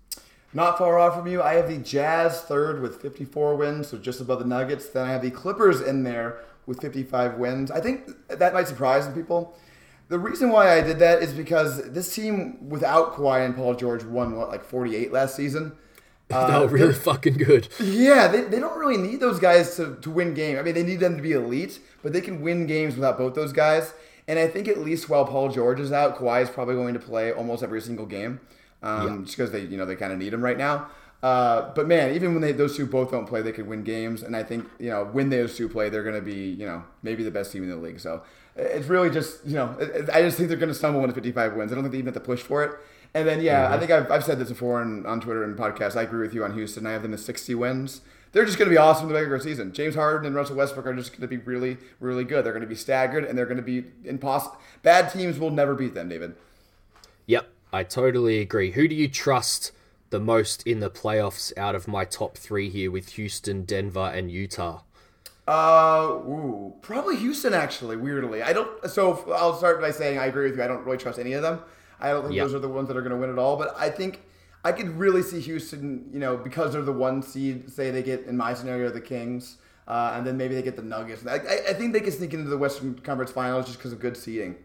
Not 0.53 0.79
far 0.79 0.99
off 0.99 1.15
from 1.15 1.27
you. 1.27 1.43
I 1.43 1.55
have 1.55 1.69
the 1.69 1.79
Jazz 1.79 2.41
third 2.43 2.81
with 2.81 3.03
54 3.03 3.57
wins, 3.57 3.89
so 3.89 3.99
just 3.99 4.21
above 4.21 4.39
the 4.39 4.45
Nuggets. 4.45 4.89
Then 4.89 5.07
I 5.07 5.13
have 5.13 5.23
the 5.23 5.31
Clippers 5.31 5.81
in 5.81 6.03
there 6.03 6.39
with 6.67 6.81
55 6.81 7.35
wins. 7.35 7.71
I 7.71 7.81
think 7.81 8.09
that 8.29 8.55
might 8.55 8.69
surprise 8.69 9.05
some 9.05 9.15
people. 9.15 9.57
The 10.09 10.19
reason 10.19 10.51
why 10.51 10.73
I 10.73 10.83
did 10.83 10.99
that 11.01 11.23
is 11.23 11.33
because 11.33 11.91
this 11.91 12.15
team 12.15 12.69
without 12.69 13.15
Kawhi 13.15 13.45
and 13.45 13.57
Paul 13.57 13.75
George 13.75 14.05
won 14.05 14.37
what 14.37 14.49
like 14.49 14.65
48 14.65 15.13
last 15.13 15.37
season. 15.37 15.73
Uh, 16.29 16.63
were 16.63 16.67
really 16.67 16.93
fucking 16.93 17.35
good. 17.35 17.69
Yeah, 17.79 18.27
they, 18.27 18.41
they 18.41 18.59
don't 18.59 18.77
really 18.77 18.97
need 18.97 19.21
those 19.21 19.39
guys 19.39 19.77
to, 19.77 19.95
to 20.03 20.11
win 20.11 20.35
games. 20.35 20.59
I 20.59 20.63
mean, 20.63 20.75
they 20.75 20.83
need 20.83 20.99
them 20.99 21.15
to 21.15 21.23
be 21.23 21.31
elite, 21.31 21.79
but 22.03 22.13
they 22.13 22.21
can 22.21 22.43
win 22.43 22.67
games 22.67 22.97
without 22.97 23.17
both 23.17 23.35
those 23.37 23.53
guys. 23.53 23.95
And 24.29 24.39
I 24.39 24.49
think 24.49 24.69
at 24.69 24.79
least 24.79 25.09
while 25.09 25.25
Paul 25.25 25.51
George 25.51 25.81
is 25.81 25.93
out, 25.93 26.19
Kawhi 26.19 26.43
is 26.43 26.51
probably 26.51 26.75
going 26.75 26.95
to 26.95 27.01
play 27.01 27.33
almost 27.33 27.63
every 27.63 27.81
single 27.81 28.07
game, 28.07 28.41
um, 28.83 29.25
just 29.25 29.37
because 29.37 29.53
they 29.53 29.61
you 29.63 29.77
know 29.77 29.87
they 29.87 29.97
kind 29.97 30.13
of 30.13 30.19
need 30.19 30.33
him 30.33 30.43
right 30.43 30.59
now. 30.59 30.89
Uh, 31.23 31.73
but 31.75 31.87
man, 31.87 32.15
even 32.15 32.33
when 32.33 32.43
they, 32.43 32.53
those 32.53 32.77
two 32.77 32.87
both 32.87 33.11
don't 33.11 33.27
play, 33.27 33.41
they 33.41 33.53
could 33.53 33.67
win 33.67 33.83
games. 33.83 34.23
And 34.23 34.37
I 34.37 34.43
think 34.43 34.69
you 34.79 34.91
know 34.91 35.05
when 35.05 35.31
those 35.31 35.57
two 35.57 35.69
play, 35.69 35.89
they're 35.89 36.03
going 36.03 36.17
to 36.17 36.21
be 36.21 36.51
you 36.51 36.67
know 36.67 36.85
maybe 37.03 37.23
the 37.23 37.31
best 37.31 37.53
team 37.53 37.63
in 37.63 37.71
the 37.71 37.77
league. 37.77 38.01
So 38.01 38.23
it's 38.57 38.89
really 38.89 39.11
just 39.11 39.47
you 39.47 39.55
know 39.55 39.77
I 40.13 40.23
just 40.23 40.37
think 40.37 40.49
they're 40.49 40.59
going 40.59 40.71
to 40.71 40.75
stumble 40.75 41.03
into 41.03 41.15
55 41.15 41.55
wins. 41.55 41.73
I 41.73 41.75
don't 41.75 41.85
think 41.85 41.93
they 41.93 41.99
even 41.99 42.13
have 42.13 42.23
to 42.23 42.27
push 42.27 42.43
for 42.43 42.65
it. 42.65 42.73
And 43.15 43.27
then 43.27 43.41
yeah, 43.41 43.73
I 43.73 43.79
think 43.79 43.91
I've, 43.91 44.11
I've 44.11 44.25
said 44.25 44.39
this 44.39 44.49
before 44.49 44.81
on, 44.81 45.07
on 45.07 45.21
Twitter 45.21 45.43
and 45.43 45.57
podcasts. 45.57 45.97
I 45.97 46.03
agree 46.03 46.21
with 46.21 46.35
you 46.35 46.45
on 46.45 46.53
Houston. 46.53 46.87
I 46.87 46.93
have 46.93 47.03
them 47.03 47.15
as 47.15 47.25
60 47.25 47.55
wins. 47.55 48.03
They're 48.37 48.45
just 48.45 48.59
going 48.59 48.69
to 48.69 48.75
be 48.75 48.77
awesome 48.77 49.05
in 49.05 49.15
the 49.15 49.15
regular 49.15 49.41
season. 49.41 49.73
James 49.73 49.95
Harden 49.95 50.27
and 50.27 50.37
Russell 50.37 50.57
Westbrook 50.57 50.87
are 50.87 50.93
just 50.93 51.11
going 51.13 51.23
to 51.23 51.27
be 51.27 51.39
really, 51.39 51.79
really 52.01 52.23
good. 52.23 52.45
They're 52.45 52.53
going 52.53 52.61
to 52.61 52.69
be 52.69 52.75
staggered 52.75 53.25
and 53.25 53.39
they're 53.39 53.47
going 53.47 53.57
to 53.57 53.63
be 53.63 53.85
impossible. 54.05 54.59
Bad 54.83 55.11
teams 55.11 55.39
will 55.39 55.49
never 55.49 55.75
beat 55.75 55.95
them, 55.95 56.11
David. 56.11 56.35
Yep, 57.25 57.49
I 57.73 57.83
totally 57.83 58.41
agree. 58.41 58.73
Who 58.73 58.89
do 58.89 58.95
you 58.95 59.09
trust 59.09 59.73
the 60.11 60.21
most 60.21 60.67
in 60.67 60.81
the 60.81 60.91
playoffs 60.91 61.57
out 61.57 61.75
of 61.75 61.89
my 61.89 62.05
top 62.05 62.37
three 62.37 62.69
here 62.69 62.91
with 62.91 63.09
Houston, 63.15 63.65
Denver, 63.65 64.13
and 64.15 64.31
Utah? 64.31 64.83
Uh, 65.49 66.07
ooh, 66.11 66.75
probably 66.83 67.17
Houston. 67.17 67.55
Actually, 67.55 67.97
weirdly, 67.97 68.43
I 68.43 68.53
don't. 68.53 68.87
So 68.91 69.33
I'll 69.35 69.57
start 69.57 69.81
by 69.81 69.93
saying 69.93 70.19
I 70.19 70.27
agree 70.27 70.51
with 70.51 70.59
you. 70.59 70.63
I 70.63 70.67
don't 70.67 70.85
really 70.85 70.99
trust 70.99 71.19
any 71.19 71.33
of 71.33 71.41
them. 71.41 71.61
I 71.99 72.11
don't 72.11 72.25
think 72.25 72.35
Yeah. 72.35 72.43
those 72.43 72.55
are 72.55 72.59
the 72.59 72.69
ones 72.69 72.89
that 72.89 72.99
are 72.99 73.03
going 73.03 73.13
to 73.13 73.19
win 73.19 73.31
it 73.31 73.39
all. 73.39 73.57
But 73.57 73.75
I 73.79 73.89
think 73.89 74.21
I 74.67 74.73
could 74.73 74.99
really 74.99 75.23
see 75.23 75.41
Houston. 75.41 76.11
You 76.13 76.19
know, 76.19 76.37
because 76.37 76.73
they're 76.73 76.83
the 76.83 76.93
one 76.93 77.23
seed. 77.23 77.71
Say 77.71 77.93
they 77.93 78.03
get 78.03 78.25
in 78.27 78.37
my 78.37 78.53
scenario 78.53 78.91
the 78.91 79.01
Kings, 79.01 79.59
uh, 79.87 80.15
and 80.17 80.27
then 80.27 80.37
maybe 80.37 80.57
they 80.57 80.63
get 80.63 80.75
the 80.75 80.83
Nuggets. 80.83 81.25
I, 81.25 81.37
I, 81.37 81.73
think 81.75 81.93
they 81.93 82.01
can 82.01 82.11
sneak 82.11 82.35
into 82.35 82.51
the 82.51 82.59
Western 82.59 82.99
Conference 82.99 83.31
Finals 83.31 83.67
just 83.67 83.79
because 83.79 83.93
of 83.93 84.01
good 84.01 84.17
seeding. 84.17 84.57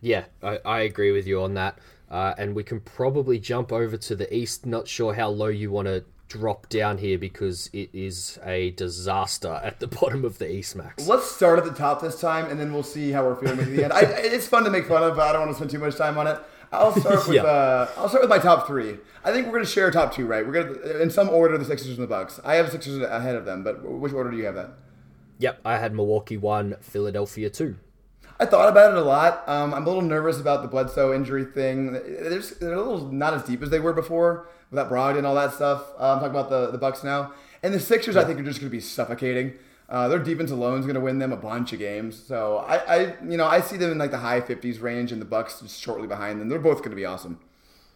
Yeah, 0.00 0.24
I, 0.42 0.58
I 0.64 0.80
agree 0.80 1.12
with 1.12 1.24
you 1.28 1.40
on 1.40 1.54
that. 1.54 1.78
Uh, 2.10 2.34
and 2.36 2.56
we 2.56 2.64
can 2.64 2.80
probably 2.80 3.38
jump 3.38 3.72
over 3.72 3.96
to 3.96 4.16
the 4.16 4.34
east. 4.34 4.66
Not 4.66 4.88
sure 4.88 5.14
how 5.14 5.28
low 5.28 5.46
you 5.46 5.70
want 5.70 5.86
to 5.86 6.04
drop 6.26 6.68
down 6.68 6.98
here 6.98 7.18
because 7.18 7.70
it 7.72 7.90
is 7.92 8.40
a 8.44 8.70
disaster 8.72 9.60
at 9.62 9.78
the 9.78 9.86
bottom 10.00 10.24
of 10.24 10.38
the 10.38 10.50
east, 10.50 10.74
Max. 10.74 11.06
Let's 11.06 11.30
start 11.30 11.60
at 11.60 11.64
the 11.64 11.70
top 11.74 12.02
this 12.02 12.20
time, 12.20 12.50
and 12.50 12.58
then 12.58 12.72
we'll 12.72 12.82
see 12.82 13.12
how 13.12 13.24
we're 13.24 13.36
feeling 13.36 13.60
at 13.60 13.68
the 13.68 13.84
end. 13.84 13.92
I, 13.92 14.00
it's 14.04 14.48
fun 14.48 14.64
to 14.64 14.70
make 14.70 14.86
fun 14.86 15.04
of, 15.04 15.14
but 15.14 15.28
I 15.28 15.32
don't 15.32 15.42
want 15.42 15.52
to 15.52 15.56
spend 15.56 15.70
too 15.70 15.78
much 15.78 15.96
time 15.96 16.18
on 16.18 16.26
it. 16.26 16.38
I'll 16.72 16.98
start 16.98 17.26
with 17.28 17.36
Yeah. 17.36 17.42
uh, 17.44 17.88
I'll 17.96 18.08
start 18.08 18.22
with 18.22 18.30
my 18.30 18.38
top 18.38 18.66
three. 18.66 18.96
I 19.24 19.32
think 19.32 19.46
we're 19.46 19.52
gonna 19.54 19.66
share 19.66 19.88
a 19.88 19.92
top 19.92 20.14
two, 20.14 20.26
right? 20.26 20.46
We're 20.46 20.52
gonna 20.64 20.98
in 21.00 21.10
some 21.10 21.28
order 21.28 21.56
the 21.58 21.64
Sixers 21.64 21.90
and 21.90 21.98
the 21.98 22.06
Bucks. 22.06 22.40
I 22.44 22.54
have 22.56 22.70
Sixers 22.70 23.00
ahead 23.02 23.36
of 23.36 23.44
them, 23.44 23.62
but 23.62 23.82
which 23.84 24.12
order 24.12 24.30
do 24.30 24.36
you 24.36 24.46
have 24.46 24.54
that? 24.56 24.70
Yep, 25.38 25.60
I 25.64 25.78
had 25.78 25.94
Milwaukee 25.94 26.36
one, 26.36 26.76
Philadelphia 26.80 27.50
two. 27.50 27.76
I 28.40 28.46
thought 28.46 28.68
about 28.68 28.92
it 28.92 28.98
a 28.98 29.02
lot. 29.02 29.44
Um, 29.48 29.72
I'm 29.74 29.84
a 29.84 29.86
little 29.86 30.02
nervous 30.02 30.40
about 30.40 30.62
the 30.62 30.68
Bledsoe 30.68 31.12
injury 31.14 31.44
thing. 31.44 31.92
They're, 31.92 32.30
just, 32.30 32.58
they're 32.58 32.72
a 32.72 32.76
little 32.78 33.06
not 33.12 33.34
as 33.34 33.44
deep 33.44 33.62
as 33.62 33.70
they 33.70 33.78
were 33.78 33.92
before 33.92 34.48
without 34.70 34.90
Brogdon 34.90 35.18
and 35.18 35.26
all 35.26 35.34
that 35.36 35.52
stuff. 35.52 35.84
Uh, 35.98 36.14
I'm 36.14 36.18
talking 36.18 36.30
about 36.30 36.50
the, 36.50 36.70
the 36.72 36.78
Bucks 36.78 37.04
now. 37.04 37.32
And 37.62 37.72
the 37.72 37.78
Sixers, 37.78 38.16
I 38.16 38.24
think, 38.24 38.40
are 38.40 38.42
just 38.42 38.58
going 38.58 38.68
to 38.68 38.74
be 38.76 38.80
suffocating. 38.80 39.52
Uh, 39.92 40.08
their 40.08 40.18
defense 40.18 40.50
alone 40.50 40.78
is 40.80 40.86
going 40.86 40.94
to 40.94 41.00
win 41.02 41.18
them 41.18 41.32
a 41.32 41.36
bunch 41.36 41.74
of 41.74 41.78
games. 41.78 42.18
So 42.18 42.64
I, 42.66 42.76
I, 42.76 42.98
you 43.28 43.36
know, 43.36 43.46
I 43.46 43.60
see 43.60 43.76
them 43.76 43.92
in 43.92 43.98
like 43.98 44.10
the 44.10 44.16
high 44.18 44.40
50s 44.40 44.80
range, 44.80 45.12
and 45.12 45.20
the 45.20 45.26
Bucks 45.26 45.60
just 45.60 45.78
shortly 45.78 46.08
behind 46.08 46.40
them. 46.40 46.48
They're 46.48 46.58
both 46.58 46.78
going 46.78 46.90
to 46.90 46.96
be 46.96 47.04
awesome. 47.04 47.38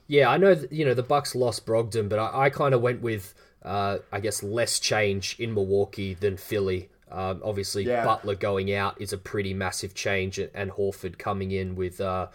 Yeah, 0.06 0.28
I 0.28 0.36
know. 0.36 0.54
You 0.70 0.84
know 0.84 0.92
the 0.92 1.02
Bucks 1.02 1.34
lost 1.34 1.64
Brogdon, 1.64 2.10
but 2.10 2.18
I, 2.18 2.44
I 2.44 2.50
kind 2.50 2.74
of 2.74 2.82
went 2.82 3.00
with, 3.00 3.34
uh, 3.64 3.98
I 4.12 4.20
guess, 4.20 4.42
less 4.42 4.78
change 4.78 5.36
in 5.40 5.54
Milwaukee 5.54 6.12
than 6.12 6.36
Philly. 6.36 6.90
Um, 7.10 7.40
obviously, 7.42 7.84
Yeah. 7.84 8.04
Butler 8.04 8.34
going 8.34 8.74
out 8.74 9.00
is 9.00 9.14
a 9.14 9.18
pretty 9.18 9.54
massive 9.54 9.94
change, 9.94 10.38
and 10.38 10.70
Horford 10.72 11.16
coming 11.18 11.50
in 11.50 11.76
with 11.76 12.00
uh, 12.00 12.26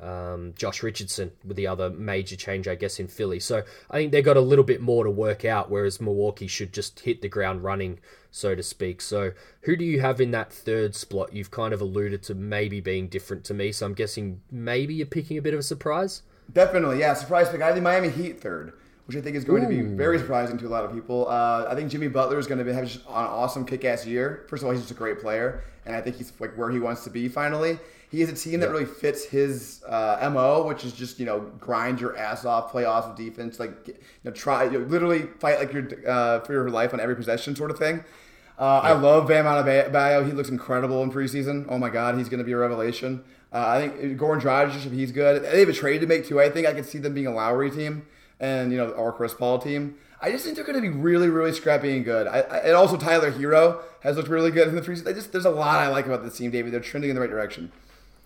um, 0.00 0.52
Josh 0.56 0.82
Richardson 0.82 1.32
with 1.44 1.56
the 1.56 1.66
other 1.66 1.90
major 1.90 2.36
change, 2.36 2.68
I 2.68 2.74
guess, 2.74 3.00
in 3.00 3.08
Philly. 3.08 3.40
So 3.40 3.62
I 3.90 3.96
think 3.96 4.12
they 4.12 4.22
got 4.22 4.36
a 4.36 4.40
little 4.40 4.64
bit 4.64 4.80
more 4.80 5.04
to 5.04 5.10
work 5.10 5.44
out, 5.44 5.70
whereas 5.70 6.00
Milwaukee 6.00 6.46
should 6.48 6.72
just 6.72 7.00
hit 7.00 7.22
the 7.22 7.28
ground 7.28 7.64
running, 7.64 7.98
so 8.36 8.54
to 8.54 8.62
speak. 8.62 9.00
So 9.00 9.32
who 9.62 9.76
do 9.76 9.84
you 9.84 10.00
have 10.00 10.20
in 10.20 10.30
that 10.32 10.52
third 10.52 10.94
spot? 10.94 11.32
You've 11.32 11.50
kind 11.50 11.72
of 11.72 11.80
alluded 11.80 12.22
to 12.24 12.34
maybe 12.34 12.80
being 12.80 13.08
different 13.08 13.44
to 13.44 13.54
me, 13.54 13.72
so 13.72 13.86
I'm 13.86 13.94
guessing 13.94 14.42
maybe 14.50 14.94
you're 14.94 15.06
picking 15.06 15.38
a 15.38 15.42
bit 15.42 15.54
of 15.54 15.60
a 15.60 15.62
surprise. 15.62 16.22
Definitely, 16.52 17.00
yeah. 17.00 17.14
Surprise 17.14 17.48
pick. 17.48 17.62
I 17.62 17.66
have 17.66 17.74
the 17.74 17.80
Miami 17.80 18.10
Heat 18.10 18.40
third, 18.40 18.74
which 19.06 19.16
I 19.16 19.22
think 19.22 19.36
is 19.36 19.44
going 19.44 19.62
to 19.62 19.68
be 19.68 19.80
very 19.80 20.18
surprising 20.18 20.58
to 20.58 20.66
a 20.66 20.68
lot 20.68 20.84
of 20.84 20.92
people. 20.92 21.26
Uh, 21.28 21.66
I 21.68 21.74
think 21.74 21.90
Jimmy 21.90 22.08
Butler 22.08 22.38
is 22.38 22.46
going 22.46 22.58
to 22.58 22.64
be, 22.64 22.72
have 22.72 22.84
just 22.84 23.00
an 23.06 23.12
awesome 23.12 23.64
kick-ass 23.64 24.06
year. 24.06 24.44
First 24.48 24.62
of 24.62 24.66
all, 24.66 24.72
he's 24.72 24.82
just 24.82 24.92
a 24.92 24.94
great 24.94 25.18
player, 25.18 25.64
and 25.86 25.96
I 25.96 26.02
think 26.02 26.16
he's 26.16 26.32
like 26.38 26.56
where 26.56 26.70
he 26.70 26.78
wants 26.78 27.04
to 27.04 27.10
be 27.10 27.28
finally. 27.28 27.78
He 28.10 28.22
is 28.22 28.30
a 28.30 28.34
team 28.34 28.60
that 28.60 28.70
really 28.70 28.84
fits 28.84 29.24
his 29.24 29.82
uh, 29.88 30.30
mo, 30.32 30.66
which 30.66 30.84
is 30.84 30.92
just 30.92 31.18
you 31.18 31.26
know 31.26 31.40
grind 31.58 32.00
your 32.00 32.16
ass 32.16 32.44
off, 32.44 32.70
play 32.70 32.84
awesome 32.84 33.16
defense, 33.16 33.58
like 33.58 33.88
you 33.88 33.94
know, 34.24 34.30
try 34.30 34.64
you 34.64 34.78
know, 34.78 34.86
literally 34.86 35.22
fight 35.40 35.58
like 35.58 35.72
your 35.72 35.88
uh, 36.06 36.40
for 36.40 36.52
your 36.52 36.70
life 36.70 36.92
on 36.92 37.00
every 37.00 37.16
possession, 37.16 37.56
sort 37.56 37.70
of 37.70 37.78
thing. 37.78 38.04
Uh, 38.58 38.80
I 38.82 38.92
love 38.92 39.28
Bam 39.28 39.44
Adebayo. 39.44 40.24
He 40.24 40.32
looks 40.32 40.48
incredible 40.48 41.02
in 41.02 41.12
preseason. 41.12 41.66
Oh 41.68 41.78
my 41.78 41.90
God, 41.90 42.16
he's 42.16 42.28
going 42.28 42.38
to 42.38 42.44
be 42.44 42.52
a 42.52 42.56
revelation. 42.56 43.22
Uh, 43.52 43.66
I 43.66 43.88
think 43.88 44.18
Goran 44.18 44.40
Dragic, 44.40 44.86
if 44.86 44.92
he's 44.92 45.12
good, 45.12 45.42
they 45.42 45.60
have 45.60 45.68
a 45.68 45.72
trade 45.72 46.00
to 46.00 46.06
make 46.06 46.26
too. 46.26 46.40
I 46.40 46.50
think 46.50 46.66
I 46.66 46.72
could 46.72 46.86
see 46.86 46.98
them 46.98 47.14
being 47.14 47.26
a 47.26 47.34
Lowry 47.34 47.70
team 47.70 48.06
and 48.40 48.70
you 48.72 48.78
know 48.78 48.94
our 48.94 49.12
Chris 49.12 49.34
Paul 49.34 49.58
team. 49.58 49.96
I 50.20 50.30
just 50.30 50.44
think 50.44 50.56
they're 50.56 50.64
going 50.64 50.76
to 50.76 50.82
be 50.82 50.88
really, 50.88 51.28
really 51.28 51.52
scrappy 51.52 51.94
and 51.94 52.04
good. 52.04 52.26
I, 52.26 52.40
I, 52.40 52.58
and 52.58 52.74
also 52.74 52.96
Tyler 52.96 53.30
Herro 53.30 53.82
has 54.00 54.16
looked 54.16 54.28
really 54.28 54.50
good 54.50 54.68
in 54.68 54.74
the 54.74 54.80
preseason. 54.80 55.08
I 55.08 55.12
just 55.12 55.32
there's 55.32 55.44
a 55.44 55.50
lot 55.50 55.80
I 55.80 55.88
like 55.88 56.06
about 56.06 56.24
this 56.24 56.36
team, 56.36 56.50
David. 56.50 56.72
They're 56.72 56.80
trending 56.80 57.10
in 57.10 57.16
the 57.16 57.20
right 57.20 57.30
direction. 57.30 57.70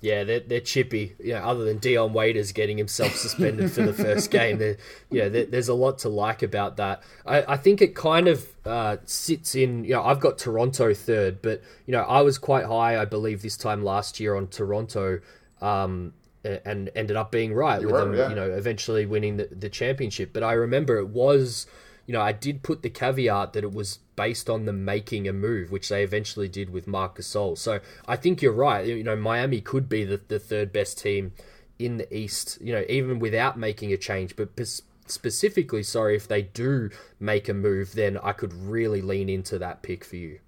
Yeah, 0.00 0.24
they're, 0.24 0.40
they're 0.40 0.60
chippy. 0.60 1.14
You 1.18 1.34
know, 1.34 1.40
other 1.40 1.64
than 1.64 1.78
Dion 1.78 2.14
Waiters 2.14 2.52
getting 2.52 2.78
himself 2.78 3.14
suspended 3.16 3.70
for 3.70 3.82
the 3.82 3.92
first 3.92 4.30
game, 4.30 4.58
there, 4.58 4.78
you 5.10 5.20
know, 5.20 5.28
there, 5.28 5.44
there's 5.44 5.68
a 5.68 5.74
lot 5.74 5.98
to 5.98 6.08
like 6.08 6.42
about 6.42 6.78
that. 6.78 7.02
I, 7.26 7.52
I 7.52 7.56
think 7.58 7.82
it 7.82 7.94
kind 7.94 8.26
of 8.26 8.46
uh, 8.64 8.96
sits 9.04 9.54
in. 9.54 9.84
You 9.84 9.94
know, 9.94 10.02
I've 10.02 10.20
got 10.20 10.38
Toronto 10.38 10.94
third, 10.94 11.42
but 11.42 11.62
you 11.86 11.92
know, 11.92 12.02
I 12.02 12.22
was 12.22 12.38
quite 12.38 12.64
high, 12.64 12.98
I 12.98 13.04
believe, 13.04 13.42
this 13.42 13.58
time 13.58 13.84
last 13.84 14.18
year 14.18 14.36
on 14.36 14.46
Toronto, 14.48 15.20
um, 15.60 16.14
and 16.44 16.90
ended 16.94 17.16
up 17.16 17.30
being 17.30 17.52
right 17.52 17.82
with 17.82 17.90
were, 17.90 18.00
them. 18.00 18.14
yeah. 18.14 18.30
You 18.30 18.34
know, 18.34 18.50
eventually 18.50 19.04
winning 19.04 19.36
the, 19.36 19.48
the 19.52 19.68
championship. 19.68 20.32
But 20.32 20.42
I 20.42 20.52
remember 20.52 20.96
it 20.96 21.08
was. 21.08 21.66
You 22.10 22.14
know, 22.14 22.22
I 22.22 22.32
did 22.32 22.64
put 22.64 22.82
the 22.82 22.90
caveat 22.90 23.52
that 23.52 23.62
it 23.62 23.72
was 23.72 24.00
based 24.16 24.50
on 24.50 24.64
them 24.64 24.84
making 24.84 25.28
a 25.28 25.32
move, 25.32 25.70
which 25.70 25.88
they 25.90 26.02
eventually 26.02 26.48
did 26.48 26.70
with 26.70 26.88
Marc 26.88 27.18
Gasol. 27.18 27.56
So 27.56 27.78
I 28.04 28.16
think 28.16 28.42
you're 28.42 28.50
right. 28.52 28.84
You 28.84 29.04
know, 29.04 29.14
Miami 29.14 29.60
could 29.60 29.88
be 29.88 30.02
the, 30.02 30.20
the 30.26 30.40
third 30.40 30.72
best 30.72 31.00
team 31.00 31.34
in 31.78 31.98
the 31.98 32.12
East, 32.12 32.58
you 32.60 32.72
know, 32.72 32.84
even 32.88 33.20
without 33.20 33.56
making 33.56 33.92
a 33.92 33.96
change. 33.96 34.34
But 34.34 34.58
specifically, 35.06 35.84
sorry, 35.84 36.16
if 36.16 36.26
they 36.26 36.42
do 36.42 36.90
make 37.20 37.48
a 37.48 37.54
move, 37.54 37.92
then 37.92 38.18
I 38.18 38.32
could 38.32 38.54
really 38.54 39.02
lean 39.02 39.28
into 39.28 39.56
that 39.60 39.82
pick 39.84 40.04
for 40.04 40.16
you. 40.16 40.40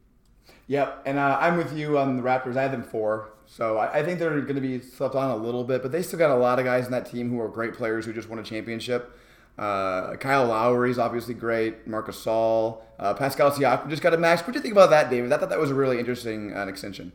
Yep, 0.67 1.03
and 1.07 1.17
uh, 1.17 1.39
I'm 1.41 1.57
with 1.57 1.79
you 1.79 1.97
on 1.97 2.17
the 2.17 2.25
Raptors. 2.25 2.57
I 2.57 2.63
had 2.63 2.73
them 2.73 2.83
four, 2.83 3.29
so 3.47 3.79
I, 3.79 4.01
I 4.01 4.05
think 4.05 4.19
they're 4.19 4.41
going 4.41 4.57
to 4.57 4.61
be 4.61 4.81
slept 4.81 5.15
on 5.15 5.31
a 5.31 5.37
little 5.37 5.63
bit, 5.63 5.81
but 5.81 5.93
they 5.93 6.03
still 6.03 6.19
got 6.19 6.33
a 6.33 6.41
lot 6.41 6.59
of 6.59 6.65
guys 6.65 6.87
in 6.87 6.91
that 6.91 7.07
team 7.07 7.31
who 7.31 7.41
are 7.41 7.47
great 7.47 7.75
players 7.75 8.05
who 8.05 8.13
just 8.13 8.29
won 8.29 8.41
a 8.41 8.43
championship. 8.43 9.17
Uh, 9.59 10.17
Kyle 10.17 10.47
Lowry 10.47 10.91
is 10.91 10.99
obviously 10.99 11.35
great. 11.35 11.87
Marc 11.87 12.09
Gasol, 12.09 12.81
uh, 12.99 13.15
Pascal 13.15 13.51
Siakam 13.51 13.89
just 13.91 14.03
got 14.03 14.15
a 14.15 14.17
max. 14.17 14.43
What 14.43 14.53
do 14.53 14.59
you 14.59 14.63
think 14.63 14.73
about 14.73 14.91
that, 14.91 15.11
David? 15.11 15.33
I 15.33 15.39
thought 15.39 15.51
that 15.51 15.59
was 15.59 15.71
a 15.71 15.75
really 15.75 15.99
interesting 15.99 16.57
uh, 16.57 16.67
extension. 16.67 17.13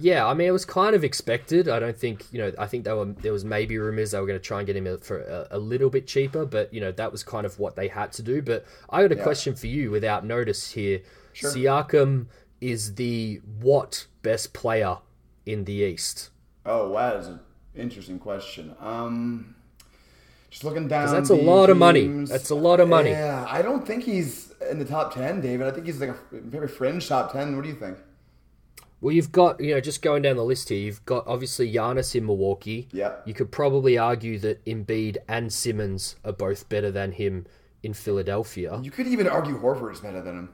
Yeah, 0.00 0.26
I 0.26 0.34
mean, 0.34 0.46
it 0.46 0.52
was 0.52 0.64
kind 0.64 0.94
of 0.94 1.02
expected. 1.02 1.68
I 1.68 1.80
don't 1.80 1.96
think, 1.96 2.24
you 2.32 2.38
know, 2.38 2.52
I 2.56 2.66
think 2.66 2.84
they 2.84 2.92
were, 2.92 3.06
there 3.06 3.32
was 3.32 3.44
maybe 3.44 3.78
rumors 3.78 4.12
they 4.12 4.20
were 4.20 4.26
going 4.26 4.38
to 4.38 4.44
try 4.44 4.58
and 4.58 4.66
get 4.66 4.76
him 4.76 4.98
for 4.98 5.20
a, 5.20 5.48
a 5.50 5.58
little 5.58 5.90
bit 5.90 6.06
cheaper, 6.06 6.46
but, 6.46 6.72
you 6.72 6.80
know, 6.80 6.92
that 6.92 7.10
was 7.10 7.24
kind 7.24 7.44
of 7.44 7.58
what 7.58 7.74
they 7.74 7.88
had 7.88 8.12
to 8.12 8.22
do. 8.22 8.40
But 8.40 8.64
I 8.88 9.02
got 9.02 9.10
a 9.10 9.20
question 9.20 9.56
for 9.56 9.66
you 9.66 9.90
without 9.90 10.24
notice 10.24 10.70
here. 10.70 11.00
Siakam 11.34 12.26
is 12.60 12.94
the 12.94 13.40
what 13.60 14.06
best 14.22 14.52
player 14.52 14.98
in 15.46 15.64
the 15.64 15.72
East? 15.72 16.30
Oh, 16.64 16.90
wow, 16.90 17.14
that's 17.14 17.26
an 17.26 17.40
interesting 17.74 18.20
question. 18.20 18.76
Um, 18.78 19.56
just 20.50 20.64
looking 20.64 20.88
down, 20.88 21.12
that's 21.12 21.30
a 21.30 21.34
lot 21.34 21.70
of 21.70 21.76
money. 21.76 22.06
That's 22.24 22.50
a 22.50 22.54
lot 22.54 22.80
of 22.80 22.88
money. 22.88 23.10
Yeah, 23.10 23.46
I 23.48 23.62
don't 23.62 23.86
think 23.86 24.04
he's 24.04 24.52
in 24.70 24.78
the 24.78 24.84
top 24.84 25.14
ten, 25.14 25.40
David. 25.40 25.66
I 25.66 25.70
think 25.70 25.86
he's 25.86 26.00
like 26.00 26.10
a 26.10 26.16
very 26.32 26.68
fringe 26.68 27.08
top 27.08 27.32
ten. 27.32 27.54
What 27.56 27.62
do 27.62 27.68
you 27.68 27.76
think? 27.76 27.98
Well, 29.00 29.14
you've 29.14 29.30
got, 29.30 29.60
you 29.60 29.74
know, 29.74 29.80
just 29.80 30.02
going 30.02 30.22
down 30.22 30.36
the 30.36 30.44
list 30.44 30.70
here, 30.70 30.78
you've 30.78 31.04
got 31.04 31.24
obviously 31.26 31.72
Giannis 31.72 32.16
in 32.16 32.26
Milwaukee. 32.26 32.88
Yeah. 32.90 33.14
You 33.24 33.32
could 33.32 33.52
probably 33.52 33.96
argue 33.96 34.40
that 34.40 34.64
Embiid 34.64 35.18
and 35.28 35.52
Simmons 35.52 36.16
are 36.24 36.32
both 36.32 36.68
better 36.68 36.90
than 36.90 37.12
him 37.12 37.46
in 37.84 37.94
Philadelphia. 37.94 38.80
You 38.82 38.90
could 38.90 39.06
even 39.06 39.28
argue 39.28 39.56
Horford 39.60 39.92
is 39.92 40.00
better 40.00 40.20
than 40.20 40.36
him. 40.36 40.48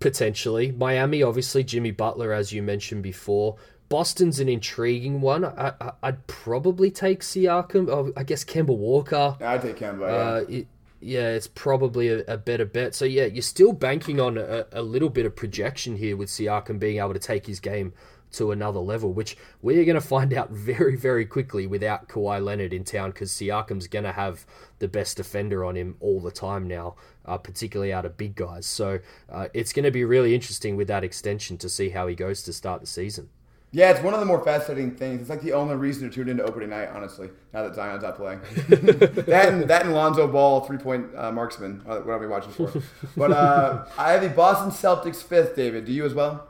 Potentially. 0.00 0.72
Miami, 0.72 1.22
obviously, 1.22 1.62
Jimmy 1.62 1.90
Butler, 1.90 2.32
as 2.32 2.54
you 2.54 2.62
mentioned 2.62 3.02
before. 3.02 3.56
Boston's 3.88 4.40
an 4.40 4.48
intriguing 4.48 5.20
one. 5.20 5.44
I, 5.44 5.72
I, 5.80 5.92
I'd 6.02 6.26
probably 6.26 6.90
take 6.90 7.20
Siakam. 7.20 7.88
Oh, 7.88 8.12
I 8.16 8.24
guess 8.24 8.44
Kemba 8.44 8.76
Walker. 8.76 9.36
I'd 9.40 9.62
take 9.62 9.76
Kemba. 9.76 10.00
yeah. 10.00 10.06
Uh, 10.06 10.44
it, 10.48 10.66
yeah, 11.00 11.28
it's 11.28 11.48
probably 11.48 12.08
a, 12.08 12.24
a 12.26 12.38
better 12.38 12.64
bet. 12.64 12.94
So 12.94 13.04
yeah, 13.04 13.26
you're 13.26 13.42
still 13.42 13.72
banking 13.72 14.20
on 14.20 14.38
a, 14.38 14.66
a 14.72 14.82
little 14.82 15.10
bit 15.10 15.26
of 15.26 15.36
projection 15.36 15.96
here 15.96 16.16
with 16.16 16.30
Siakam 16.30 16.78
being 16.78 16.98
able 16.98 17.12
to 17.12 17.18
take 17.18 17.46
his 17.46 17.60
game 17.60 17.92
to 18.32 18.50
another 18.50 18.80
level, 18.80 19.12
which 19.12 19.36
we're 19.62 19.84
going 19.84 19.94
to 19.94 20.00
find 20.00 20.32
out 20.32 20.50
very, 20.50 20.96
very 20.96 21.26
quickly 21.26 21.66
without 21.66 22.08
Kawhi 22.08 22.42
Leonard 22.42 22.72
in 22.72 22.84
town 22.84 23.10
because 23.10 23.30
Siakam's 23.32 23.86
going 23.86 24.04
to 24.04 24.12
have 24.12 24.46
the 24.78 24.88
best 24.88 25.16
defender 25.16 25.64
on 25.64 25.76
him 25.76 25.96
all 26.00 26.20
the 26.20 26.30
time 26.30 26.66
now, 26.66 26.96
uh, 27.24 27.38
particularly 27.38 27.92
out 27.92 28.04
of 28.04 28.16
big 28.16 28.34
guys. 28.34 28.66
So 28.66 29.00
uh, 29.30 29.48
it's 29.54 29.72
going 29.72 29.84
to 29.84 29.90
be 29.90 30.04
really 30.04 30.34
interesting 30.34 30.76
with 30.76 30.88
that 30.88 31.04
extension 31.04 31.58
to 31.58 31.68
see 31.68 31.90
how 31.90 32.06
he 32.06 32.14
goes 32.14 32.42
to 32.44 32.52
start 32.52 32.80
the 32.80 32.86
season. 32.86 33.28
Yeah, 33.74 33.90
it's 33.90 34.00
one 34.00 34.14
of 34.14 34.20
the 34.20 34.26
more 34.26 34.40
fascinating 34.44 34.94
things. 34.94 35.20
It's 35.22 35.28
like 35.30 35.40
the 35.42 35.52
only 35.52 35.74
reason 35.74 36.08
to 36.08 36.14
tune 36.14 36.28
into 36.28 36.44
opening 36.44 36.70
night, 36.70 36.90
honestly. 36.94 37.28
Now 37.52 37.64
that 37.64 37.74
Zion's 37.74 38.04
not 38.04 38.14
playing, 38.14 38.38
that 38.68 39.48
and 39.48 39.64
that 39.68 39.82
and 39.84 39.92
Lonzo 39.92 40.28
Ball 40.28 40.60
three 40.60 40.78
point 40.78 41.06
uh, 41.16 41.32
marksman. 41.32 41.82
Uh, 41.84 41.98
what 41.98 42.12
I'll 42.14 42.20
be 42.20 42.26
watching 42.26 42.52
for. 42.52 42.72
But 43.16 43.32
uh, 43.32 43.84
I 43.98 44.12
have 44.12 44.22
the 44.22 44.28
Boston 44.28 44.70
Celtics 44.70 45.22
fifth. 45.24 45.56
David, 45.56 45.86
do 45.86 45.92
you 45.92 46.04
as 46.04 46.14
well? 46.14 46.46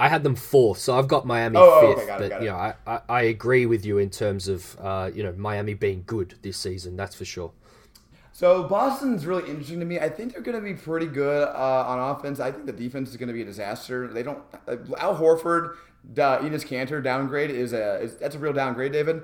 I 0.00 0.08
had 0.08 0.22
them 0.22 0.36
fourth, 0.36 0.78
so 0.78 0.98
I've 0.98 1.08
got 1.08 1.26
Miami 1.26 1.58
Oh, 1.58 1.62
oh, 1.70 1.80
fifth. 1.88 1.98
okay, 1.98 2.06
got 2.06 2.22
it, 2.22 2.30
but 2.30 2.42
you 2.42 2.48
know, 2.48 2.56
I, 2.56 2.74
I, 2.86 3.00
I 3.08 3.22
agree 3.22 3.66
with 3.66 3.84
you 3.84 3.98
in 3.98 4.08
terms 4.08 4.48
of 4.48 4.74
uh, 4.80 5.10
you 5.14 5.22
know 5.22 5.32
Miami 5.36 5.74
being 5.74 6.02
good 6.06 6.36
this 6.40 6.56
season. 6.56 6.96
That's 6.96 7.14
for 7.14 7.26
sure. 7.26 7.52
So 8.32 8.62
Boston's 8.62 9.26
really 9.26 9.50
interesting 9.50 9.80
to 9.80 9.84
me. 9.84 9.98
I 9.98 10.08
think 10.08 10.32
they're 10.32 10.40
going 10.42 10.56
to 10.56 10.62
be 10.62 10.72
pretty 10.74 11.06
good 11.06 11.48
uh, 11.48 11.84
on 11.88 11.98
offense. 12.16 12.38
I 12.38 12.52
think 12.52 12.66
the 12.66 12.72
defense 12.72 13.10
is 13.10 13.16
going 13.16 13.26
to 13.26 13.32
be 13.34 13.42
a 13.42 13.44
disaster. 13.44 14.06
They 14.06 14.22
don't. 14.22 14.38
Uh, 14.68 14.76
Al 14.98 15.16
Horford, 15.16 15.74
uh, 16.16 16.38
Enes 16.38 16.66
Kanter 16.66 17.02
downgrade 17.02 17.50
is 17.50 17.72
a 17.72 18.00
is, 18.00 18.16
that's 18.16 18.34
a 18.34 18.38
real 18.38 18.52
downgrade, 18.52 18.92
David. 18.92 19.22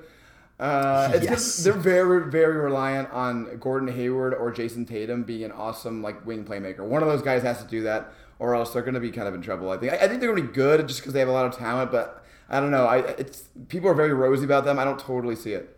Uh, 0.59 1.11
it's 1.14 1.25
Yes. 1.25 1.57
they're 1.64 1.72
very 1.72 2.31
very 2.31 2.57
reliant 2.57 3.11
on 3.11 3.59
Gordon 3.59 3.89
Hayward 3.89 4.35
or 4.35 4.53
Jayson 4.53 4.87
Tatum 4.87 5.25
being 5.25 5.45
an 5.45 5.53
awesome 5.53 6.03
like 6.03 6.25
wing 6.25 6.45
playmaker. 6.45 6.81
One 6.81 7.03
of 7.03 7.09
those 7.09 7.22
guys 7.22 7.43
has 7.43 7.61
to 7.62 7.68
do 7.68 7.83
that, 7.83 8.12
or 8.39 8.55
else 8.55 8.72
they're 8.72 8.83
going 8.83 8.95
to 8.95 9.01
be 9.01 9.11
kind 9.11 9.27
of 9.27 9.35
in 9.35 9.43
trouble. 9.43 9.70
I 9.70 9.79
think. 9.79 9.93
I, 9.93 9.97
I 9.97 10.09
think 10.09 10.20
they're 10.20 10.33
going 10.33 10.43
to 10.43 10.49
be 10.49 10.55
good 10.55 10.87
just 10.87 11.01
because 11.01 11.12
they 11.12 11.18
have 11.20 11.29
a 11.29 11.33
lot 11.33 11.47
of 11.47 11.57
talent, 11.57 11.91
but 11.91 12.25
I 12.49 12.61
don't 12.61 12.70
know. 12.70 12.87
I 12.87 12.99
it's 12.99 13.49
people 13.68 13.89
are 13.91 13.95
very 13.95 14.12
rosy 14.14 14.45
about 14.45 14.64
them. 14.64 14.79
I 14.79 14.85
don't 14.85 14.99
totally 14.99 15.35
see 15.37 15.55
it. 15.55 15.77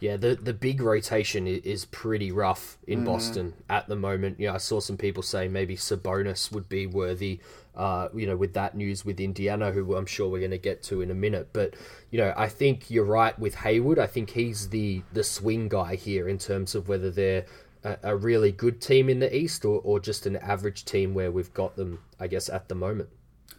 Yeah, 0.00 0.16
the 0.16 0.36
the 0.36 0.54
big 0.54 0.80
rotation 0.80 1.46
is 1.48 1.84
pretty 1.84 2.30
rough 2.30 2.78
in 2.86 3.04
Boston 3.04 3.54
at 3.68 3.88
the 3.88 3.96
moment. 3.96 4.38
Yeah, 4.38 4.54
I 4.54 4.58
saw 4.58 4.78
some 4.78 4.96
people 4.96 5.24
say 5.24 5.48
maybe 5.48 5.76
Sabonis 5.76 6.52
would 6.52 6.68
be 6.68 6.86
worthy. 6.86 7.40
Uh, 7.78 8.08
you 8.12 8.26
know, 8.26 8.36
with 8.36 8.54
that 8.54 8.74
news 8.74 9.04
with 9.04 9.20
Indiana, 9.20 9.70
who 9.70 9.94
I'm 9.94 10.04
sure 10.04 10.28
we're 10.28 10.40
going 10.40 10.50
to 10.50 10.58
get 10.58 10.82
to 10.84 11.00
in 11.00 11.12
a 11.12 11.14
minute. 11.14 11.50
But 11.52 11.74
you 12.10 12.18
know, 12.18 12.34
I 12.36 12.48
think 12.48 12.90
you're 12.90 13.04
right 13.04 13.38
with 13.38 13.54
Hayward. 13.54 14.00
I 14.00 14.08
think 14.08 14.30
he's 14.30 14.70
the 14.70 15.02
the 15.12 15.22
swing 15.22 15.68
guy 15.68 15.94
here 15.94 16.28
in 16.28 16.38
terms 16.38 16.74
of 16.74 16.88
whether 16.88 17.08
they're 17.10 17.46
a, 17.84 17.96
a 18.02 18.16
really 18.16 18.50
good 18.50 18.80
team 18.80 19.08
in 19.08 19.20
the 19.20 19.34
East 19.34 19.64
or, 19.64 19.80
or 19.84 20.00
just 20.00 20.26
an 20.26 20.36
average 20.36 20.84
team 20.84 21.14
where 21.14 21.30
we've 21.30 21.54
got 21.54 21.76
them, 21.76 22.00
I 22.18 22.26
guess, 22.26 22.48
at 22.48 22.68
the 22.68 22.74
moment. 22.74 23.10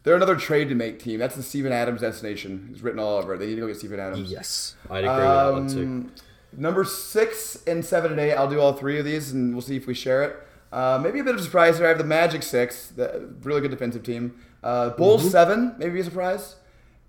They're 0.04 0.16
another 0.16 0.36
trade 0.36 0.70
to 0.70 0.76
make 0.76 1.00
team. 1.00 1.20
That's 1.20 1.36
the 1.36 1.44
Steven 1.44 1.72
Adams 1.72 2.02
destination. 2.02 2.70
It's 2.72 2.82
written 2.82 3.00
all 3.00 3.18
over. 3.18 3.38
They 3.38 3.48
need 3.48 3.56
to 3.56 3.62
go 3.62 3.68
get 3.68 3.78
Steven 3.78 4.00
Adams. 4.00 4.30
Yes, 4.30 4.76
I'd 4.90 5.06
agree 5.06 5.10
with 5.10 5.24
that 5.24 5.54
one 5.54 5.68
too. 5.70 5.84
Um, 5.84 6.12
Number 6.58 6.84
six 6.84 7.64
and 7.68 7.86
seven 7.86 8.12
and 8.12 8.20
eight. 8.20 8.34
I'll 8.34 8.50
do 8.50 8.60
all 8.60 8.74
three 8.74 8.98
of 8.98 9.06
these, 9.06 9.32
and 9.32 9.54
we'll 9.54 9.62
see 9.62 9.76
if 9.76 9.86
we 9.88 9.94
share 9.94 10.24
it. 10.24 10.36
Uh, 10.72 11.00
maybe 11.02 11.20
a 11.20 11.24
bit 11.24 11.34
of 11.36 11.42
a 11.42 11.44
surprise 11.44 11.78
here. 11.78 11.86
I 11.86 11.90
have 11.90 11.98
the 11.98 12.04
Magic 12.04 12.44
six, 12.44 12.88
the 12.90 13.30
really 13.44 13.62
good 13.62 13.72
defensive 13.72 14.04
team. 14.04 14.40
Uh, 14.64 14.90
Bulls 14.92 15.22
Mm-hmm. 15.22 15.30
seven, 15.32 15.76
maybe 15.78 16.00
a 16.00 16.04
surprise, 16.04 16.56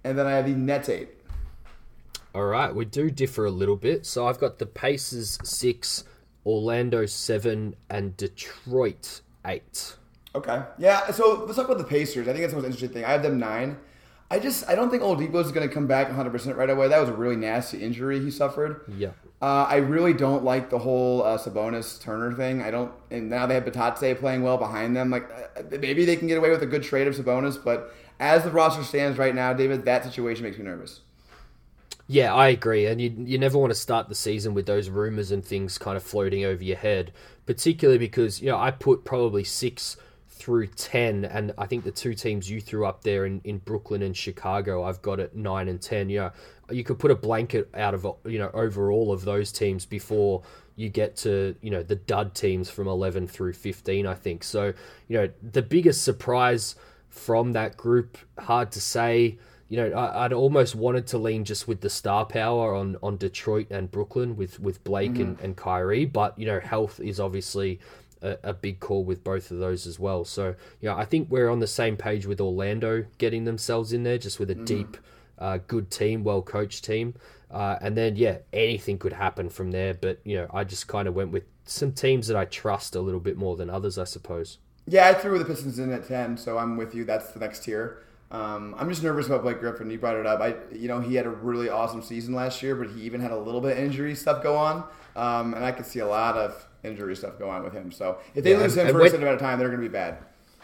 and 0.04 0.18
then 0.18 0.26
I 0.26 0.32
have 0.32 0.46
the 0.46 0.52
Nets 0.52 0.88
eight. 0.88 1.08
All 2.34 2.44
right, 2.44 2.72
we 2.74 2.84
do 2.84 3.10
differ 3.10 3.44
a 3.44 3.50
little 3.50 3.76
bit. 3.76 4.06
So 4.06 4.26
I've 4.26 4.38
got 4.38 4.58
the 4.58 4.66
Pacers 4.66 5.36
six, 5.42 6.04
Orlando 6.46 7.04
seven, 7.06 7.74
and 7.90 8.16
Detroit 8.16 9.20
eight. 9.44 9.96
Okay. 10.34 10.62
Yeah. 10.78 11.10
So 11.10 11.42
let's 11.44 11.56
talk 11.56 11.66
about 11.66 11.78
the 11.78 11.84
Pacers. 11.84 12.28
I 12.28 12.32
think 12.32 12.42
that's 12.42 12.52
the 12.52 12.58
most 12.58 12.66
interesting 12.66 12.90
thing. 12.90 13.04
I 13.04 13.10
have 13.10 13.22
them 13.24 13.38
nine. 13.40 13.78
I 14.30 14.38
just 14.38 14.68
I 14.68 14.74
don't 14.74 14.90
think 14.90 15.02
Oladipo 15.02 15.44
is 15.44 15.50
going 15.50 15.68
to 15.68 15.74
come 15.74 15.86
back 15.86 16.06
100 16.06 16.30
percent 16.30 16.56
right 16.56 16.70
away. 16.70 16.88
That 16.88 17.00
was 17.00 17.08
a 17.08 17.12
really 17.12 17.36
nasty 17.36 17.82
injury 17.82 18.20
he 18.20 18.30
suffered. 18.30 18.82
Yeah. 18.96 19.10
Uh, 19.42 19.66
I 19.68 19.76
really 19.76 20.12
don't 20.12 20.44
like 20.44 20.68
the 20.68 20.78
whole 20.78 21.22
uh, 21.22 21.38
Sabonis 21.38 22.00
Turner 22.00 22.34
thing. 22.34 22.60
I 22.60 22.70
don't, 22.70 22.92
and 23.10 23.30
now 23.30 23.46
they 23.46 23.54
have 23.54 23.64
Bitadze 23.64 24.18
playing 24.18 24.42
well 24.42 24.58
behind 24.58 24.94
them. 24.94 25.10
Like 25.10 25.30
uh, 25.56 25.62
maybe 25.78 26.04
they 26.04 26.16
can 26.16 26.28
get 26.28 26.36
away 26.36 26.50
with 26.50 26.62
a 26.62 26.66
good 26.66 26.82
trade 26.82 27.08
of 27.08 27.16
Sabonis, 27.16 27.62
but 27.62 27.94
as 28.20 28.44
the 28.44 28.50
roster 28.50 28.84
stands 28.84 29.18
right 29.18 29.34
now, 29.34 29.54
David, 29.54 29.86
that 29.86 30.04
situation 30.04 30.44
makes 30.44 30.58
me 30.58 30.64
nervous. 30.64 31.00
Yeah, 32.06 32.34
I 32.34 32.48
agree. 32.48 32.86
And 32.86 33.00
you, 33.00 33.14
you 33.16 33.38
never 33.38 33.56
want 33.56 33.70
to 33.70 33.78
start 33.78 34.08
the 34.08 34.14
season 34.14 34.52
with 34.52 34.66
those 34.66 34.90
rumors 34.90 35.30
and 35.30 35.44
things 35.44 35.78
kind 35.78 35.96
of 35.96 36.02
floating 36.02 36.44
over 36.44 36.62
your 36.62 36.76
head, 36.76 37.12
particularly 37.46 37.98
because, 37.98 38.42
you 38.42 38.50
know, 38.50 38.58
I 38.58 38.72
put 38.72 39.04
probably 39.04 39.44
six 39.44 39.96
through 40.40 40.68
10, 40.68 41.26
and 41.26 41.52
I 41.58 41.66
think 41.66 41.84
the 41.84 41.90
two 41.90 42.14
teams 42.14 42.48
you 42.48 42.62
threw 42.62 42.86
up 42.86 43.02
there 43.02 43.26
in, 43.26 43.42
in 43.44 43.58
Brooklyn 43.58 44.00
and 44.00 44.16
Chicago, 44.16 44.82
I've 44.82 45.02
got 45.02 45.20
at 45.20 45.36
9 45.36 45.68
and 45.68 45.80
10. 45.80 46.08
You 46.08 46.18
know, 46.18 46.30
you 46.70 46.82
could 46.82 46.98
put 46.98 47.10
a 47.10 47.14
blanket 47.14 47.68
out 47.74 47.92
of, 47.92 48.06
you 48.24 48.38
know, 48.38 48.50
over 48.54 48.90
all 48.90 49.12
of 49.12 49.24
those 49.26 49.52
teams 49.52 49.84
before 49.84 50.42
you 50.76 50.88
get 50.88 51.14
to, 51.18 51.54
you 51.60 51.70
know, 51.70 51.82
the 51.82 51.96
dud 51.96 52.34
teams 52.34 52.70
from 52.70 52.88
11 52.88 53.28
through 53.28 53.52
15, 53.52 54.06
I 54.06 54.14
think. 54.14 54.42
So, 54.42 54.72
you 55.08 55.18
know, 55.18 55.28
the 55.42 55.62
biggest 55.62 56.02
surprise 56.04 56.74
from 57.10 57.52
that 57.52 57.76
group, 57.76 58.16
hard 58.38 58.72
to 58.72 58.80
say 58.80 59.38
you 59.70 59.76
know, 59.76 59.96
I, 59.96 60.22
would 60.22 60.32
almost 60.32 60.74
wanted 60.74 61.06
to 61.08 61.18
lean 61.18 61.44
just 61.44 61.68
with 61.68 61.80
the 61.80 61.88
star 61.88 62.26
power 62.26 62.74
on, 62.74 62.96
on 63.04 63.16
Detroit 63.16 63.68
and 63.70 63.88
Brooklyn 63.88 64.34
with, 64.34 64.58
with 64.58 64.82
Blake 64.82 65.12
mm-hmm. 65.12 65.22
and, 65.22 65.40
and 65.40 65.56
Kyrie, 65.56 66.06
but 66.06 66.36
you 66.36 66.44
know, 66.44 66.58
health 66.58 66.98
is 66.98 67.20
obviously 67.20 67.78
a, 68.22 68.38
a, 68.42 68.52
big 68.52 68.80
call 68.80 69.04
with 69.04 69.24
both 69.24 69.50
of 69.50 69.58
those 69.58 69.86
as 69.86 69.98
well. 69.98 70.24
So, 70.24 70.54
yeah, 70.80 70.94
I 70.94 71.04
think 71.04 71.30
we're 71.30 71.48
on 71.48 71.60
the 71.60 71.66
same 71.66 71.96
page 71.96 72.26
with 72.26 72.40
Orlando 72.40 73.04
getting 73.18 73.44
themselves 73.44 73.92
in 73.92 74.02
there, 74.02 74.18
just 74.18 74.38
with 74.38 74.50
a 74.50 74.54
mm-hmm. 74.54 74.64
deep, 74.64 74.96
uh, 75.38 75.58
good 75.66 75.90
team, 75.90 76.24
well 76.24 76.42
coached 76.42 76.84
team. 76.84 77.14
Uh, 77.50 77.76
and 77.80 77.96
then, 77.96 78.16
yeah, 78.16 78.38
anything 78.52 78.98
could 78.98 79.12
happen 79.12 79.48
from 79.48 79.70
there. 79.70 79.94
But, 79.94 80.20
you 80.24 80.36
know, 80.36 80.46
I 80.52 80.64
just 80.64 80.86
kind 80.86 81.08
of 81.08 81.14
went 81.14 81.32
with 81.32 81.44
some 81.64 81.92
teams 81.92 82.28
that 82.28 82.36
I 82.36 82.44
trust 82.44 82.94
a 82.94 83.00
little 83.00 83.20
bit 83.20 83.36
more 83.36 83.56
than 83.56 83.70
others, 83.70 83.98
I 83.98 84.04
suppose. 84.04 84.58
Yeah, 84.86 85.08
I 85.08 85.14
threw 85.14 85.38
the 85.38 85.44
Pistons 85.44 85.78
in 85.78 85.92
at 85.92 86.06
10, 86.06 86.36
so 86.36 86.58
I'm 86.58 86.76
with 86.76 86.94
you. 86.94 87.04
That's 87.04 87.30
the 87.30 87.40
next 87.40 87.64
tier. 87.64 88.02
Um, 88.30 88.76
I'm 88.78 88.88
just 88.88 89.02
nervous 89.02 89.26
about 89.26 89.42
Blake 89.42 89.58
Griffin. 89.58 89.90
You 89.90 89.98
brought 89.98 90.16
it 90.16 90.26
up. 90.26 90.40
I, 90.40 90.54
you 90.72 90.88
know, 90.88 91.00
he 91.00 91.16
had 91.16 91.26
a 91.26 91.30
really 91.30 91.68
awesome 91.68 92.02
season 92.02 92.34
last 92.34 92.62
year, 92.62 92.76
but 92.76 92.88
he 92.90 93.02
even 93.02 93.20
had 93.20 93.32
a 93.32 93.38
little 93.38 93.60
bit 93.60 93.72
of 93.72 93.78
injury 93.82 94.14
stuff 94.14 94.42
go 94.42 94.56
on, 94.56 94.84
um, 95.16 95.54
and 95.54 95.64
I 95.64 95.72
could 95.72 95.86
see 95.86 95.98
a 95.98 96.06
lot 96.06 96.36
of 96.36 96.66
injury 96.82 97.16
stuff 97.16 97.38
going 97.38 97.52
on 97.52 97.62
with 97.62 97.72
him. 97.72 97.92
So 97.92 98.18
if 98.34 98.44
they 98.44 98.52
yeah, 98.52 98.58
lose 98.58 98.76
him 98.76 98.88
for 98.88 98.94
when, 98.94 99.06
a 99.06 99.10
certain 99.10 99.22
amount 99.22 99.36
of 99.36 99.40
time, 99.40 99.58
they're 99.58 99.68
going 99.68 99.80
to 99.80 99.88
be 99.88 99.92
bad. 99.92 100.18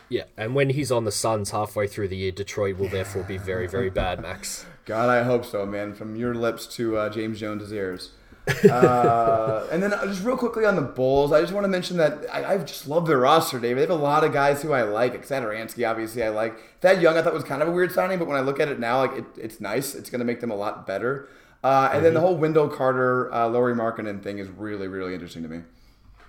Yeah, 0.08 0.24
and 0.36 0.54
when 0.54 0.70
he's 0.70 0.92
on 0.92 1.04
the 1.04 1.12
Suns 1.12 1.50
halfway 1.50 1.88
through 1.88 2.08
the 2.08 2.16
year, 2.16 2.30
Detroit 2.30 2.78
will 2.78 2.88
therefore 2.88 3.24
be 3.24 3.38
very, 3.38 3.66
very 3.66 3.90
bad, 3.90 4.20
Max. 4.20 4.64
God, 4.84 5.08
I 5.08 5.24
hope 5.24 5.44
so, 5.44 5.66
man. 5.66 5.94
From 5.94 6.14
your 6.14 6.34
lips 6.34 6.66
to 6.76 6.96
uh, 6.96 7.10
James 7.10 7.40
Jones' 7.40 7.72
ears. 7.72 8.12
uh, 8.70 9.66
and 9.72 9.82
then 9.82 9.92
uh, 9.92 10.06
just 10.06 10.22
real 10.22 10.36
quickly 10.36 10.64
on 10.64 10.76
the 10.76 10.82
Bulls, 10.82 11.32
I 11.32 11.40
just 11.40 11.52
want 11.52 11.64
to 11.64 11.68
mention 11.68 11.96
that 11.96 12.18
I, 12.32 12.54
I 12.54 12.58
just 12.58 12.86
love 12.86 13.08
their 13.08 13.18
roster, 13.18 13.58
David. 13.58 13.78
They 13.78 13.80
have 13.80 13.90
a 13.90 13.94
lot 13.94 14.22
of 14.22 14.32
guys 14.32 14.62
who 14.62 14.72
I 14.72 14.82
like. 14.82 15.26
Satoransky, 15.26 15.88
obviously, 15.88 16.22
I 16.22 16.28
like. 16.28 16.80
Thad 16.80 17.02
Young, 17.02 17.18
I 17.18 17.22
thought 17.22 17.34
was 17.34 17.42
kind 17.42 17.60
of 17.60 17.66
a 17.66 17.72
weird 17.72 17.90
signing, 17.90 18.20
but 18.20 18.28
when 18.28 18.36
I 18.36 18.40
look 18.40 18.60
at 18.60 18.68
it 18.68 18.78
now, 18.78 18.98
like 18.98 19.18
it, 19.18 19.24
it's 19.36 19.60
nice. 19.60 19.96
It's 19.96 20.10
going 20.10 20.20
to 20.20 20.24
make 20.24 20.40
them 20.40 20.52
a 20.52 20.56
lot 20.56 20.86
better. 20.86 21.28
Uh, 21.64 21.88
and 21.90 21.94
mm-hmm. 21.94 22.04
then 22.04 22.14
the 22.14 22.20
whole 22.20 22.36
Wendell 22.36 22.68
Carter, 22.68 23.34
uh, 23.34 23.48
Lauri 23.48 23.74
Markkanen 23.74 24.22
thing 24.22 24.38
is 24.38 24.46
really, 24.48 24.86
really 24.86 25.14
interesting 25.14 25.42
to 25.42 25.48
me. 25.48 25.62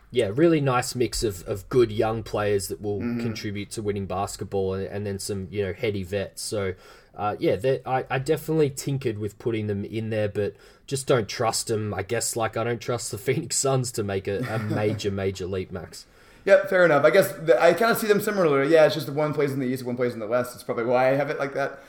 Yeah, 0.09 0.31
really 0.33 0.61
nice 0.61 0.95
mix 0.95 1.21
of, 1.21 1.45
of 1.47 1.67
good 1.67 1.91
young 1.91 2.23
players 2.23 2.69
that 2.69 2.81
will 2.81 2.99
mm-hmm. 2.99 3.21
contribute 3.21 3.71
to 3.71 3.81
winning 3.81 4.05
basketball, 4.05 4.73
and, 4.73 4.87
and, 4.87 5.05
then 5.05 5.19
some 5.19 5.47
you 5.51 5.65
know 5.65 5.73
heady 5.73 6.03
vets. 6.03 6.41
So 6.41 6.75
uh, 7.17 7.35
yeah, 7.39 7.57
I, 7.85 8.05
I 8.09 8.19
definitely 8.19 8.69
tinkered 8.69 9.17
with 9.17 9.37
putting 9.39 9.67
them 9.67 9.83
in 9.83 10.09
there, 10.09 10.29
but 10.29 10.55
just 10.85 11.07
don't 11.07 11.27
trust 11.27 11.67
them. 11.67 11.93
I 11.93 12.03
guess 12.03 12.35
like 12.35 12.55
I 12.55 12.63
don't 12.63 12.79
trust 12.79 13.11
the 13.11 13.17
Phoenix 13.17 13.57
Suns 13.57 13.91
to 13.93 14.03
make 14.03 14.27
a, 14.27 14.39
a 14.47 14.59
major, 14.75 15.11
major 15.11 15.45
leap, 15.45 15.71
Max. 15.71 16.05
Yep, 16.45 16.69
fair 16.69 16.85
enough. 16.85 17.03
I 17.03 17.09
guess 17.09 17.33
the, 17.33 17.61
I 17.61 17.73
kind 17.73 17.91
of 17.91 17.97
see 17.97 18.07
them 18.07 18.21
similarly. 18.21 18.71
Yeah, 18.71 18.85
it's 18.85 18.95
just 18.95 19.09
one 19.09 19.33
place 19.33 19.51
in 19.51 19.59
the 19.59 19.65
East, 19.65 19.83
one 19.83 19.97
place 19.97 20.13
in 20.13 20.19
the 20.19 20.27
West. 20.27 20.55
It's 20.55 20.63
probably 20.63 20.85
why 20.85 21.09
I 21.09 21.15
have 21.15 21.29
it 21.29 21.39
like 21.39 21.53
that. 21.55 21.79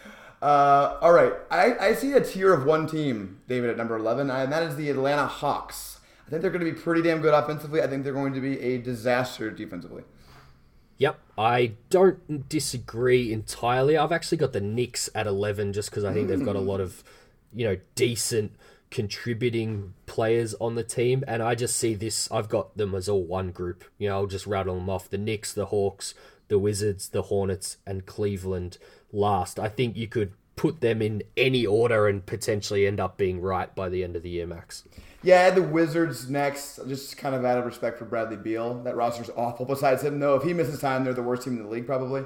Uh, 0.41 0.99
all 1.01 1.13
right, 1.13 1.33
I, 1.51 1.77
I 1.79 1.95
see 1.95 2.13
a 2.13 2.21
tier 2.21 2.53
of 2.53 2.65
one 2.65 2.87
team, 2.87 3.41
David, 3.49 3.71
at 3.71 3.77
number 3.77 3.97
11, 3.97 4.31
and 4.31 4.53
that 4.53 4.63
is 4.63 4.77
the 4.77 4.89
Atlanta 4.89 5.27
Hawks. 5.27 5.98
I 6.29 6.31
think 6.31 6.43
they're 6.43 6.51
going 6.51 6.65
to 6.65 6.71
be 6.71 6.79
pretty 6.79 7.01
damn 7.01 7.23
good 7.23 7.33
offensively. 7.33 7.81
I 7.81 7.87
think 7.87 8.05
they're 8.05 8.13
going 8.13 8.35
to 8.35 8.41
be 8.43 8.61
a 8.61 8.77
disaster 8.77 9.51
defensively. 9.51 10.03
Yep, 10.99 11.19
I 11.39 11.73
don't 11.89 12.47
disagree 12.51 13.33
entirely. 13.33 13.97
I've 13.97 14.13
actually 14.13 14.37
got 14.37 14.53
the 14.53 14.61
Knicks 14.61 15.09
at 15.15 15.27
11 15.27 15.73
just 15.73 15.91
because 15.91 16.05
I 16.05 16.13
think 16.13 16.29
they've 16.29 16.45
got 16.45 16.55
a 16.55 16.61
lot 16.61 16.83
of, 16.83 17.03
you 17.55 17.67
know, 17.67 17.79
decent 17.95 18.53
contributing 18.91 19.95
players 20.05 20.55
on 20.61 20.75
the 20.75 20.85
team. 20.85 21.25
And 21.27 21.43
I 21.43 21.55
just 21.55 21.77
see 21.77 21.95
this, 21.95 22.31
I've 22.31 22.51
got 22.51 22.77
them 22.77 22.95
as 22.95 23.09
all 23.09 23.25
one 23.25 23.51
group. 23.51 23.85
You 23.97 24.11
know, 24.11 24.17
I'll 24.17 24.27
just 24.27 24.47
rattle 24.47 24.75
them 24.75 24.91
off 24.91 25.09
the 25.09 25.17
Knicks, 25.17 25.55
the 25.55 25.67
Hawks, 25.67 26.13
the 26.49 26.59
Wizards, 26.59 27.09
the 27.09 27.23
Hornets, 27.23 27.79
and 27.87 28.05
Cleveland 28.05 28.77
last. 29.13 29.59
I 29.59 29.69
think 29.69 29.97
you 29.97 30.09
could 30.09 30.33
put 30.59 30.81
them 30.81 31.01
in 31.01 31.23
any 31.37 31.65
order 31.65 32.09
and 32.09 32.27
potentially 32.27 32.87
end 32.87 32.99
up 32.99 33.17
being 33.17 33.41
right 33.41 33.73
by 33.75 33.89
the 33.89 34.03
end 34.03 34.17
of 34.17 34.23
the 34.23 34.29
year, 34.29 34.47
Max. 34.47 34.85
Yeah, 35.23 35.51
the 35.51 35.63
Wizards 35.63 36.29
next, 36.29 36.81
just 36.89 37.17
kind 37.17 37.35
of 37.35 37.45
out 37.45 37.59
of 37.59 37.65
respect 37.65 37.99
for 37.99 38.05
Bradley 38.05 38.37
Beal. 38.37 38.83
That 38.83 38.97
roster's 38.97 39.31
awful. 39.37 39.65
Besides 39.65 40.03
him, 40.03 40.19
though, 40.19 40.35
if 40.35 40.43
he 40.43 40.53
misses 40.53 40.81
time, 40.81 41.05
they're 41.05 41.15
the 41.15 41.23
worst 41.23 41.45
team 41.45 41.57
in 41.57 41.63
the 41.63 41.69
league, 41.69 41.87
probably. 41.87 42.25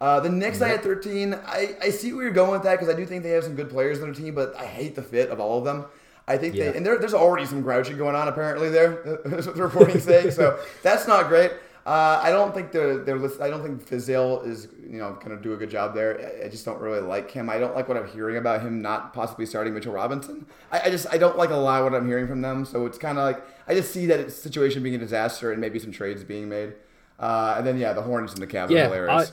Uh, 0.00 0.18
the 0.20 0.30
Knicks, 0.30 0.60
yep. 0.60 0.68
I 0.68 0.72
had 0.72 0.82
13. 0.82 1.34
I, 1.34 1.76
I 1.80 1.90
see 1.90 2.12
where 2.12 2.24
you're 2.24 2.32
going 2.32 2.52
with 2.52 2.62
that 2.62 2.72
because 2.72 2.92
I 2.92 2.96
do 2.96 3.06
think 3.06 3.22
they 3.22 3.30
have 3.30 3.44
some 3.44 3.54
good 3.54 3.70
players 3.70 3.98
on 3.98 4.04
their 4.04 4.14
team, 4.14 4.34
but 4.34 4.56
I 4.56 4.64
hate 4.64 4.94
the 4.94 5.02
fit 5.02 5.30
of 5.30 5.38
all 5.38 5.58
of 5.58 5.64
them. 5.64 5.84
I 6.26 6.38
think 6.38 6.54
yeah. 6.54 6.70
they, 6.70 6.76
and 6.78 6.86
there, 6.86 6.98
there's 6.98 7.14
already 7.14 7.44
some 7.44 7.60
grouching 7.60 7.98
going 7.98 8.16
on 8.16 8.28
apparently 8.28 8.70
there, 8.70 9.20
the 9.24 9.52
reporting 9.56 10.00
saying. 10.00 10.30
So 10.30 10.58
that's 10.82 11.06
not 11.06 11.28
great. 11.28 11.52
Uh, 11.86 12.18
I 12.22 12.30
don't 12.30 12.54
think 12.54 12.72
they're, 12.72 12.96
they're 12.96 13.16
I 13.42 13.50
don't 13.50 13.62
think 13.62 13.86
Fizdale 13.86 14.46
is 14.46 14.68
you 14.88 14.98
know 14.98 15.12
going 15.22 15.36
to 15.36 15.42
do 15.42 15.52
a 15.52 15.56
good 15.56 15.68
job 15.68 15.94
there. 15.94 16.40
I 16.42 16.48
just 16.48 16.64
don't 16.64 16.80
really 16.80 17.00
like 17.00 17.30
him. 17.30 17.50
I 17.50 17.58
don't 17.58 17.74
like 17.74 17.88
what 17.88 17.98
I'm 17.98 18.08
hearing 18.08 18.38
about 18.38 18.62
him 18.62 18.80
not 18.80 19.12
possibly 19.12 19.44
starting 19.44 19.74
Mitchell 19.74 19.92
Robinson. 19.92 20.46
I, 20.72 20.82
I 20.82 20.90
just 20.90 21.06
I 21.12 21.18
don't 21.18 21.36
like 21.36 21.50
a 21.50 21.56
lot 21.56 21.80
of 21.80 21.92
what 21.92 22.00
I'm 22.00 22.06
hearing 22.08 22.26
from 22.26 22.40
them. 22.40 22.64
So 22.64 22.86
it's 22.86 22.96
kind 22.96 23.18
of 23.18 23.24
like 23.24 23.44
I 23.68 23.74
just 23.74 23.92
see 23.92 24.06
that 24.06 24.32
situation 24.32 24.82
being 24.82 24.94
a 24.94 24.98
disaster 24.98 25.52
and 25.52 25.60
maybe 25.60 25.78
some 25.78 25.92
trades 25.92 26.24
being 26.24 26.48
made. 26.48 26.72
Uh, 27.18 27.56
and 27.58 27.66
then 27.66 27.76
yeah, 27.76 27.92
the 27.92 28.02
Hornets 28.02 28.32
and 28.32 28.42
the 28.42 28.46
Cavs 28.46 28.70
yeah, 28.70 28.82
are 28.82 28.84
hilarious. 28.84 29.32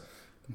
I, 0.49 0.53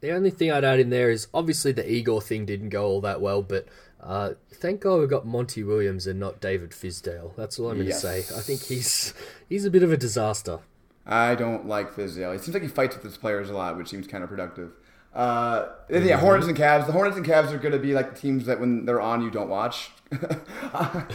the 0.00 0.10
only 0.10 0.30
thing 0.30 0.50
I'd 0.50 0.64
add 0.64 0.80
in 0.80 0.90
there 0.90 1.10
is 1.10 1.28
obviously 1.32 1.70
the 1.70 1.88
Igor 1.88 2.20
thing 2.20 2.44
didn't 2.44 2.70
go 2.70 2.84
all 2.84 3.00
that 3.02 3.20
well, 3.20 3.42
but 3.42 3.66
uh, 4.00 4.32
thank 4.54 4.80
God 4.80 4.98
we've 4.98 5.08
got 5.08 5.24
Monty 5.24 5.62
Williams 5.62 6.08
and 6.08 6.18
not 6.18 6.40
David 6.40 6.70
Fizdale. 6.70 7.36
That's 7.36 7.60
all 7.60 7.68
I'm 7.68 7.76
going 7.76 7.86
to 7.86 7.92
yes. 7.92 8.02
say. 8.02 8.18
I 8.18 8.40
think 8.40 8.64
he's 8.64 9.14
he's 9.48 9.64
a 9.64 9.70
bit 9.70 9.84
of 9.84 9.92
a 9.92 9.96
disaster. 9.96 10.58
I 11.06 11.34
don't 11.34 11.66
like 11.66 11.94
Fizdale. 11.94 12.34
It 12.34 12.42
seems 12.42 12.54
like 12.54 12.62
he 12.62 12.68
fights 12.68 12.94
with 12.94 13.04
his 13.04 13.16
players 13.16 13.50
a 13.50 13.54
lot, 13.54 13.76
which 13.76 13.88
seems 13.88 14.06
kind 14.06 14.22
of 14.22 14.30
productive. 14.30 14.72
Uh, 15.14 15.68
yeah, 15.90 15.98
mm-hmm. 15.98 16.20
Hornets 16.20 16.46
and 16.46 16.56
Cavs. 16.56 16.86
The 16.86 16.92
Hornets 16.92 17.16
and 17.16 17.26
Cavs 17.26 17.50
are 17.52 17.58
going 17.58 17.72
to 17.72 17.78
be 17.78 17.92
like 17.92 18.14
the 18.14 18.20
teams 18.20 18.46
that 18.46 18.60
when 18.60 18.86
they're 18.86 19.00
on, 19.00 19.22
you 19.22 19.30
don't 19.30 19.48
watch. 19.48 19.90
I, 20.12 21.06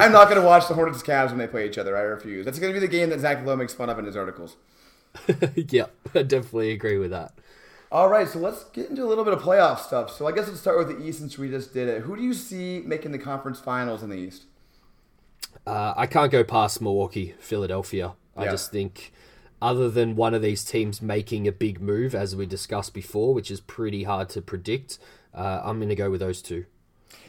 am 0.00 0.12
not 0.12 0.28
going 0.28 0.40
to 0.40 0.46
watch 0.46 0.68
the 0.68 0.74
Hornets 0.74 1.00
and 1.00 1.08
Cavs 1.08 1.30
when 1.30 1.38
they 1.38 1.46
play 1.46 1.66
each 1.66 1.78
other. 1.78 1.96
I 1.96 2.02
refuse. 2.02 2.44
That's 2.44 2.58
going 2.58 2.72
to 2.72 2.78
be 2.78 2.84
the 2.84 2.90
game 2.90 3.10
that 3.10 3.20
Zach 3.20 3.44
Lowe 3.44 3.56
makes 3.56 3.74
fun 3.74 3.90
of 3.90 3.98
in 3.98 4.04
his 4.04 4.16
articles. 4.16 4.56
yeah, 5.54 5.86
I 6.14 6.22
definitely 6.22 6.72
agree 6.72 6.98
with 6.98 7.10
that. 7.10 7.32
All 7.90 8.08
right, 8.08 8.28
so 8.28 8.38
let's 8.38 8.64
get 8.64 8.90
into 8.90 9.04
a 9.04 9.06
little 9.06 9.24
bit 9.24 9.32
of 9.32 9.40
playoff 9.40 9.78
stuff. 9.78 10.10
So 10.10 10.26
I 10.26 10.32
guess 10.32 10.48
let's 10.48 10.60
start 10.60 10.76
with 10.76 10.88
the 10.88 11.04
East 11.04 11.18
since 11.18 11.38
we 11.38 11.48
just 11.48 11.72
did 11.72 11.88
it. 11.88 12.02
Who 12.02 12.16
do 12.16 12.22
you 12.22 12.34
see 12.34 12.82
making 12.84 13.12
the 13.12 13.18
conference 13.18 13.60
finals 13.60 14.02
in 14.02 14.10
the 14.10 14.16
East? 14.16 14.44
Uh, 15.66 15.94
I 15.96 16.06
can't 16.06 16.30
go 16.30 16.44
past 16.44 16.80
Milwaukee, 16.80 17.34
Philadelphia. 17.38 18.14
I 18.36 18.44
just 18.46 18.70
think, 18.70 19.12
other 19.60 19.90
than 19.90 20.16
one 20.16 20.34
of 20.34 20.42
these 20.42 20.64
teams 20.64 21.00
making 21.00 21.48
a 21.48 21.52
big 21.52 21.80
move, 21.80 22.14
as 22.14 22.36
we 22.36 22.46
discussed 22.46 22.94
before, 22.94 23.34
which 23.34 23.50
is 23.50 23.60
pretty 23.60 24.04
hard 24.04 24.28
to 24.30 24.42
predict, 24.42 24.98
uh, 25.34 25.62
I'm 25.64 25.78
going 25.78 25.88
to 25.88 25.94
go 25.94 26.10
with 26.10 26.20
those 26.20 26.42
two. 26.42 26.66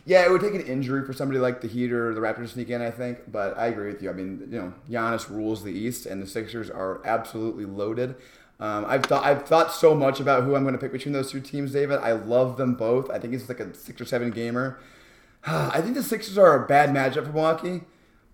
Yeah, 0.05 0.25
it 0.25 0.31
would 0.31 0.41
take 0.41 0.53
an 0.53 0.61
injury 0.61 1.05
for 1.05 1.11
somebody 1.11 1.39
like 1.39 1.59
the 1.59 1.67
Heat 1.67 1.91
or 1.91 2.13
the 2.13 2.21
Raptors 2.21 2.37
to 2.37 2.47
sneak 2.47 2.69
in, 2.69 2.81
I 2.81 2.91
think. 2.91 3.29
But 3.29 3.57
I 3.57 3.67
agree 3.67 3.91
with 3.91 4.01
you. 4.01 4.09
I 4.09 4.13
mean, 4.13 4.47
you 4.49 4.57
know, 4.57 4.73
Giannis 4.89 5.29
rules 5.29 5.63
the 5.63 5.71
East, 5.71 6.05
and 6.05 6.21
the 6.21 6.27
Sixers 6.27 6.69
are 6.69 7.01
absolutely 7.05 7.65
loaded. 7.65 8.15
Um, 8.59 8.85
I've 8.87 9.03
thought 9.03 9.23
I've 9.23 9.45
thought 9.45 9.71
so 9.71 9.93
much 9.93 10.19
about 10.19 10.43
who 10.43 10.55
I'm 10.55 10.63
going 10.63 10.73
to 10.73 10.79
pick 10.79 10.91
between 10.91 11.13
those 11.13 11.31
two 11.31 11.41
teams, 11.41 11.73
David. 11.73 11.99
I 11.99 12.13
love 12.13 12.57
them 12.57 12.73
both. 12.73 13.09
I 13.09 13.19
think 13.19 13.33
it's 13.33 13.47
like 13.49 13.59
a 13.59 13.73
six 13.75 13.99
or 14.01 14.05
seven 14.05 14.31
gamer. 14.31 14.79
I 15.45 15.81
think 15.81 15.95
the 15.95 16.03
Sixers 16.03 16.37
are 16.37 16.63
a 16.63 16.67
bad 16.67 16.89
matchup 16.89 17.25
for 17.25 17.33
Milwaukee. 17.33 17.81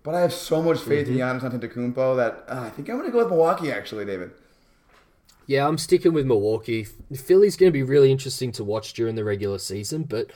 But 0.04 0.14
I 0.14 0.20
have 0.20 0.34
so 0.34 0.62
much 0.62 0.80
faith 0.80 1.08
mm-hmm. 1.08 1.18
in 1.18 1.40
Giannis 1.40 1.42
Antetokounmpo 1.42 2.16
that 2.16 2.44
uh, 2.46 2.60
I 2.60 2.70
think 2.70 2.88
I'm 2.88 2.96
going 2.96 3.08
to 3.08 3.12
go 3.12 3.18
with 3.18 3.28
Milwaukee. 3.28 3.72
Actually, 3.72 4.04
David. 4.04 4.30
Yeah, 5.46 5.66
I'm 5.66 5.78
sticking 5.78 6.12
with 6.12 6.26
Milwaukee. 6.26 6.84
Philly's 6.84 7.56
going 7.56 7.70
to 7.70 7.72
be 7.72 7.82
really 7.82 8.12
interesting 8.12 8.52
to 8.52 8.64
watch 8.64 8.92
during 8.92 9.14
the 9.14 9.24
regular 9.24 9.58
season, 9.58 10.04
but 10.04 10.30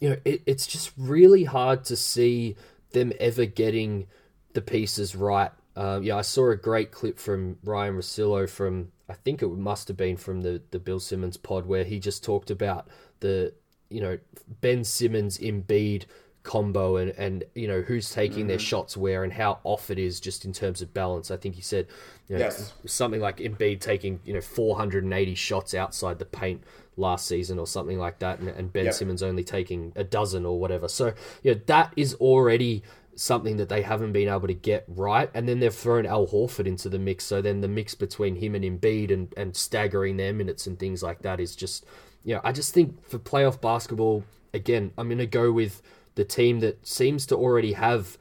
you 0.00 0.10
know 0.10 0.16
it, 0.24 0.42
it's 0.46 0.66
just 0.66 0.92
really 0.96 1.44
hard 1.44 1.84
to 1.86 1.96
see 1.96 2.56
them 2.92 3.12
ever 3.20 3.46
getting 3.46 4.06
the 4.52 4.62
pieces 4.62 5.14
right. 5.14 5.50
Uh, 5.76 6.00
yeah, 6.02 6.16
I 6.16 6.22
saw 6.22 6.50
a 6.50 6.56
great 6.56 6.92
clip 6.92 7.18
from 7.18 7.58
Ryen 7.64 7.96
Russillo 7.96 8.48
from 8.48 8.92
I 9.08 9.14
think 9.14 9.42
it 9.42 9.48
must 9.48 9.88
have 9.88 9.96
been 9.96 10.16
from 10.16 10.42
the 10.42 10.62
the 10.70 10.78
Bill 10.78 11.00
Simmons 11.00 11.36
pod 11.36 11.66
where 11.66 11.84
he 11.84 11.98
just 11.98 12.22
talked 12.22 12.50
about 12.50 12.86
the 13.18 13.54
you 13.88 14.00
know 14.00 14.18
Ben 14.60 14.84
Simmons 14.84 15.38
Embiid 15.38 16.04
combo 16.42 16.96
and 16.96 17.10
and 17.12 17.44
you 17.54 17.68
know 17.68 17.82
who's 17.82 18.10
taking 18.10 18.40
mm-hmm. 18.40 18.48
their 18.48 18.58
shots 18.58 18.96
where 18.96 19.24
and 19.24 19.32
how 19.32 19.58
off 19.62 19.90
it 19.90 19.98
is 19.98 20.20
just 20.20 20.44
in 20.44 20.52
terms 20.52 20.80
of 20.80 20.92
balance. 20.94 21.30
I 21.30 21.36
think 21.36 21.54
he 21.54 21.62
said 21.62 21.86
you 22.28 22.36
know, 22.36 22.44
yes. 22.44 22.72
something 22.86 23.20
like 23.20 23.38
Embiid 23.38 23.80
taking 23.80 24.20
you 24.24 24.32
know 24.32 24.40
480 24.40 25.34
shots 25.34 25.74
outside 25.74 26.18
the 26.18 26.24
paint 26.24 26.62
last 26.96 27.26
season 27.26 27.58
or 27.58 27.66
something 27.66 27.98
like 27.98 28.18
that, 28.20 28.40
and, 28.40 28.48
and 28.48 28.72
Ben 28.72 28.86
yep. 28.86 28.94
Simmons 28.94 29.22
only 29.22 29.44
taking 29.44 29.92
a 29.96 30.04
dozen 30.04 30.46
or 30.46 30.58
whatever. 30.58 30.88
So 30.88 31.12
you 31.42 31.54
know 31.54 31.60
that 31.66 31.92
is 31.96 32.14
already 32.14 32.82
something 33.20 33.58
that 33.58 33.68
they 33.68 33.82
haven't 33.82 34.12
been 34.12 34.28
able 34.28 34.46
to 34.46 34.54
get 34.54 34.84
right. 34.88 35.30
And 35.34 35.46
then 35.46 35.60
they've 35.60 35.74
thrown 35.74 36.06
Al 36.06 36.26
Horford 36.26 36.66
into 36.66 36.88
the 36.88 36.98
mix. 36.98 37.24
So 37.24 37.42
then 37.42 37.60
the 37.60 37.68
mix 37.68 37.94
between 37.94 38.36
him 38.36 38.54
and 38.54 38.64
Embiid 38.64 39.12
and, 39.12 39.32
and 39.36 39.54
staggering 39.54 40.16
their 40.16 40.32
minutes 40.32 40.66
and 40.66 40.78
things 40.78 41.02
like 41.02 41.20
that 41.20 41.38
is 41.38 41.54
just, 41.54 41.84
you 42.24 42.34
know, 42.34 42.40
I 42.42 42.52
just 42.52 42.72
think 42.72 43.06
for 43.06 43.18
playoff 43.18 43.60
basketball, 43.60 44.24
again, 44.54 44.92
I'm 44.96 45.08
going 45.08 45.18
to 45.18 45.26
go 45.26 45.52
with 45.52 45.82
the 46.14 46.24
team 46.24 46.60
that 46.60 46.86
seems 46.86 47.26
to 47.26 47.36
already 47.36 47.72
have 47.72 48.18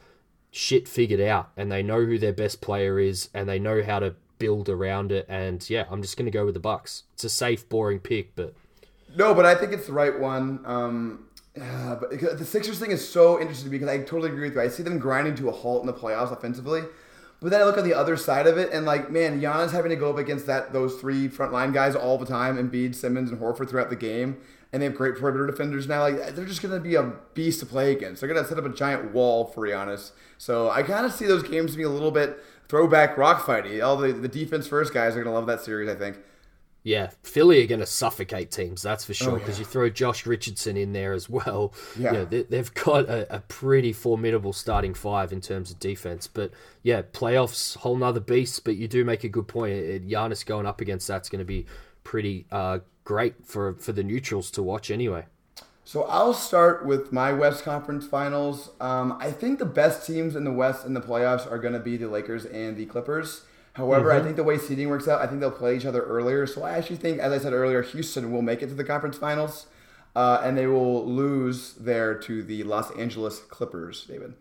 shit 0.52 0.88
figured 0.88 1.22
out 1.22 1.52
and 1.56 1.72
they 1.72 1.84
know 1.84 2.04
who 2.04 2.18
their 2.18 2.34
best 2.34 2.62
player 2.62 3.00
is 3.00 3.30
and 3.34 3.48
they 3.48 3.60
know 3.60 3.84
how 3.84 4.00
to 4.00 4.16
build 4.40 4.70
around 4.70 5.12
it. 5.12 5.26
And 5.30 5.68
yeah, 5.70 5.86
I'm 5.90 6.02
just 6.02 6.18
going 6.18 6.26
to 6.26 6.32
go 6.32 6.46
with 6.46 6.54
the 6.54 6.60
Bucks. 6.60 7.04
It's 7.14 7.24
a 7.24 7.30
safe, 7.30 7.68
boring 7.70 8.00
pick, 8.00 8.36
but. 8.36 8.54
No, 9.16 9.34
but 9.34 9.46
I 9.46 9.56
think 9.56 9.74
it's 9.74 9.88
the 9.88 9.94
right 9.94 10.18
one. 10.20 10.62
Um, 10.66 11.26
yeah, 11.58 11.98
but 12.00 12.12
the 12.12 12.46
Sixers 12.46 12.80
thing 12.80 12.92
is 12.92 13.08
so 13.08 13.40
interesting 13.40 13.70
because 13.70 13.90
I 13.90 14.00
totally 14.00 14.30
agree 14.30 14.50
with 14.50 14.56
you. 14.56 14.62
I 14.62 14.70
see 14.70 14.84
them 14.84 15.00
grinding 15.00 15.36
to 15.36 15.50
a 15.50 15.52
halt 15.52 15.82
in 15.82 15.88
the 15.88 15.94
playoffs 15.94 16.32
offensively. 16.32 16.84
But 17.42 17.52
then 17.52 17.62
I 17.62 17.64
look 17.64 17.78
on 17.78 17.86
the 17.86 17.94
other 17.94 18.18
side 18.18 18.48
of 18.48 18.58
it, 18.58 18.72
and 18.74 18.86
like, 18.86 19.10
man, 19.10 19.40
Giannis 19.40 19.72
having 19.72 19.90
to 19.92 19.96
go 19.96 20.10
up 20.10 20.18
against 20.18 20.46
that 20.48 20.74
those 20.74 20.96
three 20.96 21.30
frontline 21.30 21.74
guys 21.74 21.96
all 21.96 22.18
the 22.18 22.26
time, 22.26 22.58
and 22.58 22.70
Embiid, 22.70 22.94
Simmons, 22.94 23.32
and 23.32 23.40
Horford 23.40 23.70
throughout 23.70 23.90
the 23.90 23.96
game, 23.96 24.38
and 24.72 24.82
they 24.82 24.86
have 24.86 24.96
great 24.96 25.16
perimeter 25.16 25.48
defenders 25.48 25.88
now. 25.88 26.02
Like, 26.02 26.36
they're 26.36 26.46
just 26.46 26.62
gonna 26.62 26.80
be 26.80 26.96
a 26.96 27.14
beast 27.34 27.60
to 27.62 27.66
play 27.66 27.92
against. 27.92 28.22
They're 28.22 28.32
gonna 28.32 28.48
set 28.48 28.58
up 28.58 28.66
a 28.66 28.70
giant 28.70 29.14
wall 29.14 29.46
for 29.46 29.68
Giannis. 29.68 30.12
So 30.38 30.70
I 30.70 30.84
kind 30.84 31.06
of 31.06 31.14
see 31.14 31.26
those 31.26 31.44
games 31.44 31.72
to 31.72 31.78
be 31.78 31.84
a 31.84 31.90
little 31.90 32.12
bit 32.12 32.44
throwback 32.68 33.18
rock 33.18 33.44
fighty. 33.44 33.84
All 33.84 33.98
the 33.98 34.12
the 34.12 34.28
defense 34.28 34.68
first 34.68 34.94
guys 34.94 35.16
are 35.16 35.24
gonna 35.24 35.36
love 35.36 35.48
that 35.48 35.62
series. 35.62 35.90
I 35.90 35.96
think. 35.96 36.18
Yeah, 36.84 37.10
Philly 37.24 37.62
are 37.62 37.68
going 37.68 37.82
to 37.82 37.86
suffocate 37.86 38.52
teams, 38.52 38.82
that's 38.82 39.04
for 39.04 39.14
sure. 39.14 39.38
Because 39.38 39.56
oh, 39.56 39.58
yeah. 39.58 39.60
you 39.60 39.66
throw 39.66 39.90
Josh 39.90 40.26
Richardson 40.26 40.78
in 40.78 40.94
there 40.94 41.12
as 41.12 41.30
well. 41.30 41.74
Yeah, 41.98 42.12
you 42.12 42.18
know, 42.18 42.26
they, 42.26 42.58
have 42.58 42.74
got 42.74 43.10
a, 43.10 43.36
a, 43.36 43.40
pretty 43.42 43.92
formidable 43.92 44.54
starting 44.54 44.94
five 44.94 45.34
in 45.34 45.42
terms 45.42 45.72
of 45.72 45.80
defense. 45.80 46.28
But 46.28 46.52
yeah, 46.82 47.02
playoffs, 47.02 47.76
whole 47.76 47.98
nother 47.98 48.22
beast. 48.22 48.64
But 48.64 48.78
you 48.78 48.88
do 48.88 49.04
make 49.04 49.26
a 49.26 49.30
good 49.30 49.48
point. 49.48 50.08
Giannis 50.08 50.46
going 50.46 50.66
up 50.66 50.80
against 50.80 51.08
that's 51.08 51.28
going 51.28 51.40
to 51.40 51.46
be 51.46 51.66
pretty 52.06 52.46
uh, 52.50 52.80
great 53.10 53.44
for 53.44 53.74
for 53.74 53.92
the 53.92 54.04
neutrals 54.04 54.52
to 54.52 54.62
watch 54.62 54.92
anyway. 54.92 55.26
So 55.84 56.04
I'll 56.04 56.36
start 56.36 56.86
with 56.86 57.12
my 57.12 57.34
West 57.34 57.64
Conference 57.64 58.06
Finals. 58.06 58.70
Um, 58.80 59.18
I 59.20 59.32
think 59.32 59.58
the 59.58 59.66
best 59.66 60.06
teams 60.06 60.36
in 60.36 60.44
the 60.44 60.54
West 60.54 60.86
in 60.86 60.94
the 60.94 61.02
playoffs 61.02 61.52
are 61.52 61.58
going 61.58 61.74
to 61.74 61.80
be 61.80 61.98
the 61.98 62.08
Lakers 62.08 62.46
and 62.46 62.78
the 62.78 62.86
Clippers. 62.86 63.46
However, 63.74 64.10
mm-hmm. 64.10 64.22
I 64.22 64.24
think 64.24 64.36
the 64.36 64.44
way 64.44 64.60
seeding 64.60 64.90
works 64.90 65.08
out, 65.08 65.24
I 65.24 65.26
think 65.26 65.40
they'll 65.40 65.50
play 65.50 65.76
each 65.76 65.88
other 65.88 66.04
earlier. 66.04 66.46
So 66.46 66.62
I 66.62 66.78
actually 66.78 66.98
think, 66.98 67.18
as 67.18 67.34
I 67.34 67.40
said 67.40 67.54
earlier, 67.54 67.82
Houston 67.82 68.32
will 68.32 68.44
make 68.44 68.62
it 68.62 68.68
to 68.68 68.76
the 68.76 68.84
conference 68.84 69.18
finals, 69.18 69.66
uh, 70.16 70.42
and 70.44 70.56
they 70.56 70.68
will 70.68 71.04
lose 71.04 71.74
there 71.74 72.14
to 72.14 72.44
the 72.44 72.62
Los 72.62 72.92
Angeles 72.92 73.40
Clippers. 73.40 74.06
David. 74.06 74.36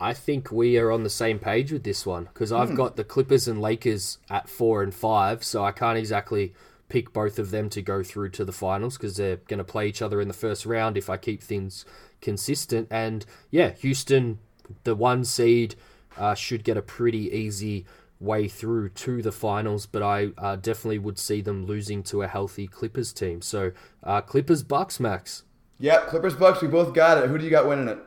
I 0.00 0.14
think 0.14 0.50
we 0.50 0.78
are 0.78 0.90
on 0.90 1.04
the 1.04 1.10
same 1.10 1.38
page 1.38 1.70
with 1.70 1.84
this 1.84 2.04
one 2.04 2.24
because 2.24 2.50
I've 2.50 2.70
mm. 2.70 2.76
got 2.76 2.96
the 2.96 3.04
Clippers 3.04 3.46
and 3.46 3.60
Lakers 3.60 4.18
at 4.28 4.48
four 4.48 4.82
and 4.82 4.92
five, 4.92 5.44
so 5.44 5.64
I 5.64 5.70
can't 5.70 5.96
exactly 5.96 6.54
pick 6.92 7.10
both 7.10 7.38
of 7.38 7.50
them 7.50 7.70
to 7.70 7.80
go 7.80 8.02
through 8.02 8.28
to 8.28 8.44
the 8.44 8.52
finals 8.52 8.98
because 8.98 9.16
they're 9.16 9.36
going 9.48 9.56
to 9.56 9.64
play 9.64 9.88
each 9.88 10.02
other 10.02 10.20
in 10.20 10.28
the 10.28 10.34
first 10.34 10.66
round 10.66 10.98
if 10.98 11.08
I 11.08 11.16
keep 11.16 11.42
things 11.42 11.86
consistent. 12.20 12.86
And 12.90 13.24
yeah, 13.50 13.70
Houston, 13.70 14.40
the 14.84 14.94
one 14.94 15.24
seed, 15.24 15.74
uh, 16.18 16.34
should 16.34 16.64
get 16.64 16.76
a 16.76 16.82
pretty 16.82 17.34
easy 17.34 17.86
way 18.20 18.46
through 18.46 18.90
to 18.90 19.22
the 19.22 19.32
finals, 19.32 19.86
but 19.86 20.02
I 20.02 20.32
uh, 20.36 20.56
definitely 20.56 20.98
would 20.98 21.18
see 21.18 21.40
them 21.40 21.64
losing 21.64 22.02
to 22.04 22.20
a 22.20 22.28
healthy 22.28 22.66
Clippers 22.66 23.14
team. 23.14 23.40
So 23.40 23.72
uh, 24.04 24.20
Clippers 24.20 24.62
Bucks, 24.62 25.00
Max. 25.00 25.44
Yep, 25.78 26.08
Clippers 26.08 26.34
Bucks. 26.34 26.60
We 26.60 26.68
both 26.68 26.92
got 26.92 27.16
it. 27.16 27.30
Who 27.30 27.38
do 27.38 27.44
you 27.44 27.50
got 27.50 27.66
winning 27.66 27.88
it? 27.88 27.98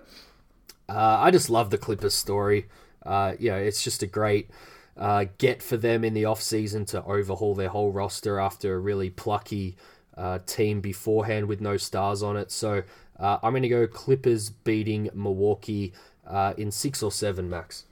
Uh, 0.87 1.17
I 1.21 1.31
just 1.31 1.49
love 1.49 1.71
the 1.71 1.79
Clippers 1.79 2.13
story. 2.13 2.67
Uh, 3.03 3.33
know, 3.39 3.57
it's 3.57 3.83
just 3.83 4.03
a 4.03 4.07
great 4.07 4.51
uh, 4.97 5.25
get 5.37 5.61
for 5.61 5.77
them 5.77 6.03
in 6.03 6.13
the 6.13 6.25
off 6.25 6.41
season 6.41 6.85
to 6.85 7.03
overhaul 7.03 7.55
their 7.55 7.69
whole 7.69 7.91
roster 7.91 8.39
after 8.39 8.75
a 8.75 8.79
really 8.79 9.09
plucky 9.09 9.75
uh, 10.17 10.39
team 10.45 10.81
beforehand 10.81 11.47
with 11.47 11.61
no 11.61 11.77
stars 11.77 12.23
on 12.23 12.37
it. 12.37 12.51
So 12.51 12.83
uh, 13.19 13.37
I'm 13.43 13.51
going 13.51 13.63
to 13.63 13.69
go 13.69 13.87
Clippers 13.87 14.49
beating 14.49 15.09
Milwaukee 15.13 15.93
uh, 16.25 16.53
in 16.57 16.71
six 16.71 17.03
or 17.03 17.11
seven, 17.11 17.49
Max. 17.49 17.85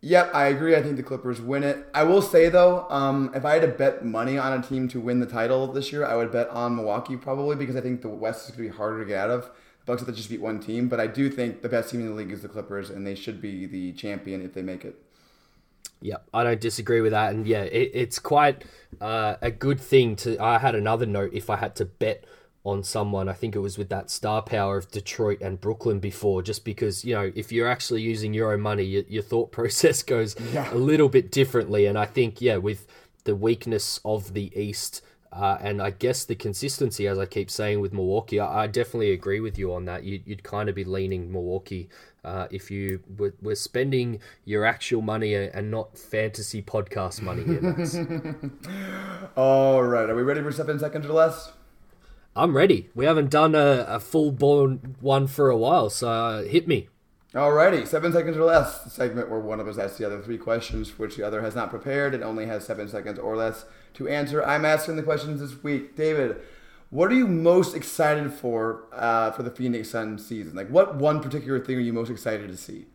Yep, 0.00 0.32
I 0.32 0.46
agree. 0.46 0.76
I 0.76 0.82
think 0.82 0.96
the 0.96 1.02
Clippers 1.02 1.40
win 1.40 1.64
it. 1.64 1.84
I 1.92 2.04
will 2.04 2.22
say 2.22 2.48
though, 2.48 2.86
um, 2.88 3.32
if 3.34 3.44
I 3.44 3.54
had 3.54 3.62
to 3.62 3.68
bet 3.68 4.04
money 4.04 4.38
on 4.38 4.58
a 4.58 4.62
team 4.62 4.86
to 4.88 5.00
win 5.00 5.18
the 5.18 5.26
title 5.26 5.66
this 5.66 5.90
year, 5.90 6.06
I 6.06 6.14
would 6.14 6.30
bet 6.30 6.48
on 6.50 6.76
Milwaukee 6.76 7.16
probably 7.16 7.56
because 7.56 7.74
I 7.74 7.80
think 7.80 8.02
the 8.02 8.08
West 8.08 8.48
is 8.48 8.54
going 8.54 8.68
to 8.68 8.72
be 8.72 8.76
harder 8.76 9.00
to 9.00 9.04
get 9.04 9.18
out 9.18 9.30
of. 9.30 9.50
Bucks 9.86 10.02
have 10.02 10.08
to 10.08 10.14
just 10.14 10.28
beat 10.28 10.40
one 10.40 10.60
team, 10.60 10.88
but 10.88 11.00
I 11.00 11.08
do 11.08 11.30
think 11.30 11.62
the 11.62 11.68
best 11.68 11.90
team 11.90 12.00
in 12.00 12.08
the 12.08 12.12
league 12.12 12.30
is 12.30 12.42
the 12.42 12.48
Clippers, 12.48 12.90
and 12.90 13.06
they 13.06 13.14
should 13.14 13.40
be 13.40 13.66
the 13.66 13.92
champion 13.92 14.44
if 14.44 14.52
they 14.52 14.62
make 14.62 14.84
it. 14.84 15.02
Yeah, 16.00 16.18
I 16.32 16.44
don't 16.44 16.60
disagree 16.60 17.00
with 17.00 17.12
that, 17.12 17.32
and 17.32 17.46
yeah, 17.46 17.62
it, 17.62 17.90
it's 17.92 18.18
quite 18.18 18.64
uh, 19.00 19.36
a 19.42 19.50
good 19.50 19.80
thing 19.80 20.16
to. 20.16 20.38
I 20.38 20.58
had 20.58 20.74
another 20.74 21.06
note 21.06 21.32
if 21.32 21.50
I 21.50 21.56
had 21.56 21.74
to 21.76 21.84
bet 21.84 22.24
on 22.64 22.84
someone. 22.84 23.28
I 23.28 23.32
think 23.32 23.56
it 23.56 23.60
was 23.60 23.78
with 23.78 23.88
that 23.88 24.10
star 24.10 24.42
power 24.42 24.76
of 24.76 24.90
Detroit 24.90 25.40
and 25.40 25.60
Brooklyn 25.60 25.98
before, 25.98 26.42
just 26.42 26.64
because, 26.64 27.04
you 27.04 27.14
know, 27.14 27.32
if 27.34 27.50
you're 27.50 27.68
actually 27.68 28.02
using 28.02 28.34
own 28.52 28.60
money, 28.60 28.84
your, 28.84 29.02
your 29.08 29.22
thought 29.22 29.52
process 29.58 30.02
goes 30.02 30.36
yeah. 30.52 30.72
a 30.72 30.76
little 30.76 31.08
bit 31.08 31.30
differently. 31.30 31.86
And 31.86 31.98
I 31.98 32.06
think, 32.06 32.40
yeah, 32.40 32.56
with 32.56 32.86
the 33.24 33.34
weakness 33.34 34.00
of 34.04 34.34
the 34.34 34.52
East, 34.58 35.02
uh, 35.32 35.58
and 35.60 35.82
I 35.82 35.90
guess 35.90 36.24
the 36.24 36.34
consistency, 36.34 37.06
as 37.06 37.18
I 37.18 37.26
keep 37.26 37.50
saying 37.50 37.80
with 37.80 37.92
Milwaukee, 37.92 38.40
I, 38.40 38.64
I 38.64 38.66
definitely 38.66 39.12
agree 39.12 39.40
with 39.40 39.58
you 39.58 39.74
on 39.74 39.84
that. 39.86 40.04
You, 40.04 40.20
would 40.26 40.42
kind 40.42 40.68
of 40.68 40.74
be 40.74 40.84
leaning 40.84 41.30
Milwaukee 41.30 41.88
uh, 42.24 42.48
if 42.50 42.70
you 42.70 43.00
were, 43.16 43.34
were, 43.40 43.54
spending 43.54 44.20
your 44.44 44.64
actual 44.64 45.02
money 45.02 45.34
and 45.34 45.70
not 45.70 45.96
fantasy 45.96 46.62
podcast 46.62 47.22
money 47.22 47.44
here, 47.44 48.36
All 49.36 49.82
right, 49.82 50.10
are 50.10 50.14
we 50.14 50.22
ready 50.22 50.42
for 50.42 50.52
seven 50.52 50.78
seconds 50.78 51.06
or 51.06 51.12
less? 51.12 51.52
I'm 52.36 52.56
ready. 52.56 52.90
We 52.94 53.04
haven't 53.04 53.30
done 53.30 53.54
a, 53.54 53.84
a 53.88 54.00
full 54.00 54.30
blown 54.32 54.96
one 55.00 55.26
for 55.26 55.50
a 55.50 55.56
while, 55.56 55.90
so 55.90 56.08
uh, 56.08 56.42
hit 56.42 56.68
me. 56.68 56.88
Alrighty, 57.34 57.86
seven 57.86 58.12
seconds 58.12 58.36
or 58.38 58.44
less. 58.44 58.84
The 58.84 58.90
segment 58.90 59.28
where 59.28 59.38
one 59.38 59.60
of 59.60 59.68
us 59.68 59.76
asks 59.76 59.98
the 59.98 60.06
other 60.06 60.22
three 60.22 60.38
questions, 60.38 60.88
for 60.88 61.02
which 61.02 61.16
the 61.16 61.26
other 61.26 61.42
has 61.42 61.54
not 61.54 61.68
prepared 61.68 62.14
and 62.14 62.24
only 62.24 62.46
has 62.46 62.64
seven 62.64 62.88
seconds 62.88 63.18
or 63.18 63.36
less 63.36 63.66
to 63.94 64.08
answer. 64.08 64.42
I'm 64.42 64.64
asking 64.64 64.96
the 64.96 65.02
questions 65.02 65.40
this 65.40 65.62
week. 65.62 65.94
David, 65.94 66.40
what 66.90 67.10
are 67.10 67.14
you 67.14 67.26
most 67.26 67.76
excited 67.76 68.32
for 68.32 68.84
uh, 68.92 69.30
for 69.32 69.42
the 69.42 69.50
Phoenix 69.50 69.90
Suns 69.90 70.26
season? 70.26 70.54
Like, 70.54 70.68
what 70.68 70.96
one 70.96 71.20
particular 71.20 71.60
thing 71.60 71.76
are 71.76 71.80
you 71.80 71.92
most 71.92 72.10
excited 72.10 72.48
to 72.48 72.56
see? 72.56 72.86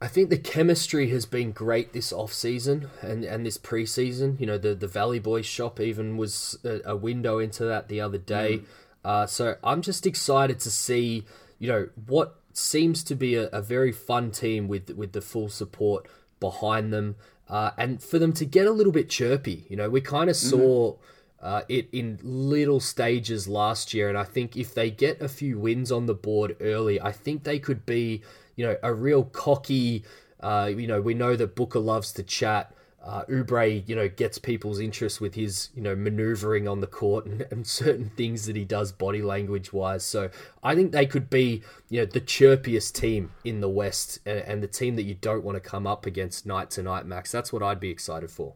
I 0.00 0.08
think 0.08 0.30
the 0.30 0.38
chemistry 0.38 1.10
has 1.10 1.26
been 1.26 1.52
great 1.52 1.92
this 1.92 2.12
off 2.12 2.32
season 2.32 2.90
and, 3.02 3.22
and 3.22 3.46
this 3.46 3.56
preseason. 3.56 4.40
You 4.40 4.46
know, 4.46 4.58
the, 4.58 4.74
the 4.74 4.88
Valley 4.88 5.20
Boys 5.20 5.46
shop 5.46 5.78
even 5.78 6.16
was 6.16 6.58
a, 6.64 6.80
a 6.84 6.96
window 6.96 7.38
into 7.38 7.64
that 7.66 7.86
the 7.86 8.00
other 8.00 8.18
day. 8.18 8.58
Mm. 8.58 8.64
Uh, 9.04 9.26
so 9.26 9.54
I'm 9.62 9.80
just 9.80 10.04
excited 10.04 10.58
to 10.58 10.72
see, 10.72 11.24
you 11.60 11.68
know, 11.68 11.88
what 12.06 12.34
seems 12.52 13.04
to 13.04 13.14
be 13.14 13.36
a, 13.36 13.44
a 13.50 13.62
very 13.62 13.92
fun 13.92 14.32
team 14.32 14.66
with 14.66 14.90
with 14.90 15.12
the 15.12 15.20
full 15.20 15.48
support 15.48 16.08
behind 16.40 16.92
them, 16.92 17.14
uh, 17.48 17.70
and 17.78 18.02
for 18.02 18.18
them 18.18 18.32
to 18.32 18.44
get 18.44 18.66
a 18.66 18.72
little 18.72 18.92
bit 18.92 19.08
chirpy. 19.08 19.66
You 19.68 19.76
know, 19.76 19.88
we 19.88 20.00
kind 20.00 20.28
of 20.28 20.34
mm-hmm. 20.34 20.50
saw. 20.50 20.96
Uh, 21.42 21.62
it 21.68 21.88
in 21.90 22.20
little 22.22 22.78
stages 22.78 23.48
last 23.48 23.92
year, 23.92 24.08
and 24.08 24.16
I 24.16 24.22
think 24.24 24.56
if 24.56 24.72
they 24.74 24.90
get 24.90 25.20
a 25.20 25.28
few 25.28 25.58
wins 25.58 25.90
on 25.90 26.06
the 26.06 26.14
board 26.14 26.56
early, 26.60 27.00
I 27.00 27.10
think 27.10 27.42
they 27.42 27.58
could 27.58 27.84
be 27.84 28.22
you 28.56 28.66
know, 28.66 28.76
a 28.82 28.92
real 28.92 29.24
cocky. 29.24 30.04
Uh, 30.40 30.70
you 30.74 30.86
know, 30.86 31.00
we 31.00 31.14
know 31.14 31.36
that 31.36 31.54
Booker 31.54 31.78
loves 31.78 32.12
to 32.12 32.22
chat. 32.22 32.74
Uh, 33.04 33.24
Oubre, 33.24 33.82
you 33.88 33.96
know, 33.96 34.08
gets 34.08 34.38
people's 34.38 34.78
interest 34.78 35.20
with 35.20 35.34
his, 35.34 35.70
you 35.74 35.82
know, 35.82 35.96
maneuvering 35.96 36.68
on 36.68 36.80
the 36.80 36.86
court 36.86 37.26
and, 37.26 37.44
and 37.50 37.66
certain 37.66 38.10
things 38.10 38.46
that 38.46 38.54
he 38.54 38.64
does 38.64 38.92
body 38.92 39.22
language 39.22 39.72
wise. 39.72 40.04
So 40.04 40.30
I 40.62 40.76
think 40.76 40.92
they 40.92 41.06
could 41.06 41.28
be, 41.28 41.62
you 41.88 42.00
know, 42.00 42.06
the 42.06 42.20
chirpiest 42.20 42.92
team 42.92 43.32
in 43.42 43.60
the 43.60 43.68
West 43.68 44.20
and, 44.24 44.38
and 44.40 44.62
the 44.62 44.68
team 44.68 44.94
that 44.96 45.02
you 45.02 45.14
don't 45.14 45.42
want 45.42 45.56
to 45.56 45.60
come 45.60 45.84
up 45.84 46.06
against 46.06 46.46
night 46.46 46.70
to 46.70 46.82
night, 46.82 47.04
Max. 47.04 47.32
That's 47.32 47.52
what 47.52 47.60
I'd 47.60 47.80
be 47.80 47.90
excited 47.90 48.30
for. 48.30 48.54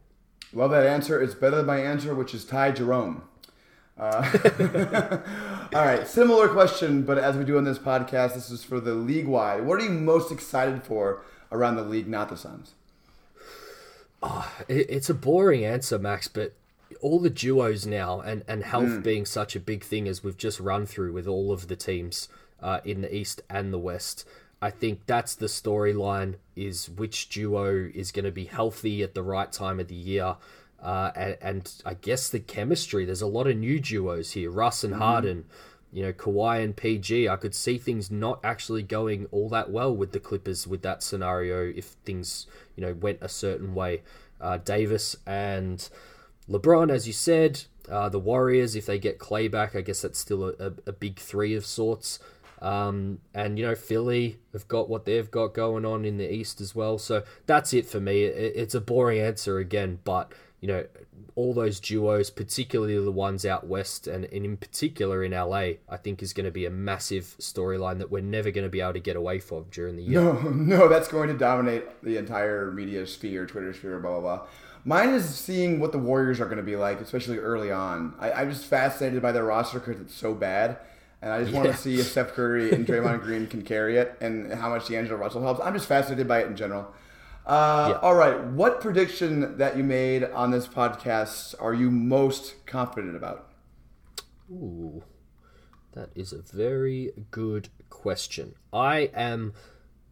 Well, 0.57 0.69
that 0.69 0.87
answer. 0.87 1.21
It's 1.21 1.35
better 1.35 1.57
than 1.57 1.67
my 1.67 1.79
answer, 1.79 2.15
which 2.15 2.33
is 2.33 2.43
Ty 2.43 2.71
Jerome. 2.71 3.21
Uh, 3.95 5.19
all 5.75 5.85
right, 5.85 6.07
similar 6.07 6.47
question, 6.47 7.03
but 7.03 7.19
as 7.19 7.35
we 7.37 7.43
do 7.43 7.57
on 7.59 7.63
this 7.63 7.77
podcast, 7.77 8.33
this 8.33 8.49
is 8.49 8.63
for 8.63 8.79
the 8.79 8.95
league 8.95 9.27
wide. 9.27 9.65
What 9.67 9.79
are 9.79 9.83
you 9.83 9.91
most 9.91 10.31
excited 10.31 10.81
for 10.81 11.21
around 11.51 11.75
the 11.75 11.83
league, 11.83 12.07
not 12.07 12.29
the 12.29 12.37
Suns? 12.37 12.73
It- 14.67 14.89
It's 14.89 15.09
a 15.09 15.13
boring 15.13 15.63
answer, 15.63 15.99
Max, 15.99 16.27
but 16.27 16.53
all 17.01 17.19
the 17.19 17.29
duos 17.29 17.85
now 17.85 18.21
and, 18.21 18.43
and 18.47 18.63
health 18.63 19.03
being 19.03 19.25
such 19.25 19.55
a 19.55 19.59
big 19.59 19.83
thing 19.83 20.07
as 20.07 20.23
we've 20.23 20.37
just 20.37 20.59
run 20.59 20.85
through 20.87 21.13
with 21.13 21.27
all 21.27 21.51
of 21.51 21.67
the 21.67 21.75
teams 21.75 22.29
uh, 22.63 22.79
in 22.83 23.01
the 23.01 23.15
East 23.15 23.41
and 23.49 23.71
the 23.71 23.77
West, 23.77 24.25
I 24.61 24.71
think 24.71 25.05
that's 25.05 25.35
the 25.35 25.45
storyline 25.45 26.35
is 26.55 26.89
which 26.89 27.29
duo 27.29 27.89
is 27.93 28.11
going 28.11 28.25
to 28.25 28.31
be 28.31 28.45
healthy 28.45 29.03
at 29.03 29.13
the 29.13 29.23
right 29.23 29.51
time 29.51 29.79
of 29.79 29.87
the 29.87 29.95
year. 29.95 30.37
Uh, 30.81 31.11
and, 31.15 31.37
and 31.41 31.73
I 31.85 31.93
guess 31.93 32.29
the 32.29 32.39
chemistry, 32.39 33.05
there's 33.05 33.21
a 33.21 33.27
lot 33.27 33.47
of 33.47 33.57
new 33.57 33.79
duos 33.79 34.31
here. 34.31 34.49
Russ 34.49 34.83
and 34.83 34.95
Harden, 34.95 35.45
you 35.91 36.03
know, 36.03 36.13
Kawhi 36.13 36.63
and 36.63 36.75
PG. 36.75 37.29
I 37.29 37.35
could 37.35 37.53
see 37.53 37.77
things 37.77 38.09
not 38.09 38.39
actually 38.43 38.83
going 38.83 39.27
all 39.31 39.49
that 39.49 39.69
well 39.69 39.95
with 39.95 40.11
the 40.11 40.19
Clippers 40.19 40.65
with 40.65 40.81
that 40.81 41.03
scenario 41.03 41.71
if 41.75 41.85
things, 42.05 42.47
you 42.75 42.81
know, 42.81 42.93
went 42.93 43.19
a 43.21 43.29
certain 43.29 43.75
way. 43.75 44.01
Uh, 44.41 44.57
Davis 44.57 45.15
and 45.25 45.87
LeBron, 46.49 46.91
as 46.91 47.07
you 47.07 47.13
said, 47.13 47.63
uh, 47.89 48.09
the 48.09 48.19
Warriors, 48.19 48.75
if 48.75 48.85
they 48.85 48.99
get 48.99 49.19
Clay 49.19 49.47
back, 49.47 49.75
I 49.75 49.81
guess 49.81 50.01
that's 50.01 50.19
still 50.19 50.45
a, 50.45 50.53
a, 50.59 50.73
a 50.87 50.91
big 50.93 51.19
three 51.19 51.55
of 51.55 51.65
sorts. 51.65 52.19
Um, 52.61 53.19
and, 53.33 53.59
you 53.59 53.65
know, 53.65 53.75
Philly 53.75 54.39
have 54.53 54.67
got 54.67 54.89
what 54.89 55.05
they've 55.05 55.29
got 55.29 55.53
going 55.53 55.85
on 55.85 56.05
in 56.05 56.17
the 56.17 56.31
East 56.31 56.59
as 56.61 56.73
well. 56.73 56.97
So 56.97 57.23
that's 57.45 57.73
it 57.73 57.85
for 57.85 57.99
me. 57.99 58.23
It, 58.23 58.53
it's 58.55 58.75
a 58.75 58.81
boring 58.81 59.19
answer 59.19 59.59
again, 59.59 59.99
but, 60.03 60.33
you 60.59 60.67
know, 60.67 60.85
all 61.35 61.53
those 61.53 61.79
duos, 61.79 62.31
particularly 62.31 62.97
the 62.97 63.11
ones 63.11 63.45
out 63.45 63.67
west 63.67 64.07
and, 64.07 64.25
and 64.25 64.43
in 64.43 64.57
particular 64.57 65.23
in 65.23 65.31
LA, 65.31 65.73
I 65.87 65.97
think 66.01 66.23
is 66.23 66.33
going 66.33 66.45
to 66.45 66.51
be 66.51 66.65
a 66.65 66.71
massive 66.71 67.35
storyline 67.39 67.99
that 67.99 68.09
we're 68.09 68.23
never 68.23 68.49
going 68.49 68.65
to 68.65 68.69
be 68.69 68.81
able 68.81 68.93
to 68.93 68.99
get 68.99 69.15
away 69.15 69.37
from 69.39 69.65
during 69.69 69.95
the 69.95 70.03
year. 70.03 70.19
No, 70.19 70.33
no, 70.41 70.87
that's 70.87 71.07
going 71.07 71.29
to 71.29 71.37
dominate 71.37 72.01
the 72.01 72.17
entire 72.17 72.71
media 72.71 73.05
sphere, 73.05 73.45
Twitter 73.45 73.71
sphere, 73.71 73.99
blah, 73.99 74.19
blah, 74.19 74.37
blah. 74.37 74.47
Mine 74.83 75.09
is 75.09 75.29
seeing 75.29 75.79
what 75.79 75.91
the 75.91 75.99
Warriors 75.99 76.39
are 76.39 76.45
going 76.45 76.57
to 76.57 76.63
be 76.63 76.75
like, 76.75 77.01
especially 77.01 77.37
early 77.37 77.71
on. 77.71 78.15
I, 78.19 78.31
I'm 78.31 78.49
just 78.49 78.65
fascinated 78.65 79.21
by 79.21 79.33
their 79.33 79.43
roster 79.43 79.79
because 79.79 80.01
it's 80.01 80.15
so 80.15 80.33
bad. 80.33 80.77
And 81.21 81.31
I 81.31 81.41
just 81.41 81.53
want 81.53 81.67
to 81.67 81.75
see 81.75 81.99
if 81.99 82.07
Steph 82.11 82.33
Curry 82.33 82.71
and 82.71 82.85
Draymond 82.85 83.21
Green 83.21 83.47
can 83.47 83.63
carry 83.63 83.97
it 83.97 84.15
and 84.21 84.53
how 84.53 84.69
much 84.69 84.87
D'Angelo 84.87 85.17
Russell 85.17 85.41
helps. 85.41 85.59
I'm 85.61 85.73
just 85.73 85.87
fascinated 85.87 86.27
by 86.27 86.41
it 86.41 86.47
in 86.47 86.55
general. 86.55 86.93
Uh, 87.45 87.93
Yeah. 87.93 87.99
All 88.01 88.13
right. 88.15 88.39
What 88.43 88.81
prediction 88.81 89.57
that 89.57 89.77
you 89.77 89.83
made 89.83 90.23
on 90.25 90.51
this 90.51 90.67
podcast 90.67 91.55
are 91.59 91.73
you 91.73 91.89
most 91.89 92.65
confident 92.67 93.15
about? 93.15 93.49
Ooh, 94.51 95.03
that 95.93 96.09
is 96.15 96.31
a 96.33 96.41
very 96.41 97.11
good 97.31 97.69
question. 97.89 98.53
I 98.71 99.09
am 99.13 99.53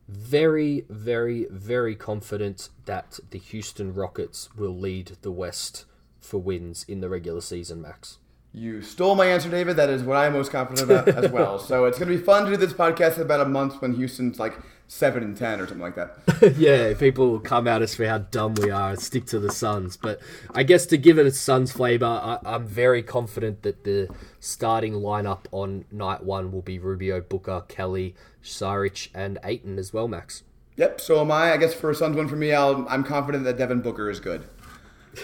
very, 0.07 0.85
very, 0.89 1.45
very 1.51 1.95
confident 1.95 2.69
that 2.85 3.19
the 3.29 3.37
Houston 3.39 3.93
Rockets 3.93 4.49
will 4.55 4.77
lead 4.77 5.17
the 5.21 5.31
West 5.31 5.85
for 6.19 6.39
wins 6.41 6.83
in 6.87 7.01
the 7.01 7.09
regular 7.09 7.41
season, 7.41 7.81
Max. 7.81 8.17
You 8.55 8.81
stole 8.81 9.15
my 9.15 9.25
answer, 9.25 9.49
David. 9.49 9.75
That 9.75 9.89
is 9.89 10.01
what 10.01 10.15
I'm 10.15 10.31
most 10.31 10.49
confident 10.49 10.89
about 10.89 11.07
as 11.25 11.29
well. 11.29 11.59
So 11.59 11.83
it's 11.85 11.99
going 11.99 12.09
to 12.09 12.17
be 12.17 12.23
fun 12.23 12.45
to 12.45 12.51
do 12.51 12.57
this 12.57 12.71
podcast 12.71 13.17
in 13.17 13.23
about 13.23 13.41
a 13.41 13.45
month 13.45 13.81
when 13.81 13.93
Houston's 13.95 14.39
like 14.39 14.57
seven 14.87 15.23
and 15.23 15.35
ten 15.35 15.59
or 15.59 15.67
something 15.67 15.81
like 15.81 15.95
that. 15.95 16.55
yeah, 16.57 16.93
people 16.93 17.31
will 17.31 17.41
come 17.41 17.67
at 17.67 17.81
us 17.81 17.95
for 17.95 18.05
how 18.07 18.19
dumb 18.19 18.53
we 18.55 18.71
are 18.71 18.91
and 18.91 18.99
stick 18.99 19.25
to 19.25 19.39
the 19.39 19.51
Suns. 19.51 19.97
But 19.97 20.21
I 20.53 20.63
guess 20.63 20.85
to 20.85 20.97
give 20.97 21.19
it 21.19 21.25
a 21.25 21.31
Suns 21.31 21.73
flavour, 21.73 22.05
I, 22.05 22.39
I'm 22.45 22.65
very 22.65 23.03
confident 23.03 23.63
that 23.63 23.83
the 23.83 24.07
starting 24.39 24.93
lineup 24.93 25.47
on 25.51 25.83
night 25.91 26.23
one 26.23 26.53
will 26.53 26.61
be 26.61 26.79
Rubio, 26.79 27.19
Booker, 27.19 27.65
Kelly, 27.67 28.15
Saric, 28.41 29.09
and 29.13 29.37
Ayton 29.43 29.77
as 29.77 29.91
well, 29.91 30.07
Max. 30.07 30.43
Yep. 30.77 31.01
So 31.01 31.19
am 31.19 31.29
I. 31.29 31.51
I 31.51 31.57
guess 31.57 31.73
for 31.73 31.89
a 31.89 31.95
Suns 31.95 32.15
one 32.15 32.29
for 32.29 32.37
me, 32.37 32.53
I'll, 32.53 32.85
I'm 32.87 33.03
confident 33.03 33.43
that 33.43 33.57
Devin 33.57 33.81
Booker 33.81 34.09
is 34.09 34.21
good. 34.21 34.47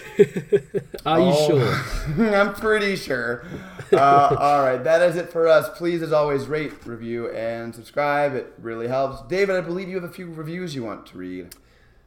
Are 1.06 1.20
you 1.20 1.26
Oh. 1.34 1.48
sure? 2.16 2.34
I'm 2.34 2.54
pretty 2.54 2.96
sure. 2.96 3.44
Uh, 3.92 4.36
all 4.38 4.62
right, 4.62 4.82
that 4.82 5.02
is 5.02 5.16
it 5.16 5.30
for 5.30 5.46
us. 5.48 5.68
Please, 5.76 6.02
as 6.02 6.12
always, 6.12 6.46
rate, 6.46 6.72
review, 6.86 7.30
and 7.30 7.74
subscribe. 7.74 8.34
It 8.34 8.52
really 8.58 8.88
helps. 8.88 9.22
David, 9.28 9.56
I 9.56 9.60
believe 9.60 9.88
you 9.88 9.96
have 9.96 10.04
a 10.08 10.12
few 10.12 10.26
reviews 10.32 10.74
you 10.74 10.84
want 10.84 11.06
to 11.06 11.18
read. 11.18 11.54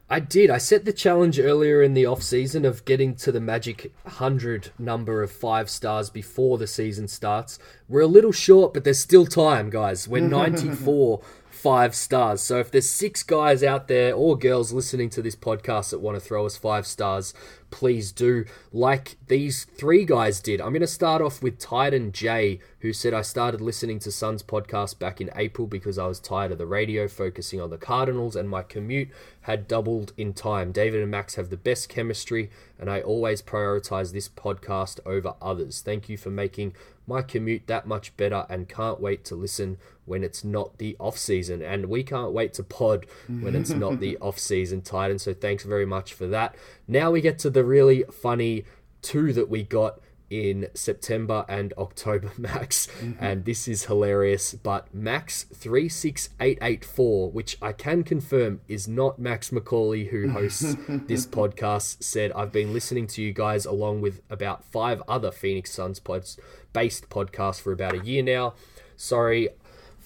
I 0.08 0.20
did. 0.20 0.50
I 0.50 0.58
set 0.58 0.84
the 0.84 0.92
challenge 0.92 1.40
earlier 1.40 1.82
in 1.82 1.94
the 1.94 2.06
off 2.06 2.22
season 2.22 2.64
of 2.64 2.84
getting 2.84 3.16
to 3.16 3.32
the 3.32 3.40
magic 3.40 3.92
100 4.04 4.70
number 4.78 5.20
of 5.20 5.32
five 5.32 5.68
stars 5.68 6.10
before 6.10 6.58
the 6.58 6.68
season 6.68 7.08
starts. 7.08 7.58
We're 7.88 8.02
a 8.02 8.06
little 8.06 8.30
short, 8.30 8.72
but 8.72 8.84
there's 8.84 9.00
still 9.00 9.26
time, 9.26 9.68
guys. 9.68 10.06
We're 10.06 10.20
94 10.28 11.22
five 11.50 11.96
stars. 11.96 12.40
So 12.42 12.58
if 12.60 12.70
there's 12.70 12.88
six 12.88 13.24
guys 13.24 13.64
out 13.64 13.88
there 13.88 14.14
or 14.14 14.38
girls 14.38 14.72
listening 14.72 15.10
to 15.10 15.22
this 15.22 15.34
podcast 15.34 15.90
that 15.90 15.98
want 15.98 16.16
to 16.16 16.20
throw 16.20 16.46
us 16.46 16.56
five 16.56 16.86
stars, 16.86 17.34
please 17.76 18.10
do. 18.10 18.46
Like 18.72 19.18
these 19.26 19.64
three 19.64 20.06
guys 20.06 20.40
did. 20.40 20.62
I'm 20.62 20.70
going 20.70 20.80
to 20.80 20.86
start 20.86 21.20
off 21.20 21.42
with 21.42 21.58
Titan 21.58 22.10
J, 22.10 22.58
who 22.80 22.94
said, 22.94 23.12
I 23.12 23.20
started 23.20 23.60
listening 23.60 23.98
to 23.98 24.10
Suns 24.10 24.42
podcast 24.42 24.98
back 24.98 25.20
in 25.20 25.28
April 25.36 25.66
because 25.66 25.98
I 25.98 26.06
was 26.06 26.18
tired 26.18 26.52
of 26.52 26.56
the 26.56 26.64
radio 26.64 27.06
focusing 27.06 27.60
on 27.60 27.68
the 27.68 27.76
Cardinals 27.76 28.34
and 28.34 28.48
my 28.48 28.62
commute 28.62 29.10
had 29.42 29.68
doubled 29.68 30.14
in 30.16 30.32
time. 30.32 30.72
David 30.72 31.02
and 31.02 31.10
Max 31.10 31.34
have 31.34 31.50
the 31.50 31.56
best 31.58 31.90
chemistry, 31.90 32.50
and 32.80 32.90
I 32.90 33.02
always 33.02 33.42
prioritize 33.42 34.12
this 34.12 34.28
podcast 34.28 34.98
over 35.04 35.34
others. 35.42 35.82
Thank 35.82 36.08
you 36.08 36.16
for 36.16 36.30
making 36.30 36.74
my 37.06 37.22
commute 37.22 37.66
that 37.66 37.86
much 37.86 38.16
better 38.16 38.46
and 38.48 38.68
can't 38.68 39.00
wait 39.00 39.24
to 39.24 39.36
listen 39.36 39.78
when 40.04 40.24
it's 40.24 40.42
not 40.42 40.78
the 40.78 40.96
off 40.98 41.16
season 41.16 41.62
and 41.62 41.86
we 41.86 42.02
can't 42.02 42.32
wait 42.32 42.52
to 42.54 42.62
pod 42.62 43.06
when 43.28 43.54
it's 43.54 43.70
not 43.70 44.00
the 44.00 44.14
mm-hmm. 44.14 44.24
off 44.24 44.38
season 44.38 44.80
titan 44.80 45.18
so 45.18 45.32
thanks 45.34 45.64
very 45.64 45.86
much 45.86 46.12
for 46.12 46.26
that 46.26 46.54
now 46.88 47.10
we 47.10 47.20
get 47.20 47.38
to 47.40 47.50
the 47.50 47.64
really 47.64 48.04
funny 48.12 48.64
two 49.02 49.32
that 49.32 49.48
we 49.48 49.62
got 49.62 50.00
in 50.28 50.68
September 50.74 51.44
and 51.48 51.72
October 51.78 52.32
Max. 52.38 52.88
Mm-hmm. 53.00 53.24
And 53.24 53.44
this 53.44 53.68
is 53.68 53.84
hilarious 53.84 54.54
but 54.54 54.92
Max 54.92 55.44
36884 55.54 57.30
which 57.30 57.58
I 57.62 57.72
can 57.72 58.02
confirm 58.02 58.60
is 58.68 58.88
not 58.88 59.18
Max 59.18 59.50
McCauley 59.50 60.10
who 60.10 60.30
hosts 60.30 60.76
this 60.88 61.26
podcast 61.26 62.02
said 62.02 62.32
I've 62.32 62.52
been 62.52 62.72
listening 62.72 63.06
to 63.08 63.22
you 63.22 63.32
guys 63.32 63.66
along 63.66 64.00
with 64.00 64.20
about 64.28 64.64
five 64.64 65.02
other 65.06 65.30
Phoenix 65.30 65.72
Suns 65.72 66.00
pods 66.00 66.38
based 66.72 67.08
podcasts 67.08 67.60
for 67.60 67.72
about 67.72 67.94
a 67.94 68.04
year 68.04 68.22
now. 68.22 68.54
Sorry 68.96 69.50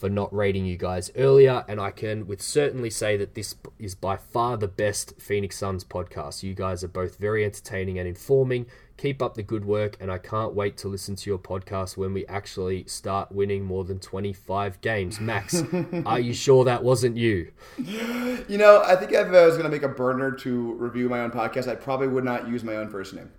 for 0.01 0.09
not 0.09 0.35
rating 0.35 0.65
you 0.65 0.79
guys 0.79 1.11
earlier, 1.15 1.63
and 1.69 1.79
I 1.79 1.91
can 1.91 2.27
with 2.27 2.41
certainly 2.41 2.89
say 2.89 3.19
that 3.19 3.35
this 3.35 3.55
is 3.79 3.95
by 3.95 4.17
far 4.17 4.57
the 4.57 4.67
best 4.67 5.21
Phoenix 5.21 5.59
Suns 5.59 5.85
podcast. 5.85 6.43
You 6.43 6.55
guys 6.55 6.83
are 6.83 6.89
both 6.89 7.19
very 7.19 7.45
entertaining 7.45 7.99
and 7.99 8.09
informing. 8.09 8.65
Keep 9.01 9.23
up 9.23 9.33
the 9.33 9.43
good 9.43 9.65
work, 9.65 9.97
and 9.99 10.13
I 10.13 10.19
can't 10.19 10.53
wait 10.53 10.77
to 10.79 10.89
listen 10.89 11.17
to 11.17 11.31
your 11.31 11.39
podcast 11.39 11.97
when 11.97 12.13
we 12.13 12.27
actually 12.27 12.85
start 12.85 13.33
winning 13.33 13.65
more 13.65 13.83
than 13.83 13.99
25 13.99 14.79
games. 14.83 15.19
Max, 15.19 15.63
are 16.05 16.21
you 16.21 16.35
sure 16.35 16.67
that 16.67 16.85
wasn't 16.85 17.17
you? 17.17 17.51
You 17.79 18.59
know, 18.59 18.83
I 18.85 18.97
think 18.97 19.13
if 19.13 19.27
I 19.27 19.47
was 19.47 19.57
going 19.57 19.65
to 19.65 19.71
make 19.71 19.85
a 19.85 19.89
burner 19.89 20.33
to 20.33 20.75
review 20.75 21.09
my 21.09 21.21
own 21.21 21.31
podcast, 21.31 21.67
I 21.67 21.77
probably 21.77 22.09
would 22.09 22.25
not 22.25 22.47
use 22.47 22.63
my 22.63 22.77
own 22.77 22.91
first 22.91 23.15
name. 23.15 23.31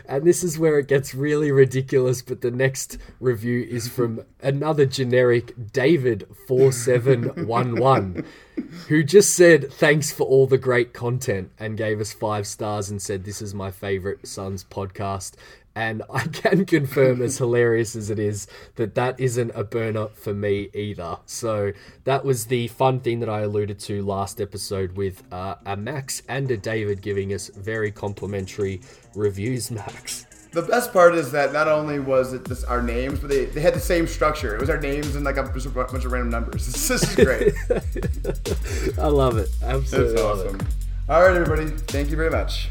And 0.07 0.25
this 0.25 0.43
is 0.43 0.59
where 0.59 0.81
it 0.81 0.89
gets 0.89 1.15
really 1.15 1.53
ridiculous, 1.53 2.23
but 2.23 2.41
the 2.41 2.51
next 2.51 2.99
review 3.21 3.63
is 3.63 3.87
from 3.87 4.25
another 4.43 4.87
generic 4.87 5.55
David4711, 5.57 8.25
who 8.89 9.03
just 9.03 9.35
said, 9.35 9.73
Thanks 9.73 10.13
for 10.13 10.25
all 10.25 10.47
the 10.47 10.59
great 10.59 10.93
content, 10.93 11.51
and 11.59 11.77
gave 11.77 12.01
us 12.01 12.13
five 12.13 12.47
stars 12.47 12.91
and 12.91 13.01
said, 13.01 13.25
This 13.25 13.43
is 13.43 13.55
my 13.55 13.71
favorite 13.71 14.27
Suns 14.27 14.65
podcast. 14.65 15.35
And 15.75 16.03
I 16.13 16.27
can 16.27 16.67
confirm, 16.67 17.23
as 17.23 17.39
hilarious 17.39 17.95
as 17.95 18.11
it 18.11 18.19
is, 18.19 18.47
that 18.77 18.95
that 18.97 19.19
isn't 19.21 19.53
a 19.55 19.65
burner 19.65 20.09
for 20.09 20.35
me 20.35 20.71
either. 20.75 21.19
So 21.27 21.73
that 22.05 22.25
was 22.25 22.47
the 22.47 22.69
fun 22.69 23.01
thing 23.01 23.21
that 23.21 23.29
I 23.29 23.41
alluded 23.41 23.79
to 23.81 24.03
last 24.03 24.41
episode 24.41 24.97
with 24.97 25.23
uh, 25.33 25.57
a 25.65 25.77
Max 25.77 26.23
and 26.29 26.51
a 26.51 26.57
David 26.57 27.03
giving 27.03 27.33
us 27.33 27.49
very 27.49 27.93
complimentary 27.93 28.81
reviews, 29.15 29.71
Max. 29.71 30.27
The 30.53 30.63
best 30.63 30.93
part 30.93 31.15
is 31.15 31.31
that 31.31 31.53
not 31.53 31.69
only 31.69 32.01
was 32.01 32.33
it 32.33 32.45
this, 32.45 32.65
our 32.65 32.83
names, 32.83 33.21
but 33.21 33.31
they, 33.31 33.45
they 33.45 33.61
had 33.61 33.73
the 33.73 33.81
same 33.81 34.09
structure. 34.09 34.55
It 34.55 34.61
was 34.61 34.69
our 34.69 34.81
names 34.81 35.15
and 35.15 35.25
like 35.25 35.37
a, 35.37 35.49
just 35.55 35.73
bunch 35.73 36.05
of 36.05 36.11
random 36.11 36.31
numbers. 36.31 36.67
This 36.91 36.91
is 36.91 37.15
great. 37.25 37.55
I 38.99 39.07
love 39.07 39.39
it. 39.39 39.49
Absolutely 39.63 40.15
That's 40.15 40.23
awesome. 40.23 40.59
All 41.09 41.23
right, 41.23 41.37
everybody. 41.37 41.71
Thank 41.71 42.11
you 42.11 42.17
very 42.17 42.31
much. 42.31 42.69